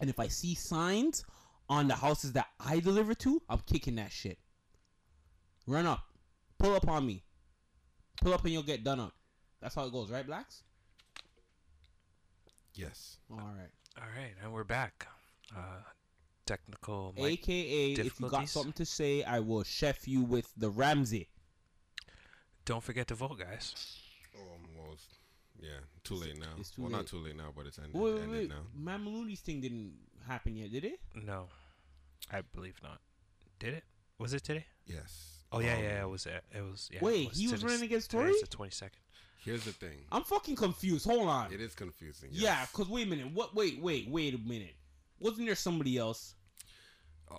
And 0.00 0.08
if 0.08 0.20
I 0.20 0.28
see 0.28 0.54
signs 0.54 1.24
on 1.68 1.88
the 1.88 1.94
houses 1.94 2.32
that 2.32 2.48
I 2.60 2.80
deliver 2.80 3.14
to, 3.14 3.42
I'm 3.48 3.60
kicking 3.60 3.96
that 3.96 4.12
shit. 4.12 4.38
Run 5.66 5.86
up. 5.86 6.04
Pull 6.58 6.74
up 6.74 6.88
on 6.88 7.06
me. 7.06 7.24
Pull 8.20 8.34
up 8.34 8.44
and 8.44 8.52
you'll 8.52 8.62
get 8.62 8.84
done 8.84 9.00
up. 9.00 9.12
That's 9.60 9.74
how 9.74 9.84
it 9.84 9.92
goes, 9.92 10.10
right, 10.10 10.26
Blacks? 10.26 10.62
Yes. 12.74 13.18
All 13.30 13.38
right. 13.38 13.70
all 13.96 14.08
right, 14.16 14.34
and 14.42 14.52
we're 14.52 14.64
back. 14.64 15.06
Uh, 15.56 15.82
technical. 16.48 17.14
mic- 17.16 17.48
AKA, 17.48 17.92
if 17.92 18.18
you 18.20 18.28
got 18.28 18.48
something 18.48 18.72
to 18.72 18.84
say, 18.84 19.22
I 19.22 19.38
will 19.40 19.62
chef 19.62 20.08
you 20.08 20.22
with 20.22 20.50
the 20.56 20.70
Ramsey. 20.70 21.28
Don't 22.64 22.82
forget 22.82 23.06
to 23.08 23.14
vote, 23.14 23.38
guys. 23.38 23.74
Oh, 24.36 24.40
well, 24.76 24.96
yeah, 25.60 25.70
too 26.04 26.14
late 26.14 26.38
now. 26.38 26.46
it's 26.58 26.70
too 26.70 26.82
well, 26.82 26.90
late. 26.90 26.96
not 26.98 27.06
too 27.06 27.18
late 27.18 27.36
now, 27.36 27.52
but 27.56 27.66
it's 27.66 27.78
ended, 27.78 27.94
Wait, 27.94 28.14
wait, 28.14 28.22
ended 28.22 28.38
wait. 28.40 28.48
now. 28.50 28.62
Man 28.74 29.36
thing 29.36 29.60
didn't 29.60 29.94
happen 30.26 30.56
yet, 30.56 30.70
did 30.72 30.84
it? 30.84 31.00
No, 31.14 31.48
I 32.32 32.42
believe 32.42 32.76
not. 32.82 33.00
Did 33.58 33.74
it? 33.74 33.84
Was 34.18 34.32
it 34.34 34.44
today? 34.44 34.66
Yes. 34.86 35.44
Oh 35.50 35.60
yeah, 35.60 35.76
Um, 35.76 35.82
yeah. 35.82 36.02
It 36.02 36.08
was. 36.08 36.26
uh, 36.26 36.40
It 36.54 36.60
was. 36.62 36.90
Yeah, 36.92 36.98
Wait, 37.02 37.28
it 37.28 37.34
he 37.36 37.48
was 37.48 37.64
running 37.64 37.82
against 37.82 38.10
today's 38.10 38.32
Tory? 38.32 38.40
the 38.42 38.46
twenty 38.48 38.70
second. 38.72 39.00
Here's 39.44 39.64
the 39.64 39.72
thing. 39.72 39.98
I'm 40.12 40.24
fucking 40.24 40.56
confused. 40.56 41.06
Hold 41.06 41.28
on. 41.28 41.52
It 41.52 41.60
is 41.60 41.74
confusing. 41.74 42.28
Yeah, 42.32 42.66
cause 42.72 42.88
wait 42.88 43.06
a 43.06 43.10
minute. 43.10 43.32
What? 43.32 43.54
Wait, 43.54 43.80
wait, 43.80 44.08
wait 44.08 44.34
a 44.34 44.38
minute. 44.38 44.74
Wasn't 45.20 45.46
there 45.46 45.54
somebody 45.54 45.96
else? 45.96 46.34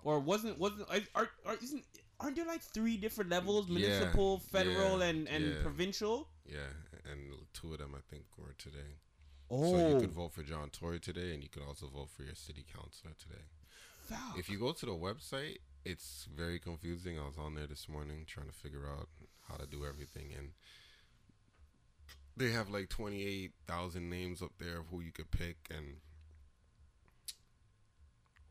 Or 0.03 0.19
wasn't 0.19 0.57
wasn't 0.59 0.87
are, 0.89 0.99
are, 1.15 1.29
are 1.45 1.55
isn't 1.61 1.83
aren't 2.19 2.35
there 2.35 2.45
like 2.45 2.61
three 2.61 2.97
different 2.97 3.29
levels? 3.29 3.67
Yeah, 3.69 3.79
Municipal, 3.79 4.39
federal, 4.39 4.99
yeah, 4.99 5.05
and 5.05 5.27
and 5.27 5.45
yeah. 5.45 5.61
provincial. 5.61 6.27
Yeah, 6.45 6.71
and 7.11 7.33
two 7.53 7.73
of 7.73 7.79
them 7.79 7.95
I 7.95 8.01
think 8.09 8.23
were 8.37 8.53
today. 8.57 8.97
Oh, 9.51 9.71
So 9.71 9.89
you 9.89 9.99
could 9.99 10.11
oh. 10.11 10.21
vote 10.21 10.33
for 10.33 10.43
John 10.43 10.69
Tory 10.69 10.99
today, 10.99 11.33
and 11.33 11.41
you 11.41 11.49
could 11.49 11.63
also 11.63 11.87
vote 11.87 12.09
for 12.15 12.23
your 12.23 12.35
city 12.35 12.65
councilor 12.71 13.13
today. 13.17 13.43
fuck. 14.01 14.37
If 14.37 14.49
you 14.49 14.59
go 14.59 14.71
to 14.73 14.85
the 14.85 14.91
website, 14.91 15.57
it's 15.85 16.27
very 16.35 16.59
confusing. 16.59 17.17
I 17.17 17.25
was 17.25 17.37
on 17.37 17.55
there 17.55 17.67
this 17.67 17.89
morning 17.89 18.25
trying 18.27 18.47
to 18.47 18.53
figure 18.53 18.87
out 18.87 19.07
how 19.47 19.55
to 19.55 19.65
do 19.65 19.85
everything, 19.85 20.31
and 20.37 20.49
they 22.37 22.51
have 22.51 22.69
like 22.69 22.89
twenty 22.89 23.25
eight 23.25 23.51
thousand 23.67 24.09
names 24.09 24.41
up 24.41 24.51
there 24.59 24.77
of 24.79 24.87
who 24.91 25.01
you 25.01 25.11
could 25.11 25.31
pick, 25.31 25.57
and 25.75 25.97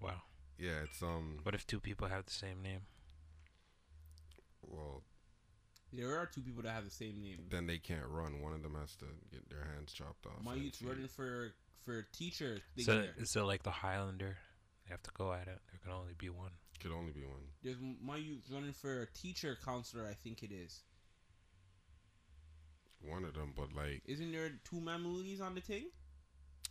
Wow. 0.01 0.23
Yeah, 0.59 0.83
it's 0.85 1.03
um, 1.03 1.39
What 1.45 1.55
if 1.55 1.67
two 1.67 1.81
people 1.81 2.09
have 2.09 2.25
the 2.25 2.33
same 2.33 2.63
name? 2.63 2.81
well, 4.63 5.03
there 5.93 6.19
are 6.19 6.27
two 6.27 6.43
people 6.43 6.63
that 6.63 6.73
have 6.73 6.85
the 6.85 6.91
same 6.91 7.23
name. 7.23 7.39
then 7.49 7.67
they 7.67 7.79
can't 7.79 8.07
run. 8.09 8.43
One 8.43 8.53
of 8.53 8.63
them 8.63 8.75
has 8.79 8.95
to 8.97 9.07
get 9.33 9.49
their 9.49 9.65
hands 9.75 9.93
chopped 9.93 10.27
off. 10.27 10.43
My 10.43 10.53
and 10.55 10.63
youth's 10.63 10.83
running 10.83 11.09
for 11.09 11.55
for 11.85 12.07
teacher. 12.13 12.59
Thing 12.77 12.85
So 12.85 12.95
there. 13.01 13.15
is 13.17 13.35
it 13.35 13.41
like 13.41 13.63
the 13.63 13.71
Highlander? 13.71 14.37
They 14.87 14.91
have 14.93 15.03
to 15.05 15.11
go 15.17 15.33
at 15.33 15.49
it. 15.49 15.61
There 15.71 15.81
can 15.83 15.93
only 15.93 16.13
be 16.19 16.29
one. 16.29 16.51
could 16.81 16.93
only 16.93 17.13
be 17.13 17.25
one. 17.25 17.41
There's 17.63 17.77
my 18.03 18.17
youth 18.17 18.43
running 18.53 18.73
for 18.75 19.03
a 19.03 19.07
teacher 19.07 19.57
counselor. 19.65 20.07
I 20.07 20.13
think 20.15 20.43
it 20.43 20.53
is. 20.53 20.83
One 23.01 23.25
of 23.25 23.35
them, 23.35 23.53
but 23.57 23.73
like, 23.75 24.03
Isn't 24.07 24.33
there 24.33 24.51
two 24.69 24.77
Mammolitis 24.81 25.41
on 25.41 25.55
the 25.55 25.61
thing? 25.61 25.87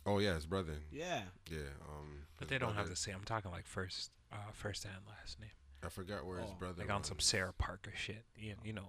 Oh 0.08 0.18
yeah, 0.18 0.34
his 0.34 0.46
brother. 0.46 0.72
Yeah. 0.90 1.20
Yeah, 1.50 1.58
um, 1.88 2.22
But 2.38 2.48
they 2.48 2.56
don't 2.58 2.74
have 2.74 2.88
the 2.88 2.96
same. 2.96 3.14
I'm 3.16 3.24
talking 3.24 3.50
like 3.50 3.66
first, 3.66 4.10
uh, 4.32 4.36
first 4.52 4.84
and 4.86 4.94
last 5.06 5.38
name. 5.38 5.50
I 5.84 5.88
forgot 5.90 6.24
where 6.24 6.38
his 6.38 6.50
Oh, 6.50 6.56
brother. 6.58 6.82
Like 6.82 6.90
on 6.92 7.04
some. 7.04 7.18
Sarah 7.20 7.52
Parker 7.52 7.92
shit. 7.94 8.24
You, 8.36 8.54
you 8.64 8.72
know. 8.72 8.88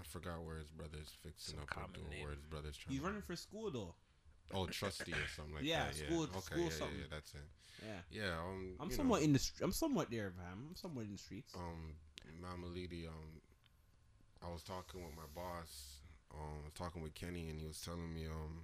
I 0.00 0.02
forgot 0.04 0.42
where 0.44 0.56
his 0.56 0.70
brother's 0.70 1.12
fixing 1.22 1.54
Some 1.56 1.62
up 1.64 1.70
or 1.70 1.74
common 1.74 1.92
doing 2.00 2.10
name. 2.10 2.22
where 2.22 2.32
his 2.32 2.42
brother's 2.42 2.76
trying. 2.76 2.92
He's 2.92 3.00
to 3.00 3.06
running 3.06 3.22
for 3.22 3.36
school 3.36 3.70
though. 3.70 3.94
Oh, 4.54 4.66
trustee 4.66 5.12
or 5.12 5.28
something 5.34 5.54
like 5.56 5.64
Yeah, 5.64 5.86
that. 5.86 5.94
school- 5.96 6.22
yeah. 6.30 6.38
Okay, 6.38 6.40
school 6.40 6.58
yeah, 6.58 6.64
yeah, 6.64 6.70
something. 6.78 6.98
yeah, 7.00 7.06
that's 7.10 7.34
it. 7.34 7.48
Yeah. 7.84 8.22
Yeah, 8.22 8.38
um, 8.40 8.74
I'm 8.80 8.90
somewhat 8.90 9.20
know, 9.20 9.24
in 9.26 9.32
the. 9.34 9.38
Str- 9.38 9.64
I'm 9.64 9.72
somewhat 9.72 10.10
there, 10.10 10.32
man. 10.38 10.46
I'm 10.70 10.76
somewhat 10.76 11.04
in 11.04 11.12
the 11.12 11.18
streets. 11.18 11.52
um, 11.54 11.94
Mammoliti, 12.40 13.06
um, 13.08 13.40
I 14.42 14.50
was 14.50 14.62
talking 14.62 15.04
with 15.04 15.14
my 15.16 15.28
boss. 15.34 15.98
Um, 16.32 16.40
I 16.62 16.64
was 16.64 16.72
talking 16.74 17.02
with 17.02 17.14
Kenny, 17.14 17.48
and 17.50 17.60
he 17.60 17.66
was 17.66 17.80
telling 17.80 18.12
me, 18.14 18.26
um, 18.26 18.62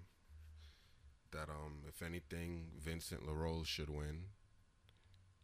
that 1.33 1.49
um, 1.49 1.83
if 1.89 2.03
anything, 2.03 2.67
Vincent 2.79 3.27
LaRose 3.27 3.67
should 3.67 3.91
win. 3.91 4.27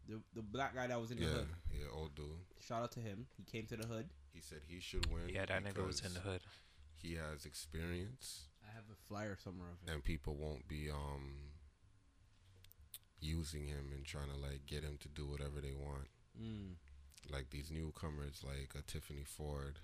The 0.09 0.21
the 0.35 0.43
black 0.43 0.75
guy 0.75 0.87
that 0.87 1.01
was 1.01 1.11
in 1.11 1.19
the 1.19 1.25
Yeah, 1.25 1.31
hood. 1.33 1.49
yeah, 1.73 1.87
old 1.95 2.15
dude. 2.15 2.27
Shout 2.61 2.83
out 2.83 2.93
to 2.93 3.01
him. 3.01 3.27
He 3.37 3.43
came 3.45 3.67
to 3.67 3.77
the 3.77 3.87
hood. 3.87 4.09
He 4.33 4.41
said 4.41 4.61
he 4.67 4.81
should 4.81 5.07
win. 5.13 5.29
Yeah, 5.29 5.45
that 5.47 5.65
nigga 5.65 5.87
was 5.87 6.01
in 6.01 6.15
the 6.15 6.21
hood. 6.21 6.41
He 6.95 7.15
has 7.15 7.45
experience. 7.45 8.45
I 8.67 8.73
have 8.75 8.85
a 8.91 8.97
flyer 9.09 9.37
somewhere 9.43 9.69
of 9.69 9.87
it. 9.87 9.93
and 9.93 10.03
people 10.05 10.35
won't 10.37 10.67
be 10.69 10.91
um 10.91 11.53
using 13.21 13.67
him 13.67 13.91
and 13.95 14.05
trying 14.05 14.29
to 14.31 14.37
like 14.37 14.65
get 14.67 14.83
him 14.85 14.97
to 15.01 15.09
do 15.09 15.27
whatever 15.27 15.61
they 15.61 15.73
want. 15.73 16.09
Mm. 16.41 16.75
like 17.33 17.51
these 17.51 17.71
newcomers, 17.71 18.43
like 18.47 18.71
a 18.79 18.83
Tiffany 18.91 19.25
Ford, 19.25 19.81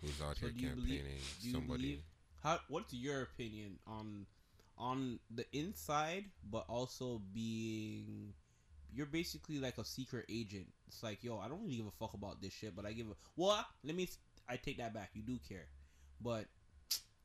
who's 0.00 0.20
out 0.22 0.36
So 0.38 0.46
here 0.46 0.50
do 0.50 0.60
you 0.60 0.70
believe- 0.70 0.88
campaigning. 1.00 1.20
do 1.42 1.46
you 1.48 1.52
somebody. 1.52 1.82
believe- 1.82 2.02
How? 2.42 2.60
What's 2.68 2.94
your 2.94 3.22
opinion 3.22 3.78
on 3.86 4.26
on 4.78 5.18
the 5.34 5.44
inside, 5.56 6.24
but 6.50 6.64
also 6.68 7.20
being 7.34 8.32
you're 8.94 9.06
basically 9.06 9.58
like 9.58 9.78
a 9.78 9.84
secret 9.84 10.26
agent. 10.28 10.66
It's 10.88 11.02
like, 11.02 11.24
yo, 11.24 11.38
I 11.38 11.48
don't 11.48 11.62
really 11.62 11.76
give 11.76 11.86
a 11.86 11.90
fuck 11.90 12.14
about 12.14 12.42
this 12.42 12.52
shit, 12.52 12.76
but 12.76 12.84
I 12.84 12.92
give 12.92 13.06
a 13.08 13.14
well. 13.36 13.64
Let 13.84 13.94
me. 13.96 14.08
I 14.48 14.56
take 14.56 14.78
that 14.78 14.92
back. 14.92 15.10
You 15.14 15.22
do 15.22 15.38
care, 15.48 15.66
but 16.20 16.44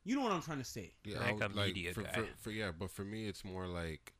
you 0.05 0.15
know 0.15 0.21
what 0.21 0.31
I'm 0.31 0.41
trying 0.41 0.59
to 0.59 0.63
say. 0.63 0.93
Yeah, 1.03 1.19
Like 1.19 1.41
I 1.41 1.45
a 1.45 1.47
would- 1.49 1.55
like, 1.55 1.93
for, 1.93 2.03
guy. 2.03 2.11
For, 2.13 2.25
for 2.37 2.51
yeah, 2.51 2.71
but 2.77 2.89
for 2.91 3.03
me, 3.03 3.27
it's 3.27 3.43
more 3.43 3.67
like 3.67 4.13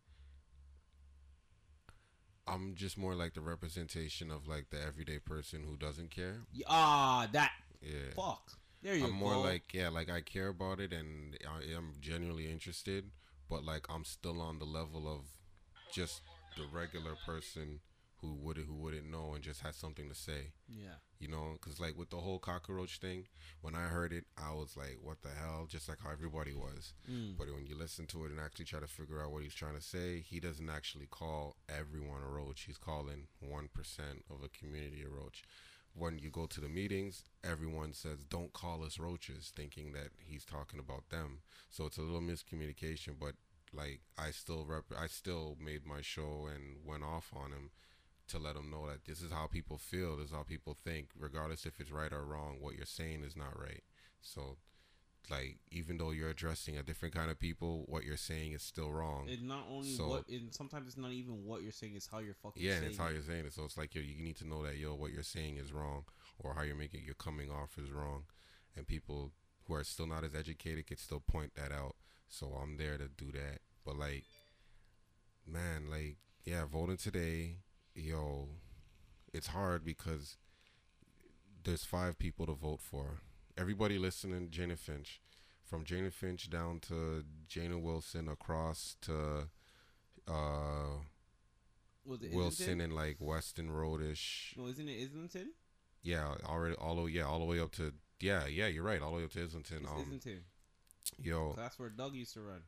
I'm 2.47 2.75
just 2.75 2.97
more 2.97 3.13
like 3.13 3.33
the 3.33 3.41
representation 3.41 4.31
of 4.31 4.47
like 4.47 4.69
the 4.69 4.81
everyday 4.81 5.19
person 5.19 5.63
who 5.63 5.75
doesn't 5.77 6.11
care. 6.11 6.37
Y- 6.55 6.63
Ah, 6.67 7.27
that 7.33 7.51
Yeah, 7.81 8.11
fuck. 8.15 8.57
There 8.81 8.95
you 8.95 9.05
I'm 9.05 9.11
go. 9.11 9.15
more 9.17 9.35
like 9.37 9.73
yeah, 9.73 9.89
like 9.89 10.09
I 10.09 10.21
care 10.21 10.49
about 10.49 10.79
it 10.79 10.93
and 10.93 11.37
I 11.47 11.75
am 11.75 11.93
genuinely 11.99 12.49
interested, 12.51 13.05
but 13.49 13.63
like 13.63 13.85
I'm 13.89 14.05
still 14.05 14.41
on 14.41 14.59
the 14.59 14.65
level 14.65 15.07
of 15.07 15.21
just 15.93 16.21
the 16.55 16.63
regular 16.71 17.15
person 17.25 17.79
who 18.21 18.33
would 18.35 18.57
who 18.57 18.73
wouldn't 18.75 19.09
know 19.09 19.33
and 19.35 19.43
just 19.43 19.61
has 19.61 19.75
something 19.75 20.09
to 20.09 20.15
say. 20.15 20.51
yeah. 20.67 20.95
You 21.19 21.27
know, 21.27 21.53
because 21.53 21.79
like 21.79 21.97
with 21.97 22.11
the 22.11 22.17
whole 22.17 22.37
cockroach 22.37 22.99
thing, 22.99 23.25
when 23.61 23.73
I 23.73 23.85
heard 23.87 24.13
it, 24.13 24.25
I 24.37 24.53
was 24.53 24.77
like, 24.77 24.99
"What 25.01 25.23
the 25.23 25.29
hell?" 25.29 25.65
Just 25.67 25.89
like 25.89 25.97
how 26.03 26.11
everybody 26.11 26.53
was. 26.53 26.93
Mm. 27.09 27.35
But 27.39 27.47
when 27.51 27.65
you 27.65 27.75
listen 27.75 28.05
to 28.07 28.25
it 28.25 28.31
and 28.31 28.39
actually 28.39 28.65
try 28.65 28.79
to 28.79 28.87
figure 28.87 29.23
out 29.23 29.31
what 29.31 29.41
he's 29.41 29.55
trying 29.55 29.73
to 29.75 29.81
say, 29.81 30.19
he 30.19 30.39
doesn't 30.39 30.69
actually 30.69 31.07
call 31.07 31.55
everyone 31.67 32.21
a 32.21 32.27
roach. 32.29 32.61
He's 32.67 32.77
calling 32.77 33.25
one 33.39 33.67
percent 33.73 34.25
of 34.29 34.43
a 34.43 34.49
community 34.49 35.03
a 35.03 35.09
roach. 35.09 35.43
When 35.97 36.19
you 36.19 36.29
go 36.29 36.45
to 36.45 36.61
the 36.61 36.69
meetings, 36.69 37.23
everyone 37.43 37.93
says, 37.93 38.23
"Don't 38.23 38.53
call 38.53 38.83
us 38.83 38.99
roaches," 38.99 39.51
thinking 39.55 39.93
that 39.93 40.11
he's 40.17 40.45
talking 40.45 40.79
about 40.79 41.09
them. 41.09 41.41
So 41.69 41.85
it's 41.85 41.97
a 41.97 42.01
little 42.01 42.21
miscommunication. 42.21 43.17
But 43.19 43.35
like, 43.73 44.01
I 44.17 44.31
still 44.31 44.65
rep- 44.65 44.91
I 44.95 45.07
still 45.07 45.57
made 45.59 45.85
my 45.85 46.01
show 46.01 46.47
and 46.47 46.85
went 46.85 47.03
off 47.03 47.33
on 47.33 47.51
him 47.51 47.71
to 48.27 48.37
let 48.37 48.55
them 48.55 48.69
know 48.69 48.87
that 48.87 49.05
this 49.05 49.21
is 49.21 49.31
how 49.31 49.47
people 49.47 49.77
feel, 49.77 50.17
this 50.17 50.27
is 50.27 50.35
how 50.35 50.43
people 50.43 50.77
think, 50.83 51.09
regardless 51.17 51.65
if 51.65 51.79
it's 51.79 51.91
right 51.91 52.13
or 52.13 52.25
wrong. 52.25 52.57
What 52.59 52.75
you're 52.75 52.85
saying 52.85 53.23
is 53.23 53.35
not 53.35 53.59
right. 53.59 53.83
So, 54.21 54.57
like, 55.29 55.57
even 55.71 55.97
though 55.97 56.11
you're 56.11 56.29
addressing 56.29 56.77
a 56.77 56.83
different 56.83 57.13
kind 57.13 57.29
of 57.31 57.39
people, 57.39 57.83
what 57.87 58.03
you're 58.03 58.17
saying 58.17 58.53
is 58.53 58.61
still 58.63 58.91
wrong. 58.91 59.27
It's 59.29 59.41
not 59.41 59.65
only 59.69 59.91
So- 59.93 60.07
what, 60.09 60.27
and 60.29 60.53
sometimes 60.53 60.87
it's 60.87 60.97
not 60.97 61.11
even 61.11 61.45
what 61.45 61.61
you're 61.63 61.71
saying. 61.71 61.95
It's 61.95 62.07
how 62.07 62.19
you're 62.19 62.33
fucking. 62.33 62.61
yeah, 62.63 62.73
and 62.75 62.85
it's 62.85 62.97
how 62.97 63.07
you're 63.09 63.21
saying 63.21 63.45
it. 63.45 63.53
So 63.53 63.65
it's 63.65 63.77
like 63.77 63.93
yo, 63.95 64.01
you 64.01 64.15
need 64.23 64.37
to 64.37 64.47
know 64.47 64.63
that 64.63 64.77
yo, 64.77 64.95
what 64.95 65.11
you're 65.11 65.23
saying 65.23 65.57
is 65.57 65.71
wrong, 65.73 66.05
or 66.39 66.53
how 66.53 66.61
you're 66.63 66.75
making 66.75 67.03
you're 67.05 67.15
coming 67.15 67.49
off 67.51 67.77
is 67.77 67.91
wrong, 67.91 68.23
and 68.75 68.87
people 68.87 69.31
who 69.67 69.73
are 69.73 69.83
still 69.83 70.07
not 70.07 70.23
as 70.23 70.33
educated 70.35 70.87
can 70.87 70.97
still 70.97 71.19
point 71.19 71.53
that 71.55 71.71
out. 71.71 71.95
So 72.29 72.47
I'm 72.61 72.77
there 72.77 72.97
to 72.97 73.07
do 73.07 73.31
that. 73.33 73.59
But 73.85 73.97
like, 73.97 74.23
man, 75.45 75.89
like 75.89 76.17
yeah, 76.45 76.65
voting 76.65 76.97
today, 76.97 77.57
yo, 77.95 78.47
it's 79.33 79.47
hard 79.47 79.83
because 79.83 80.37
there's 81.63 81.83
five 81.83 82.17
people 82.17 82.45
to 82.45 82.53
vote 82.53 82.79
for. 82.81 83.19
Everybody 83.57 83.97
listening, 83.97 84.49
Jane 84.51 84.69
and 84.71 84.79
Finch, 84.79 85.19
from 85.63 85.83
Jane 85.83 86.03
and 86.03 86.13
Finch 86.13 86.49
down 86.49 86.79
to 86.81 87.23
Jane 87.47 87.71
and 87.71 87.81
Wilson, 87.83 88.27
across 88.29 88.95
to 89.01 89.49
uh 90.27 90.97
Wilson 92.05 92.79
and 92.81 92.93
like 92.93 93.17
Weston 93.19 93.69
Roadish. 93.69 94.55
No, 94.57 94.67
isn't 94.67 94.87
it 94.87 95.01
Islington? 95.09 95.51
Yeah, 96.03 96.35
already 96.45 96.75
all 96.75 96.95
the 96.95 97.05
yeah, 97.11 97.23
all 97.23 97.39
the 97.39 97.45
way 97.45 97.59
up 97.59 97.71
to 97.73 97.93
yeah, 98.19 98.45
yeah, 98.45 98.67
you're 98.67 98.83
right, 98.83 99.01
all 99.01 99.11
the 99.11 99.17
way 99.17 99.23
up 99.23 99.31
to 99.31 99.43
Islington. 99.43 99.79
It's 99.81 99.89
Um, 99.91 100.01
Islington. 100.01 100.39
yo, 101.21 101.53
That's 101.57 101.79
where 101.79 101.89
Doug 101.89 102.13
used 102.13 102.33
to 102.35 102.41
run. 102.41 102.61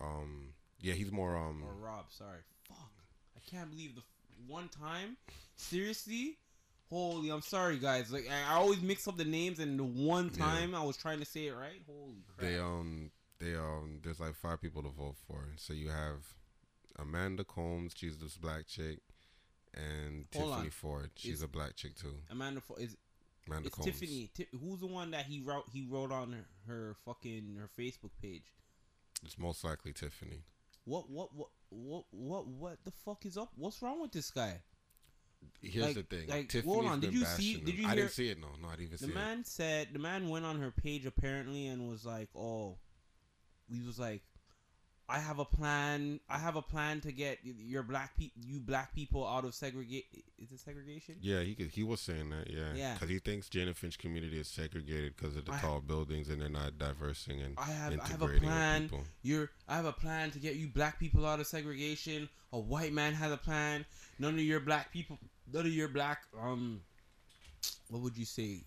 um, 0.00 0.54
yeah, 0.80 0.94
he's 0.94 1.10
more 1.10 1.36
um, 1.36 1.64
Or 1.64 1.74
Rob, 1.74 2.06
sorry. 2.10 2.40
Fuck. 2.68 2.92
I 3.36 3.40
can't 3.50 3.70
believe 3.70 3.94
the 3.96 4.00
f- 4.02 4.46
one 4.46 4.68
time. 4.68 5.16
Seriously? 5.56 6.38
Holy, 6.90 7.30
I'm 7.30 7.42
sorry, 7.42 7.78
guys. 7.78 8.10
Like 8.12 8.28
I 8.30 8.54
always 8.54 8.80
mix 8.80 9.06
up 9.08 9.16
the 9.16 9.24
names, 9.24 9.58
and 9.58 9.78
the 9.78 9.84
one 9.84 10.30
Yeah. 10.36 10.44
time 10.44 10.74
I 10.74 10.82
was 10.82 10.96
trying 10.96 11.18
to 11.20 11.24
say 11.26 11.46
it 11.48 11.54
right. 11.54 11.82
Holy 11.86 12.22
crap! 12.26 12.40
they 12.48 12.58
um, 12.58 13.10
they 13.38 13.54
um, 13.54 14.00
there's 14.02 14.20
like 14.20 14.34
five 14.34 14.60
people 14.60 14.82
to 14.82 14.88
vote 14.88 15.16
for. 15.26 15.44
So 15.56 15.72
you 15.74 15.88
have 15.90 16.24
Amanda 16.98 17.44
Combs, 17.44 17.92
she's 17.96 18.16
this 18.18 18.36
black 18.36 18.66
chick, 18.66 19.00
and 19.74 20.26
Hold 20.34 20.50
Tiffany 20.50 20.66
on. 20.66 20.70
Ford, 20.70 21.10
she's 21.16 21.42
a 21.42 21.48
black 21.48 21.76
chick 21.76 21.94
too. 21.96 22.14
Amanda 22.30 22.60
Ford 22.60 22.80
is 22.80 22.96
Amanda 23.46 23.66
it's 23.66 23.76
Combs. 23.76 23.86
Tiffany. 23.86 24.30
Ti- 24.34 24.48
who's 24.58 24.80
the 24.80 24.86
one 24.86 25.10
that 25.10 25.26
he 25.26 25.40
wrote? 25.40 25.64
He 25.72 25.86
wrote 25.88 26.10
on 26.12 26.32
her, 26.32 26.46
her 26.66 26.96
fucking 27.04 27.56
her 27.60 27.68
Facebook 27.78 28.10
page. 28.22 28.54
It's 29.24 29.38
most 29.38 29.62
likely 29.64 29.92
Tiffany. 29.92 30.42
What 30.84 31.10
what 31.10 31.34
what 31.34 31.48
what 31.68 32.04
what 32.12 32.46
what 32.46 32.78
the 32.84 32.92
fuck 32.92 33.26
is 33.26 33.36
up? 33.36 33.50
What's 33.56 33.82
wrong 33.82 34.00
with 34.00 34.12
this 34.12 34.30
guy? 34.30 34.62
Here's 35.60 35.86
Like- 35.86 35.94
the 35.96 36.02
thing. 36.04 36.28
like, 36.28 36.48
Tiffany's 36.48 36.74
hold 36.74 36.86
on, 36.86 37.00
did 37.00 37.12
you 37.12 37.24
see- 37.24 37.56
did 37.60 37.74
you 37.76 37.86
I 37.88 37.94
didn't 37.96 38.12
see 38.12 38.28
it. 38.28 38.38
No, 38.38 38.48
no, 38.62 38.68
I 38.68 38.76
didn't 38.76 38.86
even 38.94 38.98
The 38.98 39.06
see 39.08 39.12
man 39.12 39.44
said 39.44 39.92
the 39.92 39.98
man 39.98 40.28
went 40.28 40.44
on 40.44 40.60
her 40.60 40.70
page 40.70 41.04
apparently 41.04 41.66
and 41.66 41.88
was 41.88 42.04
like, 42.04 42.28
"Oh, 42.34 42.78
he 43.68 43.80
was 43.82 43.98
like, 43.98 44.22
I 45.10 45.18
have 45.20 45.38
a 45.38 45.44
plan. 45.44 46.20
I 46.28 46.36
have 46.38 46.56
a 46.56 46.60
plan 46.62 47.00
to 47.00 47.12
get 47.12 47.38
your 47.42 47.82
black 47.82 48.14
pe- 48.18 48.30
you 48.46 48.60
black 48.60 48.94
people 48.94 49.26
out 49.26 49.44
of 49.44 49.54
segregate. 49.54 50.04
Is 50.38 50.52
it 50.52 50.60
segregation? 50.60 51.16
Yeah, 51.22 51.40
he 51.40 51.54
could, 51.54 51.68
he 51.70 51.82
was 51.82 52.00
saying 52.00 52.28
that. 52.30 52.50
Yeah, 52.50 52.74
Yeah. 52.74 52.92
because 52.92 53.08
he 53.08 53.18
thinks 53.18 53.48
Jane 53.48 53.68
and 53.68 53.76
Finch 53.76 53.98
community 53.98 54.38
is 54.38 54.48
segregated 54.48 55.16
because 55.16 55.34
of 55.36 55.46
the 55.46 55.52
I- 55.54 55.60
tall 55.60 55.80
buildings 55.80 56.28
and 56.28 56.42
they're 56.42 56.50
not 56.50 56.78
diversing 56.78 57.40
and 57.40 57.54
I 57.56 57.64
have 57.70 57.98
I 57.98 58.06
have 58.08 58.20
a 58.22 58.28
plan. 58.28 58.82
people. 58.82 59.04
You're 59.22 59.50
I 59.66 59.76
have 59.76 59.86
a 59.86 59.92
plan 59.92 60.30
to 60.32 60.38
get 60.38 60.56
you 60.56 60.68
black 60.68 61.00
people 61.00 61.24
out 61.24 61.40
of 61.40 61.46
segregation. 61.46 62.28
A 62.52 62.58
white 62.58 62.92
man 62.92 63.14
has 63.14 63.32
a 63.32 63.36
plan. 63.38 63.86
None 64.18 64.34
of 64.34 64.40
your 64.40 64.60
black 64.60 64.92
people, 64.92 65.18
none 65.52 65.64
of 65.64 65.72
your 65.72 65.88
black 65.88 66.22
um, 66.38 66.82
what 67.88 68.02
would 68.02 68.16
you 68.18 68.24
say, 68.26 68.60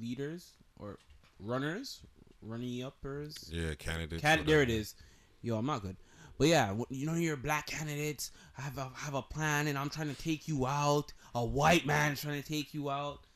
leaders 0.00 0.52
or 0.78 0.98
runners, 1.38 2.00
running 2.40 2.82
uppers? 2.82 3.50
Yeah, 3.52 3.74
candidates. 3.74 4.22
Can- 4.22 4.46
there 4.46 4.62
it 4.62 4.70
is. 4.70 4.94
Yo, 5.42 5.56
I'm 5.56 5.66
not 5.66 5.82
good. 5.82 5.96
But 6.38 6.48
yeah, 6.48 6.74
you 6.88 7.06
know 7.06 7.14
you're 7.14 7.36
black 7.36 7.66
candidates. 7.66 8.30
I 8.58 8.62
have 8.62 8.78
a 8.78 8.90
have 8.94 9.14
a 9.14 9.22
plan, 9.22 9.66
and 9.66 9.76
I'm 9.78 9.90
trying 9.90 10.12
to 10.14 10.20
take 10.20 10.48
you 10.48 10.66
out. 10.66 11.12
A 11.34 11.44
white 11.44 11.86
man's 11.86 12.22
trying 12.22 12.42
to 12.42 12.48
take 12.48 12.74
you 12.74 12.90
out, 12.90 13.26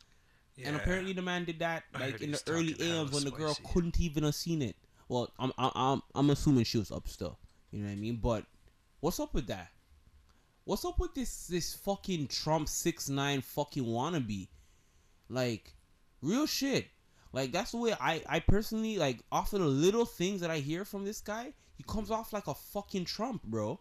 and 0.64 0.76
apparently 0.76 1.12
the 1.12 1.22
man 1.22 1.44
did 1.44 1.58
that 1.58 1.84
like 1.98 2.20
in 2.20 2.32
the 2.32 2.42
early 2.48 2.74
AMs 2.80 3.12
when 3.12 3.24
the 3.24 3.30
girl 3.30 3.54
spicy. 3.54 3.72
couldn't 3.72 4.00
even 4.00 4.24
have 4.24 4.34
seen 4.34 4.62
it. 4.62 4.76
Well, 5.08 5.32
I'm 5.38 5.52
I'm 5.58 5.70
I'm, 5.74 6.02
I'm 6.14 6.30
assuming 6.30 6.64
she 6.64 6.78
was 6.78 6.90
up 6.90 7.08
still. 7.08 7.38
You 7.70 7.80
know 7.80 7.86
what 7.86 7.92
I 7.92 7.96
mean? 7.96 8.16
But 8.16 8.44
what's 9.00 9.20
up 9.20 9.34
with 9.34 9.46
that? 9.48 9.68
What's 10.64 10.84
up 10.84 10.98
with 10.98 11.14
this 11.14 11.46
this 11.46 11.74
fucking 11.74 12.28
Trump 12.28 12.68
six 12.68 13.08
nine 13.08 13.40
fucking 13.40 13.84
wannabe? 13.84 14.48
Like, 15.28 15.74
real 16.22 16.46
shit. 16.46 16.86
Like 17.32 17.52
that's 17.52 17.72
the 17.72 17.76
way 17.76 17.94
I 18.00 18.22
I 18.26 18.40
personally 18.40 18.96
like 18.96 19.20
off 19.30 19.52
of 19.52 19.60
the 19.60 19.66
little 19.66 20.06
things 20.06 20.40
that 20.40 20.50
I 20.50 20.58
hear 20.58 20.84
from 20.84 21.04
this 21.04 21.20
guy, 21.20 21.52
he 21.76 21.84
comes 21.84 22.10
off 22.10 22.32
like 22.32 22.46
a 22.46 22.54
fucking 22.54 23.04
Trump, 23.04 23.42
bro. 23.44 23.80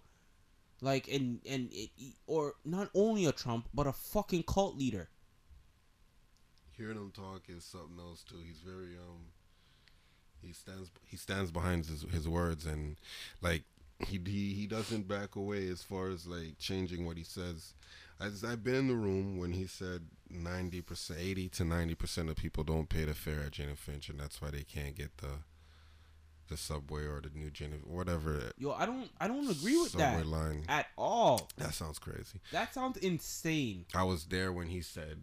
Like 0.81 1.07
and 1.07 1.39
and 1.49 1.69
it, 1.71 1.89
or 2.27 2.55
not 2.65 2.89
only 2.93 3.25
a 3.25 3.31
Trump, 3.31 3.69
but 3.73 3.87
a 3.87 3.93
fucking 3.93 4.43
cult 4.43 4.77
leader. 4.77 5.09
Hearing 6.77 6.97
him 6.97 7.11
talk 7.15 7.43
is 7.47 7.63
something 7.63 7.97
else 7.97 8.23
too. 8.23 8.37
He's 8.45 8.59
very 8.59 8.97
um. 8.97 9.27
He 10.41 10.51
stands 10.51 10.91
he 11.07 11.17
stands 11.17 11.51
behind 11.51 11.85
his 11.85 12.05
his 12.11 12.27
words 12.27 12.65
and 12.65 12.97
like 13.41 13.63
he 13.99 14.19
he 14.25 14.53
he 14.53 14.67
doesn't 14.67 15.07
back 15.07 15.35
away 15.35 15.69
as 15.69 15.81
far 15.81 16.09
as 16.09 16.27
like 16.27 16.59
changing 16.59 17.05
what 17.05 17.17
he 17.17 17.23
says. 17.23 17.73
As 18.19 18.43
I've 18.43 18.63
been 18.63 18.75
in 18.75 18.87
the 18.87 18.95
room 18.95 19.37
when 19.37 19.53
he 19.53 19.65
said 19.65 20.01
ninety 20.29 20.81
percent, 20.81 21.19
eighty 21.21 21.47
to 21.49 21.63
ninety 21.63 21.95
percent 21.95 22.29
of 22.29 22.35
people 22.35 22.63
don't 22.63 22.89
pay 22.89 23.05
the 23.05 23.13
fare 23.13 23.43
at 23.45 23.51
Jane 23.51 23.69
and 23.69 23.79
Finch, 23.79 24.09
and 24.09 24.19
that's 24.19 24.41
why 24.41 24.51
they 24.51 24.63
can't 24.63 24.95
get 24.95 25.17
the 25.17 25.39
the 26.47 26.57
subway 26.57 27.03
or 27.05 27.21
the 27.21 27.29
new 27.37 27.49
Jana 27.49 27.75
whatever 27.85 28.51
Yo, 28.57 28.71
I 28.71 28.85
don't 28.85 29.09
I 29.19 29.27
don't 29.27 29.49
agree 29.49 29.77
with 29.77 29.91
subway 29.91 30.17
that 30.17 30.27
line. 30.27 30.63
at 30.69 30.87
all. 30.97 31.49
That 31.57 31.73
sounds 31.73 31.99
crazy. 31.99 32.39
That 32.51 32.73
sounds 32.73 32.97
insane. 32.97 33.85
I 33.95 34.03
was 34.03 34.25
there 34.25 34.51
when 34.51 34.67
he 34.67 34.81
said 34.81 35.21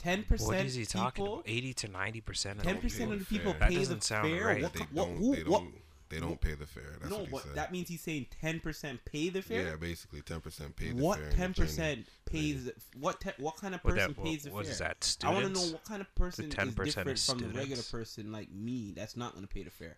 Ten 0.00 0.24
percent. 0.24 0.48
What 0.48 0.66
is 0.66 0.74
he 0.74 0.84
talking 0.84 1.24
about? 1.26 1.44
Eighty 1.46 1.72
to 1.74 1.88
ninety 1.88 2.20
percent 2.20 2.58
of 2.58 2.64
Ten 2.64 2.78
percent 2.78 3.10
people. 3.10 3.12
of 3.12 3.18
the 3.20 3.24
people 3.24 3.52
That 3.58 3.68
pay 3.68 3.74
the 3.74 3.80
doesn't 3.80 4.02
sound 4.02 4.28
fare. 4.28 4.46
right. 4.46 4.62
What, 4.62 4.72
they 4.72 4.80
what, 4.80 5.06
don't 5.06 5.16
who, 5.16 5.36
they 5.36 5.42
what, 5.44 5.60
don't 5.62 5.74
they 6.08 6.20
don't 6.20 6.40
pay 6.40 6.54
the 6.54 6.66
fare. 6.66 6.96
That's 7.00 7.10
no, 7.10 7.18
what 7.18 7.26
he 7.26 7.32
but 7.32 7.42
said. 7.44 7.54
that 7.54 7.72
means 7.72 7.88
he's 7.88 8.00
saying 8.02 8.26
ten 8.40 8.58
percent 8.60 9.00
pay 9.04 9.28
the 9.30 9.40
fare. 9.42 9.62
Yeah, 9.68 9.76
basically 9.76 10.20
ten 10.22 10.40
percent 10.40 10.74
pay 10.76 10.90
the 10.92 11.02
what 11.02 11.18
fare. 11.18 11.28
and 11.28 11.36
ten 11.36 11.54
percent 11.54 12.06
pays? 12.26 12.64
the- 12.64 12.74
What 12.98 13.20
te- 13.20 13.30
what 13.38 13.56
kind 13.56 13.74
of 13.76 13.80
What 13.84 13.94
person 13.94 14.14
that? 14.16 14.22
pays 14.24 14.42
the 14.42 14.50
What, 14.50 14.56
what 14.56 14.64
fare? 14.66 14.72
is 14.72 14.78
that? 14.80 15.04
Students? 15.04 15.24
I 15.24 15.42
want 15.42 15.54
to 15.54 15.60
know 15.62 15.72
what 15.72 15.84
kind 15.84 16.00
of 16.02 16.14
person 16.16 16.44
is 16.46 16.54
10% 16.54 16.84
different 16.84 17.10
is 17.10 17.26
from 17.30 17.38
the 17.38 17.48
regular 17.48 17.82
person 17.84 18.32
like 18.32 18.50
me 18.50 18.92
that's 18.94 19.16
not 19.16 19.32
going 19.34 19.46
to 19.46 19.54
pay 19.54 19.62
the 19.62 19.70
fare. 19.70 19.96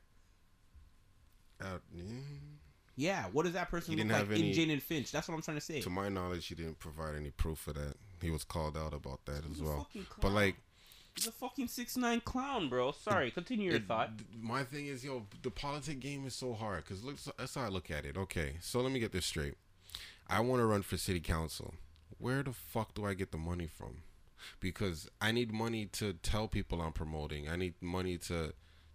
Uh, 1.64 1.78
yeah. 1.94 2.04
Yeah, 2.96 3.24
what 3.32 3.42
does 3.44 3.54
that 3.54 3.70
person 3.70 3.96
look 3.96 4.06
like 4.08 4.38
in 4.38 4.52
Jane 4.52 4.70
and 4.70 4.80
Finch? 4.82 5.10
That's 5.10 5.26
what 5.26 5.34
I'm 5.34 5.42
trying 5.42 5.56
to 5.56 5.60
say. 5.60 5.80
To 5.80 5.90
my 5.90 6.08
knowledge, 6.08 6.46
he 6.46 6.54
didn't 6.54 6.78
provide 6.78 7.16
any 7.16 7.30
proof 7.30 7.66
of 7.66 7.74
that. 7.74 7.94
he 8.20 8.30
was 8.30 8.44
called 8.44 8.76
out 8.76 8.94
about 8.94 9.24
that 9.26 9.38
as 9.44 9.58
He's 9.58 9.60
a 9.60 9.64
well. 9.64 9.88
But 10.20 10.30
like, 10.30 10.54
he's 11.16 11.26
a 11.26 11.32
fucking 11.32 11.66
six 11.66 11.96
nine 11.96 12.20
clown, 12.20 12.68
bro. 12.68 12.92
Sorry, 12.92 13.32
continue 13.32 13.70
your 13.70 13.76
it- 13.80 13.88
thought. 13.88 14.16
th- 14.16 14.28
My 14.40 14.62
thing 14.62 14.86
is, 14.86 15.04
yo, 15.04 15.26
the 15.42 15.50
politic 15.50 15.98
game 15.98 16.24
is 16.24 16.36
so 16.36 16.52
hard 16.54 16.84
because 16.84 17.02
look, 17.02 17.16
that's 17.36 17.56
how 17.56 17.62
I 17.64 17.68
look 17.68 17.90
at 17.90 18.04
it. 18.04 18.16
Okay, 18.16 18.58
so 18.60 18.80
let 18.80 18.92
me 18.92 19.00
get 19.00 19.10
this 19.10 19.26
straight. 19.26 19.54
I 20.28 20.38
want 20.40 20.60
to 20.60 20.66
run 20.66 20.82
for 20.82 20.96
city 20.96 21.20
council. 21.20 21.74
Where 22.18 22.44
the 22.44 22.52
fuck 22.52 22.94
do 22.94 23.04
I 23.04 23.14
get 23.14 23.32
the 23.32 23.38
money 23.38 23.66
from? 23.66 24.02
Because 24.60 25.08
I 25.20 25.32
need 25.32 25.52
money 25.52 25.86
to 25.86 26.12
tell 26.12 26.46
people 26.46 26.80
I'm 26.80 26.92
promoting. 26.92 27.48
I 27.48 27.56
need 27.56 27.74
money 27.80 28.18
to 28.18 28.52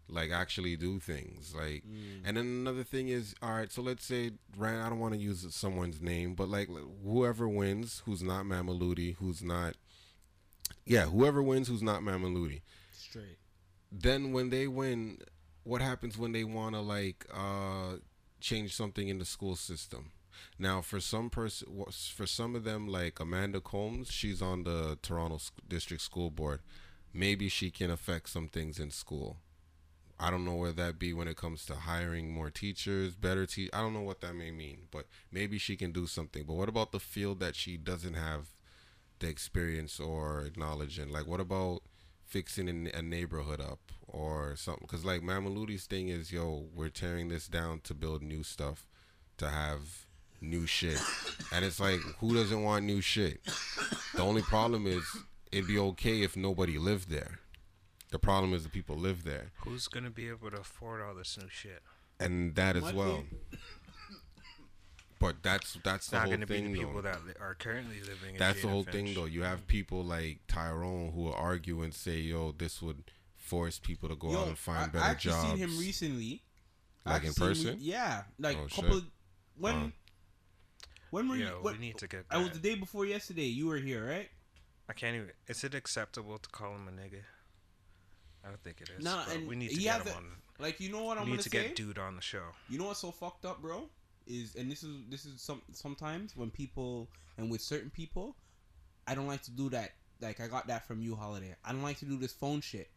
like 0.09 0.31
actually 0.31 0.75
do 0.75 0.99
things. 0.99 1.53
Like, 1.55 1.83
and 2.25 2.35
then 2.37 2.45
another 2.45 2.83
thing 2.83 3.09
is, 3.09 3.35
all 3.41 3.53
right. 3.53 3.71
So 3.71 3.81
let's 3.81 4.05
say 4.05 4.31
Rand. 4.57 4.81
I 4.83 4.89
don't 4.89 4.99
want 4.99 5.13
to 5.13 5.19
use 5.19 5.45
someone's 5.53 6.01
name, 6.01 6.33
but 6.35 6.49
like 6.49 6.69
whoever 7.03 7.47
wins, 7.47 8.01
who's 8.05 8.21
not 8.23 8.45
Mammoliti, 8.45 9.15
who's 9.17 9.41
not, 9.43 9.75
yeah, 10.85 11.05
whoever 11.05 11.41
wins, 11.41 11.67
who's 11.67 11.83
not 11.83 12.01
Mammoliti 12.01 12.61
Straight. 12.93 13.37
then 13.91 14.31
when 14.33 14.49
they 14.49 14.67
win 14.67 15.17
what 15.63 15.81
happens 15.81 16.17
when 16.17 16.31
they 16.31 16.43
want 16.43 16.75
to 16.75 16.81
like 16.81 17.25
uh 17.33 17.95
change 18.39 18.75
something 18.75 19.07
in 19.09 19.19
the 19.19 19.25
school 19.25 19.55
system 19.55 20.11
now 20.57 20.79
for 20.81 20.99
some 20.99 21.29
person 21.29 21.67
for 22.15 22.25
some 22.25 22.55
of 22.55 22.63
them 22.63 22.87
like 22.87 23.19
amanda 23.19 23.59
combs 23.59 24.09
she's 24.11 24.41
on 24.41 24.63
the 24.63 24.97
toronto 25.01 25.37
district 25.67 26.01
school 26.01 26.29
board 26.31 26.61
maybe 27.13 27.49
she 27.49 27.69
can 27.69 27.89
affect 27.91 28.29
some 28.29 28.47
things 28.47 28.79
in 28.79 28.89
school 28.89 29.37
i 30.19 30.29
don't 30.29 30.45
know 30.45 30.55
where 30.55 30.71
that 30.71 30.99
be 30.99 31.13
when 31.13 31.27
it 31.27 31.37
comes 31.37 31.65
to 31.65 31.75
hiring 31.75 32.31
more 32.31 32.49
teachers 32.49 33.15
better 33.15 33.45
te- 33.45 33.69
i 33.73 33.79
don't 33.79 33.93
know 33.93 34.01
what 34.01 34.21
that 34.21 34.35
may 34.35 34.51
mean 34.51 34.79
but 34.91 35.05
maybe 35.31 35.57
she 35.57 35.75
can 35.75 35.91
do 35.91 36.07
something. 36.07 36.43
But 36.43 36.55
what 36.55 36.69
about 36.69 36.91
the 36.91 36.99
field 36.99 37.39
that 37.39 37.55
she 37.55 37.77
doesn't 37.77 38.15
have 38.15 38.47
the 39.19 39.27
experience 39.27 39.99
or 39.99 40.49
knowledge 40.55 40.99
in? 40.99 41.11
Like 41.11 41.27
what 41.27 41.39
about 41.39 41.81
fixing 42.25 42.89
a, 42.93 43.01
neighborhood 43.01 43.59
up 43.59 43.91
or 44.07 44.55
something? 44.55 44.85
Because 44.87 45.05
like 45.05 45.21
Mammoliti's 45.21 45.85
thing 45.85 46.09
is 46.09 46.31
yo 46.31 46.65
we're 46.73 46.89
tearing 46.89 47.29
this 47.29 47.47
down 47.47 47.81
to 47.81 47.93
build 47.93 48.21
new 48.21 48.43
stuff 48.43 48.87
to 49.37 49.49
have 49.49 50.05
new 50.41 50.65
shit. 50.65 50.99
And 51.51 51.65
it's 51.65 51.79
like 51.79 51.99
who 52.19 52.33
doesn't 52.33 52.63
want 52.63 52.85
new 52.85 53.01
shit? 53.01 53.41
The 54.15 54.21
only 54.21 54.41
problem 54.41 54.87
is 54.87 55.03
it'd 55.51 55.67
be 55.67 55.79
okay 55.79 56.21
if 56.21 56.35
nobody 56.35 56.77
lived 56.77 57.09
there 57.09 57.39
the 58.11 58.19
problem 58.19 58.53
is 58.53 58.63
the 58.63 58.69
people 58.69 58.95
live 58.95 59.23
there 59.23 59.51
Who's 59.61 59.87
gonna 59.87 60.09
be 60.09 60.29
able 60.29 60.51
to 60.51 60.57
afford 60.61 61.01
all 61.01 61.13
this 61.15 61.37
new 61.37 61.49
shit? 61.49 61.81
and 62.19 62.55
that 62.55 62.75
as 62.75 62.83
My 62.83 62.93
well 62.93 63.15
thing- 63.17 63.39
but 65.19 65.43
that's 65.43 65.77
that's 65.83 65.83
the 65.83 65.83
whole 65.83 65.85
thing. 65.87 65.95
It's 65.95 66.09
the 66.09 66.15
not 66.15 66.21
whole 66.21 66.31
gonna 66.31 66.45
be 66.47 66.53
thing 66.53 66.71
the 66.73 66.79
though. 66.79 66.85
people 66.87 67.01
that 67.01 67.19
are 67.41 67.55
currently 67.55 67.99
living. 68.01 68.35
in 68.35 68.39
That's 68.39 68.61
the 68.61 68.69
whole 68.69 68.83
and 68.83 68.91
thing, 68.91 69.13
though. 69.13 69.25
You 69.25 69.43
have 69.43 69.67
people 69.67 70.01
like 70.03 70.39
Tyrone 70.47 71.11
who 71.11 71.23
will 71.23 71.33
argue 71.33 71.81
and 71.81 71.93
say, 71.93 72.19
"Yo, 72.19 72.53
this 72.53 72.81
would 72.81 73.03
force 73.35 73.79
people 73.79 74.07
to 74.07 74.15
go 74.15 74.37
out 74.37 74.47
and 74.47 74.57
find 74.57 74.83
I, 74.83 74.87
better 74.87 75.03
I 75.05 75.09
actually 75.09 75.31
jobs." 75.33 75.47
seen 75.49 75.57
him 75.57 75.77
recently. 75.77 76.43
I 77.05 77.13
Like 77.13 77.23
in 77.23 77.29
actually 77.29 77.47
him 77.47 77.49
person? 77.55 77.67
re- 77.79 77.81
yeah, 77.83 78.23
like 78.37 78.57
Oh, 78.57 78.63
a 78.63 78.69
couple. 78.69 78.97
Of, 78.99 79.05
when 79.57 79.75
Uh. 79.75 79.91
when 81.09 81.27
were 81.27 81.35
you? 81.35 81.45
Yo, 81.47 81.61
What, 81.63 81.73
we 81.73 81.79
need 81.79 81.97
to 81.97 82.07
get. 82.07 82.25
I 82.29 82.37
was 82.37 82.51
the 82.51 82.59
day 82.59 82.75
before 82.75 83.05
yesterday. 83.05 83.43
You 83.47 83.67
were 83.67 83.77
here, 83.79 84.07
right? 84.07 84.29
I 84.87 84.93
can't 84.93 85.15
even. 85.17 85.31
Is 85.47 85.65
it 85.65 85.75
acceptable 85.75 86.37
to 86.39 86.49
call 86.49 86.75
him 86.75 86.87
a 86.87 86.91
nigga? 86.91 87.23
I 88.43 88.47
don't 88.49 88.61
think 88.63 88.81
it 88.81 88.89
is. 88.97 89.03
Nah, 89.03 89.23
and 89.31 89.47
we 89.47 89.55
need 89.55 89.69
to 89.69 89.75
he 89.75 89.83
get 89.83 89.99
has 90.01 90.07
him 90.07 90.17
on. 90.17 90.25
Like 90.59 90.79
you 90.79 90.89
know 90.91 91.03
what 91.03 91.17
I'm 91.17 91.23
We 91.25 91.31
gonna 91.31 91.37
need 91.37 91.43
to 91.43 91.49
say? 91.49 91.63
get 91.67 91.75
dude 91.75 91.97
on 91.99 92.15
the 92.15 92.21
show. 92.21 92.43
You 92.69 92.79
know 92.79 92.85
what's 92.85 92.99
so 92.99 93.11
fucked 93.11 93.45
up, 93.45 93.61
bro? 93.61 93.89
Is 94.27 94.55
and 94.55 94.71
this 94.71 94.83
is 94.83 94.97
this 95.09 95.25
is 95.25 95.41
some 95.41 95.61
sometimes 95.71 96.35
when 96.35 96.49
people 96.51 97.09
and 97.37 97.49
with 97.49 97.61
certain 97.61 97.89
people, 97.89 98.35
I 99.07 99.15
don't 99.15 99.27
like 99.27 99.41
to 99.43 99.51
do 99.51 99.69
that. 99.69 99.91
Like 100.21 100.39
I 100.41 100.47
got 100.47 100.67
that 100.67 100.85
from 100.85 101.01
you, 101.01 101.15
Holiday. 101.15 101.55
I 101.63 101.71
don't 101.71 101.83
like 101.83 101.97
to 101.99 102.05
do 102.05 102.17
this 102.17 102.33
phone 102.33 102.61
shit. 102.61 102.89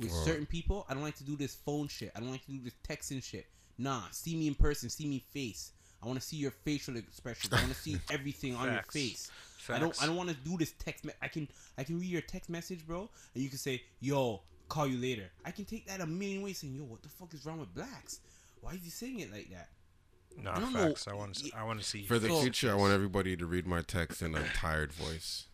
With 0.00 0.10
Right. 0.12 0.24
certain 0.24 0.46
people, 0.46 0.86
I 0.88 0.94
don't 0.94 1.02
like 1.02 1.16
to 1.16 1.24
do 1.24 1.34
this 1.36 1.54
phone 1.56 1.88
shit. 1.88 2.12
I 2.14 2.20
don't 2.20 2.30
like 2.30 2.44
to 2.46 2.52
do 2.52 2.60
this 2.62 2.74
texting 2.88 3.22
shit. 3.22 3.46
Nah, 3.78 4.02
see 4.12 4.36
me 4.36 4.46
in 4.46 4.54
person, 4.54 4.88
see 4.90 5.06
me 5.08 5.18
face. 5.32 5.72
I 6.02 6.06
want 6.06 6.20
to 6.20 6.24
see 6.26 6.36
your 6.36 6.52
facial 6.52 6.96
expressions. 6.96 7.52
I 7.52 7.56
want 7.56 7.72
to 7.74 7.78
see 7.80 7.98
everything 8.10 8.54
on 8.54 8.72
your 8.72 8.82
face. 8.92 9.26
Facts. 9.26 9.30
face. 9.66 9.76
I 9.76 9.78
don't. 9.80 10.02
I 10.02 10.06
don't 10.06 10.14
want 10.16 10.28
to 10.30 10.36
do 10.36 10.56
this 10.56 10.72
text. 10.78 11.04
Me- 11.04 11.12
I 11.20 11.26
can. 11.28 11.48
I 11.76 11.82
can 11.84 11.98
read 11.98 12.08
your 12.08 12.22
text 12.22 12.48
message, 12.48 12.86
bro, 12.86 13.10
and 13.34 13.42
you 13.42 13.48
can 13.48 13.58
say, 13.58 13.82
"Yo, 14.00 14.40
call 14.68 14.86
you 14.86 14.98
later." 14.98 15.30
I 15.44 15.50
can 15.50 15.64
take 15.64 15.86
that 15.88 16.00
a 16.00 16.06
million 16.06 16.42
ways, 16.42 16.58
saying, 16.58 16.74
"Yo, 16.74 16.82
what 16.84 17.02
the 17.02 17.08
fuck 17.08 17.32
is 17.34 17.44
wrong 17.46 17.58
with 17.60 17.74
blacks? 17.74 18.20
Why 18.60 18.72
is 18.74 18.82
he 18.84 18.90
saying 18.90 19.20
it 19.20 19.32
like 19.32 19.50
that?" 19.50 19.68
Nah, 20.40 20.56
I 20.56 20.60
don't 20.60 20.72
know. 20.72 20.88
facts. 20.88 21.08
I 21.08 21.14
want 21.14 21.34
to. 21.36 21.50
I 21.56 21.64
want 21.64 21.80
to 21.80 21.84
see. 21.84 22.04
For 22.04 22.18
the 22.18 22.28
So- 22.28 22.40
future, 22.42 22.70
I 22.70 22.74
want 22.74 22.92
everybody 22.92 23.36
to 23.36 23.46
read 23.46 23.66
my 23.66 23.82
text 23.82 24.22
in 24.22 24.34
a 24.34 24.44
tired 24.54 24.92
voice. 24.92 25.46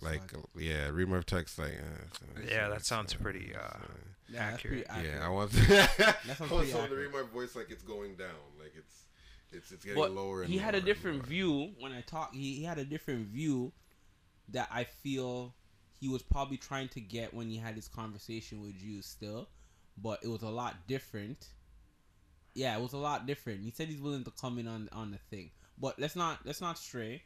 Like, 0.00 0.32
yeah, 0.56 0.88
read 0.88 1.08
my 1.08 1.20
text 1.20 1.58
like. 1.60 1.78
Uh, 1.78 2.40
Yeah, 2.48 2.68
that 2.68 2.84
sounds 2.84 3.14
pretty 3.14 3.54
uh, 3.54 3.78
Yeah, 4.28 4.50
that's 4.50 4.62
pretty 4.62 4.84
accurate. 4.86 5.14
Yeah. 5.14 5.26
I 5.26 5.28
want. 5.28 5.52
sounds 5.52 5.70
I 5.70 6.44
want 6.52 6.68
someone 6.68 6.88
to 6.90 6.96
read 6.96 7.12
my 7.12 7.22
voice 7.22 7.54
like 7.54 7.70
it's 7.70 7.84
going 7.84 8.16
down, 8.16 8.34
like 8.58 8.72
it's, 8.76 9.04
it's, 9.52 9.70
it's 9.70 9.84
getting 9.84 10.02
But 10.02 10.10
lower. 10.10 10.42
And 10.42 10.50
he 10.50 10.58
had 10.58 10.74
a 10.74 10.80
different 10.80 11.24
view 11.24 11.70
when 11.78 11.92
I 11.92 12.00
talk. 12.00 12.34
He, 12.34 12.54
he 12.56 12.64
had 12.64 12.78
a 12.78 12.84
different 12.84 13.28
view 13.28 13.72
that 14.48 14.68
I 14.72 14.82
feel 14.84 15.54
he 16.02 16.08
was 16.08 16.20
probably 16.22 16.56
trying 16.56 16.88
to 16.88 17.00
get 17.00 17.32
when 17.32 17.48
he 17.48 17.56
had 17.56 17.76
his 17.76 17.86
conversation 17.86 18.60
with 18.60 18.74
you 18.82 19.00
still, 19.02 19.48
but 19.96 20.18
it 20.24 20.28
was 20.28 20.42
a 20.42 20.48
lot 20.50 20.74
different. 20.88 21.46
Yeah, 22.54 22.76
it 22.76 22.82
was 22.82 22.92
a 22.92 22.98
lot 22.98 23.24
different. 23.24 23.62
He 23.62 23.70
said 23.70 23.86
he's 23.86 24.00
willing 24.00 24.24
to 24.24 24.32
come 24.32 24.58
in 24.58 24.66
on 24.66 24.88
on 24.92 25.12
the 25.12 25.18
thing, 25.30 25.50
but 25.78 25.98
let's 26.00 26.16
not 26.16 26.40
let's 26.44 26.60
not 26.60 26.76
stray. 26.76 27.22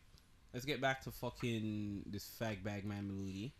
Let's 0.53 0.67
get 0.67 0.81
back 0.81 1.03
to 1.05 1.11
fucking 1.11 2.03
this 2.07 2.31
fag 2.41 2.63
bag 2.63 2.85
man 2.85 3.11
Maludi. 3.11 3.53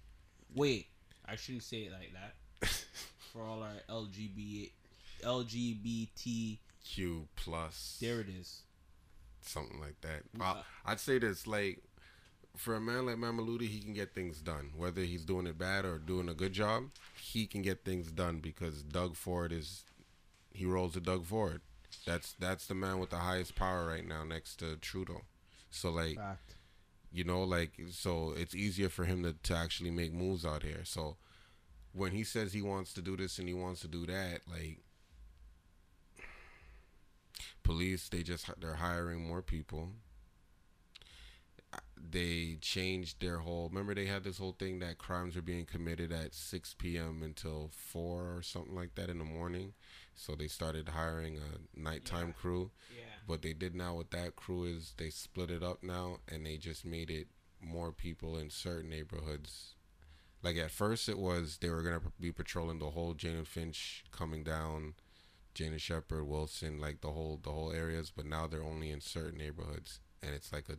Wait, 0.55 0.87
I 1.27 1.37
shouldn't 1.37 1.65
say 1.65 1.79
it 1.89 1.93
like 1.93 2.13
that. 2.13 2.69
For 3.33 3.43
all 3.43 3.63
our 3.63 3.81
LGBT 3.89 4.71
LGBT, 5.25 6.59
Q 6.85 7.27
plus. 7.37 7.97
there 8.01 8.21
it 8.21 8.29
is. 8.29 8.63
something 9.41 9.81
like 9.81 10.01
that. 10.03 10.23
I'll- 10.41 10.65
I'd 10.85 11.01
say 11.01 11.19
this 11.19 11.47
like 11.47 11.83
for 12.57 12.75
a 12.75 12.81
man 12.81 13.07
like 13.07 13.17
Mammoliti, 13.17 13.69
he 13.69 13.81
can 13.81 13.93
get 13.93 14.15
things 14.15 14.41
done. 14.41 14.73
Whether 14.77 15.03
he's 15.03 15.25
doing 15.25 15.47
it 15.47 15.59
bad 15.59 15.85
or 15.85 15.99
doing 15.99 16.29
a 16.29 16.35
good 16.35 16.53
job, 16.53 16.85
he 17.21 17.47
can 17.47 17.63
get 17.63 17.85
things 17.85 18.11
done 18.11 18.39
because 18.41 18.83
Doug 18.83 19.17
Ford 19.17 19.53
is 19.53 19.85
he 20.53 20.65
rolls 20.67 20.95
to 20.95 21.01
Doug 21.01 21.25
Ford. 21.27 21.61
That's 22.07 22.33
that's 22.39 22.67
the 22.67 22.75
man 22.75 22.99
with 22.99 23.11
the 23.11 23.17
highest 23.19 23.55
power 23.55 23.87
right 23.87 24.07
now 24.07 24.25
next 24.25 24.57
to 24.57 24.77
Trudeau. 24.77 25.23
So 25.71 25.91
like 25.91 26.17
Fact. 26.17 26.55
you 27.13 27.25
know 27.25 27.43
like 27.43 27.73
so 27.91 28.33
it's 28.37 28.55
easier 28.55 28.89
for 28.89 29.05
him 29.05 29.23
to, 29.23 29.35
to 29.35 29.55
actually 29.57 29.91
make 29.91 30.13
moves 30.13 30.45
out 30.45 30.63
here. 30.63 30.85
So 30.85 31.17
when 31.93 32.13
he 32.13 32.25
says 32.25 32.53
he 32.53 32.63
wants 32.63 32.93
to 32.95 33.03
do 33.03 33.17
this 33.17 33.39
and 33.39 33.49
he 33.49 33.55
wants 33.55 33.81
to 33.83 33.89
do 33.89 34.07
that, 34.07 34.41
like 34.51 34.81
police 37.63 38.09
they 38.09 38.23
just 38.23 38.49
they're 38.61 38.75
hiring 38.77 39.27
more 39.27 39.43
people 39.43 39.91
they 41.99 42.59
changed 42.61 43.21
their 43.21 43.39
whole 43.39 43.69
remember 43.69 43.95
they 43.95 44.07
had 44.07 44.23
this 44.23 44.39
whole 44.39 44.53
thing 44.59 44.79
that 44.81 44.99
crimes 44.99 45.35
were 45.35 45.43
being 45.43 45.65
committed 45.65 46.13
at 46.13 46.35
6 46.35 46.75
p.m 46.79 47.23
until 47.23 47.71
4 47.73 48.37
or 48.37 48.43
something 48.43 48.75
like 48.75 48.95
that 48.97 49.09
in 49.09 49.19
the 49.19 49.25
morning 49.25 49.73
so 50.15 50.35
they 50.35 50.47
started 50.47 50.91
hiring 50.91 51.39
a 51.39 51.79
nighttime 51.79 52.35
crew 52.39 52.71
Yeah. 52.95 53.03
what 53.27 53.43
they 53.43 53.55
did 53.55 53.75
now 53.75 53.95
with 53.95 54.11
that 54.11 54.37
crew 54.37 54.65
is 54.65 54.95
they 54.99 55.11
split 55.11 55.51
it 55.51 55.63
up 55.63 55.83
now 55.83 56.19
and 56.31 56.45
they 56.45 56.59
just 56.59 56.85
made 56.85 57.11
it 57.11 57.29
more 57.61 57.93
people 57.93 58.37
in 58.37 58.51
certain 58.51 58.91
neighborhoods 58.91 59.75
like 60.43 60.57
at 60.57 60.71
first 60.71 61.09
it 61.09 61.19
was 61.19 61.59
they 61.61 61.71
were 61.71 61.83
gonna 61.83 62.03
be 62.21 62.31
patrolling 62.31 62.79
the 62.79 62.91
whole 62.91 63.15
Jane 63.15 63.37
and 63.37 63.49
Finch 63.49 64.05
coming 64.13 64.45
down 64.45 64.95
Jane 65.55 65.73
and 65.73 65.81
Sheppard, 65.81 66.29
Wilson, 66.29 66.79
like 66.79 67.01
the 67.01 67.13
whole 67.13 67.41
the 67.43 67.51
whole 67.51 67.73
areas, 67.73 68.13
but 68.15 68.27
now 68.27 68.47
they're 68.47 68.63
only 68.63 68.91
in 68.91 69.01
certain 69.01 69.39
neighborhoods, 69.39 70.01
and 70.23 70.35
it's 70.35 70.53
like 70.53 70.69
a. 70.69 70.75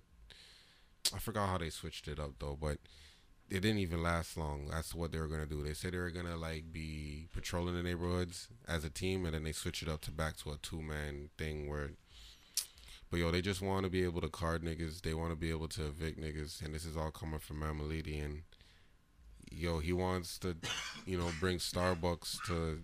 I 1.14 1.20
forgot 1.20 1.50
how 1.50 1.58
they 1.58 1.70
switched 1.70 2.08
it 2.08 2.20
up 2.20 2.34
though, 2.40 2.58
but 2.60 2.78
it 3.50 3.62
didn't 3.62 3.80
even 3.80 4.04
last 4.04 4.38
long. 4.38 4.68
That's 4.70 4.94
what 4.94 5.12
they 5.12 5.20
were 5.20 5.28
gonna 5.28 5.46
do. 5.46 5.64
They 5.64 5.74
said 5.74 5.94
they 5.94 5.98
were 5.98 6.12
gonna 6.12 6.36
like 6.36 6.72
be 6.72 7.28
patrolling 7.34 7.76
the 7.76 7.84
neighborhoods 7.84 8.48
as 8.68 8.84
a 8.84 8.90
team, 8.90 9.26
and 9.26 9.34
then 9.34 9.44
they 9.44 9.54
switch 9.54 9.82
it 9.82 9.90
up 9.90 10.02
to 10.02 10.12
back 10.12 10.38
to 10.38 10.52
a 10.52 10.58
two 10.58 10.82
man 10.82 11.30
thing 11.38 11.70
where. 11.70 11.92
But 13.10 13.22
yo, 13.22 13.32
they 13.32 13.42
just 13.42 13.62
want 13.62 13.86
to 13.86 13.90
be 13.90 14.04
able 14.04 14.20
to 14.20 14.28
card 14.28 14.64
niggas. 14.64 15.02
They 15.02 15.14
want 15.14 15.30
to 15.32 15.38
be 15.38 15.50
able 15.50 15.70
to 15.70 15.88
evict 15.88 16.20
niggas, 16.20 16.62
and 16.62 16.76
this 16.76 16.84
is 16.84 16.98
all 16.98 17.10
coming 17.10 17.40
from 17.40 17.62
Mammoliti. 17.62 18.24
And 18.24 18.42
yo, 19.50 19.80
he 19.80 19.94
wants 19.94 20.38
to, 20.40 20.58
you 21.06 21.18
know, 21.18 21.30
bring 21.40 21.58
Starbucks 21.58 22.38
to 22.48 22.82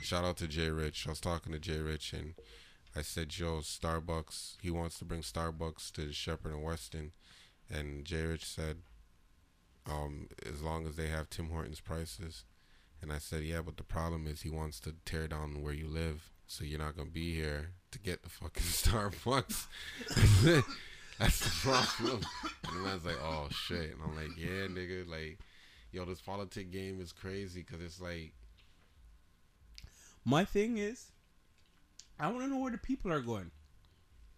shout 0.00 0.24
out 0.24 0.36
to 0.36 0.46
Jay 0.46 0.70
Rich. 0.70 1.08
I 1.08 1.10
was 1.10 1.20
talking 1.20 1.52
to 1.52 1.58
Jay 1.58 1.78
Rich 1.78 2.12
and 2.12 2.34
I 2.98 3.02
said, 3.02 3.28
Joe, 3.28 3.60
Starbucks, 3.62 4.56
he 4.60 4.72
wants 4.72 4.98
to 4.98 5.04
bring 5.04 5.20
Starbucks 5.20 5.92
to 5.92 6.12
Sheppard 6.12 6.52
and 6.52 6.64
Weston. 6.64 7.12
And 7.70 8.04
Jay 8.04 8.24
Rich 8.24 8.44
said, 8.44 8.78
um, 9.88 10.26
as 10.44 10.62
long 10.62 10.84
as 10.84 10.96
they 10.96 11.06
have 11.06 11.30
Tim 11.30 11.50
Hortons 11.50 11.78
prices. 11.78 12.44
And 13.00 13.12
I 13.12 13.18
said, 13.18 13.44
yeah, 13.44 13.60
but 13.64 13.76
the 13.76 13.84
problem 13.84 14.26
is 14.26 14.42
he 14.42 14.50
wants 14.50 14.80
to 14.80 14.96
tear 15.04 15.28
down 15.28 15.62
where 15.62 15.72
you 15.72 15.86
live. 15.86 16.32
So 16.48 16.64
you're 16.64 16.80
not 16.80 16.96
to 16.96 17.04
be 17.04 17.34
here 17.36 17.70
to 17.92 18.00
get 18.00 18.24
the 18.24 18.30
fucking 18.30 18.62
Starbucks. 18.64 19.66
That's 21.20 21.38
the 21.38 21.70
problem. 21.70 22.20
and 22.66 22.76
the 22.76 22.80
man's 22.80 23.04
like, 23.04 23.22
oh 23.22 23.46
shit, 23.52 23.92
and 23.92 24.02
I'm 24.04 24.16
like, 24.16 24.36
yeah, 24.36 24.66
nigga, 24.66 25.08
like, 25.08 25.38
yo, 25.92 26.04
this 26.04 26.20
politic 26.20 26.72
game 26.72 27.00
is 27.00 27.12
crazy 27.12 27.64
because 27.64 27.80
it's 27.80 28.00
like, 28.00 28.32
My 30.24 30.44
thing 30.44 30.78
is, 30.78 31.12
I 32.18 32.28
want 32.28 32.40
to 32.42 32.48
know 32.48 32.58
where 32.58 32.72
the 32.72 32.78
people 32.78 33.12
are 33.12 33.20
going. 33.20 33.50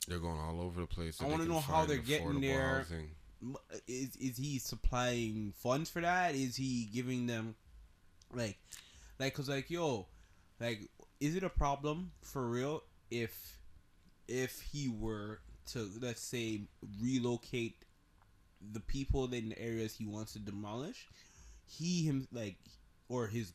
they're 0.09 0.19
going 0.19 0.39
all 0.39 0.61
over 0.61 0.81
the 0.81 0.87
place. 0.87 1.17
so 1.17 1.27
I 1.27 1.29
wanna 1.29 1.47
know 1.47 1.61
how 1.61 1.85
they're 1.87 1.99
getting 1.99 2.41
there. 2.41 2.79
housing. 2.79 3.11
Is 3.87 4.17
is 4.17 4.37
he 4.37 4.59
supplying 4.59 5.55
funds 5.57 5.89
for 5.89 6.01
that? 6.03 6.35
Is 6.35 6.57
he 6.57 6.91
giving 6.93 7.27
them, 7.27 7.55
like, 8.35 8.59
like, 9.19 9.35
cause 9.35 9.49
like, 9.49 9.71
yo, 9.71 10.07
like, 10.61 10.91
is 11.21 11.35
it 11.37 11.43
a 11.43 11.49
problem 11.49 12.13
for 12.23 12.47
real 12.47 12.83
if, 13.11 13.59
if 14.29 14.61
he 14.61 14.89
were 14.89 15.41
to 15.73 15.89
let's 16.01 16.23
say 16.23 16.63
relocate 17.01 17.85
the 18.73 18.81
people 18.81 19.33
in 19.33 19.51
the 19.51 19.59
areas 19.59 19.95
he 19.95 20.05
wants 20.07 20.35
to 20.35 20.39
demolish, 20.39 21.09
he 21.67 22.03
him 22.03 22.29
like, 22.33 22.57
or 23.09 23.27
his 23.27 23.53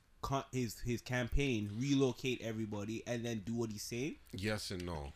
his 0.52 0.80
his 0.80 1.02
campaign 1.02 1.70
relocate 1.78 2.42
everybody 2.42 3.04
and 3.08 3.26
then 3.26 3.42
do 3.46 3.54
what 3.56 3.72
he's 3.72 3.84
saying. 3.84 4.16
Yes 4.32 4.72
and 4.72 4.86
no. 4.86 5.14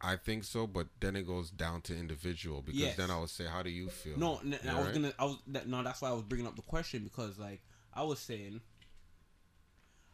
I 0.00 0.14
think 0.16 0.44
so, 0.44 0.66
but 0.66 0.86
then 1.00 1.16
it 1.16 1.26
goes 1.26 1.50
down 1.50 1.80
to 1.82 1.96
individual 1.96 2.62
because 2.62 2.80
Yes. 2.80 2.96
then 2.96 3.10
I 3.10 3.18
would 3.18 3.30
say, 3.30 3.46
how 3.46 3.62
do 3.64 3.70
you 3.70 3.88
feel? 3.88 4.16
No, 4.16 4.38
n- 4.44 4.56
I 4.68 4.74
was 4.76 4.84
right? 4.86 4.94
gonna. 4.94 5.12
I 5.18 5.24
was 5.24 5.38
that, 5.48 5.66
no. 5.68 5.82
That's 5.82 6.00
why 6.00 6.10
I 6.10 6.12
was 6.12 6.22
bringing 6.22 6.46
up 6.46 6.54
the 6.54 6.62
question 6.62 7.02
because, 7.02 7.36
like, 7.36 7.62
I 7.92 8.04
was 8.04 8.20
saying, 8.20 8.60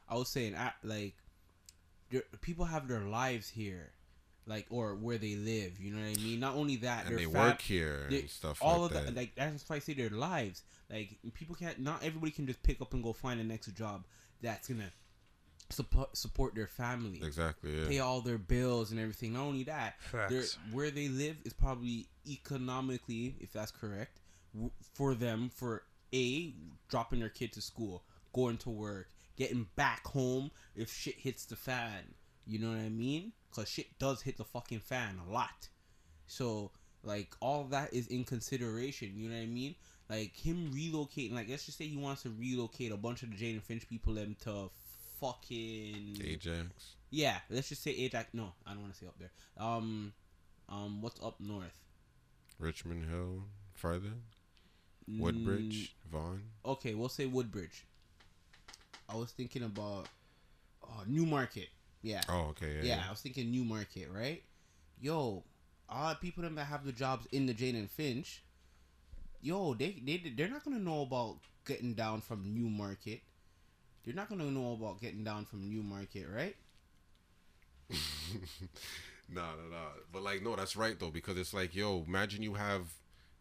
I 0.09 0.15
was 0.17 0.29
saying, 0.31 0.55
I, 0.57 0.73
like, 0.83 1.15
people 2.41 2.65
have 2.65 2.89
their 2.89 3.01
lives 3.01 3.49
here, 3.49 3.91
like, 4.47 4.67
or 4.71 4.95
where 4.95 5.19
they 5.19 5.35
live. 5.37 5.79
You 5.79 5.93
know 5.93 6.01
what 6.01 6.19
I 6.19 6.23
mean? 6.23 6.41
Not 6.41 6.55
only 6.55 6.77
that, 6.77 7.07
and 7.07 7.19
they 7.19 7.25
fam- 7.25 7.33
work 7.35 7.61
here 7.61 8.07
they- 8.09 8.21
and 8.21 8.31
stuff 8.31 8.59
all 8.63 8.83
like 8.83 8.93
of 8.93 9.05
that. 9.07 9.15
Like 9.15 9.35
that's 9.35 9.69
why 9.69 9.77
I 9.77 9.79
say 9.81 9.93
their 9.95 10.09
lives. 10.11 10.63
Like 10.95 11.19
people 11.35 11.57
can't. 11.57 11.81
Not 11.81 12.05
everybody 12.05 12.31
can 12.31 12.47
just 12.47 12.63
pick 12.63 12.81
up 12.81 12.95
and 12.95 13.03
go 13.03 13.13
find 13.13 13.41
the 13.41 13.45
next 13.45 13.67
job 13.75 14.05
that's 14.41 14.69
gonna 14.69 14.93
support 15.71 16.17
support 16.17 16.55
their 16.55 16.69
family 16.69 17.21
exactly. 17.25 17.81
Yeah. 17.81 17.89
pay 17.89 17.99
all 17.99 18.21
their 18.21 18.39
bills 18.39 18.93
and 18.93 19.01
everything. 19.01 19.33
Not 19.33 19.43
only 19.43 19.65
that, 19.65 19.95
where 20.71 20.91
they 20.91 21.09
live 21.09 21.37
is 21.45 21.53
probably 21.53 22.07
economically, 22.29 23.35
if 23.41 23.53
that's 23.53 23.73
correct, 23.73 24.21
w- 24.53 24.71
for 24.95 25.15
them 25.15 25.51
for 25.53 25.83
a 26.15 26.55
dropping 26.89 27.21
their 27.21 27.29
kid 27.29 27.53
to 27.55 27.61
school, 27.61 28.05
going 28.33 28.59
to 28.59 28.71
work, 28.71 29.09
getting 29.37 29.67
back 29.75 30.07
home 30.07 30.53
if 30.77 30.93
shit 30.93 31.17
hits 31.17 31.45
the 31.47 31.57
fan. 31.57 32.15
You 32.47 32.61
know 32.61 32.69
what 32.69 32.79
I 32.79 32.91
mean? 32.91 33.33
Cause 33.51 33.69
shit 33.69 33.99
does 33.99 34.23
hit 34.23 34.37
the 34.37 34.45
fucking 34.45 34.81
fan 34.81 35.19
a 35.29 35.33
lot. 35.33 35.69
So 36.27 36.71
like 37.03 37.35
all 37.41 37.65
that 37.65 37.93
is 37.95 38.07
in 38.09 38.25
consideration. 38.25 39.13
You 39.17 39.29
know 39.29 39.37
what 39.37 39.43
I 39.43 39.47
mean? 39.47 39.75
Like 40.09 40.37
him 40.37 40.71
relocating. 40.75 41.33
Like 41.33 41.49
let's 41.49 41.67
just 41.67 41.79
say 41.79 41.87
he 41.87 41.97
wants 41.97 42.23
to 42.23 42.31
relocate 42.31 42.93
a 42.93 42.97
bunch 42.97 43.23
of 43.23 43.31
the 43.31 43.37
Jane 43.37 43.55
and 43.55 43.63
Finch 43.63 43.89
people 43.89 44.15
them 44.15 44.37
to 44.45 44.71
fucking 45.21 46.21
Ajax. 46.23 46.97
yeah, 47.11 47.39
let's 47.51 47.69
just 47.71 47.83
say 47.83 47.93
Ajax. 47.93 48.29
No, 48.33 48.53
I 48.67 48.73
don't 48.73 48.83
want 48.83 48.93
to 48.93 48.99
say 48.99 49.07
up 49.07 49.19
there. 49.19 49.31
Um, 49.59 50.13
um, 50.69 51.01
what's 51.01 51.23
up 51.23 51.41
north? 51.41 51.81
Richmond 52.59 53.09
Hill, 53.11 53.45
farther. 53.75 54.13
Mm, 55.11 55.21
Woodbridge, 55.21 55.95
Vaughan. 56.11 56.43
okay, 56.65 56.95
we'll 56.95 57.09
say 57.09 57.27
Woodbridge. 57.27 57.85
I 59.09 59.17
was 59.17 59.31
thinking 59.33 59.63
about 59.63 60.09
oh, 60.83 61.03
Newmarket. 61.07 61.69
Yeah. 62.03 62.23
Oh, 62.29 62.49
okay. 62.51 62.77
yeah, 62.83 62.97
Yeah. 62.97 63.03
I 63.07 63.11
was 63.11 63.21
thinking 63.21 63.51
Newmarket, 63.51 64.09
right? 64.11 64.43
Yo, 65.01 65.43
all 65.89 66.11
the 66.11 66.15
people 66.17 66.43
them 66.43 66.55
that 66.55 66.65
have 66.67 66.85
the 66.85 66.93
jobs 66.93 67.27
in 67.33 67.47
the 67.47 67.55
Jane 67.55 67.77
and 67.77 67.91
Finch, 67.91 68.43
yo, 69.45 69.75
they 69.75 70.01
they 70.05 70.33
they're 70.37 70.49
not 70.49 70.65
gonna 70.65 70.79
know 70.79 71.03
about 71.03 71.37
getting 71.67 71.95
down 71.95 72.21
from 72.21 72.55
Newmarket. 72.55 73.21
They're 74.05 74.15
not 74.15 74.29
gonna 74.29 74.51
know 74.51 74.73
about 74.73 75.01
getting 75.01 75.25
down 75.25 75.45
from 75.45 75.69
Newmarket, 75.69 76.27
right? 76.35 76.57
no, 77.91 77.97
no, 79.43 79.71
no. 79.71 79.87
But 80.13 80.23
like, 80.23 80.43
no, 80.43 80.57
that's 80.57 80.77
right 80.77 80.99
though, 80.99 81.11
because 81.11 81.37
it's 81.39 81.55
like, 81.55 81.75
yo, 81.75 82.05
imagine 82.07 82.43
you 82.43 82.55
have, 82.55 82.83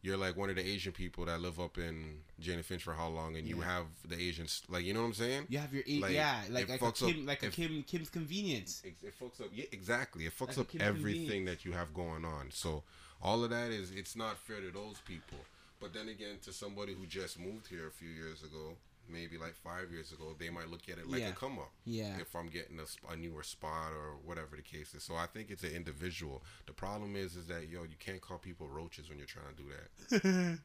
you're 0.01 0.17
like 0.17 0.35
one 0.37 0.49
of 0.49 0.55
the 0.55 0.65
Asian 0.65 0.91
people 0.91 1.25
that 1.25 1.41
live 1.41 1.59
up 1.59 1.77
in 1.77 2.19
Jane 2.39 2.61
Finch 2.63 2.83
for 2.83 2.93
how 2.93 3.07
long, 3.07 3.35
and 3.35 3.47
you 3.47 3.61
have 3.61 3.85
the 4.07 4.19
Asians, 4.19 4.61
like, 4.69 4.83
you 4.83 4.93
know 4.93 5.01
what 5.01 5.07
I'm 5.07 5.13
saying? 5.13 5.45
You 5.49 5.59
have 5.59 5.73
your 5.73 5.83
Like, 6.01 6.13
yeah, 6.13 6.41
like 6.49 6.69
like 6.69 6.81
a 6.81 6.83
fucks 6.83 7.03
up 7.03 7.09
Kim, 7.13 7.25
like 7.25 7.43
a 7.43 7.47
if- 7.47 7.53
Kim 7.53 7.83
Kim's 7.83 8.09
convenience. 8.09 8.81
It, 8.85 8.95
it 9.03 9.13
fucks 9.19 9.41
up. 9.41 9.47
Yeah, 9.53 9.65
exactly. 9.71 10.25
It 10.25 10.37
fucks 10.37 10.57
Like 10.57 10.75
up 10.75 10.81
everything 10.81 11.45
that 11.45 11.65
you 11.65 11.71
have 11.71 11.93
going 11.93 12.25
on. 12.25 12.49
So 12.51 12.83
all 13.21 13.43
of 13.43 13.49
that 13.51 13.71
is 13.71 13.91
it's 13.91 14.15
not 14.15 14.37
fair 14.37 14.59
to 14.59 14.71
those 14.71 14.97
people. 15.05 15.37
But 15.83 15.93
then 15.93 16.07
again, 16.07 16.37
to 16.43 16.53
somebody 16.53 16.93
who 16.93 17.05
just 17.05 17.37
moved 17.37 17.67
here 17.67 17.87
a 17.89 17.91
few 17.91 18.07
years 18.07 18.41
ago, 18.41 18.77
maybe 19.09 19.37
like 19.37 19.53
five 19.53 19.91
years 19.91 20.13
ago, 20.13 20.33
they 20.39 20.49
might 20.49 20.69
look 20.69 20.87
at 20.89 20.97
it 20.97 21.09
like 21.09 21.19
Yeah. 21.19 21.31
a 21.31 21.33
come 21.33 21.59
up. 21.59 21.71
Yeah. 21.83 22.17
If 22.21 22.33
I'm 22.37 22.47
getting 22.47 22.79
a, 22.79 23.11
a 23.11 23.17
newer 23.17 23.43
spot 23.43 23.91
or 23.91 24.15
whatever 24.23 24.55
the 24.55 24.61
case 24.61 24.93
is, 24.95 25.03
so 25.03 25.15
I 25.15 25.25
think 25.25 25.51
it's 25.51 25.63
an 25.65 25.71
individual. 25.75 26.41
The 26.67 26.71
problem 26.71 27.17
is, 27.17 27.35
is 27.35 27.47
that 27.47 27.67
yo, 27.67 27.83
you 27.83 27.97
can't 27.99 28.21
call 28.21 28.37
people 28.37 28.69
roaches 28.69 29.09
when 29.09 29.17
you're 29.17 29.27
trying 29.27 29.53
to 29.57 29.61
do 29.61 30.21
that. 30.31 30.59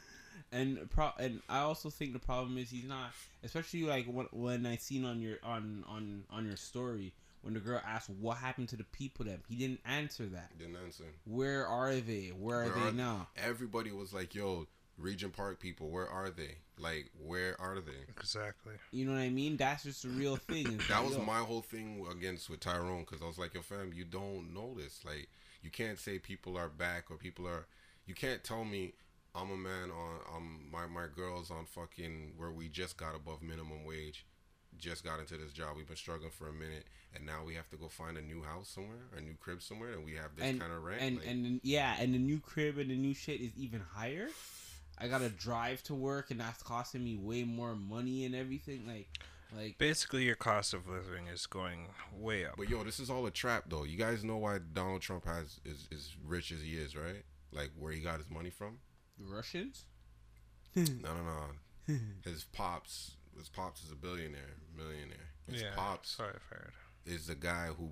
and 0.52 0.90
pro 0.90 1.10
and 1.20 1.40
I 1.48 1.60
also 1.60 1.88
think 1.90 2.12
the 2.12 2.18
problem 2.18 2.58
is 2.58 2.70
he's 2.70 2.88
not, 2.88 3.12
especially 3.44 3.84
like 3.84 4.06
when 4.06 4.26
when 4.32 4.66
I 4.66 4.76
seen 4.78 5.04
on 5.04 5.20
your 5.20 5.36
on 5.44 5.84
on 5.88 6.24
on 6.28 6.44
your 6.44 6.56
story 6.56 7.12
when 7.42 7.54
the 7.54 7.60
girl 7.60 7.80
asked 7.86 8.10
what 8.10 8.36
happened 8.38 8.68
to 8.70 8.76
the 8.76 8.84
people 8.84 9.24
them 9.24 9.42
he 9.48 9.56
didn't 9.56 9.80
answer 9.84 10.26
that. 10.26 10.56
Didn't 10.58 10.76
answer. 10.76 11.04
Where 11.24 11.66
are 11.66 11.94
they? 11.96 12.32
Where 12.36 12.62
are 12.62 12.64
Where 12.66 12.74
they 12.74 12.88
are- 12.88 12.92
now? 12.92 13.28
Everybody 13.36 13.92
was 13.92 14.12
like, 14.12 14.34
yo. 14.34 14.66
Regent 14.98 15.34
Park 15.34 15.60
people, 15.60 15.88
where 15.88 16.06
are 16.06 16.28
they? 16.28 16.56
Like, 16.78 17.10
where 17.26 17.58
are 17.58 17.76
they? 17.80 18.04
Exactly. 18.18 18.74
You 18.90 19.06
know 19.06 19.12
what 19.12 19.20
I 19.20 19.30
mean? 19.30 19.56
That's 19.56 19.84
just 19.84 20.02
the 20.02 20.10
real 20.10 20.36
thing. 20.36 20.78
That 20.88 20.98
like, 20.98 21.06
was 21.06 21.16
yo, 21.16 21.22
my 21.24 21.38
whole 21.38 21.62
thing 21.62 22.04
against 22.10 22.50
with 22.50 22.60
Tyrone 22.60 23.06
because 23.08 23.22
I 23.22 23.26
was 23.26 23.38
like, 23.38 23.54
yo, 23.54 23.62
fam, 23.62 23.92
you 23.94 24.04
don't 24.04 24.52
know 24.52 24.74
this. 24.76 25.00
Like, 25.06 25.30
you 25.62 25.70
can't 25.70 25.98
say 25.98 26.18
people 26.18 26.58
are 26.58 26.68
back 26.68 27.10
or 27.10 27.16
people 27.16 27.48
are. 27.48 27.66
You 28.04 28.14
can't 28.14 28.44
tell 28.44 28.62
me 28.62 28.92
I'm 29.34 29.50
a 29.50 29.56
man 29.56 29.90
on 29.90 30.36
um 30.36 30.60
my 30.70 30.86
my 30.86 31.06
girls 31.14 31.50
on 31.50 31.64
fucking 31.64 32.32
where 32.36 32.50
we 32.50 32.68
just 32.68 32.98
got 32.98 33.14
above 33.16 33.40
minimum 33.42 33.86
wage, 33.86 34.26
just 34.78 35.04
got 35.04 35.18
into 35.20 35.36
this 35.36 35.52
job. 35.52 35.76
We've 35.76 35.86
been 35.86 35.96
struggling 35.96 36.30
for 36.30 36.48
a 36.48 36.52
minute, 36.52 36.84
and 37.14 37.24
now 37.26 37.42
we 37.46 37.54
have 37.54 37.68
to 37.70 37.76
go 37.76 37.88
find 37.88 38.16
a 38.16 38.22
new 38.22 38.42
house 38.42 38.68
somewhere, 38.68 39.08
a 39.16 39.20
new 39.20 39.34
crib 39.40 39.62
somewhere, 39.62 39.92
and 39.92 40.04
we 40.04 40.12
have 40.14 40.36
this 40.36 40.46
and 40.46 40.60
kind 40.60 40.72
of 40.72 40.82
rent. 40.82 41.00
and 41.02 41.16
like, 41.18 41.26
and 41.26 41.44
then- 41.44 41.60
yeah, 41.62 41.96
and 41.98 42.14
the 42.14 42.18
new 42.18 42.40
crib 42.40 42.78
and 42.78 42.90
the 42.90 42.96
new 42.96 43.14
shit 43.14 43.40
is 43.40 43.52
even 43.56 43.80
higher. 43.80 44.28
I 44.98 45.08
gotta 45.08 45.30
drive 45.30 45.82
to 45.84 45.94
work, 45.94 46.30
and 46.30 46.38
that's 46.40 46.62
costing 46.62 47.02
me 47.02 47.16
way 47.16 47.44
more 47.44 47.74
money 47.74 48.24
and 48.26 48.34
everything. 48.34 48.86
Like, 48.86 49.08
like 49.56 49.78
Basically, 49.78 50.24
your 50.24 50.36
cost 50.36 50.74
of 50.74 50.86
living 50.88 51.26
is 51.26 51.46
going 51.46 51.86
way 52.14 52.44
up. 52.44 52.56
but 52.58 52.68
yo, 52.68 52.84
this 52.84 53.00
is 53.00 53.08
all 53.10 53.24
a 53.26 53.30
trap 53.30 53.64
though. 53.68 53.84
You 53.84 53.96
guys 53.96 54.22
know 54.24 54.36
why 54.36 54.58
Donald 54.72 55.00
Trump 55.00 55.24
has 55.24 55.58
is 55.64 55.88
is 55.90 56.14
rich 56.24 56.52
as 56.52 56.60
he 56.60 56.72
is, 56.76 56.94
right? 56.96 57.24
Like 57.50 57.70
where 57.78 57.92
he 57.92 58.00
got 58.00 58.18
his 58.18 58.28
money 58.30 58.50
from. 58.50 58.78
Russians. 59.18 59.86
No, 60.76 60.84
no, 60.84 61.22
no. 61.88 61.94
His 62.24 62.44
pops, 62.44 63.16
his 63.40 63.48
pops 63.48 63.82
is 63.82 63.90
a 63.90 63.96
billionaire, 63.96 64.56
millionaire. 64.76 65.28
His 65.50 65.62
yeah, 65.62 65.74
pops 65.74 66.10
so 66.16 66.24
I've 66.24 66.46
heard. 66.50 66.72
is 67.04 67.26
the 67.26 67.34
guy 67.34 67.68
who 67.76 67.90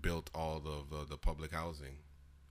built 0.00 0.30
all 0.34 0.60
the 0.60 0.84
the, 0.96 1.04
the 1.06 1.16
public 1.16 1.52
housing, 1.52 1.96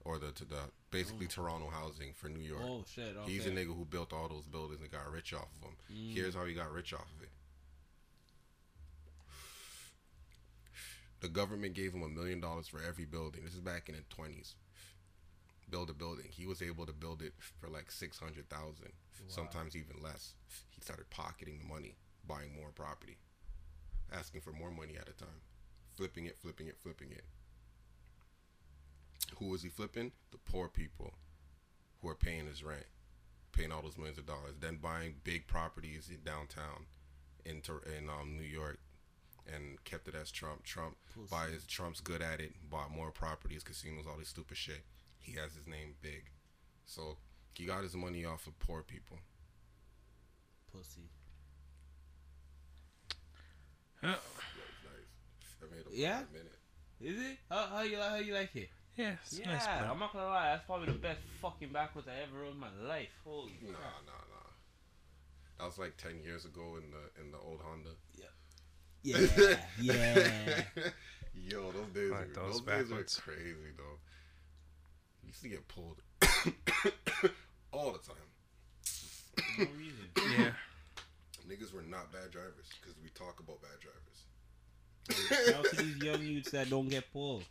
or 0.04 0.18
the 0.18 0.32
to 0.32 0.44
the 0.44 0.60
basically 0.90 1.26
Toronto 1.26 1.70
housing 1.70 2.12
for 2.14 2.28
New 2.28 2.40
York. 2.40 2.62
Oh 2.64 2.84
shit! 2.86 3.16
Okay. 3.16 3.32
He's 3.32 3.46
a 3.46 3.50
nigga 3.50 3.74
who 3.76 3.84
built 3.84 4.12
all 4.12 4.28
those 4.28 4.46
buildings 4.46 4.80
and 4.82 4.90
got 4.90 5.10
rich 5.10 5.32
off 5.32 5.48
of 5.56 5.62
them. 5.62 5.76
Mm. 5.92 6.14
Here's 6.14 6.34
how 6.34 6.44
he 6.44 6.54
got 6.54 6.72
rich 6.72 6.92
off 6.92 7.10
of 7.16 7.22
it. 7.22 7.30
The 11.20 11.28
government 11.28 11.74
gave 11.74 11.92
him 11.92 12.02
a 12.02 12.08
million 12.08 12.40
dollars 12.40 12.68
for 12.68 12.80
every 12.86 13.04
building. 13.04 13.42
This 13.44 13.54
is 13.54 13.60
back 13.60 13.88
in 13.88 13.94
the 13.94 14.02
twenties. 14.08 14.54
Build 15.70 15.90
a 15.90 15.92
building. 15.92 16.26
He 16.30 16.46
was 16.46 16.62
able 16.62 16.86
to 16.86 16.92
build 16.92 17.22
it 17.22 17.34
for 17.60 17.68
like 17.68 17.90
six 17.90 18.18
hundred 18.18 18.48
thousand, 18.48 18.92
sometimes 19.26 19.76
even 19.76 20.02
less. 20.02 20.34
He 20.70 20.80
started 20.80 21.10
pocketing 21.10 21.58
the 21.58 21.66
money, 21.66 21.96
buying 22.28 22.54
more 22.54 22.70
property, 22.74 23.18
asking 24.12 24.42
for 24.42 24.52
more 24.52 24.70
money 24.70 24.96
at 24.96 25.08
a 25.08 25.12
time, 25.12 25.42
flipping 25.96 26.26
it, 26.26 26.38
flipping 26.38 26.68
it, 26.68 26.76
flipping 26.82 27.10
it. 27.10 27.24
Who 29.38 29.46
was 29.48 29.62
he 29.62 29.68
flipping? 29.68 30.12
The 30.30 30.38
poor 30.38 30.68
people 30.68 31.14
who 32.00 32.08
are 32.08 32.14
paying 32.14 32.46
his 32.46 32.62
rent, 32.62 32.86
paying 33.52 33.72
all 33.72 33.82
those 33.82 33.98
millions 33.98 34.18
of 34.18 34.26
dollars, 34.26 34.54
then 34.60 34.78
buying 34.82 35.16
big 35.24 35.46
properties 35.46 36.08
in 36.10 36.22
downtown 36.24 36.86
in 37.44 37.62
in 37.98 38.08
um, 38.08 38.36
New 38.36 38.44
York, 38.44 38.78
and 39.52 39.82
kept 39.84 40.08
it 40.08 40.14
as 40.14 40.30
Trump. 40.30 40.64
Trump 40.64 40.96
Pussy. 41.14 41.28
buys 41.30 41.64
Trump's 41.66 42.00
good 42.00 42.22
at 42.22 42.40
it, 42.40 42.52
bought 42.70 42.90
more 42.90 43.10
properties, 43.10 43.64
casinos, 43.64 44.06
all 44.06 44.18
this 44.18 44.28
stupid 44.28 44.56
shit. 44.56 44.84
He 45.18 45.32
has 45.32 45.54
his 45.54 45.66
name 45.66 45.94
big, 46.02 46.30
so 46.86 47.16
he 47.54 47.66
got 47.66 47.82
his 47.82 47.96
money 47.96 48.24
off 48.24 48.46
of 48.46 48.58
poor 48.58 48.82
people. 48.82 49.18
pussy. 50.72 51.10
Uh, 54.02 54.06
Nice. 54.08 54.18
I 55.62 55.74
made 55.74 55.84
a 55.92 55.96
Yeah? 55.96 56.22
minute. 56.32 56.58
Is 57.00 57.18
it? 57.20 57.38
How, 57.50 57.66
how 57.66 57.80
you 57.82 57.96
how 57.98 58.16
you 58.16 58.34
like 58.34 58.54
it? 58.56 58.70
Yeah, 58.96 59.14
it's 59.24 59.38
Yeah, 59.38 59.52
nice 59.52 59.64
plan. 59.64 59.88
I'm 59.90 59.98
not 59.98 60.12
gonna 60.12 60.26
lie. 60.26 60.50
That's 60.50 60.64
probably 60.66 60.86
the 60.92 60.98
best 60.98 61.20
fucking 61.40 61.72
backwards 61.72 62.08
I 62.08 62.22
ever 62.22 62.42
rode 62.42 62.54
in 62.54 62.58
my 62.60 62.70
life. 62.86 63.10
Holy 63.24 63.52
Nah, 63.62 63.68
crap. 63.72 63.82
nah, 64.06 64.12
nah. 64.12 64.50
That 65.58 65.66
was 65.66 65.78
like 65.78 65.96
ten 65.96 66.20
years 66.24 66.44
ago 66.44 66.76
in 66.82 66.90
the 66.90 67.22
in 67.22 67.30
the 67.30 67.38
old 67.38 67.60
Honda. 67.64 67.90
Yeah, 69.02 69.18
yeah. 69.40 69.56
Yeah. 69.80 70.62
Yo, 71.34 71.70
those 71.70 71.86
days, 71.94 72.10
Like 72.10 72.28
were, 72.28 72.34
those 72.34 72.60
those 72.64 72.88
days 72.88 72.90
were 72.90 73.04
crazy 73.22 73.72
though. 73.76 73.98
You 75.22 75.28
used 75.28 75.42
to 75.42 75.48
get 75.48 75.68
pulled 75.68 76.02
all 77.72 77.92
the 77.92 77.98
time. 78.00 78.28
no 79.58 79.66
reason. 79.76 80.10
Yeah. 80.16 80.50
Niggas 81.48 81.72
were 81.72 81.82
not 81.82 82.12
bad 82.12 82.30
drivers 82.30 82.66
because 82.80 82.96
we 83.02 83.08
talk 83.10 83.40
about 83.40 83.58
bad 83.62 83.80
drivers. 83.80 85.46
Shout 85.46 85.54
out 85.56 85.64
to 85.70 85.76
these 85.82 85.96
young 86.02 86.22
youths 86.22 86.50
that 86.50 86.68
don't 86.68 86.88
get 86.88 87.10
pulled. 87.12 87.44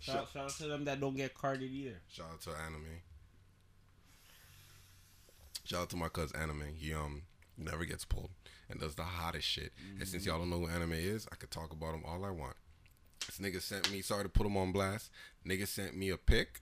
Shout, 0.00 0.16
Shout, 0.16 0.28
shout 0.32 0.44
out 0.44 0.50
to 0.56 0.64
them 0.66 0.84
that 0.86 1.00
don't 1.00 1.16
get 1.16 1.32
carded 1.34 1.70
either. 1.70 2.00
shout 2.08 2.26
out 2.32 2.40
to 2.42 2.50
Anime. 2.50 2.84
Shout 5.64 5.82
out 5.82 5.90
to 5.90 5.96
my 5.96 6.08
cousin 6.08 6.40
Anime. 6.40 6.64
He 6.76 6.92
um 6.92 7.22
never 7.56 7.84
gets 7.84 8.04
pulled 8.04 8.30
and 8.68 8.80
does 8.80 8.94
the 8.96 9.04
hottest 9.04 9.46
shit. 9.46 9.72
And 9.98 10.08
since 10.08 10.26
y'all 10.26 10.38
don't 10.38 10.50
know 10.50 10.58
who 10.60 10.68
Anime 10.68 10.94
is, 10.94 11.28
I 11.30 11.36
could 11.36 11.50
talk 11.50 11.72
about 11.72 11.94
him 11.94 12.02
all 12.06 12.24
I 12.24 12.30
want. 12.30 12.56
This 13.26 13.38
nigga 13.38 13.60
sent 13.62 13.92
me. 13.92 14.00
Sorry 14.02 14.24
to 14.24 14.28
put 14.28 14.46
him 14.46 14.56
on 14.56 14.72
blast. 14.72 15.10
Nigga 15.46 15.68
sent 15.68 15.96
me 15.96 16.10
a 16.10 16.16
pic. 16.16 16.60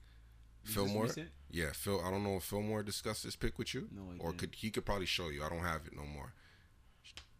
Is 0.67 0.75
Fillmore. 0.75 1.09
Yeah, 1.51 1.71
Phil. 1.73 2.03
I 2.05 2.11
don't 2.11 2.23
know 2.23 2.37
if 2.37 2.43
Fillmore 2.45 2.83
discussed 2.83 3.25
this 3.25 3.35
pic 3.37 3.59
with 3.59 3.73
you, 3.73 3.89
No, 3.91 4.03
or 4.19 4.31
didn't. 4.33 4.39
could 4.41 4.55
he 4.57 4.71
could 4.71 4.85
probably 4.85 5.07
show 5.07 5.31
you. 5.31 5.43
I 5.43 5.49
don't 5.49 5.61
have 5.65 5.87
it 5.87 5.97
no 5.97 6.05
more. 6.05 6.35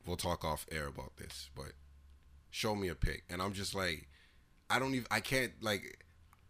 We'll 0.07 0.17
talk 0.17 0.45
off 0.45 0.67
air 0.71 0.87
about 0.87 1.17
this, 1.17 1.51
but 1.55 1.73
show 2.51 2.75
me 2.75 2.89
a 2.89 2.95
pic, 2.95 3.25
and 3.29 3.41
I'm 3.41 3.53
just 3.53 3.75
like, 3.75 4.09
I 4.69 4.79
don't 4.79 4.95
even. 4.95 5.07
I 5.11 5.21
can't 5.21 5.53
like, 5.61 6.05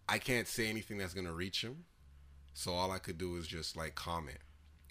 I 0.08 0.18
can't 0.18 0.46
say 0.46 0.68
anything 0.68 0.98
that's 0.98 1.14
gonna 1.14 1.32
reach 1.32 1.62
him. 1.62 1.84
So 2.52 2.72
all 2.72 2.90
I 2.90 2.98
could 2.98 3.18
do 3.18 3.36
is 3.36 3.46
just 3.46 3.76
like 3.76 3.94
comment. 3.94 4.38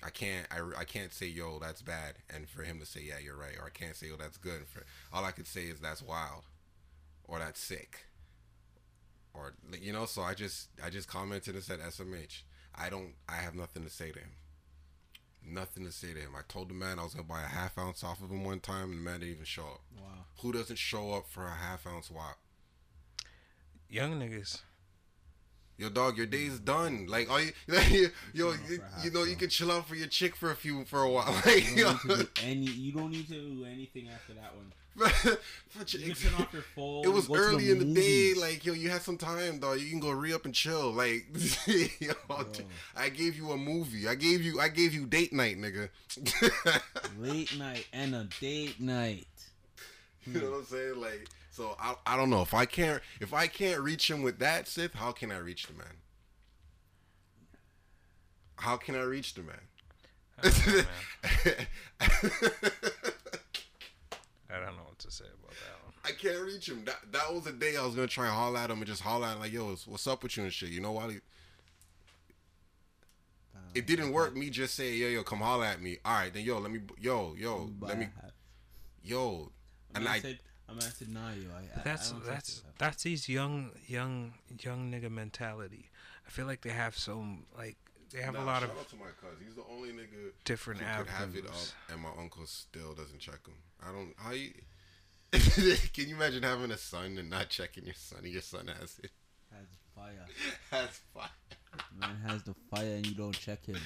I 0.03 0.09
can't. 0.09 0.47
I, 0.51 0.81
I 0.81 0.83
can't 0.83 1.13
say 1.13 1.27
yo 1.27 1.59
that's 1.59 1.81
bad, 1.81 2.15
and 2.33 2.49
for 2.49 2.63
him 2.63 2.79
to 2.79 2.85
say 2.85 3.01
yeah 3.01 3.19
you're 3.23 3.37
right, 3.37 3.57
or 3.59 3.65
I 3.65 3.69
can't 3.69 3.95
say 3.95 4.07
yo 4.07 4.15
that's 4.17 4.37
good. 4.37 4.67
For 4.67 4.83
all 5.13 5.25
I 5.25 5.31
could 5.31 5.47
say 5.47 5.63
is 5.63 5.79
that's 5.79 6.01
wild, 6.01 6.43
or 7.25 7.39
that's 7.39 7.59
sick 7.59 8.05
or 9.33 9.53
you 9.79 9.93
know 9.93 10.05
so 10.05 10.21
i 10.21 10.33
just 10.33 10.69
i 10.83 10.89
just 10.89 11.07
commented 11.07 11.55
and 11.55 11.63
said 11.63 11.79
smh 11.79 12.43
i 12.75 12.89
don't 12.89 13.13
i 13.27 13.35
have 13.35 13.55
nothing 13.55 13.83
to 13.83 13.89
say 13.89 14.11
to 14.11 14.19
him 14.19 14.31
nothing 15.45 15.85
to 15.85 15.91
say 15.91 16.13
to 16.13 16.19
him. 16.19 16.35
I 16.37 16.41
told 16.47 16.69
the 16.69 16.73
man 16.73 16.99
i 16.99 17.03
was 17.03 17.13
gonna 17.13 17.27
buy 17.27 17.41
a 17.41 17.47
half 17.47 17.77
ounce 17.77 18.03
off 18.03 18.21
of 18.21 18.29
him 18.29 18.43
one 18.43 18.59
time 18.59 18.91
and 18.91 18.99
the 18.99 19.03
man 19.03 19.19
didn't 19.19 19.33
even 19.33 19.45
show 19.45 19.63
up. 19.63 19.81
Wow. 19.97 20.25
who 20.41 20.51
doesn't 20.51 20.77
show 20.77 21.13
up 21.13 21.27
for 21.27 21.45
a 21.45 21.55
half 21.55 21.85
ounce 21.87 22.11
wop? 22.11 22.37
Young 23.89 24.19
niggas. 24.19 24.61
yo 25.77 25.89
dog 25.89 26.17
your 26.17 26.27
day's 26.27 26.59
mm. 26.59 26.65
done. 26.65 27.07
Like 27.07 27.29
all 27.29 27.41
you 27.41 27.51
yo 27.67 28.53
Chill 28.53 28.69
you, 28.69 28.77
for 28.77 28.85
a 28.85 28.89
half 28.95 29.05
you 29.05 29.11
know 29.11 29.23
you 29.23 29.35
can 29.35 29.49
chill 29.49 29.71
out 29.71 29.87
for 29.87 29.95
your 29.95 30.07
chick 30.07 30.35
for 30.35 30.51
a 30.51 30.55
few 30.55 30.85
for 30.85 31.01
a 31.01 31.09
while. 31.09 31.33
Like 31.45 31.75
You 31.75 31.85
don't, 31.85 32.05
need 32.05 32.27
any, 32.43 32.65
you 32.65 32.91
don't 32.91 33.11
need 33.11 33.27
to 33.27 33.33
do 33.33 33.65
anything 33.65 34.09
after 34.09 34.33
that 34.33 34.55
one. 34.55 34.73
For 34.97 35.97
You 35.97 36.13
turn 36.13 36.33
off 36.35 36.53
your 36.53 36.61
phone. 36.61 37.05
It 37.05 37.09
was 37.09 37.27
go 37.27 37.35
to 37.35 37.39
early 37.39 37.71
in 37.71 37.79
the 37.79 37.85
day, 37.85 38.33
movies. 38.33 38.37
like 38.41 38.65
yo, 38.65 38.73
you 38.73 38.89
had 38.89 39.01
some 39.01 39.17
time, 39.17 39.59
dog. 39.59 39.79
You 39.79 39.89
can 39.89 39.99
go 39.99 40.11
re 40.11 40.33
up 40.33 40.45
and 40.45 40.53
chill. 40.53 40.91
Like, 40.91 41.27
yo, 41.99 42.13
I 42.95 43.09
gave 43.09 43.37
you 43.37 43.51
a 43.51 43.57
movie. 43.57 44.07
I 44.07 44.15
gave 44.15 44.41
you, 44.41 44.59
I 44.59 44.67
gave 44.69 44.93
you 44.93 45.05
date 45.05 45.31
night, 45.31 45.57
nigga. 45.57 45.89
late 47.19 47.57
night 47.57 47.87
and 47.93 48.15
a 48.15 48.27
date 48.39 48.79
night. 48.79 49.27
you 50.25 50.33
know 50.33 50.39
hmm. 50.39 50.51
what 50.51 50.57
I'm 50.59 50.65
saying? 50.65 50.99
Like, 50.99 51.27
so 51.51 51.75
I, 51.79 51.95
I 52.05 52.17
don't 52.17 52.29
know 52.29 52.41
if 52.41 52.53
I 52.53 52.65
can't, 52.65 53.01
if 53.19 53.33
I 53.33 53.47
can't 53.47 53.81
reach 53.81 54.09
him 54.09 54.21
with 54.21 54.39
that, 54.39 54.67
Sith, 54.67 54.93
how 54.93 55.11
can 55.11 55.31
I 55.31 55.37
reach 55.37 55.67
the 55.67 55.73
man? 55.73 55.87
How 58.55 58.75
can 58.75 58.95
I 58.95 59.03
reach 59.03 59.35
the 59.35 59.43
man? 59.43 59.55
I 60.41 60.49
know, 60.67 60.83
man. 62.31 63.13
I 64.51 64.55
don't 64.55 64.75
know 64.77 64.83
what 64.87 64.99
to 64.99 65.11
say 65.11 65.25
about 65.25 65.51
that 65.51 65.83
one. 65.85 65.93
I 66.03 66.11
can't 66.11 66.43
reach 66.45 66.67
him. 66.69 66.83
That 66.85 66.97
that 67.11 67.33
was 67.33 67.43
the 67.43 67.51
day 67.51 67.75
I 67.77 67.85
was 67.85 67.93
gonna 67.95 68.07
try 68.07 68.25
and 68.25 68.33
holler 68.35 68.57
at 68.59 68.71
him 68.71 68.77
and 68.79 68.87
just 68.87 69.01
holler 69.01 69.27
at 69.27 69.33
him 69.33 69.39
like, 69.41 69.51
yo, 69.51 69.65
what's- 69.69 69.85
what's 69.87 70.07
up 70.07 70.23
with 70.23 70.37
you 70.37 70.43
and 70.43 70.53
shit. 70.53 70.69
You 70.69 70.81
know 70.81 70.93
why? 70.93 71.19
It 73.75 73.85
didn't 73.85 74.11
work. 74.11 74.35
Me 74.35 74.49
just 74.49 74.73
say, 74.73 74.95
yo, 74.95 75.07
yo, 75.09 75.23
come 75.23 75.39
holler 75.39 75.65
at 75.65 75.81
me. 75.81 75.97
All 76.03 76.13
right, 76.13 76.33
then, 76.33 76.43
yo, 76.43 76.57
let 76.57 76.71
me, 76.71 76.79
yo, 76.99 77.35
yo, 77.37 77.69
let 77.81 77.99
me, 77.99 78.07
yo, 79.03 79.51
And 79.93 80.03
and 80.03 80.07
I 80.07 80.15
I, 80.15 80.19
said, 80.21 80.39
I 80.67 80.71
mean, 80.71 80.81
I 80.81 80.85
said, 80.89 81.09
nah, 81.09 81.31
yo. 81.33 81.49
I, 81.55 81.61
But 81.75 81.81
I- 81.81 81.83
that's 81.83 82.11
I 82.11 82.15
that's 82.25 82.63
that's 82.79 83.03
these 83.03 83.29
young 83.29 83.71
young 83.87 84.33
young 84.59 84.91
nigga 84.91 85.11
mentality. 85.11 85.89
I 86.25 86.31
feel 86.31 86.47
like 86.47 86.61
they 86.61 86.71
have 86.71 86.97
some 86.97 87.45
like 87.55 87.77
they 88.11 88.21
have 88.21 88.33
Nah, 88.33 88.43
a 88.43 88.45
lot 88.45 88.63
of 88.63 88.69
shout 88.69 88.77
out 88.79 88.89
to 88.89 88.95
my 88.95 89.05
cousin. 89.21 89.37
He's 89.45 89.55
the 89.55 89.63
only 89.71 89.89
nigga 89.89 90.31
different 90.45 90.81
who 90.81 91.03
could 91.03 91.11
have 91.11 91.35
it 91.35 91.45
up, 91.45 91.53
and 91.91 92.01
my 92.01 92.09
uncle 92.17 92.45
still 92.45 92.93
doesn't 92.93 93.19
check 93.19 93.45
him. 93.47 93.55
I 93.81 93.91
don't. 93.91 94.13
How 94.17 94.31
you? 94.31 94.51
Can 95.93 96.09
you 96.09 96.15
imagine 96.15 96.41
having 96.43 96.71
a 96.71 96.77
son 96.77 97.17
and 97.19 97.29
not 97.29 97.49
checking 97.49 97.85
your 97.85 97.93
son? 97.95 98.19
and 98.23 98.33
Your 98.33 98.41
son 98.41 98.67
has 98.67 98.99
it. 99.03 99.11
Has 99.51 99.67
fire. 99.95 100.25
Has 100.71 101.01
fire. 101.13 101.29
Man 101.99 102.15
has 102.25 102.41
the 102.43 102.55
fire 102.71 102.95
and 102.95 103.05
you 103.05 103.13
don't 103.13 103.37
check 103.37 103.63
him. 103.65 103.77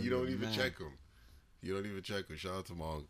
You 0.00 0.10
don't 0.10 0.28
even 0.28 0.48
mad. 0.48 0.54
check 0.54 0.78
him. 0.78 0.92
You 1.62 1.74
don't 1.74 1.86
even 1.86 2.02
check 2.02 2.26
him. 2.28 2.36
Shout 2.36 2.52
out 2.56 2.66
to 2.66 2.74
my 2.74 2.84
uncle. 2.84 3.06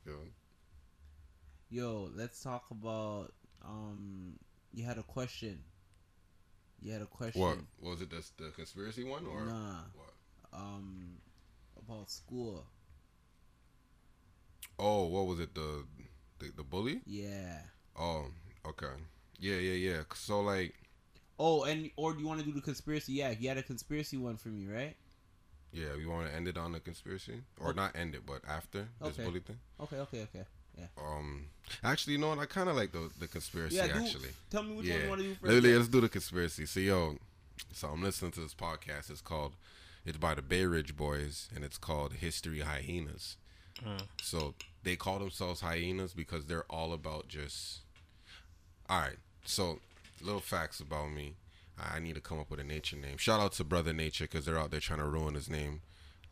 Yo, 1.70 2.10
let's 2.14 2.42
talk 2.42 2.64
about. 2.70 3.32
Um, 3.64 4.34
you 4.72 4.84
had 4.84 4.98
a 4.98 5.02
question. 5.02 5.60
You 6.80 6.92
had 6.92 7.02
a 7.02 7.06
question. 7.06 7.40
What 7.40 7.58
was 7.80 8.00
it? 8.02 8.10
The, 8.10 8.22
the 8.42 8.50
conspiracy 8.50 9.04
one 9.04 9.26
or 9.26 9.44
Nah. 9.46 9.80
what? 9.94 10.12
Um, 10.52 11.16
about 11.78 12.10
school. 12.10 12.64
Oh, 14.78 15.04
what 15.06 15.26
was 15.26 15.40
it? 15.40 15.54
The 15.54 15.84
the, 16.38 16.50
the 16.56 16.62
bully? 16.62 17.00
Yeah. 17.06 17.58
Oh, 17.98 18.26
okay. 18.66 18.86
Yeah, 19.40 19.56
yeah, 19.56 19.90
yeah. 19.92 20.02
So 20.14 20.40
like, 20.40 20.74
Oh, 21.38 21.64
and 21.64 21.90
or 21.96 22.12
do 22.14 22.20
you 22.20 22.26
want 22.26 22.40
to 22.40 22.46
do 22.46 22.52
the 22.52 22.60
conspiracy? 22.60 23.12
Yeah, 23.14 23.30
you 23.30 23.48
had 23.48 23.58
a 23.58 23.62
conspiracy 23.62 24.16
one 24.16 24.36
for 24.36 24.48
me, 24.48 24.66
right? 24.72 24.96
yeah, 25.70 25.94
we 25.96 26.06
want 26.06 26.26
to 26.26 26.34
end 26.34 26.48
it 26.48 26.56
on 26.56 26.72
the 26.72 26.80
conspiracy, 26.80 27.42
or 27.60 27.68
Okay. 27.70 27.76
not 27.76 27.94
end 27.94 28.14
it, 28.14 28.22
but 28.26 28.40
after 28.48 28.88
this 29.02 29.12
Okay. 29.18 29.24
bully 29.24 29.40
thing. 29.40 29.58
Okay, 29.80 29.96
okay, 29.98 30.22
okay. 30.22 30.44
Yeah. 30.78 30.86
Um, 30.96 31.46
actually, 31.84 32.14
you 32.14 32.18
know 32.20 32.28
what? 32.30 32.38
I 32.38 32.46
kind 32.46 32.68
of 32.70 32.76
like 32.76 32.92
the 32.92 33.10
the 33.18 33.28
conspiracy. 33.28 33.76
Yeah, 33.76 33.88
do- 33.88 33.94
actually, 33.94 34.30
Tell 34.50 34.62
me 34.62 34.76
which 34.76 34.88
one 34.88 34.96
yeah. 34.96 35.02
you 35.02 35.08
want 35.08 35.20
to 35.20 35.26
do 35.26 35.34
first. 35.34 35.42
Literally, 35.44 35.70
Yeah. 35.70 35.76
let's 35.76 35.88
do 35.88 36.00
the 36.00 36.08
conspiracy. 36.08 36.66
So, 36.66 36.80
yo, 36.80 37.18
so 37.72 37.88
I'm 37.88 38.02
listening 38.02 38.32
to 38.32 38.40
this 38.40 38.54
podcast. 38.54 39.10
It's 39.10 39.20
called, 39.20 39.52
it's 40.08 40.16
by 40.16 40.34
the 40.34 40.42
Bay 40.42 40.64
Ridge 40.64 40.96
Boys, 40.96 41.48
and 41.54 41.62
it's 41.62 41.76
called 41.76 42.14
History 42.14 42.60
Hyenas. 42.60 43.36
Mm. 43.84 44.02
So 44.22 44.54
they 44.82 44.96
call 44.96 45.18
themselves 45.18 45.60
hyenas 45.60 46.14
because 46.14 46.46
they're 46.46 46.64
all 46.70 46.92
about 46.92 47.28
just. 47.28 47.80
All 48.88 49.00
right, 49.00 49.18
so 49.44 49.80
little 50.22 50.40
facts 50.40 50.80
about 50.80 51.10
me. 51.12 51.34
I 51.78 51.96
I 51.96 52.00
need 52.00 52.14
to 52.14 52.20
come 52.20 52.40
up 52.40 52.50
with 52.50 52.58
a 52.58 52.64
nature 52.64 52.96
name. 52.96 53.18
Shout 53.18 53.38
out 53.38 53.52
to 53.52 53.64
Brother 53.64 53.92
Nature 53.92 54.24
because 54.24 54.46
they're 54.46 54.58
out 54.58 54.70
there 54.70 54.80
trying 54.80 55.00
to 55.00 55.04
ruin 55.04 55.34
his 55.34 55.50
name, 55.50 55.82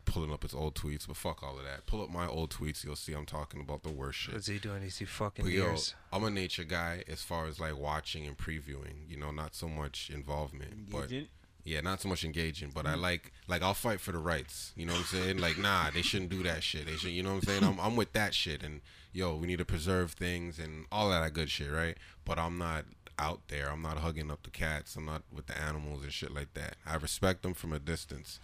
pulling 0.05 0.33
up 0.33 0.41
his 0.41 0.55
old 0.55 0.75
tweets. 0.75 1.07
But 1.07 1.17
fuck 1.17 1.43
all 1.43 1.57
of 1.57 1.63
that. 1.63 1.85
Pull 1.85 2.01
up 2.01 2.09
my 2.09 2.27
old 2.27 2.49
tweets. 2.49 2.83
You'll 2.83 2.95
see 2.95 3.13
I'm 3.13 3.27
talking 3.27 3.61
about 3.61 3.83
the 3.83 3.91
worst 3.91 4.17
shit. 4.17 4.33
What's 4.33 4.47
he 4.47 4.57
doing? 4.57 4.81
Is 4.81 4.97
he 4.97 5.05
fucking 5.05 5.45
But 5.45 5.53
yo. 5.53 5.75
I'm 6.11 6.23
a 6.23 6.31
nature 6.31 6.63
guy 6.63 7.03
as 7.07 7.21
far 7.21 7.45
as 7.45 7.59
like 7.59 7.77
watching 7.77 8.25
and 8.25 8.35
previewing. 8.35 9.07
You 9.07 9.17
know, 9.17 9.29
not 9.29 9.53
so 9.53 9.69
much 9.69 10.09
involvement, 10.09 10.89
but 10.89 11.03
Engaging? 11.03 11.27
Yeah, 11.67 11.81
not 11.81 12.01
so 12.01 12.09
much 12.09 12.23
engaging. 12.23 12.71
But 12.73 12.85
I 12.85 12.93
Mm-hmm. 12.93 13.01
like 13.01 13.31
like 13.47 13.61
I'll 13.61 13.73
fight 13.73 13.99
for 13.99 14.11
the 14.11 14.17
rights. 14.19 14.71
You 14.75 14.85
know 14.85 14.93
what 14.93 14.99
I'm 14.99 15.05
saying? 15.05 15.37
Like 15.39 15.57
nah, 15.57 15.89
they 15.91 16.01
shouldn't 16.01 16.29
do 16.31 16.41
that 16.43 16.63
shit. 16.63 16.85
They 16.87 16.95
should. 16.95 17.11
You 17.11 17.23
know 17.23 17.29
what 17.35 17.43
I'm 17.49 17.59
saying? 17.61 17.63
I'm 17.63 17.79
I'm 17.79 17.95
with 17.95 18.13
that 18.13 18.33
shit. 18.33 18.63
And 18.63 18.81
yo, 19.13 19.35
we 19.35 19.47
need 19.47 19.59
to 19.59 19.65
preserve 19.65 20.11
things 20.13 20.57
and 20.59 20.85
all 20.91 21.09
that 21.09 21.33
good 21.33 21.49
shit, 21.49 21.71
right? 21.71 21.97
But 22.25 22.39
I'm 22.39 22.57
not 22.57 22.85
out 23.19 23.41
there. 23.47 23.69
I'm 23.69 23.81
not 23.81 23.97
hugging 23.97 24.29
up 24.31 24.43
the 24.43 24.51
cats. 24.51 24.95
I'm 24.95 25.05
not 25.05 25.23
with 25.33 25.47
the 25.47 25.57
animals 25.59 26.03
and 26.03 26.13
shit 26.13 26.33
like 26.33 26.53
that. 26.53 26.75
I 26.85 26.95
respect 26.95 27.41
them 27.43 27.53
from 27.53 27.73
a 27.73 27.79
distance. 27.79 28.39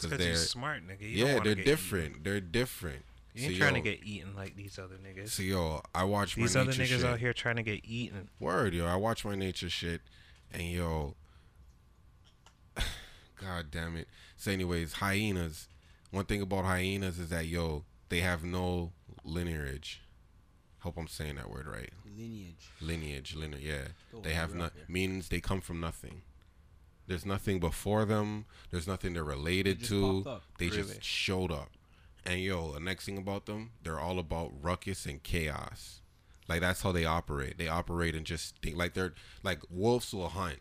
Because 0.00 0.18
they're 0.18 0.34
smart, 0.36 0.86
nigga. 0.86 1.00
You 1.02 1.26
yeah, 1.26 1.40
they're 1.40 1.54
different. 1.54 2.22
They're 2.24 2.40
different. 2.40 3.04
You 3.34 3.44
ain't 3.46 3.54
So, 3.54 3.58
trying 3.60 3.74
to 3.74 3.80
get 3.80 4.00
eaten 4.04 4.34
like 4.36 4.56
these 4.56 4.78
other 4.78 4.96
niggas. 4.96 5.30
So 5.30 5.42
yo, 5.42 5.82
I 5.94 6.04
watch 6.04 6.36
my 6.36 6.42
nature. 6.42 6.48
these 6.48 6.56
other 6.56 6.72
niggas 6.72 6.86
shit. 7.00 7.04
out 7.04 7.18
here 7.18 7.32
trying 7.32 7.56
to 7.56 7.62
get 7.62 7.80
eaten. 7.84 8.28
Word, 8.38 8.74
yo. 8.74 8.86
I 8.86 8.96
watch 8.96 9.24
my 9.24 9.34
nature 9.34 9.70
shit, 9.70 10.00
and 10.52 10.62
yo, 10.64 11.14
god 13.40 13.66
damn 13.70 13.96
it. 13.96 14.08
So, 14.36 14.50
anyways, 14.50 14.94
hyenas. 14.94 15.68
One 16.10 16.24
thing 16.24 16.42
about 16.42 16.64
hyenas 16.64 17.18
is 17.18 17.28
that 17.30 17.46
yo, 17.46 17.84
they 18.08 18.20
have 18.20 18.42
no 18.44 18.92
lineage. 19.24 20.02
Hope 20.80 20.96
I'm 20.96 21.08
saying 21.08 21.36
that 21.36 21.50
word 21.50 21.66
right. 21.66 21.90
Lineage. 22.16 22.70
Lineage, 22.80 23.34
lineage. 23.36 23.62
Yeah, 23.62 24.20
they 24.22 24.32
have 24.32 24.54
no 24.54 24.70
means 24.88 25.28
they 25.28 25.40
come 25.40 25.60
from 25.60 25.80
nothing. 25.80 26.22
There's 27.06 27.26
nothing 27.26 27.60
before 27.60 28.04
them. 28.04 28.46
There's 28.70 28.86
nothing 28.86 29.12
they're 29.14 29.24
related 29.24 29.80
just 29.80 29.90
to. 29.90 30.40
They 30.58 30.68
Really? 30.68 30.82
just 30.82 31.02
showed 31.02 31.50
up. 31.52 31.70
And 32.24 32.40
yo, 32.40 32.72
the 32.72 32.80
next 32.80 33.04
thing 33.06 33.18
about 33.18 33.46
them, 33.46 33.70
they're 33.82 33.98
all 33.98 34.18
about 34.18 34.52
ruckus 34.62 35.06
and 35.06 35.22
chaos. 35.22 36.00
Like 36.48 36.60
that's 36.60 36.82
how 36.82 36.92
they 36.92 37.04
operate. 37.04 37.58
They 37.58 37.68
operate 37.68 38.14
and 38.14 38.24
just 38.26 38.56
think 38.62 38.76
like 38.76 38.94
they're 38.94 39.14
like 39.42 39.60
wolves 39.70 40.12
will 40.12 40.28
hunt 40.28 40.58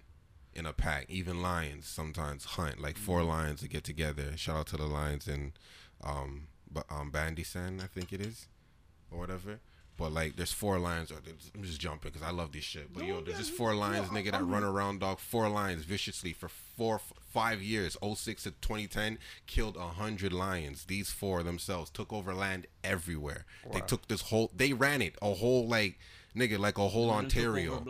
in 0.60 0.66
a 0.66 0.74
pack. 0.74 1.06
Even 1.10 1.42
lions 1.42 1.88
sometimes 1.88 2.46
hunt. 2.46 2.80
Like 2.80 2.98
four 2.98 3.24
lions 3.24 3.62
to 3.62 3.68
get 3.68 3.84
together. 3.84 4.36
Shout 4.36 4.58
out 4.58 4.68
to 4.68 4.78
the 4.78 4.86
lions 4.86 5.28
in 5.28 5.54
um, 6.04 6.48
but 6.72 6.86
um, 6.90 7.12
I 7.16 7.88
think 7.88 8.14
it 8.14 8.22
is, 8.22 8.48
or 9.12 9.20
whatever. 9.20 9.60
But 9.98 10.14
like, 10.14 10.38
there's 10.38 10.54
four 10.54 10.80
lions. 10.80 11.12
Or 11.12 11.16
I'm 11.56 11.64
just 11.64 11.82
jumping 11.82 12.12
because 12.12 12.26
I 12.26 12.32
love 12.32 12.54
this 12.54 12.64
shit. 12.64 12.94
But 12.94 13.06
yo, 13.06 13.20
there's 13.20 13.38
just 13.38 13.52
four 13.52 13.74
lions, 13.76 14.08
nigga, 14.10 14.32
that 14.32 14.46
run 14.46 14.64
around, 14.64 15.02
dog. 15.02 15.20
Four 15.20 15.50
lions 15.50 15.84
viciously 15.84 16.32
for 16.32 16.48
four, 16.48 16.96
f- 16.96 17.14
five 17.30 17.62
years, 17.62 17.98
06 18.02 18.44
to 18.44 18.52
2010, 18.52 19.18
killed 19.46 19.76
a 19.76 19.88
hundred 19.88 20.32
lions. 20.32 20.86
These 20.86 21.12
four 21.12 21.44
themselves 21.44 21.90
took 21.90 22.14
over 22.14 22.34
land 22.34 22.68
everywhere. 22.82 23.46
They 23.74 23.82
took 23.82 24.08
this 24.08 24.22
whole. 24.22 24.52
They 24.56 24.72
ran 24.72 25.02
it 25.02 25.18
a 25.22 25.34
whole 25.34 25.68
like, 25.68 26.00
nigga, 26.34 26.58
like 26.58 26.78
a 26.78 26.88
whole 26.88 27.08
One 27.08 27.28
took 27.28 27.40
over 27.40 27.50
Ontario. 27.50 27.84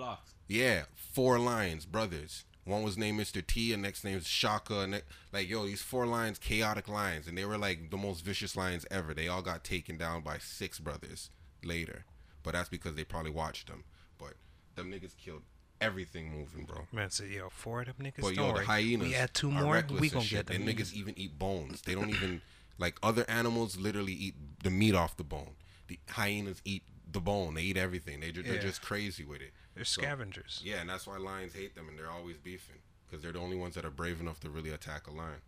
Yeah, 0.48 0.84
four 0.96 1.38
lions, 1.38 1.86
brothers. 1.86 2.46
One 2.70 2.84
was 2.84 2.98
named 2.98 3.20
Mr. 3.20 3.46
T, 3.46 3.74
and 3.74 3.82
next 3.82 4.04
name 4.04 4.18
is 4.18 4.28
Shaka. 4.28 4.80
And 4.82 5.02
like, 5.34 5.50
yo, 5.50 5.66
these 5.66 5.82
four 5.82 6.06
lions, 6.06 6.38
chaotic 6.38 6.88
lions, 6.88 7.28
and 7.28 7.38
they 7.38 7.46
were 7.46 7.58
like 7.58 7.90
the 7.91 7.98
most 7.98 8.22
vicious 8.24 8.56
lions 8.56 8.86
ever. 8.91 9.14
They 9.14 9.28
all 9.28 9.41
got 9.41 9.64
taken 9.64 9.98
down 9.98 10.22
by 10.22 10.38
six 10.38 10.80
brothers 10.80 11.30
later, 11.64 12.06
but 12.44 12.54
that's 12.54 12.70
because 12.70 12.96
they 12.96 13.04
probably 13.04 13.32
watched 13.32 13.68
them. 13.68 13.84
But 14.18 14.34
them 14.76 14.91
niggas 14.91 15.18
killed 15.18 15.41
everything 15.82 16.32
moving, 16.32 16.66
bro. 16.66 16.88
Man 16.91 17.10
said, 17.10 17.30
yo, 17.30 17.50
four 17.50 17.82
of 17.82 17.88
them 17.88 17.96
niggas. 18.06 18.22
But 18.22 18.36
yo, 18.36 18.48
the 18.48 18.54
worry. 18.54 18.66
hyenas 18.66 19.08
We 19.08 19.16
add 19.16 19.34
two 19.34 19.50
more. 19.52 19.74
We 19.74 19.80
and 19.80 20.12
gonna 20.12 20.24
shit. 20.26 20.46
get 20.46 20.54
them. 20.54 20.66
Them 20.66 20.76
niggas 20.76 20.94
even 20.94 21.18
eat 21.18 21.40
bones. 21.40 21.82
They 21.82 21.96
don't 21.96 22.10
even 22.10 22.41
like 22.78 22.98
other 23.02 23.26
animals. 23.30 23.78
Literally 23.78 24.14
eat 24.14 24.36
the 24.64 24.70
meat 24.70 24.94
off 24.96 25.18
the 25.18 25.24
bone. 25.24 25.56
The 25.88 25.98
hyenas 26.10 26.62
eat 26.66 26.84
the 27.12 27.20
bone. 27.22 27.56
They 27.56 27.62
eat 27.64 27.78
everything. 27.78 28.20
They 28.20 28.32
ju- 28.32 28.44
they're 28.44 28.56
Yeah. 28.56 28.62
just 28.62 28.82
crazy 28.82 29.24
with 29.24 29.41
it. 29.41 29.52
They're 29.76 29.86
So- 29.86 30.02
scavengers. 30.02 30.62
Yeah, 30.64 30.82
and 30.82 30.90
that's 30.90 31.08
why 31.08 31.18
lions 31.18 31.54
hate 31.54 31.76
them, 31.76 31.88
and 31.88 31.98
they're 31.98 32.12
always 32.12 32.38
beefing 32.38 32.82
because 33.06 33.24
they're 33.24 33.32
the 33.32 33.40
only 33.40 33.58
ones 33.58 33.76
that 33.76 33.86
are 33.86 33.91
brave 33.91 34.20
enough 34.20 34.40
to 34.41 34.50
really 34.50 34.70
attack 34.70 35.08
a 35.08 35.12
lion. 35.12 35.41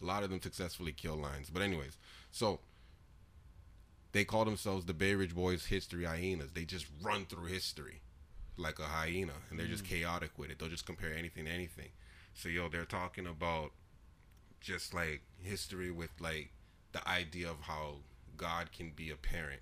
A 0.00 0.04
lot 0.04 0.22
of 0.22 0.30
them 0.30 0.40
successfully 0.40 0.92
kill 0.92 1.16
lions, 1.16 1.50
but 1.50 1.62
anyways, 1.62 1.96
so 2.30 2.60
they 4.12 4.24
call 4.24 4.44
themselves 4.44 4.84
the 4.84 4.94
Bay 4.94 5.14
Ridge 5.14 5.34
Boys 5.34 5.66
History 5.66 6.04
Hyenas. 6.04 6.52
They 6.52 6.64
just 6.64 6.86
run 7.00 7.26
through 7.26 7.46
history 7.46 8.02
like 8.56 8.78
a 8.78 8.84
hyena, 8.84 9.32
and 9.48 9.58
they're 9.58 9.66
just 9.66 9.84
mm. 9.84 9.88
chaotic 9.88 10.32
with 10.36 10.50
it. 10.50 10.58
They'll 10.58 10.68
just 10.68 10.86
compare 10.86 11.12
anything 11.12 11.46
to 11.46 11.50
anything. 11.50 11.90
So 12.34 12.48
yo, 12.48 12.68
they're 12.68 12.84
talking 12.84 13.26
about 13.26 13.72
just 14.60 14.92
like 14.92 15.22
history 15.42 15.90
with 15.90 16.10
like 16.20 16.50
the 16.92 17.06
idea 17.08 17.50
of 17.50 17.62
how 17.62 17.96
God 18.36 18.72
can 18.72 18.92
be 18.94 19.10
a 19.10 19.16
parent 19.16 19.60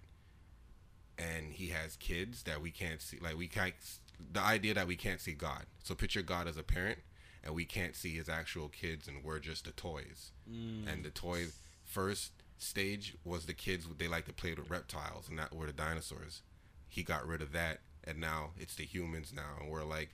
and 1.19 1.53
he 1.53 1.69
has 1.69 1.97
kids 1.97 2.45
that 2.45 2.63
we 2.63 2.71
can't 2.71 3.03
see 3.03 3.19
like 3.21 3.37
we 3.37 3.49
can't 3.49 3.75
the 4.33 4.41
idea 4.41 4.75
that 4.75 4.87
we 4.87 4.97
can't 4.97 5.21
see 5.21 5.33
god. 5.33 5.67
So 5.83 5.95
picture 5.95 6.23
god 6.23 6.47
as 6.47 6.57
a 6.57 6.63
parent 6.63 6.99
and 7.45 7.55
we 7.55 7.65
can't 7.65 7.95
see 7.95 8.17
his 8.17 8.29
actual 8.29 8.69
kids 8.69 9.09
and 9.09 9.25
we're 9.25 9.39
just 9.39 9.65
the 9.65 9.73
toys. 9.73 10.33
Mm. 10.51 10.93
And 10.93 11.05
the 11.05 11.11
toy 11.11 11.47
first 11.85 12.33
stage 12.59 13.15
was 13.25 13.47
the 13.47 13.55
kids 13.55 13.87
they 13.99 14.09
like 14.09 14.27
to 14.27 14.33
play 14.33 14.55
with 14.55 14.71
reptiles 14.71 15.29
and 15.29 15.39
that 15.39 15.55
were 15.55 15.67
the 15.67 15.73
dinosaurs. 15.73 16.43
He 16.89 17.03
got 17.03 17.27
rid 17.27 17.43
of 17.43 17.53
that 17.53 17.79
and 18.05 18.19
now 18.19 18.51
it's 18.59 18.75
the 18.75 18.85
humans 18.85 19.33
now 19.35 19.61
and 19.61 19.71
we're 19.71 19.85
like 19.85 20.11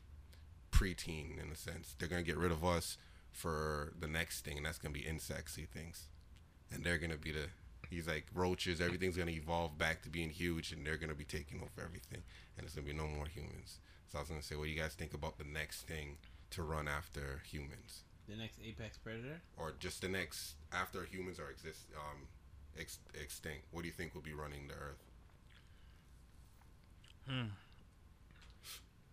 preteen 0.70 1.43
in 1.43 1.51
a 1.51 1.56
sense. 1.56 1.94
They're 1.98 2.09
gonna 2.09 2.22
get 2.22 2.36
rid 2.36 2.52
of 2.52 2.64
us 2.64 2.98
for 3.32 3.93
the 3.98 4.09
next 4.09 4.44
thing 4.44 4.56
and 4.56 4.66
that's 4.66 4.78
gonna 4.78 4.93
be 4.93 5.01
insectsy 5.01 5.66
things 5.68 6.09
and 6.72 6.85
they're 6.85 6.98
gonna 6.98 7.16
be 7.16 7.32
the 7.32 7.48
he's 7.90 8.06
like 8.09 8.27
roaches 8.35 8.81
everything's 8.81 9.16
gonna 9.16 9.31
evolve 9.31 9.77
back 9.78 10.02
to 10.02 10.09
being 10.09 10.31
huge 10.31 10.73
and 10.73 10.86
they're 10.86 10.97
gonna 10.97 11.15
be 11.15 11.24
taking 11.24 11.59
over 11.61 11.82
everything 11.82 12.23
and 12.56 12.65
there's 12.66 12.74
gonna 12.74 12.86
be 12.86 12.93
no 12.93 13.06
more 13.06 13.27
humans 13.27 13.78
so 14.09 14.19
i 14.19 14.20
was 14.23 14.28
gonna 14.28 14.43
say 14.43 14.56
what 14.56 14.65
do 14.65 14.70
you 14.70 14.78
guys 14.81 14.94
think 14.94 15.15
about 15.15 15.39
the 15.39 15.44
next 15.44 15.82
thing 15.86 16.16
to 16.51 16.62
run 16.62 16.86
after 16.89 17.43
humans 17.44 18.02
The 18.28 18.36
next 18.36 18.59
apex 18.65 18.97
predator. 18.98 19.40
or 19.56 19.73
just 19.78 20.01
the 20.02 20.09
next 20.09 20.55
after 20.73 21.05
humans 21.05 21.39
are 21.39 21.51
exist 21.51 21.86
um 21.97 22.27
ex- 22.78 22.98
extinct 23.20 23.66
what 23.70 23.82
do 23.82 23.86
you 23.89 23.93
think 23.94 24.15
will 24.15 24.23
be 24.23 24.35
running 24.35 24.69
the 24.69 24.74
earth 24.74 25.02
Hmm. 27.28 27.47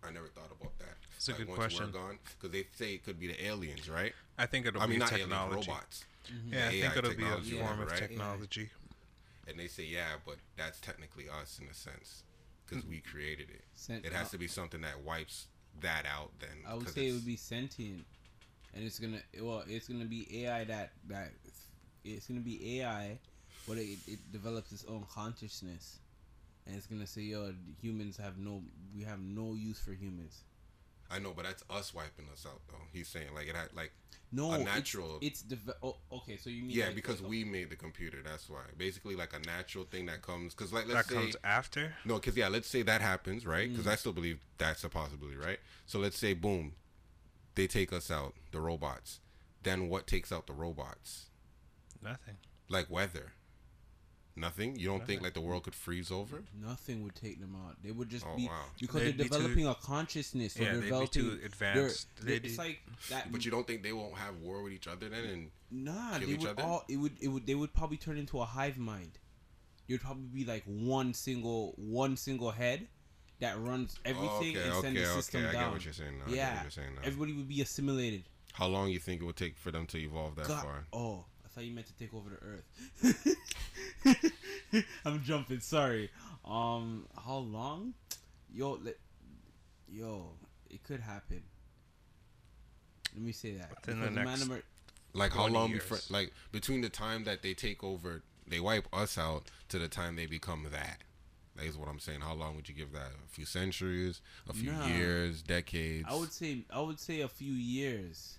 i 0.06 0.10
never 0.10 0.26
thought 0.28 0.50
about 0.60 0.78
that 0.78 0.96
It's 1.16 1.28
a 1.28 1.32
good 1.32 1.48
question. 1.48 1.90
because 1.90 2.50
they 2.50 2.66
say 2.74 2.94
it 2.94 3.04
could 3.04 3.18
be 3.18 3.26
the 3.28 3.42
aliens 3.44 3.88
right 3.88 4.12
I 4.38 4.46
think 4.46 4.66
it'll 4.66 4.82
i 4.82 4.86
be 4.86 4.92
mean 4.92 4.98
not 5.00 5.12
aliens 5.12 5.30
technology. 5.30 5.68
robots 5.70 6.04
Yeah, 6.28 6.34
mm-hmm. 6.34 6.68
I 6.68 6.70
think 6.70 6.96
it'll 6.96 7.10
be 7.10 7.16
a 7.16 7.26
technology, 7.26 7.58
form 7.58 7.80
of 7.80 7.88
right? 7.90 7.98
technology. 7.98 8.70
and 9.48 9.58
they 9.58 9.66
say 9.68 9.84
yeah 9.84 10.16
but 10.24 10.36
that's 10.56 10.80
technically 10.80 11.26
us 11.28 11.58
in 11.60 11.68
a 11.68 11.74
sense 11.74 12.22
because 12.66 12.84
we 12.86 13.00
created 13.00 13.50
it 13.50 13.62
Sent, 13.74 14.04
it 14.04 14.12
has 14.12 14.30
to 14.30 14.38
be 14.38 14.46
something 14.46 14.80
that 14.82 15.00
wipes 15.04 15.46
that 15.80 16.04
out 16.06 16.30
then 16.40 16.50
I 16.68 16.74
would 16.74 16.88
say 16.88 17.08
it 17.08 17.12
would 17.12 17.26
be 17.26 17.36
sentient, 17.36 18.04
and 18.74 18.84
it's 18.84 18.98
gonna 18.98 19.20
well, 19.40 19.64
it's 19.66 19.88
gonna 19.88 20.04
be 20.04 20.44
AI 20.44 20.64
that 20.64 20.92
that 21.08 21.30
it's 22.04 22.26
gonna 22.26 22.40
be 22.40 22.80
AI, 22.80 23.18
but 23.66 23.78
it, 23.78 23.98
it 24.06 24.18
develops 24.32 24.70
its 24.72 24.84
own 24.88 25.04
consciousness, 25.12 25.98
and 26.66 26.76
it's 26.76 26.86
gonna 26.86 27.06
say, 27.06 27.22
yo, 27.22 27.52
humans 27.80 28.16
have 28.18 28.38
no, 28.38 28.62
we 28.94 29.02
have 29.04 29.20
no 29.20 29.54
use 29.54 29.78
for 29.80 29.92
humans. 29.92 30.42
I 31.12 31.18
know 31.18 31.32
but 31.36 31.44
that's 31.44 31.62
us 31.70 31.92
wiping 31.94 32.26
us 32.32 32.46
out 32.46 32.60
though 32.68 32.74
he's 32.92 33.08
saying 33.08 33.28
like 33.34 33.46
it 33.48 33.54
had 33.56 33.68
like 33.74 33.92
No, 34.34 34.52
A 34.52 34.58
natural- 34.58 35.18
It's, 35.20 35.42
deve- 35.42 35.74
oh, 35.82 35.96
okay. 36.10 36.38
So 36.38 36.48
you 36.48 36.62
mean 36.62 36.70
yeah 36.70 36.86
like- 36.86 36.94
because 36.94 37.20
like, 37.20 37.28
we 37.30 37.44
made 37.44 37.68
the 37.68 37.76
computer 37.76 38.18
that's 38.24 38.48
why 38.48 38.62
basically 38.78 39.14
like 39.14 39.34
a 39.34 39.40
natural 39.46 39.84
thing 39.84 40.06
that 40.06 40.22
comes 40.22 40.54
because 40.54 40.72
like 40.72 40.86
That 40.86 40.94
let's 40.94 41.08
say 41.08 41.14
comes 41.14 41.36
after. 41.44 41.94
no 42.06 42.14
because 42.14 42.34
yeah 42.36 42.48
let's 42.48 42.66
say 42.68 42.80
that 42.82 43.02
happens 43.02 43.44
right 43.44 43.68
because 43.70 43.84
Mm. 43.86 43.92
i 43.92 43.96
still 43.96 44.12
believe 44.14 44.38
that's 44.56 44.84
a 44.84 44.88
possibility 44.88 45.36
right 45.36 45.60
so 45.86 45.98
let's 45.98 46.18
say 46.18 46.32
boom 46.32 46.72
they 47.56 47.66
take 47.66 47.92
us 47.92 48.10
out 48.10 48.32
the 48.52 48.60
robots 48.60 49.20
then 49.62 49.88
what 49.90 50.06
takes 50.06 50.32
out 50.32 50.46
the 50.46 50.54
robots 50.54 51.26
Nothing. 52.02 52.36
like 52.68 52.88
weather 52.90 53.32
nothing 54.34 54.74
you 54.78 54.88
don't 54.88 55.06
think 55.06 55.20
like 55.22 55.34
the 55.34 55.40
world 55.40 55.62
could 55.62 55.74
freeze 55.74 56.10
over 56.10 56.42
nothing 56.58 57.02
would 57.02 57.14
take 57.14 57.38
them 57.40 57.54
out. 57.66 57.76
They 57.82 57.90
would 57.90 58.08
just 58.08 58.24
Oh, 58.26 58.34
be 58.36 58.46
wow. 58.46 58.64
because 58.80 59.02
They'd 59.02 59.18
they're 59.18 59.24
be 59.24 59.28
too- 59.30 59.36
developing 59.38 59.66
a 59.66 59.74
consciousness. 59.74 60.54
So 60.54 60.62
yeah, 60.62 60.72
they're 60.72 60.74
they'd 60.74 60.80
be 60.80 60.86
developing. 60.86 61.22
too 61.22 61.36
they're- 61.36 61.46
advanced. 61.46 62.06
they're- 62.16 62.26
They'd 62.26 62.44
it's 62.46 62.56
be- 62.56 62.62
like 62.62 62.82
that. 63.10 63.30
but 63.32 63.44
you 63.44 63.50
don't 63.50 63.66
think 63.66 63.82
they 63.82 63.92
won't 63.92 64.16
have 64.16 64.36
war 64.38 64.62
with 64.62 64.72
each 64.72 64.86
other 64.88 65.08
then 65.08 65.24
and 65.24 65.50
Nah, 65.70 66.18
kill 66.18 66.28
they 66.28 66.34
each 66.34 66.40
would 66.40 66.48
other? 66.50 66.62
all. 66.62 66.84
It 66.88 66.96
would. 66.96 67.12
It 67.20 67.28
would. 67.28 67.46
They 67.46 67.54
would 67.54 67.72
probably 67.74 67.96
turn 67.98 68.16
into 68.18 68.40
a 68.40 68.44
hive 68.44 68.78
mind. 68.78 69.18
You'd 69.86 70.00
probably 70.00 70.28
be 70.28 70.44
like 70.44 70.62
one 70.64 71.12
single, 71.14 71.72
one 71.76 72.16
single 72.16 72.50
head 72.52 72.88
that 73.40 73.58
runs 73.58 73.98
everything 74.04 74.56
okay, 74.56 74.62
and 74.62 74.72
sends 74.82 74.84
okay, 74.84 75.00
the 75.00 75.06
system 75.06 75.40
okay. 75.40 75.48
I 75.48 75.52
down. 75.52 75.62
get 75.64 75.72
what 75.72 75.84
you're 75.84 75.94
saying 75.94 76.18
now. 76.18 76.24
I 76.24 76.28
get 76.28 76.36
yeah, 76.36 76.54
what 76.54 76.62
you're 76.62 76.70
saying 76.70 76.94
now. 76.94 77.00
everybody 77.04 77.32
would 77.32 77.48
be 77.48 77.60
assimilated. 77.60 78.24
How 78.52 78.66
long 78.66 78.90
you 78.90 78.98
think 78.98 79.20
it 79.22 79.24
would 79.24 79.36
take 79.36 79.56
for 79.56 79.70
them 79.70 79.86
to 79.86 79.98
evolve 79.98 80.36
that 80.36 80.46
God, 80.46 80.62
far? 80.62 80.86
oh, 80.92 81.24
I 81.24 81.31
thought 81.54 81.64
you 81.64 81.72
meant 81.74 81.86
to 81.86 81.94
take 81.94 82.12
over 82.14 82.30
the 82.30 82.38
earth. 82.46 83.36
I'm 85.04 85.22
jumping. 85.22 85.60
Sorry. 85.60 86.10
Um, 86.44 87.06
how 87.24 87.38
long? 87.38 87.94
Yo, 88.52 88.78
let, 88.82 88.96
yo, 89.88 90.30
it 90.70 90.82
could 90.84 91.00
happen. 91.00 91.42
Let 93.14 93.22
me 93.22 93.32
say 93.32 93.52
that. 93.52 93.70
Within 93.70 94.00
the 94.00 94.06
Because 94.06 94.14
man 94.16 94.24
next- 94.26 94.40
number- 94.40 94.62
Like 95.14 95.32
how 95.32 95.46
long 95.48 95.70
years. 95.70 95.82
before? 95.82 95.98
Like 96.10 96.32
between 96.52 96.80
the 96.80 96.88
time 96.88 97.24
that 97.24 97.42
they 97.42 97.54
take 97.54 97.84
over, 97.84 98.22
they 98.46 98.60
wipe 98.60 98.86
us 98.92 99.18
out 99.18 99.44
to 99.68 99.78
the 99.78 99.88
time 99.88 100.16
they 100.16 100.26
become 100.26 100.66
that. 100.72 100.98
That 101.56 101.66
is 101.66 101.76
what 101.76 101.88
I'm 101.88 101.98
saying. 102.00 102.22
How 102.22 102.32
long 102.32 102.56
would 102.56 102.66
you 102.68 102.74
give 102.74 102.92
that? 102.92 103.08
A 103.26 103.28
few 103.28 103.44
centuries, 103.44 104.22
a 104.48 104.54
few 104.54 104.72
Nah. 104.72 104.86
years, 104.86 105.42
decades. 105.42 106.06
I 106.08 106.14
would 106.14 106.32
say 106.32 106.64
I 106.72 106.80
would 106.80 106.98
say 106.98 107.20
a 107.20 107.28
few 107.28 107.52
years. 107.52 108.38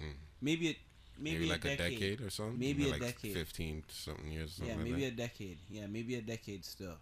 Hmm. 0.00 0.16
Maybe 0.40 0.68
it 0.70 0.76
maybe, 1.18 1.38
maybe, 1.38 1.48
a 1.48 1.52
like 1.52 1.62
decade. 1.62 1.80
a 1.80 1.90
decade 1.90 2.20
or 2.20 2.30
something. 2.30 2.58
Maybe 2.58 2.88
a 2.88 2.92
like 2.92 3.00
decade. 3.00 3.34
Fifteen 3.34 3.84
something 3.88 4.30
years. 4.30 4.60
Or 4.60 4.66
Yeah, 4.66 4.76
maybe 4.76 5.04
like 5.04 5.12
a 5.12 5.16
decade. 5.16 5.58
Yeah, 5.70 5.86
maybe 5.86 6.14
a 6.16 6.22
decade 6.22 6.64
still. 6.64 6.96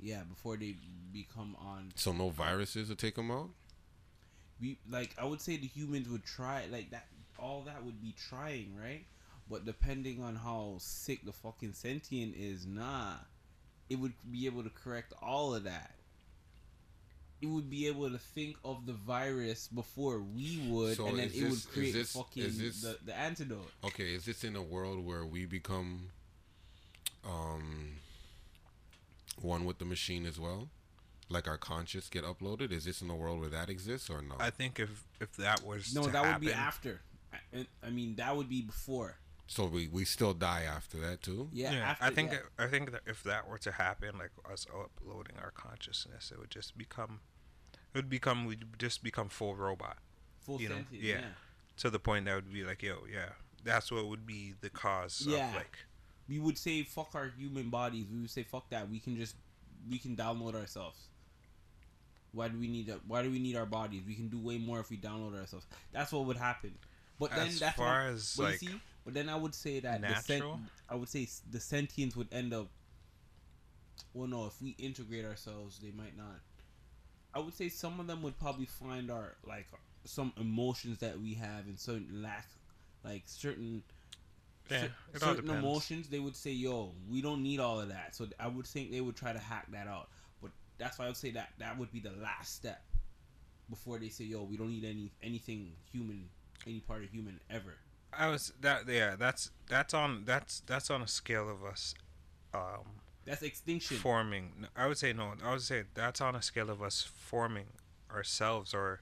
Yeah, 0.00 0.22
before 0.28 0.56
they 0.56 0.76
become 1.12 1.56
on. 1.60 1.92
So 1.94 2.12
no 2.12 2.30
viruses 2.30 2.88
will 2.88 2.96
take 2.96 3.14
them 3.14 3.30
out. 3.30 3.50
We 4.60 4.78
like 4.90 5.14
I 5.18 5.24
would 5.24 5.40
say 5.40 5.56
the 5.56 5.66
humans 5.66 6.08
would 6.08 6.24
try 6.24 6.66
like 6.70 6.90
that. 6.90 7.06
All 7.38 7.62
that 7.62 7.84
would 7.84 8.00
be 8.00 8.14
trying, 8.28 8.76
right? 8.80 9.04
But 9.50 9.64
depending 9.66 10.22
on 10.22 10.36
how 10.36 10.76
sick 10.78 11.24
the 11.24 11.32
fucking 11.32 11.72
sentient 11.72 12.36
is, 12.36 12.66
nah, 12.66 13.14
it 13.90 13.96
would 13.96 14.12
be 14.30 14.46
able 14.46 14.62
to 14.62 14.70
correct 14.70 15.12
all 15.20 15.54
of 15.54 15.64
that. 15.64 15.90
It 17.42 17.46
would 17.48 17.68
be 17.68 17.88
able 17.88 18.08
to 18.08 18.18
think 18.18 18.56
of 18.64 18.86
the 18.86 18.92
virus 18.92 19.66
before 19.66 20.20
we 20.20 20.64
would, 20.68 20.96
So 20.96 21.08
and 21.08 21.18
then 21.18 21.26
it 21.26 21.32
this- 21.32 21.50
would 21.50 21.72
create 21.72 21.92
this- 21.92 22.12
fucking 22.12 22.42
is 22.44 22.58
this- 22.58 22.80
the, 22.82 22.98
the 23.04 23.14
antidote. 23.16 23.70
Okay, 23.84 24.14
is 24.14 24.24
this 24.24 24.44
in 24.44 24.54
a 24.56 24.62
world 24.62 25.04
where 25.04 25.26
we 25.26 25.44
become 25.44 26.10
um 27.24 27.96
one 29.40 29.64
with 29.64 29.78
the 29.78 29.84
machine 29.84 30.24
as 30.26 30.38
well? 30.38 30.68
Like 31.28 31.48
our 31.48 31.58
conscious 31.58 32.08
get 32.08 32.24
uploaded? 32.24 32.70
Is 32.72 32.84
this 32.84 33.00
in 33.02 33.10
a 33.10 33.16
world 33.16 33.40
where 33.40 33.48
that 33.48 33.68
exists 33.68 34.08
or 34.10 34.22
no? 34.22 34.36
I 34.38 34.50
think 34.50 34.78
if 34.78 35.02
if 35.20 35.32
that 35.36 35.64
was 35.64 35.94
No, 35.94 36.04
to 36.04 36.10
that 36.10 36.24
happen, 36.24 36.44
would 36.44 36.46
be 36.48 36.52
after. 36.54 37.00
I, 37.32 37.66
I 37.82 37.90
mean, 37.90 38.16
that 38.16 38.36
would 38.36 38.48
be 38.48 38.60
before. 38.62 39.16
so 39.48 39.64
we, 39.66 39.88
we 39.88 40.04
still 40.04 40.34
die 40.34 40.62
after 40.62 40.98
that 40.98 41.22
too? 41.22 41.48
Yeah, 41.52 41.72
Yeah, 41.72 41.78
after, 41.90 42.04
I 42.04 42.10
think 42.10 42.32
yeah. 42.32 42.38
I 42.64 42.68
think 42.68 42.92
that 42.92 43.00
if 43.06 43.22
that 43.24 43.48
were 43.48 43.58
to 43.58 43.72
happen, 43.72 44.18
like 44.18 44.30
us 44.50 44.66
uploading 44.72 45.36
our 45.42 45.50
consciousness, 45.50 46.30
it 46.30 46.38
would 46.38 46.50
just 46.50 46.76
become 46.78 47.20
It 47.94 47.98
would 47.98 48.08
become 48.10 48.44
we'd 48.46 48.64
just 48.78 49.02
become 49.02 49.28
full 49.28 49.54
robot 49.54 49.98
Full 50.40 50.60
You 50.60 50.70
know, 50.70 50.84
yeah. 50.90 51.14
yeah. 51.14 51.20
to 51.78 51.90
the 51.90 51.98
point 51.98 52.24
that 52.24 52.34
would 52.34 52.52
be 52.52 52.64
like, 52.64 52.82
yo, 52.82 53.04
yeah, 53.12 53.30
that's 53.64 53.92
what 53.92 54.06
would 54.08 54.26
be 54.26 54.54
the 54.60 54.70
cause 54.70 55.24
Yeah. 55.26 55.48
of 55.50 55.54
like, 55.56 55.76
we 56.28 56.38
would 56.40 56.56
say 56.58 56.82
fuck 56.82 57.14
our 57.14 57.28
human 57.36 57.68
bodies. 57.70 58.06
We 58.12 58.20
would 58.20 58.30
say 58.30 58.42
fuck 58.42 58.70
that. 58.70 58.88
We 58.88 58.98
can 58.98 59.16
just 59.16 59.36
we 59.88 59.98
can 59.98 60.16
download 60.16 60.54
ourselves. 60.54 60.98
Why 62.32 62.48
do 62.48 62.58
we 62.58 62.66
need 62.68 62.88
a, 62.88 62.98
Why 63.06 63.22
do 63.22 63.30
we 63.30 63.38
need 63.38 63.56
our 63.56 63.66
bodies? 63.66 64.02
We 64.06 64.14
can 64.14 64.28
do 64.28 64.38
way 64.38 64.56
more 64.58 64.80
if 64.80 64.88
we 64.90 64.96
download 64.96 65.38
ourselves. 65.38 65.66
That's 65.92 66.12
what 66.12 66.24
would 66.24 66.36
happen. 66.38 66.72
But 67.18 67.30
then 67.32 67.50
that's 67.58 67.76
far 67.76 68.04
what, 68.06 68.14
as 68.14 68.34
but 68.36 68.42
like, 68.44 68.58
see, 68.58 68.80
but 69.04 69.14
then 69.14 69.28
I 69.28 69.36
would 69.36 69.54
say 69.54 69.80
that 69.80 70.00
the 70.00 70.14
sen- 70.20 70.38
natural? 70.38 70.60
I 70.88 70.94
would 70.94 71.08
say 71.08 71.28
the 71.50 71.58
sentients 71.58 72.16
would 72.16 72.28
end 72.32 72.54
up. 72.54 72.68
Well, 74.14 74.26
no, 74.28 74.46
if 74.46 74.60
we 74.62 74.70
integrate 74.78 75.24
ourselves, 75.24 75.78
they 75.78 75.90
might 75.90 76.16
not. 76.16 76.40
I 77.34 77.38
would 77.38 77.54
say 77.54 77.68
some 77.68 78.00
of 78.00 78.06
them 78.06 78.22
would 78.22 78.38
probably 78.38 78.66
find 78.66 79.10
our 79.10 79.36
like 79.46 79.66
some 80.04 80.32
emotions 80.38 80.98
that 80.98 81.20
we 81.20 81.34
have 81.34 81.66
and 81.66 81.78
certain 81.78 82.22
lack, 82.22 82.48
like 83.04 83.22
certain 83.26 83.82
yeah, 84.70 84.88
cer- 85.12 85.18
certain 85.18 85.50
emotions, 85.50 86.08
they 86.08 86.18
would 86.18 86.36
say, 86.36 86.50
"Yo, 86.50 86.92
we 87.10 87.20
don't 87.22 87.42
need 87.42 87.60
all 87.60 87.80
of 87.80 87.88
that." 87.88 88.14
So 88.14 88.26
I 88.38 88.48
would 88.48 88.66
think 88.66 88.90
they 88.90 89.00
would 89.00 89.16
try 89.16 89.32
to 89.32 89.38
hack 89.38 89.66
that 89.72 89.86
out. 89.86 90.08
But 90.40 90.50
that's 90.78 90.98
why 90.98 91.06
I 91.06 91.08
would 91.08 91.16
say 91.16 91.30
that 91.32 91.50
that 91.58 91.78
would 91.78 91.92
be 91.92 92.00
the 92.00 92.12
last 92.22 92.54
step 92.54 92.82
before 93.70 93.98
they 93.98 94.08
say, 94.08 94.24
"Yo, 94.24 94.42
we 94.44 94.56
don't 94.56 94.70
need 94.70 94.84
any 94.84 95.10
anything 95.22 95.72
human, 95.90 96.28
any 96.66 96.80
part 96.80 97.02
of 97.02 97.10
human 97.10 97.40
ever." 97.50 97.74
I 98.12 98.28
was 98.28 98.52
that 98.60 98.86
yeah, 98.88 99.16
that's 99.16 99.50
that's 99.68 99.94
on 99.94 100.24
that's 100.24 100.60
that's 100.60 100.90
on 100.90 101.02
a 101.02 101.08
scale 101.08 101.48
of 101.48 101.64
us, 101.64 101.94
um, 102.54 103.00
That's 103.24 103.42
extinction. 103.42 103.96
forming. 103.98 104.66
I 104.76 104.86
would 104.86 104.98
say 104.98 105.12
no. 105.12 105.34
I 105.44 105.52
would 105.52 105.62
say 105.62 105.84
that's 105.94 106.20
on 106.20 106.34
a 106.34 106.42
scale 106.42 106.70
of 106.70 106.82
us 106.82 107.02
forming 107.02 107.66
ourselves 108.10 108.74
or 108.74 109.00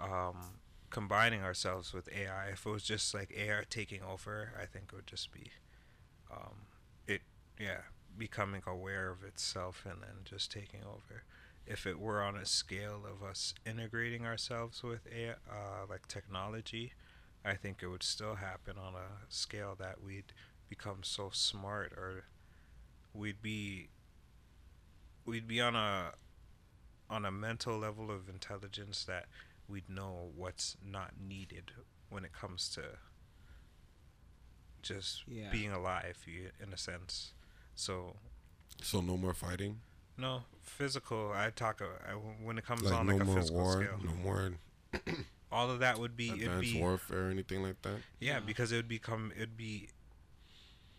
um, 0.00 0.60
combining 0.90 1.42
ourselves 1.42 1.92
with 1.92 2.08
AI. 2.14 2.48
If 2.52 2.66
it 2.66 2.70
was 2.70 2.82
just 2.84 3.14
like 3.14 3.32
AI 3.36 3.62
taking 3.68 4.02
over, 4.02 4.52
I 4.60 4.66
think 4.66 4.90
it 4.92 4.96
would 4.96 5.06
just 5.06 5.32
be 5.32 5.50
um, 6.30 6.66
it. 7.06 7.22
Yeah, 7.58 7.82
becoming 8.18 8.62
aware 8.66 9.10
of 9.10 9.22
itself 9.24 9.84
and 9.88 10.02
then 10.02 10.24
just 10.24 10.50
taking 10.52 10.82
over. 10.84 11.24
If 11.66 11.86
it 11.86 11.98
were 11.98 12.22
on 12.22 12.36
a 12.36 12.46
scale 12.46 13.02
of 13.10 13.22
us 13.26 13.54
integrating 13.66 14.24
ourselves 14.24 14.82
with 14.82 15.06
AI, 15.12 15.32
uh, 15.50 15.86
like 15.88 16.06
technology, 16.06 16.92
I 17.44 17.54
think 17.54 17.82
it 17.82 17.88
would 17.88 18.02
still 18.02 18.36
happen 18.36 18.76
on 18.78 18.94
a 18.94 19.24
scale 19.28 19.74
that 19.78 20.02
we'd 20.02 20.32
become 20.68 20.98
so 21.02 21.30
smart 21.32 21.92
or 21.92 22.24
we'd 23.16 23.40
be 23.42 23.88
we'd 25.24 25.48
be 25.48 25.60
on 25.60 25.74
a 25.74 26.12
on 27.08 27.24
a 27.24 27.30
mental 27.30 27.78
level 27.78 28.10
of 28.10 28.28
intelligence 28.28 29.04
that 29.04 29.26
we'd 29.68 29.88
know 29.88 30.30
what's 30.36 30.76
not 30.84 31.12
needed 31.20 31.72
when 32.10 32.24
it 32.24 32.32
comes 32.32 32.68
to 32.70 32.82
just 34.82 35.24
Yeah. 35.26 35.50
being 35.50 35.72
alive 35.72 36.18
you, 36.26 36.50
in 36.62 36.72
a 36.72 36.76
sense 36.76 37.32
so 37.74 38.16
So 38.82 39.00
no 39.00 39.16
more 39.16 39.34
fighting. 39.34 39.80
no 40.16 40.44
physical 40.62 41.32
i 41.34 41.50
talk 41.50 41.80
uh, 41.82 41.86
I, 42.08 42.12
when 42.14 42.58
it 42.58 42.64
comes 42.64 42.82
Like 42.82 42.94
on 42.94 43.06
no 43.06 43.12
like 43.14 43.22
a 43.22 43.24
more 43.24 43.36
physical 43.36 43.60
war. 43.62 43.72
scale 43.84 43.98
No 44.04 44.12
more 44.14 44.52
all 45.52 45.70
of 45.70 45.78
that 45.80 45.98
would 45.98 46.16
be 46.16 46.28
it'd 46.30 46.42
advanced 46.42 46.72
be 46.74 46.80
warfare 46.80 47.26
or 47.28 47.30
anything 47.30 47.62
like 47.62 47.80
that. 47.82 47.98
Yeah, 48.20 48.34
Yeah. 48.34 48.40
because 48.40 48.72
it 48.72 48.76
would 48.76 48.88
become 48.88 49.32
it'd 49.36 49.56
be 49.56 49.88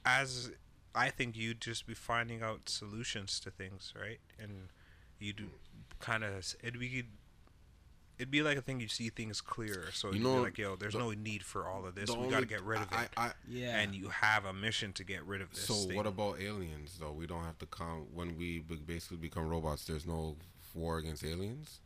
as 0.05 0.51
I 0.95 1.09
think 1.09 1.35
you'd 1.37 1.61
just 1.61 1.85
be 1.87 1.93
finding 1.93 2.41
out 2.41 2.69
solutions 2.69 3.39
to 3.41 3.51
things, 3.51 3.93
right? 3.99 4.19
And 4.39 4.69
you'd 5.19 5.49
kind 5.99 6.23
of 6.23 6.55
it'd 6.63 6.79
be 6.79 7.03
it'd 8.17 8.31
be 8.31 8.41
like 8.41 8.57
a 8.57 8.61
thing 8.61 8.79
you 8.79 8.87
see 8.87 9.09
things 9.09 9.41
clearer. 9.41 9.89
So 9.93 10.07
You 10.07 10.15
you'd 10.15 10.23
know, 10.23 10.35
be 10.37 10.41
like, 10.41 10.57
yo, 10.57 10.75
there's 10.75 10.93
the- 10.93 10.99
no 10.99 11.11
need 11.11 11.43
for 11.43 11.67
all 11.67 11.85
of 11.85 11.93
this. 11.95 12.09
The 12.09 12.17
We 12.17 12.29
got 12.29 12.39
to 12.39 12.45
get 12.47 12.63
rid 12.63 12.81
of 12.81 12.87
I, 12.91 13.03
it. 13.03 13.09
I, 13.15 13.31
yeah. 13.47 13.77
And 13.79 13.93
you 13.93 14.09
have 14.09 14.45
a 14.45 14.53
mission 14.53 14.91
to 14.93 15.03
get 15.03 15.23
rid 15.25 15.41
of 15.41 15.51
this. 15.51 15.65
so 15.65 15.73
thing. 15.73 15.95
what 15.95 16.07
about 16.07 16.41
aliens 16.41 16.97
though? 16.99 17.11
We 17.11 17.27
don't 17.27 17.43
have 17.43 17.59
to 17.59 17.67
come 17.67 18.07
when 18.13 18.35
we 18.37 18.59
basically 18.59 19.17
become 19.17 19.47
robots. 19.47 19.85
There's 19.85 20.05
no 20.07 20.35
war 20.73 20.97
against 20.97 21.23
aliens. 21.23 21.79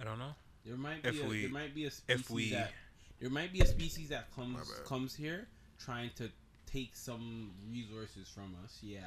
I 0.00 0.04
don't 0.04 0.18
know. 0.18 0.34
there 0.64 0.76
might 0.76 1.02
be 1.02 1.08
if 1.10 1.22
a, 1.22 1.26
we- 1.26 1.40
there 1.42 1.50
might 1.50 1.74
be 1.74 1.84
a 1.86 1.90
species 1.90 2.20
If 2.20 2.30
we 2.30 2.50
that 2.52 2.72
there 3.20 3.30
might 3.30 3.52
be 3.52 3.60
a 3.60 3.66
species 3.66 4.08
that 4.10 4.32
comes 4.34 4.70
comes 4.86 5.14
here 5.14 5.48
trying 5.84 6.10
to 6.16 6.30
take 6.70 6.94
some 6.96 7.52
resources 7.70 8.28
from 8.28 8.54
us. 8.64 8.78
Yeah, 8.82 9.00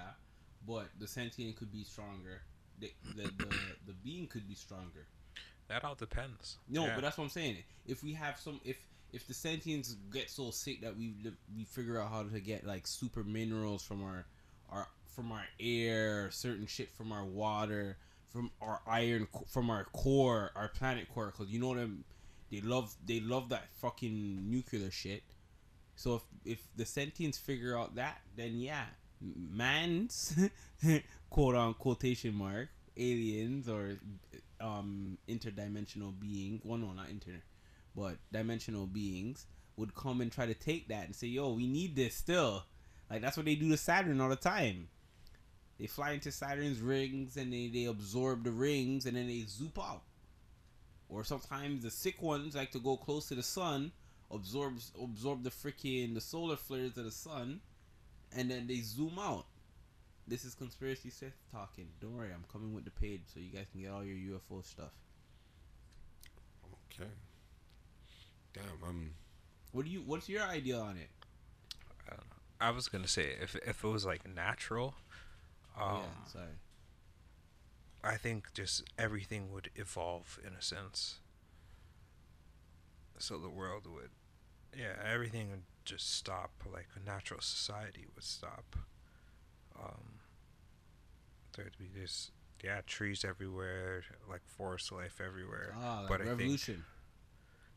but 0.68 0.88
the 1.00 1.08
sentient 1.08 1.56
could 1.58 1.72
be 1.72 1.84
stronger. 1.84 2.42
The 2.80 2.92
the, 3.16 3.24
the, 3.24 3.46
the 3.88 3.94
being 4.04 4.28
could 4.28 4.48
be 4.48 4.56
stronger. 4.56 5.06
that 5.68 5.84
all 5.84 5.96
depends. 5.96 6.58
No, 6.70 6.86
Yeah. 6.86 6.96
but 6.96 7.02
that's 7.02 7.18
what 7.18 7.26
I'm 7.26 7.30
saying. 7.30 7.58
If 7.86 8.04
we 8.04 8.14
have 8.14 8.40
some, 8.40 8.60
if 8.66 8.78
if 9.14 9.28
the 9.28 9.34
sentients 9.34 9.96
get 10.12 10.30
so 10.30 10.52
sick 10.52 10.82
that 10.82 10.96
we 10.98 11.14
we 11.56 11.64
figure 11.66 12.00
out 12.00 12.10
how 12.12 12.24
to 12.24 12.40
get 12.40 12.66
like 12.66 12.88
super 12.88 13.24
minerals 13.24 13.84
from 13.84 14.04
our 14.04 14.26
our 14.70 14.88
from 15.16 15.32
our 15.32 15.44
air, 15.60 16.30
certain 16.32 16.66
shit 16.66 16.90
from 16.94 17.12
our 17.12 17.26
water, 17.26 17.98
from 18.30 18.50
our 18.62 18.80
iron, 18.88 19.28
from 19.48 19.70
our 19.70 19.84
core, 19.92 20.52
our 20.56 20.70
planet 20.70 21.08
core, 21.14 21.28
because 21.38 21.52
you 21.52 21.60
know 21.60 21.76
them, 21.76 22.04
they 22.50 22.62
love 22.62 22.96
they 23.06 23.20
love 23.20 23.50
that 23.50 23.68
fucking 23.82 24.50
nuclear 24.50 24.90
shit. 24.92 25.24
So 26.02 26.16
if 26.16 26.24
if 26.54 26.60
the 26.76 26.84
sentients 26.84 27.38
figure 27.38 27.78
out 27.78 27.94
that, 27.96 28.22
then 28.36 28.58
yeah, 28.58 28.86
man's 29.22 30.36
quote 31.30 31.54
on 31.54 31.76
quotation 31.76 32.34
mark 32.34 32.70
aliens 32.98 33.70
or 33.70 34.00
um 34.60 35.20
interdimensional 35.30 36.20
being 36.20 36.60
well 36.64 36.78
no 36.78 36.92
not 36.92 37.10
inter 37.10 37.42
but 37.96 38.16
dimensional 38.34 38.86
beings 38.86 39.46
would 39.78 39.94
come 39.94 40.22
and 40.22 40.32
try 40.32 40.46
to 40.48 40.56
take 40.56 40.88
that 40.88 41.06
and 41.06 41.16
say 41.16 41.28
yo 41.28 41.54
we 41.54 41.68
need 41.68 41.96
this 41.96 42.16
still. 42.16 42.64
Like 43.08 43.22
that's 43.22 43.38
what 43.38 43.46
they 43.46 43.54
do 43.54 43.70
to 43.70 43.78
saturn 43.78 44.22
all 44.22 44.30
the 44.30 44.36
time. 44.36 44.88
They 45.78 45.86
fly 45.86 46.14
into 46.14 46.32
saturn's 46.32 46.80
rings 46.80 47.38
and 47.38 47.54
they, 47.54 47.68
they 47.68 47.86
absorb 47.86 48.44
the 48.44 48.52
rings 48.52 49.06
and 49.06 49.16
then 49.16 49.28
they 49.28 49.44
zoop 49.48 49.78
out. 49.78 50.02
Or 51.10 51.24
sometimes 51.24 51.84
the 51.84 51.92
sick 51.92 52.24
ones 52.24 52.56
like 52.56 52.72
to 52.72 52.80
go 52.80 52.98
close 52.98 53.28
to 53.28 53.36
the 53.36 53.44
sun 53.44 53.92
absorbs 54.34 54.92
absorb 55.02 55.44
the 55.44 55.50
freaking 55.50 56.14
the 56.14 56.22
solar 56.22 56.56
flares 56.56 56.98
of 56.98 57.06
the 57.06 57.12
sun 57.12 57.60
and 58.36 58.50
then 58.50 58.68
they 58.68 58.82
zoom 58.82 59.18
out 59.20 59.46
this 60.28 60.46
is 60.46 60.56
conspiracy 60.56 61.10
Seth 61.10 61.34
talking. 61.52 61.88
Don't 62.00 62.16
worry, 62.16 62.30
I'm 62.34 62.46
coming 62.52 62.74
with 62.74 62.86
the 62.86 62.92
page 62.92 63.22
so 63.34 63.40
you 63.40 63.50
guys 63.50 63.66
can 63.72 63.82
get 63.82 63.92
all 63.92 64.04
your 64.04 64.40
UFO 64.40 64.66
stuff. 64.66 64.92
Okay. 66.94 67.10
Damn, 68.54 68.64
I'm. 68.88 69.14
What 69.72 69.86
do 69.86 69.92
you? 69.92 70.04
What's 70.06 70.30
your 70.30 70.44
idea 70.44 70.78
on 70.78 70.98
it? 70.98 71.10
I 72.62 72.70
was 72.70 72.88
gonna 72.88 73.08
say 73.08 73.34
if 73.42 73.56
if 73.56 73.84
it 73.84 73.88
was 73.88 74.06
like 74.06 74.28
natural, 74.28 74.94
um, 75.80 76.02
yeah, 76.04 76.32
sorry. 76.32 76.46
I 78.04 78.18
think 78.18 78.54
just 78.54 78.84
everything 78.98 79.52
would 79.52 79.70
evolve 79.76 80.40
in 80.46 80.54
a 80.54 80.62
sense. 80.62 81.20
So 83.18 83.38
the 83.38 83.50
world 83.50 83.86
would, 83.88 84.12
yeah, 84.78 84.94
everything 85.06 85.50
would 85.52 85.64
just 85.86 86.14
stop. 86.16 86.52
Like 86.72 86.88
a 86.96 87.06
natural 87.06 87.42
society 87.42 88.06
would 88.16 88.24
stop. 88.24 88.76
Um, 89.78 90.20
there'd 91.56 91.78
be 91.78 91.90
just 92.00 92.32
yeah 92.64 92.82
trees 92.86 93.26
everywhere, 93.26 94.04
like 94.30 94.42
forest 94.46 94.92
life 94.92 95.20
everywhere. 95.26 95.74
Ah, 95.78 96.06
but 96.08 96.22
I 96.22 96.26
think- 96.26 96.40
revolution. 96.40 96.84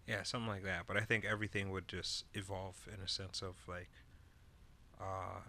Yeah, 0.07 0.23
something 0.23 0.49
like 0.49 0.65
that. 0.65 0.87
But 0.87 0.99
I 0.99 1.01
think 1.01 1.25
everything 1.25 1.71
would 1.71 1.89
just 1.89 2.27
evolve 2.35 2.87
in 2.95 3.01
a 3.03 3.09
sense 3.09 3.41
of 3.41 3.57
like, 3.67 3.89
uh, 5.01 5.41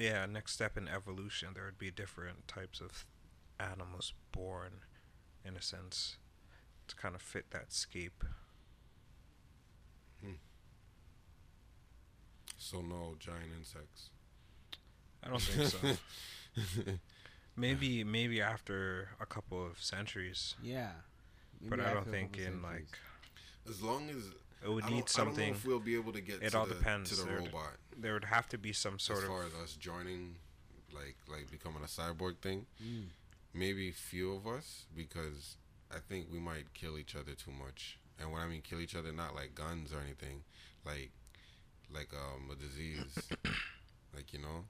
yeah, 0.00 0.26
next 0.26 0.52
step 0.54 0.76
in 0.76 0.88
evolution, 0.88 1.50
there 1.54 1.64
would 1.64 1.78
be 1.78 1.92
different 1.92 2.48
types 2.48 2.80
of 2.80 3.06
animals 3.60 4.14
born, 4.32 4.80
in 5.44 5.56
a 5.56 5.62
sense, 5.62 6.16
to 6.88 6.96
kind 6.96 7.14
of 7.14 7.22
fit 7.22 7.52
that 7.52 7.72
scape. 7.72 8.24
So 12.58 12.80
no 12.80 13.14
giant 13.20 13.50
insects. 13.56 14.10
I 15.22 15.28
don't 15.28 15.40
think 15.42 15.68
so. 15.70 16.92
maybe, 17.56 18.02
maybe 18.02 18.40
after 18.40 19.10
a 19.20 19.26
couple 19.26 19.64
of 19.64 19.80
centuries, 19.82 20.54
yeah. 20.62 20.90
but 21.62 21.80
I 21.80 21.92
don't 21.94 22.10
think 22.10 22.38
in 22.38 22.44
centuries. 22.44 22.62
like 22.64 22.98
As 23.68 23.82
long 23.82 24.08
as 24.10 24.16
it 24.64 24.70
would 24.72 24.84
I 24.84 24.88
need 24.90 25.06
don't, 25.06 25.18
I 25.18 25.24
don't 25.24 25.26
know 25.28 25.32
something. 25.34 25.50
if 25.54 25.66
we'll 25.66 25.78
be 25.80 25.94
able 25.94 26.12
to 26.12 26.20
get 26.20 26.42
It 26.42 26.50
to 26.50 26.58
all 26.58 26.66
the, 26.66 26.74
depends. 26.74 27.10
to 27.10 27.16
the 27.16 27.24
There'd- 27.26 27.44
robot 27.46 27.74
There 27.96 28.14
would 28.14 28.24
have 28.24 28.48
to 28.48 28.58
be 28.58 28.72
some 28.72 28.98
sort 28.98 29.18
as 29.18 29.24
of 29.24 29.30
As 29.30 29.36
far 29.36 29.44
as 29.46 29.54
us 29.62 29.76
joining, 29.76 30.36
like 30.92 31.16
like 31.30 31.50
becoming 31.50 31.82
a 31.82 31.86
cyborg 31.86 32.38
thing. 32.38 32.66
Mm. 32.82 33.04
Maybe 33.54 33.90
few 33.92 34.32
of 34.34 34.46
us 34.46 34.86
because 34.96 35.56
I 35.94 35.98
think 35.98 36.26
we 36.32 36.38
might 36.40 36.72
kill 36.74 36.98
each 36.98 37.14
other 37.14 37.32
too 37.34 37.52
much. 37.52 37.98
And 38.20 38.32
when 38.32 38.40
I 38.42 38.46
mean 38.46 38.62
kill 38.62 38.80
each 38.80 38.96
other, 38.96 39.12
not 39.12 39.34
like 39.34 39.54
guns 39.54 39.92
or 39.92 40.00
anything, 40.00 40.42
like 40.84 41.10
like 41.92 42.08
um 42.14 42.50
a 42.50 42.54
disease, 42.56 43.14
like 44.14 44.32
you 44.32 44.38
know, 44.40 44.64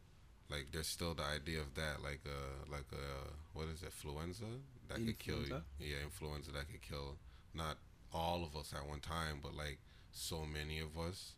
like 0.50 0.66
there's 0.72 0.86
still 0.88 1.14
the 1.14 1.22
idea 1.22 1.60
of 1.60 1.74
that, 1.74 2.02
like 2.02 2.20
uh 2.26 2.70
like 2.70 2.86
uh 2.92 3.30
what 3.54 3.66
is 3.68 3.82
it, 3.82 3.86
influenza? 3.86 4.44
that 4.88 4.98
could 5.04 5.18
kill 5.18 5.36
you. 5.36 5.42
Influenza? 5.42 5.64
Yeah, 5.80 5.96
influenza 6.04 6.52
that 6.52 6.68
could 6.70 6.82
kill 6.82 7.16
not 7.54 7.76
all 8.12 8.44
of 8.44 8.56
us 8.56 8.72
at 8.74 8.86
one 8.88 9.00
time, 9.00 9.40
but 9.42 9.54
like 9.54 9.78
so 10.12 10.44
many 10.44 10.78
of 10.80 10.96
us 10.98 11.32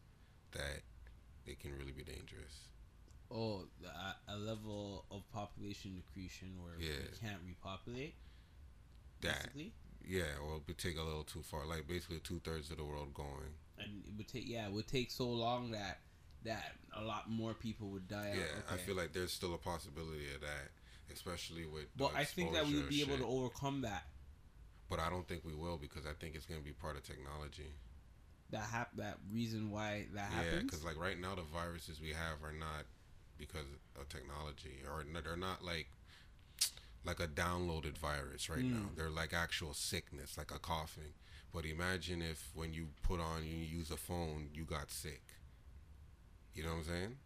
that 0.53 0.81
it 1.47 1.59
can 1.61 1.73
really 1.79 1.93
be 1.93 2.05
dangerous. 2.05 2.69
Oh, 3.31 3.65
a- 3.85 4.33
a 4.33 4.37
level 4.37 5.05
of 5.11 5.23
population 5.33 5.95
decretion 5.95 6.49
where 6.63 6.75
Yeah. 6.81 6.97
we 7.13 7.19
can't 7.29 7.41
repopulate. 7.47 8.15
That 9.21 9.43
Basically, 9.53 9.73
yeah, 10.07 10.39
or 10.43 10.57
it 10.57 10.63
would 10.67 10.79
take 10.79 10.99
a 10.99 11.03
little 11.03 11.25
too 11.25 11.43
far. 11.43 11.67
Like 11.67 11.87
basically 11.87 12.21
two 12.21 12.41
thirds 12.45 12.71
of 12.71 12.79
the 12.79 12.85
world 12.85 13.15
going. 13.15 13.55
and 13.79 14.05
it 14.07 14.13
would 14.17 14.29
take 14.29 14.49
yeah, 14.49 14.67
it 14.67 14.73
would 14.73 14.89
take 14.89 15.11
so 15.11 15.29
long 15.29 15.71
that 15.73 16.01
that 16.45 16.65
a 16.97 17.03
lot 17.03 17.31
more 17.31 17.55
people 17.55 17.89
would 17.89 18.09
die. 18.09 18.35
Yeah, 18.35 18.43
out. 18.69 18.75
I 18.75 18.77
feel 18.77 18.97
like 18.97 19.13
there's 19.13 19.33
still 19.33 19.55
a 19.55 19.59
possibility 19.59 20.27
of 20.35 20.41
that, 20.41 20.71
especially 21.13 21.67
with. 21.67 21.87
But 21.97 22.13
the 22.13 22.19
I 22.19 22.25
think 22.25 22.53
that 22.53 22.67
we 22.67 22.77
would 22.77 22.89
be 22.89 23.03
able 23.03 23.19
to 23.19 23.27
overcome 23.27 23.83
that. 23.83 24.05
But 24.91 25.01
I 25.01 25.11
don't 25.11 25.29
think 25.29 25.45
we 25.45 25.55
will 25.55 25.77
because 25.77 26.07
I 26.07 26.13
think 26.19 26.35
it's 26.35 26.47
gonna 26.47 26.61
be 26.61 26.73
part 26.73 26.97
of 26.97 27.05
technology. 27.05 27.75
That 28.51 28.63
hap- 28.63 28.97
that 28.97 29.19
reason 29.31 29.71
why 29.71 30.07
that 30.15 30.31
Yeah, 30.33 30.61
because 30.61 30.85
like 30.85 30.99
right 30.99 31.21
now 31.21 31.35
the 31.35 31.43
viruses 31.43 32.01
we 32.01 32.11
have 32.11 32.43
are 32.43 32.53
not 32.53 32.87
because 33.37 33.67
of 34.01 34.09
technology, 34.09 34.83
or 34.87 35.05
they're 35.23 35.37
not 35.37 35.63
like 35.63 35.89
like 37.05 37.21
a 37.21 37.27
downloaded 37.27 37.97
virus 37.97 38.49
right 38.51 38.65
now. 38.65 38.89
Mm. 38.91 38.97
They're 38.97 39.11
like 39.11 39.33
actual 39.33 39.73
sickness, 39.75 40.37
like 40.37 40.51
a 40.51 40.59
coughing. 40.59 41.15
But 41.55 41.65
imagine 41.65 42.21
if 42.23 42.51
when 42.55 42.73
you 42.75 42.89
put 43.03 43.21
on 43.21 43.45
you 43.45 43.57
use 43.57 43.91
a 43.91 43.97
phone, 43.97 44.51
you 44.53 44.65
got 44.65 44.91
sick. 44.91 45.23
You 46.55 46.63
know 46.65 46.71
what 46.71 46.79
I'm 46.79 46.85
saying? 46.85 47.17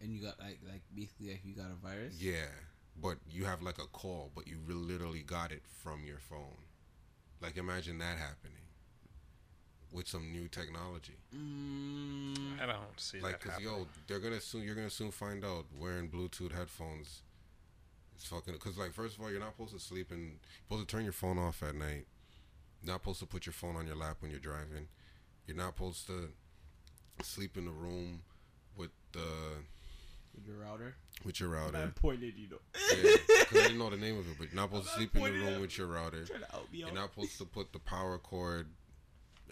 and 0.00 0.12
you 0.12 0.20
got 0.20 0.36
like 0.40 0.58
like 0.68 0.82
basically 0.92 1.30
like 1.30 1.42
you 1.44 1.54
got 1.54 1.70
a 1.70 1.74
virus. 1.86 2.20
Yeah, 2.20 2.46
but 3.00 3.18
you 3.30 3.44
have 3.44 3.62
like 3.62 3.78
a 3.78 3.86
call, 3.86 4.32
but 4.34 4.48
you 4.48 4.56
re- 4.66 4.74
literally 4.74 5.22
got 5.22 5.52
it 5.52 5.62
from 5.82 6.04
your 6.04 6.18
phone. 6.18 6.56
Like 7.40 7.56
imagine 7.56 7.98
that 7.98 8.18
happening 8.18 8.58
with 9.92 10.08
some 10.08 10.32
new 10.32 10.48
technology. 10.48 11.18
Mm, 11.32 12.60
I 12.60 12.66
don't 12.66 12.80
see 12.98 13.20
Like, 13.20 13.32
that 13.32 13.40
cause 13.42 13.52
happening. 13.52 13.72
yo, 13.72 13.86
they're 14.08 14.18
gonna 14.18 14.40
soon. 14.40 14.64
You're 14.64 14.74
gonna 14.74 14.90
soon 14.90 15.12
find 15.12 15.44
out 15.44 15.66
wearing 15.78 16.08
Bluetooth 16.08 16.50
headphones. 16.52 17.22
Fucking. 18.28 18.56
Cause 18.58 18.78
like, 18.78 18.92
first 18.92 19.16
of 19.16 19.22
all, 19.22 19.30
you're 19.30 19.40
not 19.40 19.52
supposed 19.52 19.74
to 19.74 19.80
sleep 19.80 20.10
and 20.10 20.20
you're 20.22 20.32
supposed 20.68 20.88
to 20.88 20.96
turn 20.96 21.04
your 21.04 21.12
phone 21.12 21.38
off 21.38 21.62
at 21.62 21.74
night. 21.74 22.06
You're 22.82 22.92
not 22.92 23.00
supposed 23.00 23.20
to 23.20 23.26
put 23.26 23.46
your 23.46 23.52
phone 23.52 23.76
on 23.76 23.86
your 23.86 23.96
lap 23.96 24.16
when 24.20 24.30
you're 24.30 24.40
driving. 24.40 24.88
You're 25.46 25.56
not 25.56 25.74
supposed 25.76 26.06
to 26.06 26.30
sleep 27.22 27.56
in 27.56 27.64
the 27.64 27.70
room 27.70 28.20
with 28.76 28.90
the 29.12 29.20
with 30.34 30.46
your 30.46 30.56
router. 30.56 30.94
with 31.24 31.40
your 31.40 31.50
router. 31.50 31.76
I 31.78 31.86
pointed, 32.00 32.34
you 32.36 32.48
know. 32.48 32.58
yeah, 32.74 33.16
I 33.50 33.52
didn't 33.52 33.78
know 33.78 33.90
the 33.90 33.96
name 33.96 34.18
of 34.18 34.26
it, 34.28 34.36
but 34.38 34.48
you're 34.52 34.56
not 34.60 34.70
supposed 34.70 34.86
to 34.88 34.92
I'm 34.92 34.98
sleep 34.98 35.16
in 35.16 35.22
the 35.22 35.30
room 35.30 35.60
with 35.60 35.76
your 35.76 35.88
router. 35.88 36.24
To 36.24 36.32
You're 36.72 36.92
not 36.92 37.10
supposed 37.10 37.38
to 37.38 37.44
put 37.44 37.72
the 37.72 37.78
power 37.78 38.18
cord. 38.18 38.68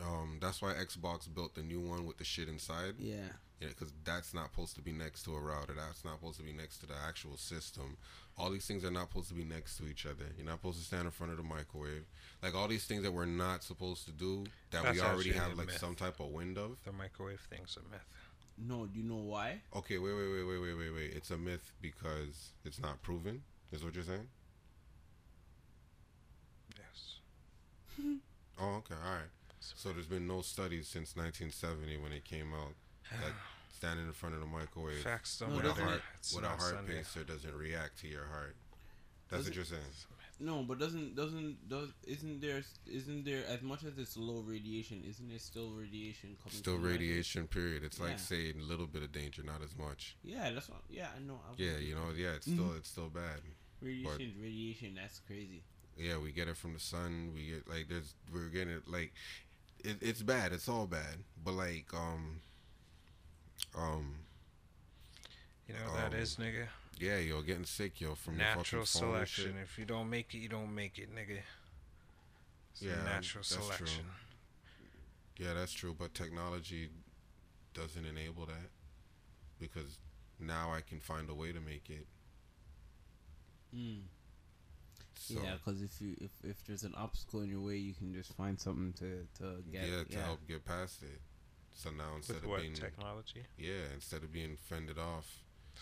Um, 0.03 0.39
that's 0.41 0.63
why 0.63 0.73
Xbox 0.73 1.33
built 1.33 1.55
the 1.55 1.63
new 1.63 1.81
one 1.81 2.07
with 2.07 2.19
the 2.19 2.25
shit 2.25 2.49
inside. 2.49 2.95
Yeah. 2.99 3.17
Yeah, 3.61 3.69
because 3.69 3.93
that's 4.05 4.33
not 4.33 4.51
supposed 4.51 4.75
to 4.77 4.81
be 4.81 4.93
next 4.93 5.25
to 5.25 5.35
a 5.35 5.41
router. 5.41 5.75
That's 5.75 6.03
not 6.03 6.15
supposed 6.15 6.39
to 6.39 6.43
be 6.45 6.53
next 6.53 6.79
to 6.79 6.87
the 6.87 6.95
actual 7.07 7.37
system. 7.37 7.99
All 8.39 8.51
these 8.51 8.67
things 8.67 8.87
are 8.87 8.91
not 8.91 9.09
supposed 9.11 9.29
to 9.29 9.35
be 9.35 9.45
next 9.45 9.77
to 9.77 9.87
each 9.87 10.07
other. 10.07 10.25
You're 10.39 10.47
not 10.47 10.61
supposed 10.61 10.79
to 10.79 10.85
stand 10.85 11.05
in 11.05 11.11
front 11.11 11.33
of 11.33 11.37
the 11.37 11.45
microwave. 11.45 12.07
Like 12.43 12.55
all 12.55 12.69
these 12.69 12.87
things 12.87 13.03
that 13.03 13.13
we're 13.13 13.27
not 13.27 13.63
supposed 13.63 14.07
to 14.07 14.13
do 14.13 14.45
that 14.71 14.83
That's 14.83 14.97
we 14.97 15.03
already 15.03 15.33
have 15.33 15.59
like 15.59 15.67
myth. 15.67 15.79
some 15.79 15.95
type 15.95 16.21
of 16.21 16.29
wind 16.29 16.57
of. 16.57 16.79
The 16.85 16.93
microwave 16.93 17.41
thing's 17.51 17.77
a 17.77 17.83
myth. 17.91 18.01
No, 18.57 18.87
do 18.87 18.99
you 18.99 19.05
know 19.05 19.17
why? 19.17 19.61
Okay, 19.77 19.99
wait, 19.99 20.15
wait, 20.15 20.33
wait, 20.33 20.45
wait, 20.45 20.59
wait, 20.59 20.75
wait, 20.79 20.95
wait. 20.95 21.13
It's 21.15 21.31
a 21.31 21.37
myth 21.37 21.73
because 21.83 22.53
it's 22.65 22.81
not 22.81 23.03
proven. 23.03 23.43
Is 23.73 23.85
what 23.85 23.95
you're 23.95 24.05
saying? 24.05 24.29
Yes. 26.77 27.17
Oh, 28.59 28.77
okay, 28.77 28.95
all 29.05 29.13
right. 29.13 29.31
So 29.61 29.91
there's 29.93 30.07
been 30.07 30.27
no 30.27 30.41
studies 30.43 30.89
since 30.89 31.17
1970 31.17 31.99
when 31.99 32.13
it 32.13 32.25
came 32.25 32.53
out 32.55 32.73
that 33.11 33.33
standing 33.77 34.07
in 34.07 34.13
front 34.13 34.35
of 34.35 34.41
the 34.41 34.47
microwave 34.47 34.99
Facts 35.03 35.39
don't 35.39 35.55
with 35.55 35.65
a 35.65 35.69
matter. 35.69 35.83
heart 35.85 36.03
It's 36.19 36.35
with 36.35 36.45
a 36.45 36.49
not 36.49 36.59
heart 36.59 36.75
Sunday. 36.77 36.97
pacer 36.99 37.25
doesn't 37.25 37.55
react 37.55 37.99
to 38.01 38.09
your 38.09 38.25
heart. 38.27 38.57
That's 39.31 39.43
Does 39.45 39.49
what 39.51 39.57
you're 39.57 39.65
saying. 39.65 39.83
It's 39.91 40.05
a 40.05 40.13
myth. 40.13 40.17
No, 40.41 40.63
but 40.63 40.79
doesn't 40.79 41.15
doesn't 41.15 41.69
does 41.69 41.91
isn't 42.07 42.41
there 42.41 42.63
isn't 42.87 43.25
there 43.25 43.45
as 43.49 43.61
much 43.63 43.85
as 43.85 43.99
it's 43.99 44.17
low 44.17 44.41
radiation? 44.41 45.05
Isn't 45.07 45.31
it 45.31 45.41
still 45.43 45.71
radiation 45.71 46.37
coming? 46.43 46.57
Still 46.59 46.75
from 46.75 46.83
the 46.83 46.89
microwave? 46.89 47.01
radiation. 47.11 47.47
Period. 47.47 47.85
It's 47.85 47.99
Yeah. 47.99 48.07
like 48.07 48.19
saying 48.19 48.55
a 48.59 48.65
little 48.65 48.87
bit 48.87 49.03
of 49.03 49.13
danger, 49.13 49.43
not 49.43 49.63
as 49.63 49.77
much. 49.77 50.17
Yeah, 50.25 50.51
that's 50.51 50.69
what. 50.71 50.81
Yeah, 50.89 51.09
I 51.15 51.21
know. 51.21 51.39
I 51.47 51.51
was- 51.51 51.61
Yeah, 51.61 51.77
you 51.79 51.95
know. 51.95 52.11
Yeah, 52.17 52.33
it's 52.33 52.49
Mm-hmm. 52.49 52.59
still 52.59 52.77
it's 52.77 52.89
still 52.89 53.09
bad. 53.11 53.41
Radiation, 53.83 54.35
radiation. 54.41 54.95
That's 54.95 55.21
crazy. 55.21 55.63
Yeah, 55.99 56.17
we 56.19 56.33
get 56.33 56.49
it 56.49 56.57
from 56.57 56.73
the 56.73 56.81
sun. 56.81 57.33
We 57.35 57.47
get 57.51 57.69
like 57.69 57.89
there's 57.89 58.15
we're 58.33 58.49
getting 58.49 58.73
it 58.75 58.89
like 58.89 59.13
it, 59.85 59.97
it's 60.01 60.23
bad. 60.23 60.53
It's 60.53 60.69
all 60.69 60.87
bad. 60.87 61.25
But 61.45 61.55
like 61.55 61.87
um 61.95 62.41
um 63.77 64.15
You 65.69 65.75
know 65.75 65.85
what 65.85 65.95
that 65.95 66.15
Um, 66.15 66.21
is, 66.21 66.37
nigga? 66.37 66.69
yeah, 66.99 67.19
yo, 67.19 67.43
getting 67.43 67.65
sick, 67.65 68.01
yo, 68.01 68.15
from 68.15 68.37
Natural 68.37 68.83
the 68.83 68.87
fucking 68.87 69.01
phone 69.01 69.25
shit. 69.27 69.45
selection. 69.45 69.59
If 69.63 69.79
you 69.79 69.85
don't 69.85 70.11
make 70.11 70.35
it, 70.35 70.39
you 70.39 70.49
don't 70.49 70.75
make 70.75 70.99
it, 70.99 71.15
nigga. 71.15 71.41
It's 72.73 72.83
Yeah, 72.83 73.03
natural 73.05 73.43
that's 73.43 73.49
true. 73.77 73.87
selection. 73.87 74.05
Yeah, 75.39 75.55
that's 75.55 75.73
true. 75.73 75.95
But 75.99 76.15
technology 76.15 76.91
doesn't 77.75 78.05
enable 78.05 78.47
that 78.47 78.71
because 79.59 79.99
now 80.39 80.73
I 80.73 80.81
can 80.81 81.01
find 81.01 81.29
a 81.31 81.35
way 81.35 81.53
to 81.53 81.61
make 81.61 81.89
it. 81.91 82.07
Mm. 83.75 84.03
So 85.21 85.35
yeah, 85.45 85.57
because 85.63 85.83
if 85.83 86.01
you 86.01 86.17
if, 86.19 86.31
if 86.43 86.65
there's 86.67 86.83
an 86.83 86.95
obstacle 86.97 87.43
in 87.43 87.51
your 87.51 87.61
way, 87.61 87.77
you 87.77 87.93
can 87.93 88.13
just 88.15 88.33
find 88.33 88.59
something 88.59 88.95
to 88.95 89.27
to 89.43 89.63
get 89.71 89.83
yeah, 89.83 89.97
get. 90.09 90.11
to 90.13 90.19
help 90.23 90.49
get 90.49 90.65
past 90.65 91.03
it. 91.03 91.21
So 91.75 91.91
now 91.91 92.17
instead 92.17 92.37
With 92.37 92.45
of 92.45 92.51
what 92.51 92.61
being 92.63 92.73
technology? 92.75 93.45
yeah, 93.59 93.93
instead 93.95 94.23
of 94.23 94.33
being 94.33 94.57
fended 94.57 94.99
off. 94.99 95.27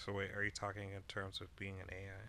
So 0.04 0.12
wait, 0.12 0.30
are 0.34 0.42
you 0.42 0.50
talking 0.50 0.90
in 0.90 1.02
terms 1.08 1.40
of 1.40 1.54
being 1.56 1.74
an 1.80 1.86
AI? 1.92 2.28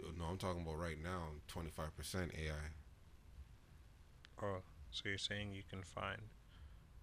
Uh, 0.00 0.12
no, 0.18 0.24
I'm 0.26 0.38
talking 0.38 0.62
about 0.62 0.78
right 0.78 1.02
now. 1.02 1.28
Twenty 1.48 1.70
five 1.70 1.96
percent 1.96 2.30
AI. 2.38 2.70
Oh, 4.42 4.62
so 4.90 5.02
you're 5.08 5.18
saying 5.18 5.52
you 5.52 5.62
can 5.68 5.82
find? 5.82 6.20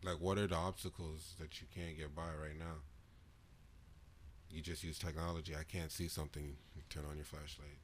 Like, 0.04 0.20
what 0.22 0.38
are 0.38 0.48
the 0.48 0.56
obstacles 0.56 1.36
that 1.40 1.60
you 1.62 1.68
can't 1.76 1.98
get 1.98 2.16
by 2.16 2.30
right 2.42 2.58
now? 2.58 2.84
You 4.50 4.62
just 4.62 4.84
use 4.84 4.98
technology. 4.98 5.54
I 5.56 5.64
can't 5.64 5.92
see 5.92 6.08
something. 6.08 6.56
Turn 6.90 7.04
on 7.10 7.18
your 7.18 7.26
flashlight. 7.26 7.78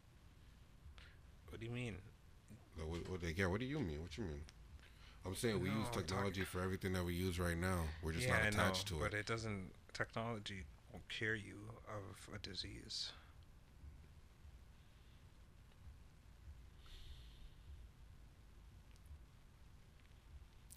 What 1.55 1.61
do 1.61 1.67
you 1.67 1.71
mean? 1.71 1.95
What, 2.75 3.09
what, 3.09 3.37
yeah, 3.37 3.45
what 3.45 3.61
do 3.61 3.65
you 3.65 3.79
mean? 3.79 4.01
What 4.01 4.17
you 4.17 4.25
mean? 4.25 4.41
I'm 5.25 5.35
saying 5.35 5.61
we 5.61 5.69
No, 5.69 5.77
use 5.77 5.87
technology 5.93 6.43
for 6.43 6.59
everything 6.59 6.91
that 6.91 7.05
we 7.05 7.13
use 7.13 7.39
right 7.39 7.57
now. 7.57 7.79
We're 8.03 8.11
just 8.11 8.27
yeah, 8.27 8.39
not 8.43 8.47
attached 8.49 8.89
to 8.89 8.95
it. 8.95 8.99
but 8.99 9.13
it 9.13 9.25
doesn't. 9.25 9.71
Technology 9.93 10.65
won't 10.91 11.07
cure 11.07 11.33
you 11.33 11.55
of 11.87 12.35
a 12.35 12.39
disease. 12.39 13.13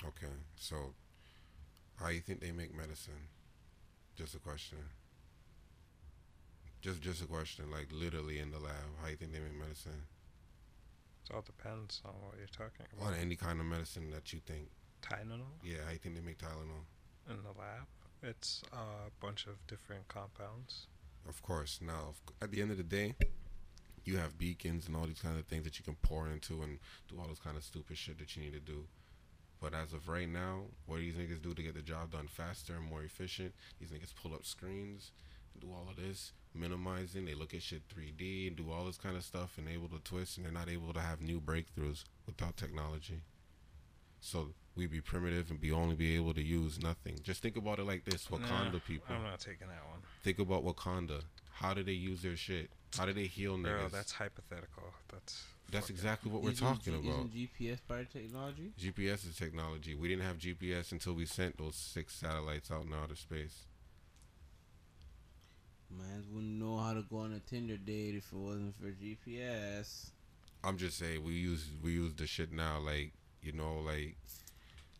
Okay, 0.07 0.33
so 0.57 0.95
how 1.97 2.07
you 2.11 2.21
think 2.21 2.39
they 2.41 2.53
make 2.53 2.73
medicine? 2.73 3.27
Just 4.17 4.37
a 4.37 4.39
question. 4.39 4.79
Just 6.81 7.01
just 7.03 7.21
a 7.21 7.27
question, 7.27 7.69
like 7.73 7.89
literally 7.91 8.39
in 8.39 8.53
the 8.53 8.61
lab. 8.61 8.75
How 9.03 9.09
you 9.09 9.17
think 9.17 9.33
they 9.33 9.41
make 9.41 9.59
medicine? 9.59 10.03
It 11.29 11.35
all 11.35 11.43
depends 11.43 12.01
on 12.05 12.13
what 12.23 12.35
you're 12.39 12.47
talking 12.47 12.87
about. 12.97 13.09
On 13.13 13.15
any 13.15 13.37
kind 13.37 13.61
of 13.61 13.67
medicine 13.67 14.11
that 14.13 14.33
you 14.33 14.41
think. 14.47 14.69
Tylenol 15.03 15.47
Yeah, 15.63 15.79
I 15.89 15.97
think 15.97 16.15
they 16.15 16.21
make 16.21 16.39
Tylenol? 16.39 16.85
in 17.29 17.43
the 17.43 17.51
lab. 17.59 17.87
It's 18.23 18.63
a 18.73 19.11
bunch 19.21 19.47
of 19.47 19.55
different 19.67 20.09
compounds. 20.09 20.87
Of 21.29 21.43
course. 21.43 21.81
Now, 21.83 22.09
of- 22.09 22.23
at 22.41 22.51
the 22.51 22.63
end 22.63 22.71
of 22.71 22.79
the 22.79 22.83
day, 22.83 23.15
you 24.05 24.17
have 24.17 24.39
beakers 24.39 24.87
and 24.87 24.97
all 24.97 25.07
these 25.07 25.21
kind 25.21 25.39
of 25.39 25.47
things 25.47 25.65
that 25.65 25.79
you 25.79 25.85
can 25.85 25.97
pour 25.97 26.29
into 26.29 26.63
and 26.63 26.79
do 27.09 27.21
all 27.21 27.27
those 27.27 27.39
kind 27.39 27.57
of 27.57 27.63
stupid 27.65 27.99
shit 27.99 28.19
that 28.19 28.35
you 28.35 28.43
need 28.43 28.55
to 28.55 28.61
do. 28.61 28.87
But 29.61 29.75
as 29.75 29.93
of 29.93 30.09
right 30.09 30.29
now, 30.29 30.63
what 30.87 30.99
these 31.01 31.15
niggas 31.15 31.43
do 31.43 31.53
to 31.53 31.63
get 31.63 31.75
the 31.75 31.83
job 31.83 32.13
done 32.13 32.29
faster 32.29 32.75
and 32.77 32.85
more 32.85 33.03
efficient, 33.03 33.55
these 33.79 33.91
niggas 33.91 34.15
pull 34.15 34.33
up 34.35 34.47
screens, 34.47 35.13
do 35.61 35.69
all 35.73 35.87
of 35.91 35.97
this, 35.97 36.33
minimizing. 36.55 37.25
They 37.25 37.35
look 37.35 37.55
at 37.55 37.63
shit 37.63 37.83
3D 37.89 38.49
and 38.49 38.57
do 38.57 38.71
all 38.71 38.85
this 38.85 38.99
kind 38.99 39.17
of 39.17 39.25
stuff 39.25 39.59
and 39.59 39.69
able 39.69 39.89
to 39.89 39.99
twist, 39.99 40.37
and 40.37 40.45
they're 40.47 40.53
not 40.53 40.69
able 40.69 40.93
to 40.93 41.01
have 41.01 41.21
new 41.21 41.41
breakthroughs 41.41 42.05
without 42.27 42.57
technology. 42.57 43.23
So 44.21 44.49
we'd 44.75 44.91
be 44.91 45.01
primitive 45.01 45.51
and 45.51 45.61
be 45.61 45.71
only 45.73 45.95
be 45.95 46.17
able 46.17 46.35
to 46.35 46.43
use 46.43 46.81
nothing. 46.83 47.19
Just 47.23 47.43
think 47.43 47.57
about 47.57 47.79
it 47.79 47.85
like 47.87 48.05
this: 48.05 48.27
Wakanda 48.29 48.73
Nah, 48.75 48.79
people. 48.87 49.15
I'm 49.15 49.23
not 49.23 49.41
taking 49.41 49.69
that 49.69 49.87
one. 49.89 50.01
Think 50.25 50.39
about 50.39 50.65
Wakanda. 50.65 51.23
How 51.53 51.75
do 51.75 51.83
they 51.83 51.93
use 51.93 52.23
their 52.23 52.37
shit? 52.37 52.71
How 52.97 53.05
do 53.07 53.13
they 53.13 53.25
heal 53.27 53.57
niggas? 53.57 53.63
Girl, 53.65 53.89
that's 53.93 54.13
hypothetical. 54.13 54.95
That's 55.13 55.45
That's 55.71 55.91
exactly 55.91 56.31
what 56.33 56.43
we're 56.43 56.51
Isn't 56.53 56.67
talking 56.67 57.03
G- 57.03 57.09
about. 57.09 57.27
Isn't 57.27 57.35
GPS 57.35 57.79
biotechnology? 57.89 58.73
GPS 58.81 59.29
is 59.29 59.37
technology. 59.37 59.95
We 59.95 60.09
didn't 60.09 60.25
have 60.25 60.39
GPS 60.39 60.93
until 60.93 61.15
we 61.15 61.27
sent 61.27 61.59
those 61.59 61.75
six 61.77 62.15
satellites 62.15 62.71
out 62.71 62.87
in 62.87 62.95
outer 62.95 63.17
space. 63.17 63.67
Mans 65.91 66.27
wouldn't 66.31 66.59
know 66.59 66.77
how 66.77 66.95
to 66.95 67.03
go 67.03 67.19
on 67.19 67.33
a 67.33 67.41
Tinder 67.41 67.77
date 67.77 68.15
if 68.15 68.33
it 68.33 68.39
wasn't 68.39 68.75
for 68.79 68.89
GPS. 68.89 70.11
I'm 70.65 70.77
just 70.77 70.99
saying 70.99 71.25
we 71.25 71.33
use 71.33 71.67
we 71.83 71.93
use 71.93 72.15
the 72.15 72.27
shit 72.27 72.53
now. 72.53 72.79
Like 72.79 73.13
you 73.43 73.53
know, 73.53 73.81
like 73.85 74.17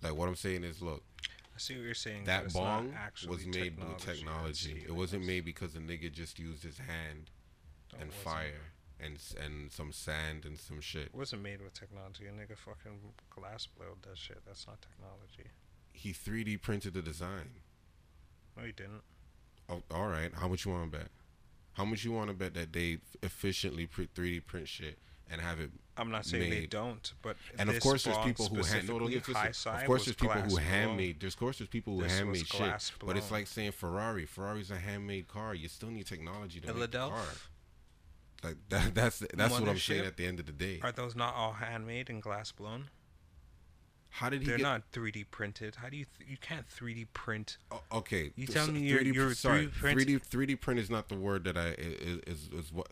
like 0.03 0.15
what 0.15 0.29
I'm 0.29 0.37
saying 0.37 0.65
is, 0.65 0.81
look, 0.81 1.03
I 1.23 1.59
see 1.59 1.75
what 1.75 1.85
you're 1.85 1.95
saying. 1.95 2.25
that 2.25 2.53
bong 2.53 2.95
was 3.29 3.45
made 3.47 3.77
with 3.79 3.99
technology. 3.99 4.85
It 4.87 4.95
wasn't 4.95 5.27
made 5.27 5.45
because 5.45 5.73
the 5.73 5.81
nigga 5.81 6.13
just 6.13 6.39
used 6.39 6.63
his 6.63 6.79
hand 6.79 7.31
No, 7.93 8.01
and 8.01 8.13
fire 8.13 8.73
and 9.01 9.19
and 9.43 9.71
some 9.71 9.93
sand 9.93 10.45
and 10.45 10.59
some 10.59 10.81
shit. 10.81 11.07
It 11.07 11.15
wasn't 11.15 11.43
made 11.43 11.61
with 11.61 11.75
technology. 11.75 12.27
A 12.27 12.31
nigga 12.31 12.57
fucking 12.57 12.99
glass 13.31 13.67
blowed 13.67 14.03
that 14.03 14.17
shit. 14.17 14.39
That's 14.47 14.67
not 14.67 14.79
technology. 14.81 15.51
He 15.93 16.13
3D 16.13 16.63
printed 16.63 16.95
the 16.95 17.03
design. 17.03 17.51
No, 18.57 18.65
he 18.65 18.73
didn't. 18.73 19.03
Oh, 19.69 19.83
all 19.91 20.09
right. 20.09 20.31
How 20.35 20.49
much 20.49 20.65
you 20.65 20.73
want 20.73 20.91
to 20.91 20.99
bet? 20.99 21.09
How 21.75 21.85
much 21.85 22.05
you 22.05 22.13
want 22.13 22.29
to 22.29 22.35
bet 22.35 22.55
that 22.55 22.73
they 22.73 22.99
efficiently 23.23 23.87
pre- 23.87 24.09
3D 24.09 24.45
print 24.47 24.67
shit 24.69 24.99
and 25.31 25.41
have 25.41 25.61
it? 25.61 25.71
I'm 25.97 26.11
not 26.11 26.27
saying 26.27 26.51
they 26.51 26.67
don't, 26.67 27.13
but 27.23 27.37
And 27.59 27.69
of 27.69 27.81
course, 27.81 28.05
there's 28.05 28.19
people 28.19 28.47
who 28.47 28.63
hand. 28.63 28.89
No, 28.89 28.99
don't 29.01 29.11
get 29.11 29.27
high. 29.27 29.49
Of 29.49 29.85
course, 29.85 30.05
there's 30.05 30.17
people 30.17 30.35
who 30.35 30.41
glass 30.41 30.53
blown. 30.53 30.63
handmade. 30.63 31.21
There's 31.21 31.35
of 31.35 31.41
course 31.41 31.59
there's 31.59 31.69
people 31.69 31.97
who 31.97 32.03
This 32.03 32.17
handmade 32.17 32.47
shit. 32.47 32.59
glass 32.59 32.93
But 33.05 33.17
it's 33.17 33.31
like 33.31 33.47
saying 33.47 33.73
Ferrari. 33.73 34.25
Ferrari's 34.27 34.71
a 34.71 34.77
handmade 34.79 35.29
car. 35.29 35.55
You 35.55 35.69
still 35.69 35.91
need 35.91 36.07
technology 36.07 36.61
to 36.61 36.73
make 36.73 36.91
the 36.91 36.99
car. 36.99 37.19
Like 38.45 38.57
that. 38.69 38.95
That's 38.95 39.19
that's 39.35 39.59
what 39.59 39.69
I'm 39.69 39.79
saying. 39.79 40.07
At 40.07 40.17
the 40.17 40.27
end 40.27 40.39
of 40.41 40.47
the 40.47 40.53
day, 40.53 40.79
Are 40.83 40.93
those 40.93 41.17
not 41.17 41.35
all 41.35 41.53
handmade 41.55 42.09
and 42.11 42.23
glass 42.23 42.53
blown? 42.53 42.91
How 44.19 44.29
did 44.31 44.43
he 44.43 44.49
They're 44.49 44.57
get? 44.59 44.63
not 44.65 44.83
3D 44.93 45.25
printed. 45.31 45.77
How 45.77 45.89
do 45.89 45.97
you 45.97 46.07
th- 46.19 46.29
you 46.31 46.37
can't 46.37 46.67
3D 46.69 47.07
print? 47.15 47.57
Oh, 47.71 47.81
okay. 47.93 48.33
You 48.37 48.47
th- 48.47 48.51
tell 48.51 48.67
so 48.67 48.73
me 48.73 48.81
you're- 48.81 49.05
3D 49.05 49.15
you're 49.15 49.35
sorry, 49.35 49.67
3D 49.69 49.73
print- 49.81 49.99
3D 50.01 50.21
3D 50.29 50.61
print 50.61 50.81
is 50.81 50.91
not 50.91 51.09
the 51.09 51.15
word 51.17 51.45
that 51.45 51.57
I 51.57 51.69
is 51.79 52.21
is, 52.27 52.49
is 52.53 52.73
what 52.73 52.89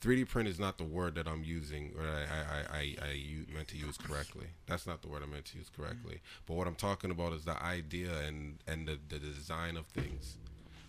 3D 0.00 0.28
print 0.28 0.48
is 0.48 0.58
not 0.60 0.76
the 0.76 0.84
word 0.84 1.14
that 1.14 1.26
I'm 1.26 1.42
using 1.44 1.94
or 1.98 2.06
I 2.06 2.22
I 2.22 2.78
I 2.78 2.96
I 3.10 3.54
meant 3.54 3.68
to 3.68 3.78
use 3.78 3.96
correctly. 3.96 4.48
That's 4.66 4.86
not 4.86 5.00
the 5.00 5.08
word 5.08 5.22
I 5.22 5.26
meant 5.26 5.46
to 5.46 5.56
use 5.58 5.70
correctly. 5.74 6.20
But 6.46 6.54
what 6.54 6.66
I'm 6.66 6.74
talking 6.74 7.10
about 7.10 7.32
is 7.32 7.44
the 7.46 7.60
idea 7.62 8.10
and 8.26 8.58
and 8.66 8.86
the, 8.86 8.98
the 9.08 9.18
design 9.18 9.78
of 9.78 9.86
things. 9.86 10.36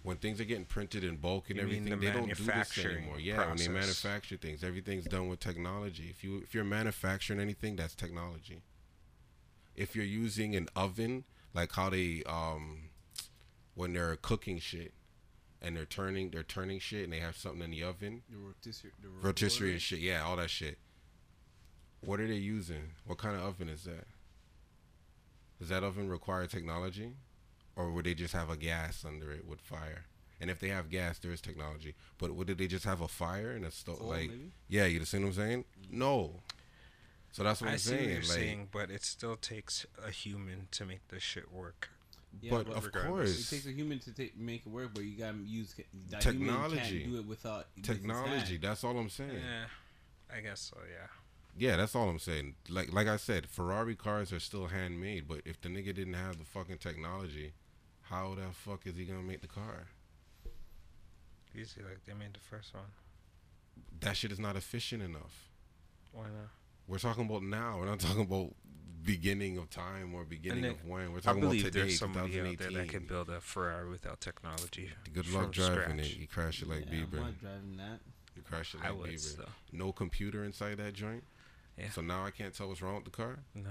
When 0.06 0.18
things 0.18 0.40
are 0.40 0.46
getting 0.46 0.66
printed 0.66 1.04
in 1.04 1.16
bulk 1.18 1.50
and 1.50 1.58
You 1.58 1.64
everything, 1.64 1.90
the 1.90 1.96
they 1.96 2.12
don't 2.12 2.28
do 2.28 2.44
this 2.44 2.78
anymore. 2.78 3.20
Yeah, 3.20 3.48
when 3.48 3.58
they 3.58 3.68
manufacture 3.68 4.38
things, 4.38 4.64
everything's 4.64 5.06
done 5.06 5.28
with 5.30 5.40
technology. 5.40 6.08
If 6.12 6.24
you 6.24 6.38
if 6.44 6.54
you're 6.54 6.64
manufacturing 6.64 7.40
anything, 7.40 7.76
that's 7.76 7.96
technology. 7.96 8.62
If 9.76 9.96
you're 9.96 10.06
using 10.06 10.56
an 10.56 10.70
oven, 10.76 11.24
like 11.56 11.72
how 11.74 11.90
they 11.90 12.22
um 12.28 12.90
when 13.74 13.94
they're 13.94 14.16
cooking 14.16 14.60
shit 14.60 14.94
and 15.62 15.76
they're 15.76 15.86
turning 15.86 16.30
they're 16.30 16.44
turning 16.44 16.78
shit 16.80 17.04
and 17.06 17.12
they 17.12 17.20
have 17.20 17.36
something 17.36 17.64
in 17.64 17.72
the 17.72 17.84
oven, 17.84 18.22
The 18.30 18.38
rotisserie, 18.38 18.92
the 19.02 19.10
rotisserie 19.10 19.24
rotisserie. 19.24 19.72
and 19.74 19.82
shit, 19.82 20.00
yeah, 20.00 20.24
all 20.24 20.36
that 20.36 20.52
shit. 20.52 20.78
What 22.02 22.20
are 22.20 22.28
they 22.28 22.36
using? 22.36 22.92
What 23.06 23.18
kind 23.18 23.36
of 23.36 23.42
oven 23.42 23.70
is 23.70 23.86
that? 23.86 24.06
Does 25.60 25.70
that 25.70 25.84
oven 25.84 26.10
require 26.10 26.46
technology? 26.46 27.14
Or 27.76 27.92
would 27.92 28.06
they 28.06 28.14
just 28.14 28.34
have 28.34 28.50
a 28.50 28.56
gas 28.56 29.04
under 29.06 29.32
it 29.32 29.46
with 29.48 29.60
fire? 29.60 30.06
And 30.40 30.50
if 30.50 30.60
they 30.60 30.70
have 30.70 30.90
gas, 30.90 31.20
there 31.20 31.32
is 31.32 31.42
technology. 31.42 31.96
But 32.18 32.36
would 32.36 32.48
they 32.48 32.68
just 32.68 32.86
have 32.86 33.02
a 33.02 33.08
fire 33.08 33.52
and 33.52 33.66
a 33.66 33.72
stove? 33.72 34.02
Like, 34.02 34.30
maybe? 34.30 34.52
yeah, 34.68 34.86
you 34.86 35.04
see 35.06 35.20
what 35.20 35.28
I'm 35.28 35.34
saying? 35.34 35.66
Mm. 35.82 35.92
No. 35.92 36.32
So 37.32 37.44
that's 37.44 37.62
what 37.62 37.70
I 37.70 37.74
I'm 37.74 37.80
see 37.80 37.92
what 37.92 38.00
saying. 38.00 38.10
you're 38.10 38.20
like, 38.20 38.28
saying, 38.28 38.68
but 38.72 38.90
it 38.90 39.04
still 39.04 39.36
takes 39.36 39.86
a 40.06 40.10
human 40.10 40.68
to 40.72 40.86
make 40.86 41.08
this 41.10 41.24
shit 41.24 41.52
work. 41.52 41.90
Yeah, 42.42 42.52
but 42.52 42.68
but 42.68 42.78
of 42.78 42.86
regardless, 42.86 43.52
it 43.52 43.56
takes 43.56 43.66
a 43.66 43.72
human 43.72 44.00
to 44.00 44.12
take, 44.12 44.38
make 44.38 44.66
it 44.66 44.70
work, 44.70 44.92
but 44.94 45.04
you 45.04 45.18
gotta 45.18 45.38
use 45.46 45.74
that 46.10 46.22
Technology. 46.22 46.76
Human 46.76 47.02
can't 47.02 47.12
do 47.12 47.20
it 47.20 47.26
without 47.26 47.68
technology. 47.82 48.58
That's 48.58 48.84
all 48.84 48.98
I'm 48.98 49.10
saying. 49.10 49.32
Yeah, 49.32 50.36
I 50.38 50.42
guess 50.42 50.62
so. 50.62 50.78
Yeah. 50.90 51.08
Yeah, 51.58 51.78
that's 51.78 51.96
all 51.96 52.10
I'm 52.10 52.20
saying. 52.20 52.56
Like 52.70 52.92
like 52.92 53.08
I 53.08 53.18
said, 53.18 53.48
Ferrari 53.48 53.96
cars 53.96 54.34
are 54.34 54.40
still 54.40 54.68
handmade, 54.68 55.28
but 55.28 55.42
if 55.46 55.62
the 55.62 55.70
nigga 55.70 55.96
didn't 55.96 56.14
have 56.16 56.38
the 56.38 56.46
fucking 56.46 56.80
technology, 56.80 57.54
how 58.10 58.36
the 58.36 58.44
fuck 58.54 58.86
is 58.86 58.96
he 58.96 59.06
gonna 59.06 59.22
make 59.22 59.42
the 59.42 59.48
car? 59.48 59.88
Easy, 61.56 61.82
like 61.82 62.04
they 62.06 62.14
made 62.14 62.34
the 62.34 62.40
first 62.40 62.74
one. 62.74 62.84
That 64.02 64.18
shit 64.18 64.32
is 64.32 64.40
not 64.40 64.56
efficient 64.56 65.02
enough. 65.02 65.50
Why 66.12 66.24
not? 66.24 66.50
We're 66.88 67.00
talking 67.00 67.26
about 67.26 67.44
now. 67.44 67.78
We're 67.80 67.86
not 67.88 68.00
talking 68.00 68.22
about 68.24 68.54
beginning 69.04 69.58
of 69.58 69.70
time 69.70 70.14
or 70.14 70.24
beginning 70.26 70.64
then- 70.64 70.72
of 70.72 70.86
when. 70.86 71.12
We're 71.12 71.20
I 71.20 71.22
talking 71.22 71.42
about 71.44 71.50
believe 71.52 71.64
today, 71.66 71.80
there's 71.82 72.00
somebody 72.00 72.40
out 72.40 72.58
there 72.58 72.72
that 72.72 72.90
can 72.90 73.06
build 73.06 73.30
a 73.30 73.40
Ferrari 73.40 73.90
without 73.90 74.20
technology. 74.22 74.90
Good 75.14 75.30
luck 75.30 75.52
driving 75.52 75.98
scratch. 76.00 76.00
it. 76.12 76.18
You 76.18 76.28
crash 76.28 76.62
it 76.62 76.68
like 76.70 76.86
yeah, 76.88 77.00
Bieber. 77.00 77.24
I'm 77.24 77.34
driving 77.42 77.78
that. 77.78 78.00
You 78.36 78.42
crash 78.44 78.74
it 78.76 78.82
I 78.84 78.92
would 78.92 79.10
Bieber. 79.12 79.20
still. 79.20 79.50
No 79.72 79.92
computer 79.94 80.44
inside 80.44 80.78
that 80.78 80.94
joint. 80.94 81.24
Yeah. 81.78 81.90
So 81.92 82.02
now 82.02 82.26
I 82.26 82.32
can't 82.32 82.54
tell 82.54 82.68
what's 82.68 82.82
wrong 82.82 82.96
with 82.96 83.06
the 83.06 83.12
car 83.12 83.40
No, 83.54 83.70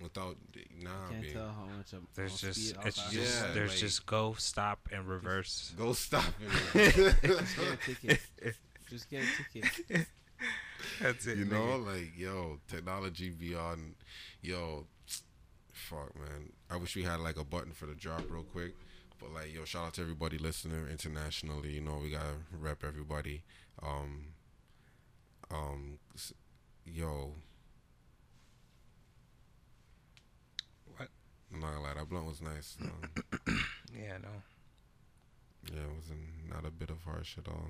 without 0.00 0.36
nah. 0.82 0.90
Can't 1.10 1.22
babe. 1.22 1.32
tell 1.32 1.48
how 1.48 1.66
much 1.76 1.92
I'm. 1.92 2.06
there's 2.14 2.40
just 2.40 2.68
speed, 2.68 2.80
it's 2.86 3.10
just 3.10 3.42
Yeah, 3.42 3.52
there's 3.52 3.70
like- 3.70 3.78
just 3.80 4.06
go, 4.06 4.34
stop, 4.38 4.88
and 4.92 5.06
reverse. 5.08 5.72
Go 5.76 5.92
stop 5.92 6.24
it. 6.74 7.16
Just 7.22 7.56
get 7.56 7.72
a 7.72 7.76
ticket. 7.76 8.20
Just 8.90 9.10
get 9.10 9.22
a 9.22 9.52
ticket. 9.52 10.06
That's 11.00 11.26
it. 11.26 11.38
you 11.38 11.44
know, 11.46 11.56
nigga. 11.56 11.86
like 11.86 12.12
yo, 12.18 12.58
technology 12.68 13.30
beyond, 13.30 13.94
yo, 14.42 14.86
fuck, 15.72 16.14
man. 16.16 16.52
I 16.70 16.76
wish 16.76 16.94
we 16.96 17.02
had 17.02 17.20
like 17.20 17.36
a 17.38 17.44
button 17.44 17.72
for 17.72 17.86
the 17.86 17.94
drop 17.94 18.22
real 18.28 18.42
quick, 18.42 18.74
but 19.18 19.32
like, 19.32 19.54
yo, 19.54 19.64
shout 19.64 19.86
out 19.86 19.94
to 19.94 20.02
everybody 20.02 20.38
listening 20.38 20.86
internationally. 20.90 21.70
You 21.72 21.80
know, 21.80 21.98
we 22.02 22.10
gotta 22.10 22.36
rep 22.52 22.84
everybody. 22.84 23.42
Um, 23.82 24.26
um, 25.50 25.98
yo, 26.84 27.34
What? 30.96 31.08
I'm 31.54 31.60
not 31.60 31.68
gonna 31.72 31.82
lie, 31.82 31.94
that 31.94 32.08
blunt 32.08 32.26
was 32.26 32.42
nice. 32.42 32.76
Um, 32.82 33.56
Yeah, 33.96 34.18
no. 34.20 34.28
yeah, 35.72 35.82
it 35.82 35.94
wasn't 35.96 36.18
not 36.50 36.66
a 36.66 36.70
bit 36.70 36.90
of 36.90 37.00
harsh 37.04 37.38
at 37.38 37.46
all. 37.48 37.68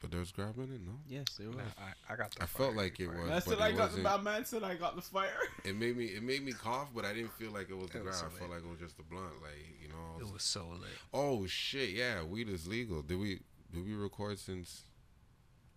But 0.00 0.12
there 0.12 0.20
was 0.20 0.30
grabbing 0.32 0.72
it, 0.72 0.80
no. 0.86 0.92
Yes, 1.08 1.26
it 1.38 1.48
was. 1.48 1.56
Nah, 1.56 1.62
I, 2.08 2.12
I 2.14 2.16
got 2.16 2.30
the 2.34 2.42
I 2.44 2.46
felt 2.46 2.74
like 2.74 3.00
it 3.00 3.08
was. 3.08 3.28
That's 3.28 3.46
but 3.46 3.58
what 3.58 3.62
I 3.64 3.72
got. 3.72 3.94
The 3.94 4.00
bad 4.02 4.22
man 4.22 4.44
said 4.46 4.62
I 4.62 4.74
got 4.76 4.96
the 4.96 5.02
fire. 5.02 5.28
It 5.64 5.76
made 5.76 5.94
me 5.96 6.06
it 6.06 6.22
made 6.22 6.42
me 6.42 6.52
cough, 6.52 6.88
but 6.94 7.04
I 7.04 7.12
didn't 7.12 7.32
feel 7.34 7.50
like 7.50 7.68
it 7.68 7.76
was 7.76 7.90
the 7.90 7.98
It 7.98 8.04
was 8.06 8.18
grab. 8.20 8.30
I 8.30 8.34
so 8.34 8.38
felt 8.38 8.50
like 8.52 8.60
it 8.64 8.70
was 8.70 8.78
just 8.78 8.96
the 8.96 9.02
blunt. 9.02 9.42
Like 9.42 9.76
you 9.82 9.88
know. 9.88 9.94
Was- 10.18 10.28
It 10.28 10.32
was 10.32 10.42
so 10.42 10.68
lit. 10.80 10.88
oh 11.12 11.46
shit! 11.46 11.90
Yeah, 11.90 12.22
weed 12.22 12.48
is 12.48 12.66
legal. 12.66 13.02
Did 13.02 13.18
we 13.18 13.40
did 13.74 13.84
we 13.84 13.92
record 13.94 14.38
since 14.38 14.84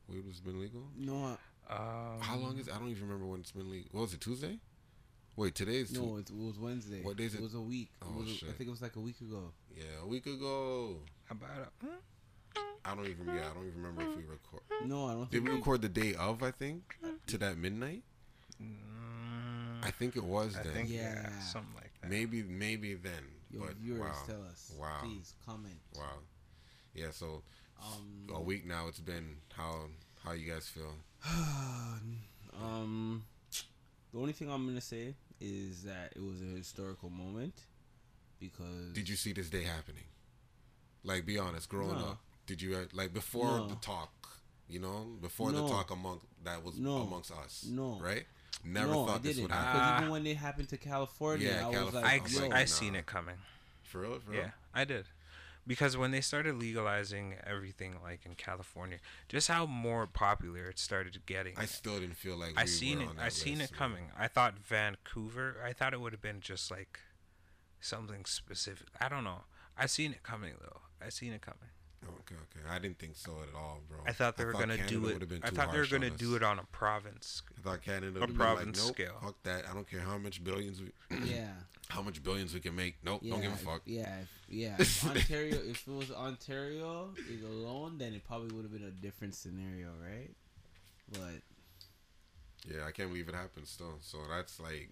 weed 0.07 0.23
has 0.27 0.39
been 0.39 0.61
legal? 0.61 0.84
No, 0.95 1.38
Um, 1.69 2.19
How 2.22 2.38
long 2.38 2.57
is? 2.60 2.69
I 2.69 2.77
don't 2.77 2.89
even 2.89 3.03
remember 3.03 3.26
when 3.26 3.41
it's 3.41 3.51
been 3.51 3.69
legal. 3.69 3.89
What 3.91 4.01
was 4.03 4.14
it? 4.14 4.22
Tuesday? 4.22 4.60
Wait, 5.35 5.55
today's 5.55 5.91
no, 5.91 6.18
it, 6.18 6.30
it 6.30 6.35
was 6.35 6.60
Wednesday. 6.60 7.01
What 7.01 7.18
day 7.18 7.23
is 7.26 7.34
it? 7.34 7.39
It 7.39 7.43
was 7.43 7.55
a 7.55 7.61
week. 7.61 7.89
Oh, 8.03 8.07
it 8.10 8.18
was 8.19 8.27
a- 8.27 8.31
I 8.31 8.35
shit. 8.35 8.49
think 8.57 8.68
it 8.68 8.72
was 8.72 8.81
like 8.84 8.95
a 8.95 8.99
week 8.99 9.19
ago. 9.19 9.51
yeah, 9.76 9.84
a 10.03 10.07
week 10.07 10.27
ago. 10.27 10.97
How 11.26 11.34
about 11.34 11.49
a, 11.81 11.85
hmm? 11.85 12.61
I 12.85 12.95
don't 12.95 13.07
even. 13.07 13.26
Yeah, 13.27 13.49
I 13.49 13.53
don't 13.53 13.68
even 13.68 13.81
remember 13.81 14.01
if 14.03 14.15
we 14.18 14.23
record. 14.23 14.61
No, 14.85 15.07
I 15.07 15.14
don't 15.14 15.31
Did 15.31 15.39
think 15.39 15.49
we 15.49 15.55
record 15.55 15.81
the 15.81 15.89
day 15.89 16.14
of? 16.15 16.43
I 16.43 16.51
think 16.51 16.97
to 17.27 17.38
that 17.39 17.57
midnight. 17.57 18.03
Mm, 18.61 19.84
I 19.84 19.89
think 19.89 20.15
it 20.15 20.23
was 20.23 20.55
I 20.55 20.64
then. 20.64 20.73
think 20.73 20.89
yeah. 20.91 21.14
Yeah. 21.23 21.39
something 21.39 21.73
like 21.76 21.91
that. 22.01 22.10
Maybe 22.11 22.43
maybe 22.43 22.93
then. 22.93 23.23
Your 23.49 23.68
but 23.68 23.76
viewers 23.77 23.99
wow, 24.01 24.23
tell 24.27 24.43
us. 24.51 24.73
Wow. 24.80 24.99
Please 25.01 25.34
comment. 25.45 25.80
wow. 25.95 26.19
Yeah. 26.93 27.11
So 27.11 27.41
Um, 27.81 28.27
a 28.35 28.41
week 28.41 28.65
now. 28.68 28.88
It's 28.88 28.99
been 28.99 29.38
how 29.55 29.85
how 30.23 30.34
you 30.34 30.51
guys 30.51 30.68
feel? 30.69 30.93
um, 32.61 33.23
the 34.11 34.19
only 34.19 34.34
thing 34.34 34.49
I'm 34.51 34.65
gonna 34.68 34.81
say 34.81 35.15
is 35.41 35.84
that 35.84 36.14
it 36.15 36.22
was 36.22 36.41
a 36.41 36.57
historical 36.57 37.10
moment 37.10 37.53
because 38.39 38.93
Did 38.93 39.10
you 39.10 39.15
see 39.15 39.34
this 39.34 39.49
day 39.49 39.64
happening? 39.64 40.03
Like, 41.03 41.26
be 41.26 41.38
honest. 41.38 41.69
Growing 41.69 41.97
No. 41.99 42.05
up, 42.11 42.22
did 42.45 42.61
you 42.61 42.76
uh, 42.76 42.85
like 42.93 43.14
before 43.14 43.45
No. 43.57 43.68
the 43.68 43.76
talk? 43.76 44.11
You 44.69 44.80
know, 44.80 45.05
before 45.22 45.51
No. 45.51 45.64
the 45.68 45.69
talk 45.73 45.91
among 45.91 46.22
that 46.43 46.64
was 46.64 46.77
No. 46.77 46.97
amongst 47.01 47.31
us. 47.31 47.65
No. 47.69 47.99
right? 47.99 48.26
Never 48.64 48.91
no, 48.93 49.05
thought 49.05 49.23
this 49.23 49.35
didn't 49.35 49.43
would 49.43 49.47
because 49.49 49.65
happen. 49.65 49.81
Ah. 49.84 49.97
even 49.99 50.11
when 50.11 50.23
they 50.23 50.34
happened 50.35 50.69
to 50.69 50.77
California, 50.77 51.47
Yeah, 51.49 51.65
I 51.65 51.68
was 51.68 51.76
California. 51.76 51.99
I 52.10 52.11
like, 52.14 52.22
ex- 52.22 52.38
I'm 52.38 52.43
like, 52.43 52.53
I 52.53 52.65
seen 52.65 52.95
it 52.95 53.05
coming. 53.05 53.35
For 53.84 54.01
real? 54.01 54.19
For 54.19 54.31
real? 54.31 54.41
Yeah, 54.41 54.51
I 54.73 54.85
did. 54.85 55.05
Because 55.65 55.95
when 55.95 56.11
they 56.11 56.19
started 56.22 56.56
legalizing 56.56 57.35
everything, 57.45 57.95
like 58.03 58.26
in 58.26 58.35
California, 58.35 58.98
just 59.30 59.48
how 59.48 59.65
more 59.65 60.06
popular 60.07 60.65
it 60.65 60.77
started 60.77 61.18
getting. 61.26 61.53
I 61.57 61.65
still 61.65 61.99
didn't 61.99 62.18
feel 62.18 62.35
like 62.35 62.53
I 62.57 62.64
we 62.64 62.68
seen 62.68 62.98
were 62.99 63.03
it. 63.06 63.10
on 63.10 63.19
I 63.19 63.23
that 63.26 63.34
seen 63.34 63.61
it 63.61 63.72
coming. 63.72 64.11
I 64.18 64.27
thought 64.27 64.60
Vancouver. 64.60 65.57
I 65.65 65.72
thought 65.72 65.94
it 65.94 66.02
would 66.02 66.11
have 66.11 66.22
been 66.22 66.41
just 66.41 66.69
like 66.69 66.99
something 67.80 68.26
specific. 68.26 68.88
I 68.99 69.07
don't 69.07 69.23
know. 69.23 69.44
I 69.77 69.85
seen 69.85 70.11
it 70.11 70.23
coming 70.23 70.53
though. 70.61 70.81
I 71.03 71.10
seen 71.10 71.31
it 71.34 71.41
coming. 71.41 71.69
Okay, 72.06 72.35
okay. 72.35 72.69
I 72.69 72.80
didn't 72.80 72.99
think 72.99 73.15
so 73.15 73.31
at 73.48 73.56
all, 73.57 73.80
bro. 73.88 73.99
I 74.06 74.11
thought 74.11 74.35
they 74.35 74.44
were 74.44 74.52
gonna 74.52 74.76
Canada 74.76 74.90
do 74.90 75.02
would've 75.02 75.22
it. 75.22 75.30
been 75.30 75.41
I 75.44 75.48
too 75.49 75.56
thought 75.56 75.72
they 75.72 75.80
were 75.80 75.88
gonna 75.88 76.10
do 76.10 76.35
it 76.35 76.44
on 76.44 76.60
a 76.60 76.64
province. 76.65 77.41
I 77.57 77.61
thought 77.61 77.81
Canada 77.81 78.18
a 78.18 78.19
would 78.22 78.27
be 78.27 78.34
like, 78.34 78.38
province 78.56 78.84
nope, 78.85 78.95
scale. 78.95 79.18
fuck 79.23 79.35
that. 79.44 79.64
I 79.69 79.73
don't 79.73 79.90
care 79.90 80.02
how 80.02 80.18
much 80.18 80.44
billions 80.44 80.81
we, 80.81 80.91
yeah, 81.26 81.48
how 81.93 82.01
much 82.01 82.23
billions 82.23 82.53
we 82.53 82.59
can 82.59 82.75
make. 82.75 82.95
Nope, 83.03 83.21
yeah, 83.23 83.31
don't 83.33 83.41
give 83.41 83.53
a 83.53 83.55
fuck. 83.57 83.81
Yeah, 83.85 84.17
if, 84.21 84.29
yeah. 84.49 84.75
If 84.79 85.05
Ontario, 85.05 85.57
if 85.69 85.87
it 85.87 85.91
was 85.93 86.11
Ontario 86.11 87.09
is 87.29 87.43
alone, 87.43 87.97
then 87.97 88.13
it 88.13 88.23
probably 88.25 88.53
would 88.55 88.63
have 88.63 88.73
been 88.73 88.87
a 88.87 88.91
different 89.01 89.35
scenario, 89.35 89.89
right? 90.03 90.31
But 91.11 91.41
Yeah, 92.67 92.85
I 92.87 92.91
can't 92.91 93.09
believe 93.09 93.29
it 93.29 93.35
happened 93.35 93.67
still. 93.67 93.97
So 94.01 94.17
that's 94.29 94.59
like 94.59 94.89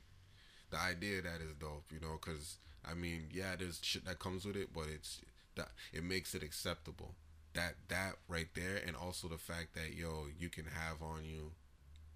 the 0.69 0.77
idea 0.79 1.21
that 1.21 1.41
is 1.41 1.53
dope, 1.59 1.85
you 1.91 1.99
know, 1.99 2.19
because 2.23 2.57
I 2.89 2.93
mean, 2.93 3.27
yeah, 3.33 3.55
there's 3.57 3.79
shit 3.81 4.05
that 4.05 4.19
comes 4.19 4.45
with 4.45 4.55
it, 4.55 4.69
but 4.73 4.85
it's 4.93 5.21
that 5.55 5.69
it 5.93 6.03
makes 6.03 6.35
it 6.35 6.43
acceptable. 6.43 7.15
That 7.53 7.75
that 7.89 8.13
right 8.29 8.47
there, 8.55 8.79
and 8.85 8.95
also 8.95 9.27
the 9.27 9.37
fact 9.37 9.73
that 9.75 9.93
yo, 9.95 10.27
you 10.39 10.49
can 10.49 10.65
have 10.65 11.01
on 11.01 11.25
you, 11.25 11.51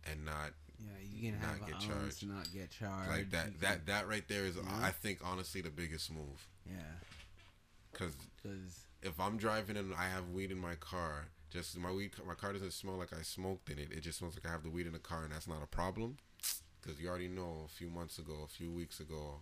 and 0.09 0.25
not 0.25 0.53
yeah, 0.79 0.89
you 1.03 1.31
can 1.31 1.39
Not 1.39 1.49
have 1.49 1.59
get 1.59 1.67
an 1.69 1.73
ounce, 1.75 1.85
charged. 2.19 2.27
not 2.27 2.53
get 2.53 2.71
charged. 2.71 3.09
like 3.09 3.19
You 3.19 3.25
that. 3.31 3.45
can- 3.45 3.57
That 3.59 3.85
that 3.87 4.07
right 4.07 4.27
there 4.27 4.45
is, 4.45 4.55
Yeah. 4.55 4.63
I 4.81 4.91
think, 4.91 5.19
honestly, 5.23 5.61
the 5.61 5.69
biggest 5.69 6.11
move. 6.11 6.47
yeah, 6.65 6.75
Because 7.91 8.15
because 8.41 8.79
if 9.01 9.19
I'm 9.19 9.37
driving 9.37 9.77
and 9.77 9.93
I 9.95 10.07
have 10.09 10.29
weed 10.29 10.51
in 10.51 10.57
my 10.59 10.75
car, 10.75 11.25
just 11.51 11.77
my 11.77 11.91
weed, 11.91 12.11
my 12.25 12.33
car 12.35 12.53
doesn't 12.53 12.71
smell 12.71 12.95
like 12.97 13.13
I 13.13 13.21
smoked 13.21 13.69
in 13.69 13.79
it. 13.79 13.91
It 13.91 14.01
just 14.01 14.19
smells 14.19 14.35
like 14.35 14.45
I 14.45 14.51
have 14.51 14.63
the 14.63 14.69
weed 14.69 14.87
in 14.87 14.93
the 14.93 14.99
car, 14.99 15.23
and 15.23 15.31
that's 15.33 15.47
not 15.47 15.61
a 15.63 15.67
problem. 15.67 16.17
Because 16.81 16.99
you 16.99 17.07
already 17.09 17.27
know 17.29 17.63
a 17.65 17.69
few 17.69 17.89
months 17.89 18.19
ago, 18.19 18.41
a 18.43 18.47
few 18.47 18.71
weeks 18.71 18.99
ago, 18.99 19.41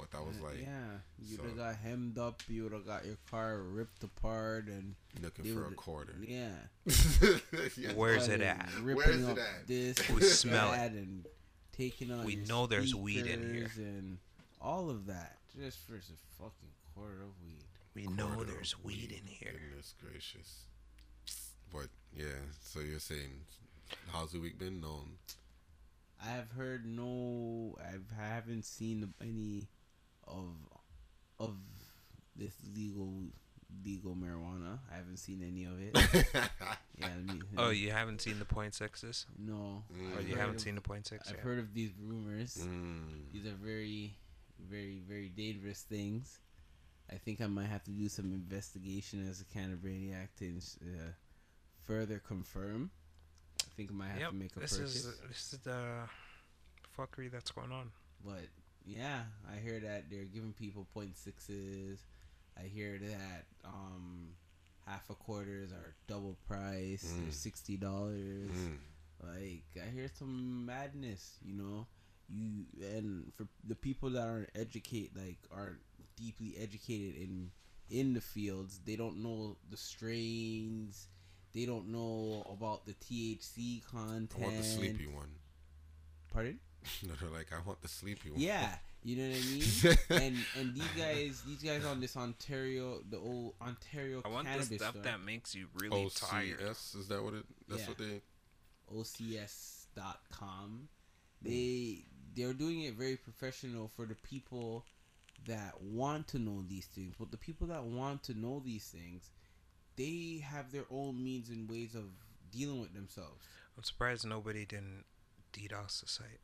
what 0.00 0.10
that 0.10 0.24
was 0.24 0.36
Uh, 0.40 0.44
like. 0.44 0.60
yeah, 0.60 0.98
you'd 1.18 1.38
so- 1.38 1.44
have 1.44 1.56
got 1.56 1.76
hemmed 1.76 2.18
up. 2.18 2.42
You 2.48 2.64
would 2.64 2.72
have 2.72 2.86
got 2.86 3.04
your 3.06 3.16
car 3.30 3.58
ripped 3.58 4.02
apart, 4.02 4.66
and 4.66 4.94
Looking 5.22 5.44
they 5.44 5.52
for 5.52 5.66
a 5.66 5.72
quarter. 5.74 6.16
yeah. 6.26 6.56
Yeah. 7.76 7.92
Where's 7.94 8.28
it 8.28 8.40
at? 8.40 8.68
ripping 8.80 8.96
Where's 8.96 9.22
it 9.22 9.30
up 9.30 9.38
at? 9.38 9.66
This, 9.66 10.08
We 10.08 10.22
smell 10.22 10.72
it. 10.72 10.76
that, 10.76 10.90
and 10.92 11.26
taking 11.72 12.10
out. 12.10 12.24
We 12.24 12.36
your 12.36 12.46
know 12.46 12.66
there's 12.66 12.94
weed 12.94 13.26
in 13.26 13.54
here. 13.54 13.70
And 13.76 14.18
all 14.60 14.90
of 14.90 15.06
that 15.06 15.38
just 15.56 15.78
for 15.86 15.96
a 15.96 16.00
fucking 16.38 16.70
quarter 16.94 17.22
of 17.22 17.30
weed. 17.42 17.64
We 17.94 18.04
Quarter 18.04 18.16
know 18.34 18.40
of 18.42 18.46
there's 18.46 18.78
weed 18.82 19.10
in 19.12 19.26
here. 19.26 19.52
Goodness 19.52 19.94
gracious. 20.00 20.64
But 21.72 21.88
yeah, 22.16 22.26
so 22.62 22.80
you're 22.80 22.98
saying, 23.00 23.44
how's 24.12 24.32
the 24.32 24.40
week 24.40 24.58
been? 24.58 24.80
No. 24.80 25.04
I 26.22 26.28
have 26.30 26.50
heard 26.52 26.84
no. 26.86 27.76
I've, 27.80 28.04
I 28.20 28.26
haven't 28.26 28.64
seen 28.64 29.12
any 29.20 29.68
of 30.30 30.54
of 31.38 31.56
this 32.36 32.52
legal 32.74 33.24
legal 33.84 34.14
marijuana. 34.14 34.78
I 34.92 34.96
haven't 34.96 35.18
seen 35.18 35.42
any 35.46 35.64
of 35.64 35.80
it. 35.80 36.26
yeah. 36.98 37.08
Let 37.16 37.24
me, 37.36 37.40
Oh, 37.56 37.70
you 37.70 37.90
haven't 37.92 38.20
seen 38.20 38.38
the 38.38 38.44
point 38.44 38.74
sixes? 38.74 39.26
no. 39.38 39.84
Mm. 39.94 40.10
Oh, 40.16 40.20
you 40.20 40.36
haven't 40.36 40.56
of- 40.56 40.60
seen 40.60 40.74
the 40.74 40.80
point 40.80 41.06
six? 41.06 41.28
I've 41.28 41.36
yet? 41.36 41.44
heard 41.44 41.58
of 41.58 41.72
these 41.72 41.90
rumors. 42.02 42.56
Mm. 42.60 43.32
These 43.32 43.46
are 43.46 43.54
very, 43.62 44.14
very, 44.68 45.00
very 45.08 45.28
dangerous 45.28 45.82
things. 45.82 46.38
I 47.12 47.16
think 47.16 47.40
I 47.40 47.46
might 47.46 47.66
have 47.66 47.82
to 47.84 47.90
do 47.90 48.08
some 48.08 48.32
investigation 48.32 49.26
as 49.28 49.40
a 49.40 49.44
kind 49.56 49.72
of 49.72 49.78
brainiac 49.80 50.28
to 50.38 50.58
uh, 50.82 51.10
further 51.86 52.18
confirm. 52.26 52.90
I 53.62 53.72
think 53.76 53.90
I 53.90 53.94
might 53.94 54.08
have 54.10 54.20
Yep, 54.20 54.30
to 54.30 54.36
make 54.36 54.56
a 54.56 54.60
this 54.60 54.76
purchase. 54.78 54.94
is 54.96 55.18
this 55.28 55.52
is 55.52 55.58
the 55.60 55.78
fuckery 56.98 57.30
that's 57.30 57.50
going 57.52 57.72
on. 57.72 57.90
But 58.24 58.46
yeah, 58.86 59.20
I 59.50 59.58
hear 59.60 59.80
that 59.80 60.10
they're 60.10 60.24
giving 60.24 60.52
people 60.52 60.86
point 60.94 61.16
sixes. 61.16 62.00
I 62.58 62.64
hear 62.66 62.98
that 62.98 63.44
um, 63.64 64.28
half 64.86 65.08
a 65.10 65.14
quarters 65.14 65.70
are 65.72 65.94
double 66.06 66.36
price. 66.46 67.02
They're 67.16 67.30
Mm. 67.30 67.32
sixty 67.32 67.76
dollars. 67.76 68.50
Mm. 68.50 68.78
Like 69.22 69.64
I 69.86 69.90
hear 69.90 70.08
some 70.18 70.64
madness, 70.66 71.36
you 71.44 71.54
know. 71.54 71.86
You 72.28 72.64
and 72.96 73.32
for 73.36 73.46
the 73.66 73.74
people 73.74 74.10
that 74.10 74.22
aren't 74.26 74.50
educate, 74.54 75.16
like 75.16 75.38
aren't 75.52 75.80
deeply 76.16 76.54
educated 76.60 77.16
in 77.16 77.50
in 77.90 78.14
the 78.14 78.20
fields, 78.20 78.80
they 78.86 78.96
don't 78.96 79.22
know 79.22 79.56
the 79.70 79.76
strains. 79.76 81.08
They 81.52 81.66
don't 81.66 81.88
know 81.88 82.46
about 82.48 82.86
the 82.86 82.92
THC 82.94 83.82
content. 83.90 84.30
I 84.38 84.44
want 84.44 84.56
the 84.58 84.62
sleepy 84.62 85.06
one. 85.08 85.30
Pardon? 86.32 86.60
No, 87.06 87.12
they're 87.20 87.30
like, 87.30 87.48
I 87.52 87.60
want 87.66 87.80
the 87.82 87.88
sleepy 87.88 88.30
one. 88.30 88.40
Yeah, 88.40 88.74
you 89.02 89.16
know 89.16 89.28
what 89.28 89.38
I 89.38 90.18
mean. 90.18 90.22
and 90.22 90.36
and 90.58 90.74
these 90.74 90.90
guys, 90.96 91.42
these 91.46 91.62
guys 91.62 91.84
on 91.84 92.00
this 92.00 92.16
Ontario, 92.16 93.00
the 93.08 93.18
old 93.18 93.54
Ontario 93.60 94.22
I 94.24 94.28
want 94.28 94.44
the 94.46 94.50
cannabis 94.52 94.76
stuff 94.78 94.90
store, 94.92 95.02
that 95.02 95.20
makes 95.24 95.54
you 95.54 95.66
really 95.74 96.10
tired. 96.14 96.60
OCS 96.60 96.96
is 96.96 97.08
that 97.08 97.22
what 97.22 97.34
it? 97.34 97.44
That's 97.68 97.82
Yeah. 97.82 97.88
what 97.88 97.98
they. 97.98 98.20
OCS.com. 98.92 100.88
They 101.42 102.04
they're 102.34 102.52
doing 102.52 102.82
it 102.82 102.94
very 102.94 103.16
professional 103.16 103.88
for 103.96 104.06
the 104.06 104.14
people 104.14 104.84
that 105.46 105.80
want 105.80 106.28
to 106.28 106.38
know 106.38 106.62
these 106.68 106.86
things. 106.86 107.14
But 107.18 107.30
the 107.30 107.36
people 107.38 107.66
that 107.68 107.84
want 107.84 108.22
to 108.24 108.34
know 108.34 108.60
these 108.64 108.84
things, 108.88 109.30
they 109.96 110.42
have 110.44 110.70
their 110.72 110.84
own 110.90 111.22
means 111.22 111.48
and 111.48 111.68
ways 111.68 111.94
of 111.94 112.04
dealing 112.50 112.80
with 112.80 112.94
themselves. 112.94 113.46
I'm 113.76 113.84
surprised 113.84 114.26
nobody 114.26 114.64
didn't 114.66 115.04
DDoS 115.52 116.00
the 116.02 116.08
site. 116.08 116.40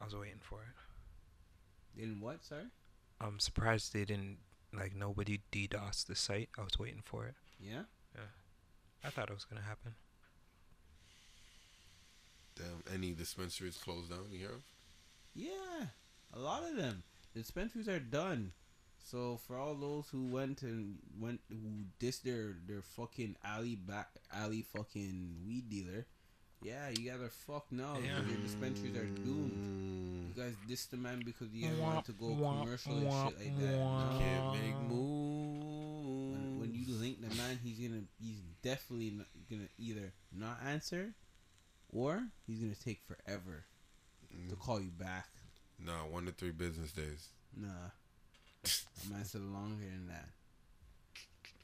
I 0.00 0.04
was 0.04 0.14
waiting 0.14 0.40
for 0.40 0.58
it. 0.62 2.02
In 2.02 2.20
what, 2.20 2.42
sorry? 2.44 2.64
I'm 3.20 3.38
surprised 3.38 3.92
they 3.92 4.04
didn't 4.04 4.38
like 4.72 4.94
nobody 4.94 5.40
DDoS 5.52 6.06
the 6.06 6.14
site. 6.14 6.48
I 6.58 6.62
was 6.62 6.78
waiting 6.78 7.02
for 7.04 7.26
it. 7.26 7.34
Yeah. 7.58 7.82
Yeah. 8.14 8.22
I 9.04 9.10
thought 9.10 9.28
it 9.28 9.34
was 9.34 9.44
gonna 9.44 9.62
happen. 9.66 9.94
Damn, 12.56 12.94
any 12.94 13.12
dispensaries 13.12 13.76
closed 13.76 14.10
down? 14.10 14.26
You 14.30 14.38
hear? 14.38 14.50
of? 14.50 14.62
Yeah, 15.34 15.86
a 16.34 16.38
lot 16.38 16.62
of 16.68 16.76
them. 16.76 17.02
The 17.32 17.40
dispensaries 17.40 17.88
are 17.88 18.00
done. 18.00 18.52
So 19.02 19.38
for 19.46 19.56
all 19.56 19.74
those 19.74 20.08
who 20.10 20.26
went 20.26 20.62
and 20.62 20.98
went 21.18 21.40
who 21.48 21.84
dissed 21.98 22.22
their 22.22 22.56
their 22.66 22.82
fucking 22.82 23.36
alley 23.44 23.74
back 23.74 24.08
alley 24.32 24.62
fucking 24.62 25.36
weed 25.46 25.70
dealer, 25.70 26.06
yeah, 26.62 26.90
you 26.90 27.10
guys 27.10 27.20
are 27.20 27.30
fucked 27.30 27.72
now. 27.72 27.96
Yeah. 28.04 28.20
Your 28.28 28.38
dispensaries 28.38 28.96
are 28.96 29.06
doomed. 29.06 29.89
You 30.40 30.46
guys 30.46 30.54
dissed 30.68 30.90
the 30.90 30.96
man 30.96 31.20
because 31.24 31.48
you 31.52 31.68
guys 31.68 31.78
wanted 31.78 32.04
to 32.06 32.12
go 32.12 32.34
commercial 32.34 32.96
and 32.96 33.12
shit 33.12 33.38
like 33.38 33.58
that. 33.60 33.78
Wah, 33.78 34.12
No. 34.12 34.18
Can't 34.18 34.52
make 34.54 34.76
moves. 34.88 36.32
When, 36.32 36.60
when 36.60 36.74
you 36.74 36.94
link 36.94 37.20
the 37.20 37.34
man, 37.36 37.58
he's 37.62 37.78
gonna 37.78 38.02
he's 38.22 38.40
definitely 38.62 39.10
not 39.10 39.26
gonna 39.50 39.68
either 39.78 40.12
not 40.32 40.58
answer, 40.66 41.12
or 41.92 42.22
he's 42.46 42.60
gonna 42.60 42.74
take 42.74 43.00
forever 43.06 43.64
to 44.48 44.54
Mm, 44.54 44.58
call 44.60 44.80
you 44.80 44.90
back. 44.90 45.28
Nah, 45.84 46.06
one 46.06 46.24
to 46.26 46.32
three 46.32 46.52
business 46.52 46.92
days. 46.92 47.28
Nah, 47.56 47.68
I'm 48.64 49.16
answering 49.18 49.52
longer 49.52 49.84
than 49.84 50.06
that. 50.08 50.28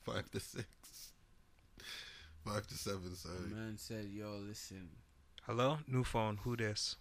Five 0.05 0.31
to 0.33 0.41
six. 0.41 0.67
Five 2.45 2.67
to 2.67 2.75
seven, 2.75 3.11
The 3.11 3.17
sorry. 3.17 3.39
man 3.55 3.75
said, 3.79 4.07
"Yo, 4.13 4.37
listen, 4.47 4.89
Hello, 5.47 5.79
new 5.87 6.03
phone. 6.05 6.39
Who 6.43 6.57
this? 6.57 6.97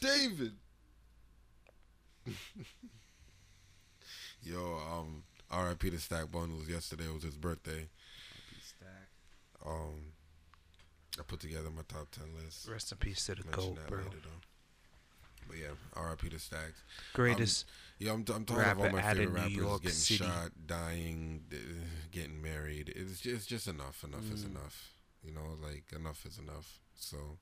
David. 0.00 0.52
Yo, 4.42 4.78
um, 4.90 5.22
R.I.P. 5.50 5.90
to 5.90 5.98
Stack 5.98 6.30
Bundles. 6.30 6.68
Yesterday 6.68 7.08
was 7.12 7.22
his 7.22 7.36
birthday. 7.36 7.86
stack." 8.62 9.08
Um, 9.66 10.12
I 11.18 11.22
put 11.26 11.40
together 11.40 11.70
my 11.70 11.82
top 11.88 12.10
ten 12.10 12.26
list. 12.42 12.68
Rest 12.68 12.92
in 12.92 12.98
peace 12.98 13.26
to 13.26 13.34
the 13.34 13.44
Mention 13.44 13.74
goat, 13.74 13.76
that 13.76 13.88
bro. 13.88 13.98
later 13.98 14.10
though. 14.22 14.40
But 15.48 15.56
yeah, 15.58 15.68
R.I.P. 15.96 16.28
to 16.30 16.38
Stacks. 16.38 16.82
Greatest. 17.14 17.66
Yeah, 17.98 18.12
I'm, 18.12 18.24
I'm 18.32 18.44
talking 18.44 18.62
about 18.62 18.76
all 18.76 18.82
Rapper 18.84 18.96
my 18.96 19.02
out 19.02 19.12
of 19.12 19.18
favorite 19.18 19.32
New 19.34 19.40
rappers 19.40 19.56
York 19.56 19.82
getting 19.82 19.96
City. 19.96 20.24
shot, 20.24 20.50
dying, 20.66 21.40
uh, 21.52 21.56
getting 22.12 22.40
married. 22.42 22.92
It's 22.94 23.20
just, 23.20 23.26
it's 23.34 23.46
just 23.46 23.66
enough. 23.66 24.04
Enough 24.04 24.30
is 24.32 24.44
Mm. 24.44 24.50
enough. 24.50 24.92
You 25.24 25.32
know, 25.32 25.56
like 25.62 25.84
enough 25.98 26.24
is 26.26 26.38
enough. 26.38 26.78
So 26.94 27.38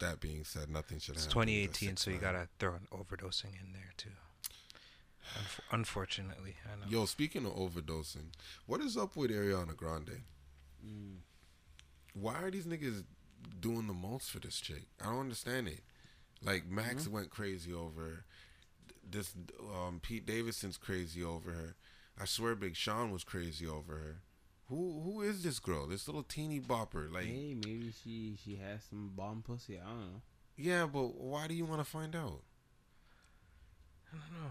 that 0.00 0.20
being 0.20 0.44
said, 0.44 0.70
nothing 0.70 0.98
should 0.98 1.14
it's 1.16 1.24
happen. 1.26 1.46
to 1.46 1.52
2018, 1.52 1.96
so 1.96 2.10
you 2.10 2.18
gotta 2.18 2.48
throw 2.58 2.74
an 2.74 2.86
overdosing 2.92 3.52
in 3.60 3.72
there 3.72 3.92
too. 3.96 4.10
Unf- 5.38 5.60
unfortunately, 5.72 6.56
I 6.64 6.76
know. 6.76 6.86
Yo, 6.88 7.04
speaking 7.04 7.44
of 7.44 7.52
overdosing, 7.54 8.32
what 8.66 8.80
is 8.80 8.96
up 8.96 9.16
with 9.16 9.30
Ariana 9.30 9.76
Grande? 9.76 10.22
Mm. 10.86 11.16
Why 12.14 12.42
are 12.42 12.50
these 12.50 12.64
niggas 12.66 13.04
doing 13.60 13.86
the 13.86 13.92
most 13.92 14.30
for 14.30 14.38
this 14.38 14.58
chick? 14.60 14.84
I 15.00 15.06
don't 15.06 15.20
understand 15.20 15.68
it. 15.68 15.80
Like 16.42 16.66
Max 16.68 17.04
Mm-hmm. 17.04 17.12
went 17.12 17.30
crazy 17.30 17.72
over. 17.72 18.24
This 19.10 19.34
um, 19.60 20.00
Pete 20.02 20.26
Davidson's 20.26 20.76
crazy 20.76 21.22
over 21.22 21.50
her. 21.52 21.76
I 22.20 22.24
swear, 22.24 22.54
Big 22.54 22.74
Sean 22.76 23.10
was 23.10 23.24
crazy 23.24 23.66
over 23.66 23.92
her. 23.94 24.16
Who 24.68 25.00
who 25.02 25.22
is 25.22 25.42
this 25.42 25.58
girl? 25.58 25.86
This 25.86 26.06
little 26.06 26.22
teeny 26.22 26.60
bopper. 26.60 27.10
Like, 27.10 27.24
hey, 27.24 27.54
maybe 27.54 27.92
she 28.02 28.36
she 28.42 28.56
has 28.56 28.84
some 28.88 29.12
bomb 29.16 29.42
pussy. 29.42 29.78
I 29.78 29.88
don't 29.88 30.00
know. 30.00 30.20
yeah, 30.56 30.86
but 30.86 31.14
why 31.20 31.46
do 31.46 31.54
you 31.54 31.64
want 31.64 31.80
to 31.80 31.84
find 31.90 32.14
out? 32.14 32.42
I 34.12 34.16
don't 34.16 34.42
know. 34.42 34.50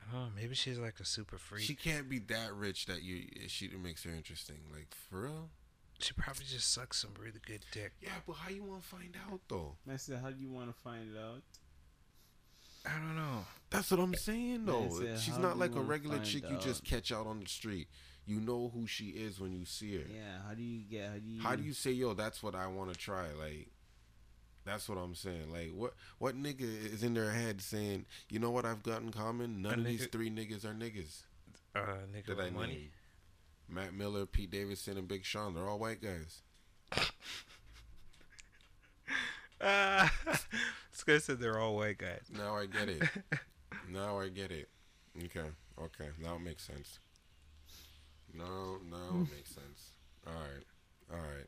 I 0.00 0.12
don't 0.12 0.20
know. 0.22 0.28
Maybe 0.36 0.54
she's 0.54 0.78
like 0.78 1.00
a 1.00 1.04
super 1.04 1.38
freak. 1.38 1.62
She 1.62 1.68
She, 1.68 1.74
can't 1.74 2.08
be 2.08 2.18
that 2.20 2.54
rich 2.54 2.86
that 2.86 3.02
you 3.02 3.24
she 3.48 3.68
makes 3.68 4.04
her 4.04 4.10
interesting. 4.10 4.58
Like 4.72 4.88
for 5.10 5.22
real? 5.22 5.50
She 5.98 6.12
probably 6.12 6.44
just 6.44 6.72
sucks 6.74 7.00
some 7.00 7.12
really 7.18 7.40
good 7.46 7.64
dick. 7.72 7.92
Yeah, 8.02 8.10
but 8.26 8.34
how 8.34 8.50
you 8.50 8.62
want 8.62 8.82
to 8.82 8.88
find 8.88 9.16
out 9.30 9.40
though? 9.48 9.76
I 9.90 9.96
said, 9.96 10.20
how 10.22 10.30
do 10.30 10.38
you 10.38 10.50
want 10.50 10.68
to 10.68 10.74
find 10.82 11.10
it 11.14 11.18
out? 11.18 11.40
I 12.84 12.98
don't 12.98 13.16
know. 13.16 13.46
That's 13.70 13.90
what 13.90 13.98
I'm 14.00 14.14
saying 14.14 14.66
though. 14.66 15.00
Yeah, 15.02 15.16
She's 15.16 15.38
not 15.38 15.58
like 15.58 15.74
a 15.74 15.80
regular 15.80 16.16
find 16.16 16.26
chick 16.26 16.44
you 16.50 16.58
just 16.58 16.84
catch 16.84 17.10
out 17.12 17.26
on 17.26 17.40
the 17.40 17.46
street. 17.48 17.88
You 18.26 18.40
know 18.40 18.70
who 18.74 18.86
she 18.88 19.04
is 19.10 19.38
when 19.38 19.52
you 19.52 19.64
see 19.64 19.96
her. 19.96 20.04
Yeah. 20.12 20.38
How 20.48 20.54
do 20.54 20.62
you 20.62 20.82
get? 20.84 21.06
How 21.10 21.14
do 21.18 21.28
you? 21.28 21.42
How 21.42 21.56
do 21.56 21.62
you 21.62 21.72
say, 21.72 21.92
yo, 21.92 22.12
that's 22.14 22.42
what 22.42 22.54
I 22.56 22.66
want 22.66 22.92
to 22.92 22.98
try? 22.98 23.26
Like, 23.38 23.68
that's 24.64 24.88
what 24.88 24.98
I'm 24.98 25.14
saying. 25.14 25.52
Like, 25.52 25.70
what 25.74 25.94
what 26.18 26.34
nigga 26.34 26.62
is 26.62 27.04
in 27.04 27.14
their 27.14 27.30
head 27.30 27.60
saying, 27.60 28.04
you 28.28 28.40
know 28.40 28.50
what 28.50 28.64
I've 28.64 28.82
got 28.82 29.02
in 29.02 29.12
common? 29.12 29.62
None 29.62 29.74
A 29.74 29.78
of 29.78 29.84
these 29.84 30.06
three 30.06 30.28
niggas 30.30 30.64
are 30.64 30.74
niggas 30.74 31.22
Uh, 31.74 31.80
nigga 32.12 32.26
that 32.26 32.40
I 32.40 32.44
with 32.46 32.54
money. 32.54 32.72
name. 32.74 32.90
Mac 33.68 33.92
Miller, 33.94 34.26
Pete 34.26 34.50
Davidson, 34.50 34.96
and 34.98 35.06
Big 35.08 35.24
Sean. 35.24 35.54
They're 35.54 35.68
all 35.68 35.78
white 35.78 36.00
guys. 36.02 36.42
Ah, 39.60 40.12
this 40.92 41.02
guy 41.04 41.18
said 41.18 41.40
they're 41.40 41.58
all 41.58 41.76
white 41.76 41.98
guys. 41.98 42.26
Now 42.36 42.56
I 42.56 42.66
get 42.66 42.88
it. 42.88 43.02
now 43.90 44.18
I 44.20 44.28
get 44.28 44.50
it. 44.50 44.68
Okay, 45.24 45.48
okay. 45.80 46.08
Now 46.22 46.34
it 46.36 46.40
makes 46.42 46.64
sense. 46.64 46.98
No, 48.36 48.78
no, 48.90 49.22
it 49.22 49.34
makes 49.34 49.50
sense. 49.54 49.90
All 50.26 50.32
right, 50.32 50.64
all 51.12 51.18
right. 51.18 51.46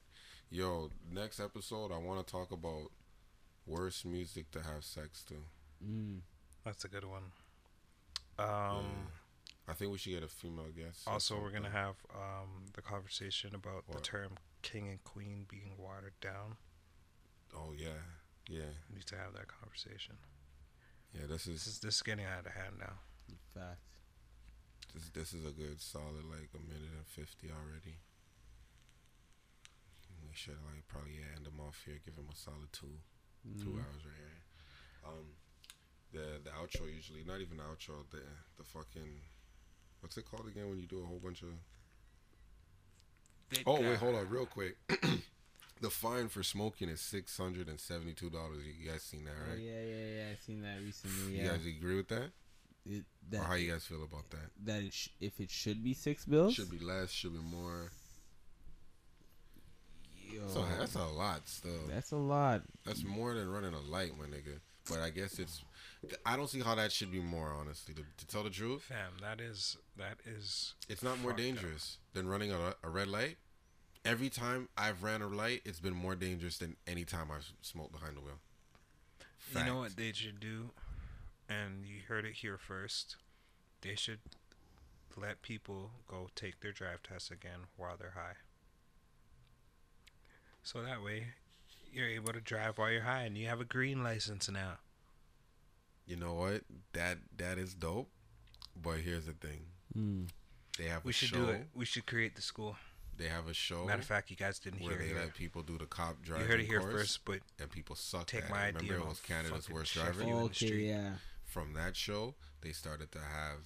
Yo, 0.51 0.90
next 1.12 1.40
episode, 1.40 1.93
I 1.93 1.98
want 1.98 2.24
to 2.27 2.31
talk 2.31 2.51
about 2.52 2.90
worst 3.66 4.06
music 4.06 4.51
to 4.52 4.62
have 4.62 4.82
sex 4.85 5.23
to. 5.24 5.35
Mm. 5.85 6.20
That's 6.65 6.85
a 6.85 6.89
good 6.89 7.05
one. 7.05 7.24
Um. 8.39 8.47
Yeah. 8.47 9.70
I 9.70 9.74
think 9.74 9.93
we 9.93 9.98
should 9.98 10.12
get 10.12 10.23
a 10.23 10.28
female 10.28 10.70
guest. 10.74 11.06
Also, 11.06 11.39
we're 11.39 11.51
gonna 11.51 11.69
have 11.69 11.97
um 12.15 12.65
the 12.74 12.81
conversation 12.81 13.55
about 13.55 13.85
the 13.93 14.01
term 14.01 14.39
king 14.62 14.89
and 14.89 15.02
queen 15.05 15.44
being 15.48 15.73
watered 15.77 16.15
down. 16.23 16.56
Oh 17.55 17.73
yeah, 17.77 18.01
yeah, 18.48 18.73
We 18.89 18.97
need 18.97 19.06
to 19.06 19.16
have 19.16 19.35
that 19.35 19.48
conversation. 19.48 20.16
yeah. 21.15 21.27
This 21.28 21.43
is 21.47 21.47
This 21.47 21.66
is 21.66 21.73
is 21.74 21.78
this 21.81 21.94
is 21.97 22.02
getting 22.02 22.24
out 22.24 22.47
of 22.47 22.52
hand 22.52 22.77
now. 22.81 22.94
Fact. 23.55 23.81
This 24.94 25.09
this 25.10 25.32
is 25.35 25.44
a 25.44 25.51
good 25.52 25.81
solid 25.81 26.24
like 26.28 26.51
a 26.55 26.62
minute 26.62 26.93
and 26.97 27.06
fifty 27.06 27.48
already. 27.51 27.98
We 30.28 30.35
should 30.35 30.59
like 30.73 30.86
probably 30.89 31.12
yeah, 31.20 31.36
end 31.36 31.47
them 31.47 31.60
off 31.60 31.82
here. 31.85 31.98
Give 32.05 32.16
them 32.16 32.28
a 32.32 32.36
solid 32.36 32.73
two. 32.73 32.98
two 33.62 33.70
Mm. 33.70 33.78
hours 33.78 34.05
right 34.05 34.19
here. 34.19 34.43
Um, 35.06 35.27
the 36.12 36.40
the 36.44 36.51
outro 36.51 36.93
usually 36.93 37.24
not 37.24 37.40
even 37.40 37.56
the 37.59 37.62
outro. 37.65 38.05
The 38.10 38.23
the 38.56 38.65
fucking 38.65 39.20
what's 40.01 40.16
it 40.19 40.24
called 40.31 40.48
again 40.48 40.69
when 40.69 40.78
you 40.78 40.86
do 40.86 41.02
a 41.02 41.06
whole 41.06 41.20
bunch 41.23 41.43
of. 41.43 41.48
Oh 43.66 43.81
wait, 43.81 43.97
hold 43.98 44.16
on, 44.16 44.28
real 44.28 44.44
quick. 44.47 44.77
the 45.81 45.89
fine 45.90 46.28
for 46.28 46.43
smoking 46.43 46.89
is 46.90 47.01
six 47.01 47.36
hundred 47.39 47.69
and 47.69 47.81
seventy 47.81 48.12
two 48.12 48.28
dollars. 48.28 48.59
You 48.66 48.90
guys 48.90 49.02
seen 49.02 49.24
that, 49.24 49.32
Oh, 49.47 49.51
right? 49.51 49.59
yeah, 49.60 49.81
yeah, 49.81 50.06
yeah. 50.16 50.24
I 50.32 50.36
seen 50.44 50.60
that 50.62 50.81
recently. 50.85 51.39
You 51.39 51.48
guys 51.48 51.65
agree 51.65 51.97
with 51.97 52.09
that? 52.09 52.31
It, 52.89 53.05
or 53.36 53.44
how 53.44 53.55
you 53.55 53.70
guys 53.70 53.85
feel 53.85 54.02
about 54.02 54.31
that? 54.31 54.51
that 54.65 54.82
it 54.82 54.93
sh- 54.94 55.09
if 55.20 55.39
it 55.40 55.51
should 55.51 55.85
be 55.85 55.93
six 55.94 56.24
bills. 56.24 56.55
Should 56.55 56.70
be 56.70 56.78
less, 56.78 57.10
should 57.10 57.32
be 57.35 57.40
more. 57.40 57.90
Yo, 60.31 60.47
So 60.48 60.65
that's 60.78 60.94
a 60.94 61.05
lot 61.06 61.48
still. 61.48 61.86
that's 61.89 62.12
a 62.12 62.16
lot. 62.16 62.62
That's 62.85 63.05
more 63.05 63.35
than 63.35 63.51
running 63.51 63.74
a 63.74 63.81
light, 63.81 64.12
my 64.19 64.27
nigga. 64.27 64.60
But 64.89 65.01
I 65.01 65.10
guess 65.10 65.39
it's. 65.39 65.62
I 66.24 66.36
don't 66.36 66.48
see 66.48 66.60
how 66.60 66.74
that 66.77 66.93
should 66.93 67.10
be 67.12 67.20
more. 67.20 67.52
Honestly, 67.59 67.93
to, 67.94 68.02
to 68.16 68.27
tell 68.27 68.43
the 68.43 68.51
truth, 68.51 68.82
Fam, 68.82 69.12
that 69.20 69.40
is 69.40 69.77
that 69.97 70.16
is 70.24 70.74
It's 70.89 71.02
not 71.02 71.19
more 71.20 71.32
Fucked 71.32 71.40
up. 71.40 71.47
dangerous 71.47 71.98
than 72.15 72.27
running 72.28 72.52
a, 72.52 72.74
a 72.82 72.89
red 72.89 73.09
light. 73.09 73.36
Every 74.05 74.31
time 74.31 74.69
I've 74.78 75.02
ran 75.02 75.20
a 75.23 75.27
light, 75.28 75.60
it's 75.66 75.81
been 75.81 75.93
more 75.94 76.15
dangerous 76.15 76.56
than 76.59 76.77
any 76.86 77.05
time 77.05 77.27
I've 77.35 77.51
smoked 77.60 77.93
behind 77.93 78.16
the 78.16 78.20
wheel. 78.20 78.39
You 79.55 79.65
know 79.65 79.78
what 79.78 79.97
they 79.97 80.12
should 80.12 80.40
do? 80.40 80.70
And 81.48 81.84
you 81.86 82.00
heard 82.06 82.24
it 82.24 82.34
here 82.34 82.58
first. 82.58 83.16
They 83.80 83.94
should 83.94 84.20
let 85.16 85.42
people 85.42 85.90
go 86.06 86.28
take 86.34 86.60
their 86.60 86.72
drive 86.72 87.02
test 87.02 87.30
again 87.30 87.60
while 87.76 87.96
they're 87.98 88.12
high. 88.14 88.34
So 90.62 90.82
that 90.82 91.02
way 91.02 91.28
you're 91.90 92.08
able 92.08 92.32
to 92.32 92.40
drive 92.40 92.76
while 92.78 92.90
you're 92.90 93.02
high 93.02 93.22
and 93.22 93.36
you 93.36 93.46
have 93.48 93.60
a 93.60 93.64
green 93.64 94.02
license 94.02 94.50
now. 94.50 94.74
You 96.06 96.16
know 96.16 96.34
what? 96.34 96.62
That 96.92 97.18
that 97.36 97.58
is 97.58 97.74
dope. 97.74 98.08
But 98.80 98.98
here's 99.00 99.26
the 99.26 99.32
thing: 99.32 99.60
Mm. 99.96 100.28
they 100.78 100.84
have 100.84 101.04
We 101.04 101.10
a 101.10 101.12
should 101.12 101.28
show. 101.30 101.46
do 101.46 101.48
it. 101.50 101.68
We 101.74 101.84
should 101.84 102.06
create 102.06 102.36
the 102.36 102.42
school. 102.42 102.76
They 103.16 103.26
have 103.26 103.48
a 103.48 103.54
show 103.54 103.84
Matter 103.84 103.98
of 103.98 104.04
fact, 104.04 104.30
you 104.30 104.36
guys 104.36 104.60
didn't 104.60 104.80
where 104.80 104.90
hear 104.92 105.00
it 105.00 105.02
they 105.02 105.08
here. 105.08 105.18
let 105.18 105.34
people 105.34 105.62
do 105.62 105.76
the 105.76 105.86
cop 105.86 106.22
driving. 106.22 106.42
You 106.42 106.48
driving 106.48 106.50
heard 106.50 106.60
it 106.60 106.66
here 106.68 106.80
course, 106.80 106.92
first, 106.92 107.24
but 107.24 107.40
and 107.58 107.68
people 107.70 107.96
suck. 107.96 108.26
Take 108.26 108.44
at 108.44 108.50
my 108.50 108.66
it. 108.66 108.76
idea 108.76 108.92
Remember, 108.92 108.94
and 108.96 109.04
it 109.04 109.08
was 109.08 109.20
Canada's 109.20 109.68
worst 109.70 109.92
chef 109.92 110.04
driver. 110.04 110.20
you 110.22 110.28
in 110.28 110.36
the 110.36 110.44
Okay, 110.44 110.66
street. 110.66 110.86
yeah. 110.88 111.10
From 111.48 111.72
that 111.72 111.96
show, 111.96 112.34
they 112.60 112.72
started 112.72 113.10
to 113.12 113.20
have 113.20 113.64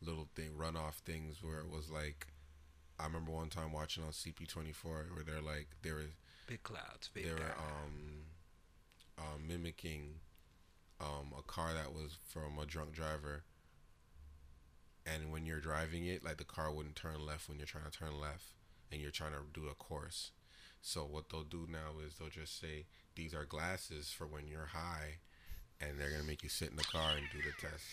little 0.00 0.28
thing 0.34 0.50
runoff 0.58 0.94
things 0.94 1.36
where 1.40 1.60
it 1.60 1.70
was 1.70 1.88
like. 1.88 2.26
I 2.98 3.06
remember 3.06 3.32
one 3.32 3.48
time 3.48 3.72
watching 3.72 4.04
on 4.04 4.10
CP24 4.10 4.84
where 4.84 5.24
they're 5.24 5.40
like 5.40 5.68
they 5.82 5.92
were 5.92 6.02
big 6.48 6.62
clouds, 6.64 7.10
big 7.14 7.24
they 7.24 7.30
were 7.30 7.38
um, 7.38 8.26
um 9.18 9.46
mimicking 9.46 10.16
um 11.00 11.32
a 11.38 11.42
car 11.42 11.72
that 11.74 11.92
was 11.92 12.18
from 12.26 12.58
a 12.58 12.66
drunk 12.66 12.92
driver. 12.92 13.44
And 15.06 15.32
when 15.32 15.46
you're 15.46 15.60
driving 15.60 16.06
it 16.06 16.24
like 16.24 16.38
the 16.38 16.44
car 16.44 16.72
wouldn't 16.72 16.96
turn 16.96 17.24
left 17.24 17.48
when 17.48 17.58
you're 17.58 17.66
trying 17.66 17.90
to 17.90 17.96
turn 17.96 18.20
left 18.20 18.46
and 18.90 19.00
you're 19.00 19.10
trying 19.10 19.32
to 19.32 19.60
do 19.60 19.68
a 19.68 19.74
course. 19.74 20.32
So 20.80 21.02
what 21.02 21.30
they'll 21.30 21.44
do 21.44 21.66
now 21.70 22.00
is 22.04 22.16
they'll 22.16 22.28
just 22.28 22.60
say 22.60 22.86
these 23.14 23.32
are 23.32 23.44
glasses 23.44 24.10
for 24.10 24.26
when 24.26 24.48
you're 24.48 24.70
high 24.72 25.18
and 25.82 25.98
they're 25.98 26.10
gonna 26.10 26.22
make 26.24 26.42
you 26.42 26.48
sit 26.48 26.70
in 26.70 26.76
the 26.76 26.84
car 26.84 27.10
and 27.16 27.24
do 27.32 27.38
the 27.38 27.52
test 27.60 27.84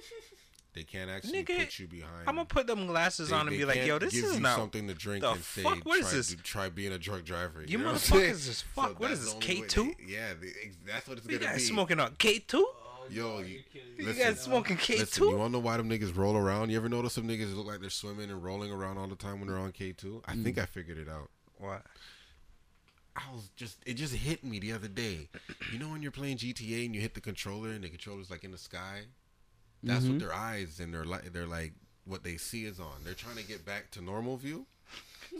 they 0.74 0.82
can't 0.82 1.10
actually 1.10 1.42
Nigga, 1.44 1.58
put 1.58 1.78
you 1.78 1.86
behind 1.86 2.26
I'm 2.26 2.36
gonna 2.36 2.44
put 2.46 2.66
them 2.66 2.86
glasses 2.86 3.28
they- 3.28 3.36
on 3.36 3.46
and 3.48 3.56
be 3.56 3.64
like, 3.64 3.84
"Yo, 3.84 3.98
this 3.98 4.14
give 4.14 4.24
is 4.24 4.34
you 4.36 4.40
not 4.40 4.56
something 4.56 4.88
to 4.88 4.94
drink 4.94 5.22
the 5.22 5.30
and 5.32 5.42
say 5.42 5.62
fuck? 5.62 5.84
What 5.84 5.98
is 5.98 6.06
try, 6.06 6.16
this? 6.16 6.28
do- 6.28 6.36
try 6.36 6.68
being 6.70 6.92
a 6.92 6.98
drunk 6.98 7.24
driver. 7.24 7.62
You 7.66 7.78
know 7.78 7.84
what 7.84 7.92
I'm 7.92 7.98
saying? 7.98 8.32
motherfuckers 8.32 8.48
is 8.48 8.62
fuck. 8.74 8.98
What 9.00 9.08
that's 9.08 9.20
is 9.20 9.24
this, 9.26 9.34
the 9.34 9.52
only 9.52 9.60
way 9.62 9.68
K2? 9.68 9.94
yeah, 10.08 10.32
the, 10.40 10.48
that's 10.86 11.08
what 11.08 11.18
it's 11.18 11.26
You 11.26 11.38
gonna 11.38 11.40
be. 11.40 11.44
You 11.44 11.50
guys 11.50 11.56
be. 11.56 11.64
smoking 11.74 12.00
on 12.00 12.14
K 12.18 12.38
two? 12.38 12.66
Yo, 13.10 13.40
you, 13.40 13.60
You 13.98 14.12
guys 14.14 14.40
smoking 14.40 14.76
K 14.78 14.98
listen, 14.98 15.24
you 15.28 15.36
wanna 15.36 15.50
know 15.50 15.58
why 15.58 15.76
them 15.76 15.90
niggas 15.90 16.16
roll 16.16 16.36
around? 16.36 16.70
You 16.70 16.78
ever 16.78 16.88
notice 16.88 17.12
some 17.12 17.28
niggas 17.28 17.54
look 17.54 17.66
like 17.66 17.80
they're 17.80 17.90
swimming 17.90 18.30
and 18.30 18.42
rolling 18.42 18.72
around 18.72 18.96
all 18.96 19.08
the 19.08 19.16
time 19.16 19.40
when 19.40 19.48
they're 19.48 19.58
on 19.58 19.72
K 19.72 19.92
two? 19.92 20.22
I 20.26 20.34
think 20.36 20.56
mm. 20.56 20.62
I 20.62 20.66
figured 20.66 20.96
it 20.96 21.08
out. 21.08 21.28
What? 21.58 21.82
I 23.16 23.22
was 23.34 23.50
just 23.56 23.78
it 23.86 23.94
just 23.94 24.14
hit 24.14 24.42
me 24.44 24.58
the 24.58 24.72
other 24.72 24.88
day. 24.88 25.28
You 25.72 25.78
know 25.78 25.88
when 25.90 26.02
you're 26.02 26.10
playing 26.12 26.38
GTA 26.38 26.86
and 26.86 26.94
you 26.94 27.00
hit 27.00 27.14
the 27.14 27.20
controller 27.20 27.70
and 27.70 27.84
the 27.84 27.88
controller's 27.90 28.30
like 28.30 28.44
in 28.44 28.52
the 28.52 28.58
sky? 28.58 29.02
That's 29.82 30.04
Mhm. 30.04 30.10
what 30.12 30.18
their 30.20 30.32
eyes 30.34 30.80
and 30.80 30.94
their 30.94 31.04
light 31.04 31.32
they're 31.32 31.46
like 31.46 31.72
what 32.04 32.24
they 32.24 32.36
see 32.36 32.64
is 32.64 32.80
on. 32.80 33.04
They're 33.04 33.14
trying 33.14 33.36
to 33.36 33.44
get 33.44 33.64
back 33.64 33.90
to 33.92 34.00
normal 34.02 34.36
view. 34.36 34.66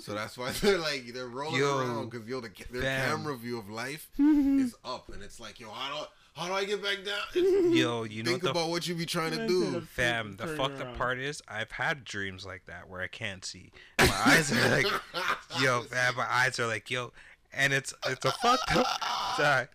So 0.01 0.15
that's 0.15 0.37
why 0.39 0.51
they're 0.63 0.79
like 0.79 1.13
they're 1.15 1.29
rolling 1.29 1.61
Yo, 1.61 1.79
around 1.79 2.11
because 2.11 2.27
yo 2.29 2.41
the 2.41 2.51
their 2.71 2.83
fam. 2.83 3.11
camera 3.19 3.37
view 3.37 3.59
of 3.59 3.69
life 3.71 4.09
is 4.19 4.75
up 4.85 5.09
and 5.13 5.23
it's 5.23 5.39
like 5.41 5.59
yo 5.61 5.71
how 5.71 6.01
do 6.03 6.07
how 6.35 6.47
do 6.49 6.55
I 6.55 6.65
get 6.65 6.83
back 6.83 7.05
down? 7.05 7.19
It's- 7.35 7.75
Yo, 7.75 8.05
you 8.05 8.23
know 8.23 8.31
think 8.31 8.43
what 8.43 8.55
the 8.55 8.59
about 8.61 8.71
what 8.71 8.89
you 8.89 8.95
be 8.95 9.05
trying 9.05 9.33
to 9.33 9.47
do. 9.47 9.83
fam? 9.83 10.37
The 10.37 10.47
Turn 10.47 10.57
fucked 10.57 10.81
up 10.81 10.97
part 10.97 11.19
is 11.19 11.43
I've 11.47 11.71
had 11.73 12.05
dreams 12.05 12.47
like 12.47 12.65
that 12.67 12.89
where 12.89 13.03
I 13.03 13.07
can't 13.09 13.45
see. 13.45 13.71
My 13.99 14.11
eyes 14.27 14.51
are 14.51 14.69
like, 14.71 14.87
yo, 15.61 15.83
fam, 15.83 16.17
my 16.17 16.27
eyes 16.27 16.59
are 16.59 16.67
like, 16.67 16.91
yo, 16.91 17.13
and 17.53 17.73
it's 17.73 17.95
it's 18.07 18.25
a 18.25 18.31
fucked 18.33 18.77
up. 18.77 18.87
Sorry. 19.37 19.67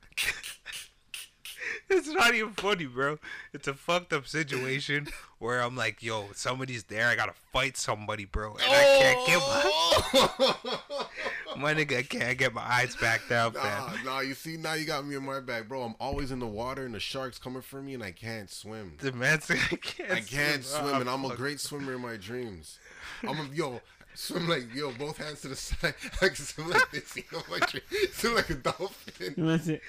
It's 1.89 2.07
not 2.09 2.35
even 2.35 2.51
funny, 2.53 2.85
bro. 2.85 3.17
It's 3.53 3.67
a 3.67 3.73
fucked 3.73 4.11
up 4.11 4.27
situation 4.27 5.07
where 5.39 5.61
I'm 5.61 5.75
like, 5.75 6.03
yo, 6.03 6.25
somebody's 6.33 6.83
there. 6.83 7.07
I 7.07 7.15
gotta 7.15 7.33
fight 7.53 7.77
somebody, 7.77 8.25
bro, 8.25 8.53
and 8.55 8.63
I 8.63 8.99
can't 8.99 9.27
get 9.27 9.39
my, 9.39 9.61
oh. 9.65 11.09
my 11.57 11.73
nigga. 11.73 11.97
I 11.99 12.03
can't 12.03 12.37
get 12.37 12.53
my 12.53 12.61
eyes 12.61 12.95
back 12.97 13.21
down, 13.29 13.53
Nah, 13.53 13.61
fam. 13.61 14.05
nah, 14.05 14.19
you 14.19 14.33
see, 14.33 14.57
now 14.57 14.73
you 14.73 14.85
got 14.85 15.05
me 15.05 15.15
in 15.15 15.25
my 15.25 15.39
bag, 15.39 15.69
bro. 15.69 15.83
I'm 15.83 15.95
always 15.99 16.31
in 16.31 16.39
the 16.39 16.47
water 16.47 16.85
and 16.85 16.93
the 16.93 16.99
sharks 16.99 17.39
coming 17.39 17.61
for 17.61 17.81
me 17.81 17.93
and 17.93 18.03
I 18.03 18.11
can't 18.11 18.49
swim. 18.49 18.97
The 18.99 19.13
man 19.13 19.39
said 19.41 19.59
I 19.71 19.75
can't. 19.77 20.11
I 20.11 20.21
can't 20.21 20.63
swim 20.65 21.01
and 21.01 21.09
oh, 21.09 21.13
I'm 21.13 21.25
a 21.25 21.35
great 21.35 21.59
swimmer 21.61 21.93
in 21.93 22.01
my 22.01 22.17
dreams. 22.17 22.79
I'm 23.23 23.39
a, 23.39 23.47
yo, 23.53 23.81
swim 24.17 24.47
like, 24.49 24.73
yo, 24.73 24.91
both 24.93 25.17
hands 25.17 25.41
to 25.41 25.49
the 25.49 25.55
side. 25.55 25.93
I 26.21 26.27
can 26.27 26.35
swim 26.35 26.69
like 26.69 26.91
this, 26.91 27.15
you 27.15 27.23
know, 27.31 27.41
my 27.49 27.59
dream. 27.59 27.83
Swim 28.11 28.35
like 28.35 28.49
a 28.49 28.55
dolphin. 28.55 29.33
That's 29.47 29.67
it. 29.67 29.81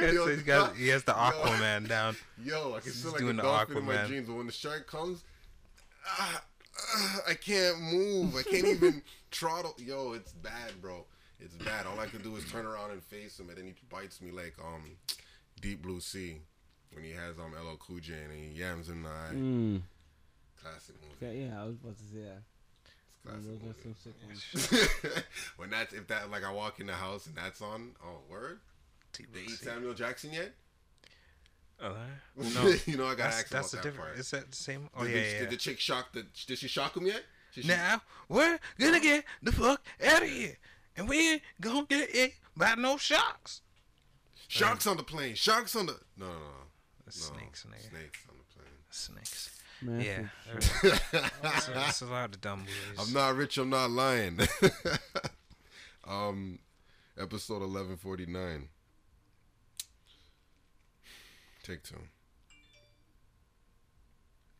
Yo, 0.00 0.24
So 0.24 0.28
he's 0.28 0.42
got, 0.42 0.76
he 0.76 0.88
has 0.88 1.04
the 1.04 1.12
Aquaman 1.12 1.88
down. 1.88 2.16
Yo, 2.44 2.74
I 2.74 2.80
can 2.80 2.82
He's 2.84 3.00
swim 3.00 3.12
like 3.12 3.20
a 3.20 3.24
doing 3.24 3.36
the 3.36 3.42
dolphin 3.42 3.76
in 3.78 3.84
my 3.84 3.94
Aquaman. 3.94 4.06
dreams, 4.08 4.28
but 4.28 4.36
when 4.36 4.46
the 4.46 4.52
shark 4.52 4.86
comes, 4.86 5.22
ah, 6.06 6.42
ah, 6.96 7.16
I 7.28 7.34
can't 7.34 7.80
move. 7.80 8.34
I 8.36 8.42
can't 8.42 8.66
even 8.66 9.02
throttle. 9.30 9.74
Yo, 9.78 10.12
it's 10.14 10.32
bad, 10.32 10.72
bro. 10.82 11.04
It's 11.40 11.54
bad. 11.54 11.86
All 11.86 12.00
I 12.00 12.06
can 12.06 12.20
do 12.22 12.34
is 12.36 12.44
turn 12.50 12.66
around 12.66 12.90
and 12.90 13.02
face 13.02 13.38
him, 13.38 13.48
and 13.48 13.56
then 13.58 13.66
he 13.66 13.74
bites 13.88 14.20
me 14.20 14.32
like 14.32 14.54
um, 14.60 14.96
Deep 15.60 15.82
Blue 15.82 16.00
Sea 16.00 16.38
when 16.92 17.04
he 17.04 17.12
has 17.12 17.38
um 17.38 17.52
LL 17.52 17.76
Cool 17.76 18.00
J 18.00 18.14
and 18.14 18.32
he 18.32 18.58
yams 18.58 18.88
in 18.88 19.02
the 19.04 19.08
eye. 19.08 19.32
Mm. 19.34 19.80
Classic 20.60 20.96
movie. 21.00 21.14
Yeah, 21.38 21.46
yeah, 21.46 21.62
I 21.62 21.66
was 21.66 21.76
about 21.76 21.96
to 21.98 22.02
say 22.02 22.22
that. 22.24 22.42
It's 23.26 23.46
Those 23.46 23.58
are 23.68 23.82
some 23.82 23.94
sick 24.02 24.14
ones. 24.26 25.24
when 25.56 25.70
that's 25.70 25.92
if 25.92 26.06
that 26.08 26.30
like 26.30 26.44
I 26.44 26.52
walk 26.52 26.80
in 26.80 26.86
the 26.86 26.94
house 26.94 27.26
and 27.26 27.34
that's 27.34 27.60
on. 27.60 27.90
Oh, 28.04 28.20
word. 28.30 28.60
They 29.34 29.40
eat 29.42 29.50
Samuel 29.50 29.94
Jackson 29.94 30.32
yet? 30.32 30.52
Oh, 31.82 31.94
no. 32.36 32.74
you 32.86 32.96
know, 32.96 33.06
I 33.06 33.10
got 33.10 33.18
that's 33.30 33.36
asked 33.40 33.50
that's 33.50 33.72
about 33.72 33.82
the 33.82 33.88
that 33.90 33.94
difference. 33.94 34.08
part. 34.08 34.18
Is 34.18 34.30
that 34.30 34.50
the 34.50 34.56
same? 34.56 34.88
Oh 34.96 35.04
did, 35.04 35.14
yeah, 35.14 35.20
the, 35.22 35.28
yeah. 35.32 35.38
did 35.40 35.50
the 35.50 35.56
chick 35.56 35.78
shock 35.80 36.12
the? 36.12 36.24
Did 36.46 36.58
she 36.58 36.68
shock 36.68 36.96
him 36.96 37.06
yet? 37.06 37.22
She- 37.52 37.62
she- 37.62 37.68
Now 37.68 38.02
we're 38.28 38.58
gonna 38.78 39.00
get 39.00 39.24
the 39.42 39.52
fuck 39.52 39.82
out 40.04 40.22
of 40.22 40.28
here, 40.28 40.56
and 40.96 41.08
we 41.08 41.32
ain't 41.32 41.42
gonna 41.60 41.86
get 41.88 42.14
it 42.14 42.34
by 42.56 42.74
no 42.76 42.96
sharks. 42.96 43.60
sharks 44.48 44.86
on 44.86 44.96
the 44.96 45.02
plane. 45.02 45.34
Sharks 45.34 45.74
on 45.76 45.86
the. 45.86 45.98
No, 46.16 46.26
no, 46.26 46.32
no. 46.32 46.38
no. 46.38 47.10
Snakes, 47.10 47.64
nigga. 47.68 47.90
Snakes 47.90 48.20
on 48.28 48.36
the 48.38 48.54
plane. 48.54 48.74
Snakes. 48.90 49.57
Man, 49.80 50.00
Yeah, 50.00 50.22
for 50.60 50.88
there's, 51.42 51.66
there's 51.66 52.02
a 52.02 52.06
lot 52.06 52.34
of 52.34 52.40
dumb 52.40 52.60
movies. 52.60 52.98
I'm 52.98 53.12
not 53.12 53.36
rich. 53.36 53.58
I'm 53.58 53.70
not 53.70 53.90
lying. 53.90 54.40
um, 56.06 56.58
episode 57.18 57.60
1149. 57.60 58.68
Take 61.62 61.82
two. 61.82 61.96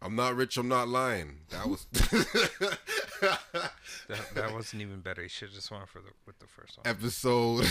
I'm 0.00 0.14
not 0.14 0.36
rich. 0.36 0.56
I'm 0.56 0.68
not 0.68 0.88
lying. 0.88 1.40
That 1.50 1.66
was. 1.66 1.86
That, 3.20 4.34
that 4.34 4.52
wasn't 4.54 4.82
even 4.82 5.00
better. 5.00 5.22
You 5.22 5.28
should 5.28 5.48
have 5.48 5.56
just 5.56 5.70
went 5.72 5.88
for 5.88 6.00
the 6.00 6.10
with 6.24 6.38
the 6.38 6.46
first 6.46 6.78
one. 6.78 6.86
episode. 6.86 7.66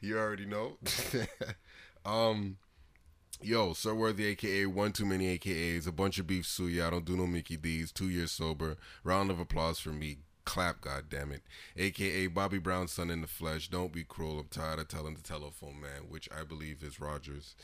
you 0.00 0.18
already 0.18 0.46
know. 0.46 0.78
um, 2.06 2.56
yo, 3.42 3.72
Sir 3.72 3.94
Worthy, 3.94 4.26
aka 4.26 4.66
One 4.66 4.92
Too 4.92 5.06
Many 5.06 5.38
AKAs, 5.38 5.86
a 5.86 5.92
bunch 5.92 6.18
of 6.18 6.26
beef 6.26 6.44
suya. 6.44 6.86
I 6.86 6.90
don't 6.90 7.04
do 7.04 7.16
no 7.16 7.26
Mickey 7.26 7.56
D's. 7.56 7.92
Two 7.92 8.08
years 8.08 8.32
sober. 8.32 8.76
Round 9.04 9.30
of 9.30 9.40
applause 9.40 9.78
for 9.78 9.90
me. 9.90 10.18
Clap, 10.44 10.80
God 10.80 11.04
damn 11.10 11.30
it. 11.32 11.42
AKA 11.76 12.28
Bobby 12.28 12.58
Brown's 12.58 12.92
son 12.92 13.10
in 13.10 13.20
the 13.20 13.26
flesh. 13.26 13.68
Don't 13.68 13.92
be 13.92 14.04
cruel. 14.04 14.40
I'm 14.40 14.48
tired 14.48 14.78
of 14.78 14.88
telling 14.88 15.14
the 15.14 15.20
telephone 15.20 15.80
man, 15.80 16.08
which 16.08 16.28
I 16.36 16.42
believe 16.42 16.82
is 16.82 17.00
Rogers. 17.00 17.54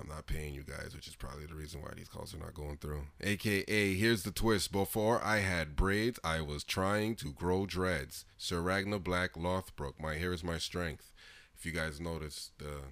I'm 0.00 0.08
not 0.08 0.26
paying 0.26 0.54
you 0.54 0.62
guys, 0.62 0.94
which 0.94 1.08
is 1.08 1.16
probably 1.16 1.46
the 1.46 1.54
reason 1.54 1.82
why 1.82 1.90
these 1.96 2.08
calls 2.08 2.32
are 2.32 2.38
not 2.38 2.54
going 2.54 2.76
through. 2.76 3.02
AKA, 3.20 3.94
here's 3.94 4.22
the 4.22 4.30
twist. 4.30 4.70
Before 4.70 5.22
I 5.24 5.38
had 5.38 5.74
braids, 5.74 6.20
I 6.22 6.40
was 6.40 6.62
trying 6.62 7.16
to 7.16 7.32
grow 7.32 7.66
dreads. 7.66 8.24
Sir 8.36 8.60
Ragnar 8.60 9.00
Black 9.00 9.34
Lothbrok, 9.34 9.94
my 10.00 10.14
hair 10.14 10.32
is 10.32 10.44
my 10.44 10.58
strength. 10.58 11.12
If 11.56 11.66
you 11.66 11.72
guys 11.72 12.00
noticed, 12.00 12.58
the 12.58 12.82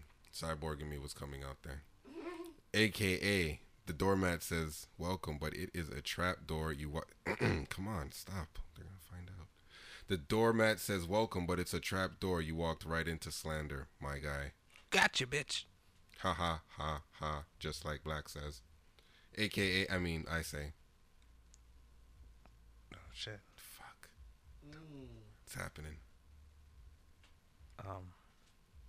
cyborg 0.41 0.81
in 0.81 0.89
me 0.91 0.99
was 0.99 1.13
coming 1.15 1.43
out 1.43 1.59
there. 1.63 1.83
AKA, 2.75 3.61
the 3.87 3.93
doormat 3.93 4.43
says, 4.43 4.87
welcome, 4.99 5.39
but 5.41 5.55
it 5.55 5.71
is 5.73 5.89
a 5.89 6.01
trap 6.03 6.47
door. 6.47 6.73
You 6.73 6.91
wa- 6.91 7.03
Come 7.69 7.89
on, 7.89 8.11
stop. 8.13 8.59
They're 8.77 8.85
going 8.85 8.97
to 9.03 9.11
find 9.11 9.31
out. 9.41 9.47
The 10.09 10.17
doormat 10.19 10.79
says, 10.79 11.07
welcome, 11.07 11.47
but 11.47 11.59
it's 11.59 11.73
a 11.75 11.81
trap 11.81 12.21
door. 12.21 12.41
You 12.43 12.55
walked 12.55 12.85
right 12.85 13.09
into 13.09 13.31
slander, 13.33 13.89
my 14.01 14.19
guy. 14.19 14.53
Gotcha, 14.91 15.27
bitch. 15.27 15.65
Ha 16.21 16.33
ha 16.33 16.61
ha 16.77 17.03
ha, 17.21 17.45
just 17.59 17.85
like 17.85 18.05
Black 18.05 18.29
says. 18.29 18.61
AKA, 19.39 19.87
I 19.91 19.99
mean, 19.99 20.25
I 20.31 20.43
say. 20.43 20.73
Oh 22.95 22.99
shit. 23.13 23.41
Fuck. 23.55 24.09
It's 25.45 25.55
happening? 25.55 25.97
Um. 27.81 28.13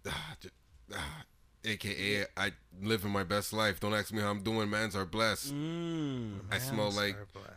Ah, 0.07 0.35
j- 0.39 0.49
ah, 0.95 1.23
AKA, 1.65 2.25
I 2.35 2.51
living 2.81 3.11
my 3.11 3.23
best 3.23 3.51
life. 3.53 3.79
Don't 3.79 3.93
ask 3.93 4.13
me 4.13 4.21
how 4.21 4.29
I'm 4.29 4.43
doing. 4.43 4.69
Mans 4.69 4.95
are 4.95 5.05
blessed. 5.05 5.53
Mm, 5.53 6.39
I 6.51 6.59
smell 6.59 6.91
like 6.91 7.15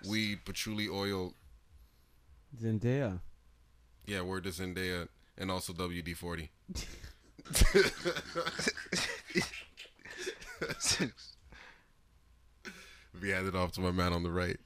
weed, 0.08 0.44
patchouli 0.44 0.88
oil. 0.88 1.34
Zendaya. 2.60 3.20
Yeah, 4.06 4.22
word 4.22 4.44
to 4.44 4.50
Zendaya 4.50 5.08
and 5.38 5.50
also 5.50 5.72
WD 5.72 6.16
40. 6.16 6.50
We 13.20 13.30
handed 13.30 13.54
off 13.54 13.72
to 13.72 13.80
my 13.80 13.90
man 13.90 14.12
on 14.12 14.22
the 14.22 14.30
right. 14.30 14.56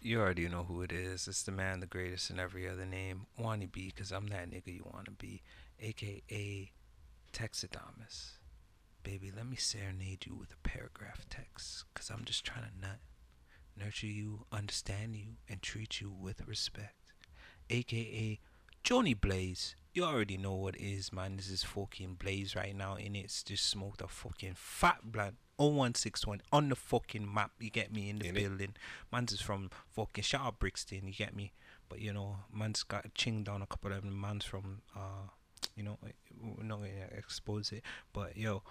You 0.00 0.20
already 0.20 0.48
know 0.48 0.64
who 0.64 0.82
it 0.82 0.92
is. 0.92 1.28
It's 1.28 1.42
the 1.42 1.52
man, 1.52 1.80
the 1.80 1.86
greatest 1.86 2.30
in 2.30 2.40
every 2.40 2.68
other 2.68 2.84
name. 2.84 3.26
Wanna 3.38 3.66
be, 3.68 3.90
cause 3.90 4.12
I'm 4.12 4.26
that 4.28 4.50
nigga 4.50 4.74
you 4.74 4.84
wanna 4.92 5.12
be. 5.12 5.42
AKA 5.80 6.72
Texadomus. 7.36 8.38
Baby, 9.02 9.30
let 9.34 9.46
me 9.46 9.56
serenade 9.56 10.24
you 10.26 10.34
with 10.34 10.52
a 10.54 10.68
paragraph 10.68 11.26
text. 11.28 11.84
Cause 11.94 12.08
I'm 12.10 12.24
just 12.24 12.46
trying 12.46 12.64
to 12.64 12.80
nut. 12.80 12.98
Nurture 13.78 14.06
you, 14.06 14.46
understand 14.50 15.16
you, 15.16 15.34
and 15.46 15.60
treat 15.60 16.00
you 16.00 16.10
with 16.10 16.46
respect. 16.46 17.12
AKA 17.68 18.40
Johnny 18.82 19.12
Blaze. 19.12 19.76
You 19.92 20.04
already 20.04 20.38
know 20.38 20.54
what 20.54 20.76
it 20.76 20.82
is, 20.82 21.12
man. 21.12 21.36
This 21.36 21.50
is 21.50 21.62
fucking 21.62 22.14
Blaze 22.14 22.56
right 22.56 22.74
now, 22.74 22.94
and 22.94 23.14
it's 23.14 23.42
just 23.42 23.68
smoked 23.68 24.00
a 24.00 24.08
fucking 24.08 24.54
fat 24.54 25.00
blunt. 25.04 25.34
0161 25.58 26.40
on 26.52 26.70
the 26.70 26.76
fucking 26.76 27.32
map, 27.32 27.50
you 27.58 27.68
get 27.70 27.92
me 27.92 28.08
in 28.08 28.18
the 28.18 28.28
In 28.28 28.36
it. 28.36 28.40
building. 28.40 28.74
Man's 29.12 29.32
is 29.32 29.40
from 29.42 29.70
fucking 29.90 30.24
shout 30.24 30.40
out 30.42 30.58
Brixton, 30.58 31.06
you 31.06 31.12
get 31.14 31.36
me. 31.36 31.52
But 31.88 32.00
you 32.00 32.14
know, 32.14 32.36
man's 32.52 32.82
got 32.82 33.12
ching 33.14 33.42
down 33.44 33.60
a 33.60 33.66
couple 33.66 33.92
of 33.92 34.02
them. 34.02 34.18
Man's 34.20 34.44
from 34.44 34.82
uh, 34.94 35.28
you 35.76 35.82
know, 35.82 35.98
we're 36.40 36.64
not 36.64 36.78
gonna 36.78 37.08
expose 37.16 37.72
it. 37.72 37.82
But 38.12 38.36
yo, 38.36 38.62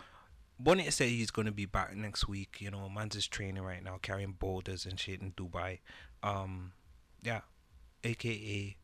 Bonnet 0.60 0.92
said 0.94 1.10
he's 1.10 1.32
gonna 1.32 1.52
be 1.52 1.66
back 1.66 1.96
next 1.96 2.28
week. 2.28 2.58
You 2.60 2.72
know, 2.72 2.90
man's 2.90 3.16
is 3.16 3.28
training 3.28 3.64
right 3.64 3.84
now, 3.84 4.00
carrying 4.02 4.34
boulders 4.34 4.86
and 4.86 5.00
shit 5.00 5.22
in 5.22 5.32
Dubai. 5.34 5.80
Um, 6.24 6.74
yeah, 7.24 7.42
AKA 8.04 8.78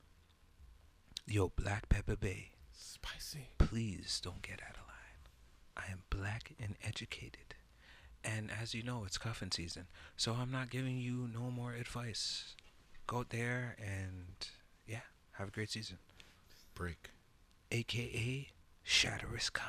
yo 1.27 1.51
Black 1.55 1.89
Pepper 1.89 2.15
Bay. 2.15 2.51
Spicy. 2.73 3.49
Please 3.57 4.19
don't 4.23 4.41
get 4.41 4.61
out 4.61 4.75
of 4.75 4.87
line. 4.87 5.21
I 5.77 5.91
am 5.91 6.03
black 6.09 6.53
and 6.59 6.75
educated. 6.83 7.55
And 8.23 8.51
as 8.51 8.73
you 8.73 8.83
know, 8.83 9.03
it's 9.05 9.17
cuffing 9.17 9.51
season. 9.51 9.87
So 10.17 10.33
I'm 10.33 10.51
not 10.51 10.69
giving 10.69 10.97
you 10.97 11.27
no 11.33 11.49
more 11.49 11.73
advice. 11.73 12.55
Go 13.07 13.25
there 13.27 13.75
and, 13.79 14.47
yeah, 14.85 15.01
have 15.33 15.47
a 15.47 15.51
great 15.51 15.71
season. 15.71 15.97
Break. 16.75 17.09
AKA 17.73 18.49
Shatterus 18.85 19.51
Khan, 19.53 19.65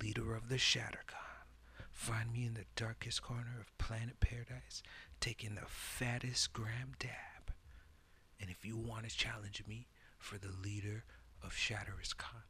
leader 0.00 0.36
of 0.36 0.48
the 0.48 0.54
ShatterCon. 0.54 1.48
Find 1.90 2.32
me 2.32 2.46
in 2.46 2.54
the 2.54 2.66
darkest 2.76 3.22
corner 3.22 3.56
of 3.60 3.76
planet 3.76 4.20
paradise, 4.20 4.84
taking 5.18 5.56
the 5.56 5.66
fattest 5.66 6.52
gram 6.52 6.92
dab. 7.00 7.52
And 8.40 8.50
if 8.50 8.64
you 8.64 8.76
want 8.76 9.08
to 9.08 9.16
challenge 9.16 9.64
me 9.66 9.88
for 10.16 10.38
the 10.38 10.52
leader 10.62 11.02
of 11.42 11.54
Shatterus 11.54 12.16
Khan, 12.16 12.42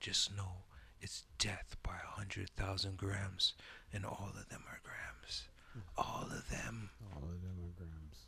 just 0.00 0.36
know 0.36 0.64
it's 1.00 1.24
death 1.38 1.76
by 1.84 1.94
a 1.94 2.18
hundred 2.18 2.50
thousand 2.50 2.96
grams, 2.96 3.54
and 3.92 4.04
all 4.04 4.32
of 4.36 4.48
them 4.48 4.64
are 4.68 4.80
grams. 4.82 5.44
All 5.96 6.26
of 6.30 6.50
them. 6.50 6.90
All 7.14 7.22
of 7.22 7.42
them 7.42 7.56
are 7.60 7.76
grams. 7.76 8.26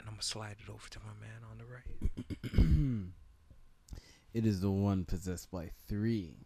And 0.00 0.08
I'm 0.08 0.14
gonna 0.14 0.22
slide 0.22 0.56
it 0.64 0.68
over 0.68 0.88
to 0.90 0.98
my 0.98 1.14
man 1.20 1.44
on 1.48 1.58
the 1.58 1.64
right. 1.64 3.12
it 4.38 4.46
is 4.46 4.60
the 4.60 4.70
one 4.70 5.04
possessed 5.04 5.50
by 5.50 5.68
three, 5.88 6.36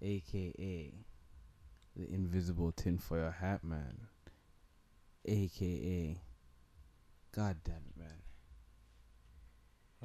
aka 0.00 0.92
the 1.94 2.12
invisible 2.12 2.72
tinfoil 2.72 3.30
hat 3.30 3.62
man, 3.62 4.08
aka 5.24 6.20
God 7.32 7.56
damn 7.62 7.76
it, 7.76 7.96
man. 7.96 8.18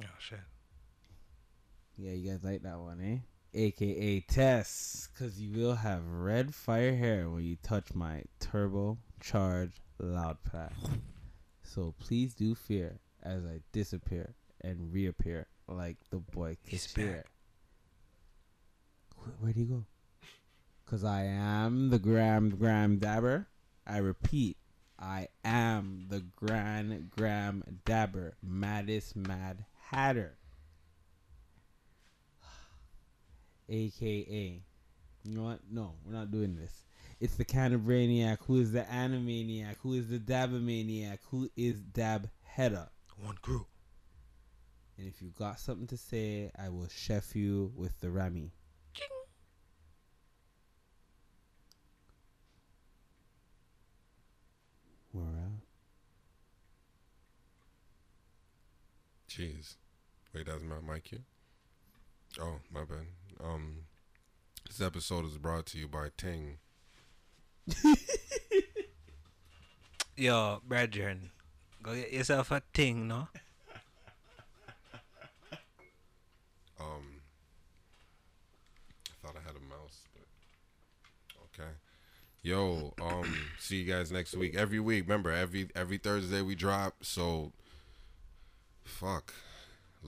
Oh 0.04 0.16
shit. 0.20 0.38
Yeah, 1.96 2.12
you 2.12 2.30
guys 2.30 2.44
like 2.44 2.62
that 2.62 2.78
one, 2.78 3.00
eh? 3.02 3.58
AKA 3.58 4.20
Tess, 4.28 5.08
because 5.12 5.40
you 5.40 5.58
will 5.58 5.74
have 5.74 6.06
red 6.06 6.54
fire 6.54 6.94
hair 6.94 7.28
when 7.28 7.42
you 7.42 7.56
touch 7.60 7.92
my 7.92 8.22
turbo 8.38 8.98
charged 9.20 9.80
loud 9.98 10.36
pack. 10.44 10.74
So 11.64 11.92
please 11.98 12.34
do 12.34 12.54
fear 12.54 13.00
as 13.20 13.44
I 13.44 13.62
disappear 13.72 14.36
and 14.60 14.92
reappear 14.92 15.48
like 15.68 15.96
the 16.10 16.18
boy 16.18 16.56
He's 16.66 16.86
Kishir. 16.86 17.16
back. 17.16 17.26
Where'd 19.40 19.56
he 19.56 19.64
go? 19.64 19.84
Because 20.84 21.04
I 21.04 21.24
am 21.24 21.90
the 21.90 21.98
Gram 21.98 22.50
Gram 22.50 22.98
Dabber. 22.98 23.46
I 23.86 23.98
repeat, 23.98 24.56
I 24.98 25.28
am 25.44 26.06
the 26.08 26.20
Grand 26.36 27.10
Gram 27.10 27.62
Dabber, 27.84 28.34
Maddest 28.42 29.16
Mad 29.16 29.64
Hatter. 29.90 30.36
AKA. 33.68 34.62
You 35.24 35.34
know 35.36 35.42
what? 35.44 35.60
No, 35.70 35.94
we're 36.04 36.12
not 36.12 36.30
doing 36.30 36.56
this. 36.56 36.84
It's 37.20 37.34
the 37.36 37.44
kind 37.44 37.74
of 37.74 37.80
brainiac 37.82 38.38
who 38.46 38.60
is 38.60 38.72
the 38.72 38.82
animaniac, 38.82 39.76
who 39.82 39.94
is 39.94 40.08
the 40.08 40.18
dabomaniac, 40.18 41.18
who 41.30 41.50
is 41.56 41.80
Dab 41.80 42.30
Header. 42.42 42.88
One 43.20 43.36
crew. 43.42 43.66
And 44.98 45.06
if 45.08 45.22
you 45.22 45.30
got 45.30 45.58
something 45.60 45.86
to 45.86 45.96
say, 45.96 46.50
I 46.58 46.68
will 46.68 46.88
chef 46.88 47.34
you 47.34 47.72
with 47.74 47.98
the 48.00 48.10
Rami. 48.10 48.52
We're 55.12 55.22
out. 55.22 55.62
Jeez. 59.28 59.76
Wait, 60.34 60.46
that's 60.46 60.62
my 60.62 60.80
mic 60.80 61.06
here? 61.08 61.20
Oh, 62.40 62.58
my 62.72 62.84
bad. 62.84 63.06
Um, 63.42 63.84
This 64.66 64.80
episode 64.80 65.26
is 65.26 65.38
brought 65.38 65.66
to 65.66 65.78
you 65.78 65.88
by 65.88 66.10
Ting. 66.16 66.58
Yo, 70.16 70.60
brethren, 70.66 71.30
go 71.82 71.94
get 71.94 72.12
yourself 72.12 72.50
a 72.50 72.60
ting, 72.72 73.06
no? 73.08 73.28
Um, 76.80 77.20
I 79.10 79.14
thought 79.26 79.36
I 79.36 79.40
had 79.46 79.56
a 79.56 79.60
mouse, 79.60 80.02
but 80.14 80.26
okay. 81.62 81.70
Yo, 82.42 82.94
um, 83.02 83.36
see 83.58 83.82
you 83.82 83.92
guys 83.92 84.12
next 84.12 84.34
week. 84.34 84.54
Every 84.54 84.80
week, 84.80 85.04
remember 85.04 85.32
every 85.32 85.68
every 85.74 85.98
Thursday 85.98 86.40
we 86.40 86.54
drop. 86.54 86.94
So, 87.02 87.52
fuck. 88.84 89.34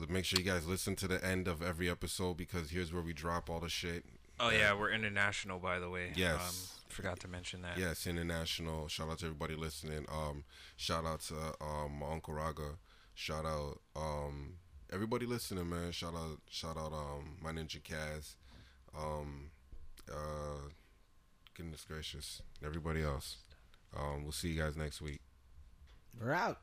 Make 0.08 0.24
sure 0.24 0.38
you 0.38 0.44
guys 0.44 0.66
listen 0.66 0.94
to 0.96 1.08
the 1.08 1.22
end 1.24 1.48
of 1.48 1.60
every 1.60 1.90
episode 1.90 2.36
because 2.36 2.70
here's 2.70 2.92
where 2.92 3.02
we 3.02 3.12
drop 3.12 3.50
all 3.50 3.58
the 3.60 3.68
shit. 3.68 4.04
Oh 4.38 4.50
yeah, 4.50 4.72
we're 4.78 4.90
international, 4.90 5.58
by 5.58 5.78
the 5.80 5.90
way. 5.90 6.12
Yes. 6.14 6.40
Um, 6.40 6.88
forgot 6.88 7.20
to 7.20 7.28
mention 7.28 7.62
that. 7.62 7.76
Yes, 7.76 8.06
international. 8.06 8.88
Shout 8.88 9.10
out 9.10 9.18
to 9.18 9.26
everybody 9.26 9.56
listening. 9.56 10.06
Um, 10.08 10.44
shout 10.76 11.04
out 11.04 11.20
to 11.22 11.34
um 11.60 11.98
my 12.00 12.12
Uncle 12.12 12.34
Raga. 12.34 12.78
Shout 13.14 13.44
out 13.44 13.80
um 13.96 14.54
everybody 14.92 15.26
listening, 15.26 15.68
man. 15.68 15.90
Shout 15.92 16.14
out 16.14 16.38
shout 16.48 16.76
out 16.76 16.92
um 16.92 17.36
my 17.42 17.50
ninja 17.50 17.82
Kaz. 17.82 18.36
Um 18.96 19.50
uh 20.10 20.68
goodness 21.60 21.84
gracious. 21.84 22.40
Everybody 22.64 23.02
else. 23.02 23.36
Um 23.94 24.22
we'll 24.22 24.32
see 24.32 24.48
you 24.48 24.60
guys 24.60 24.76
next 24.76 25.02
week. 25.02 25.20
We're 26.18 26.32
out. 26.32 26.58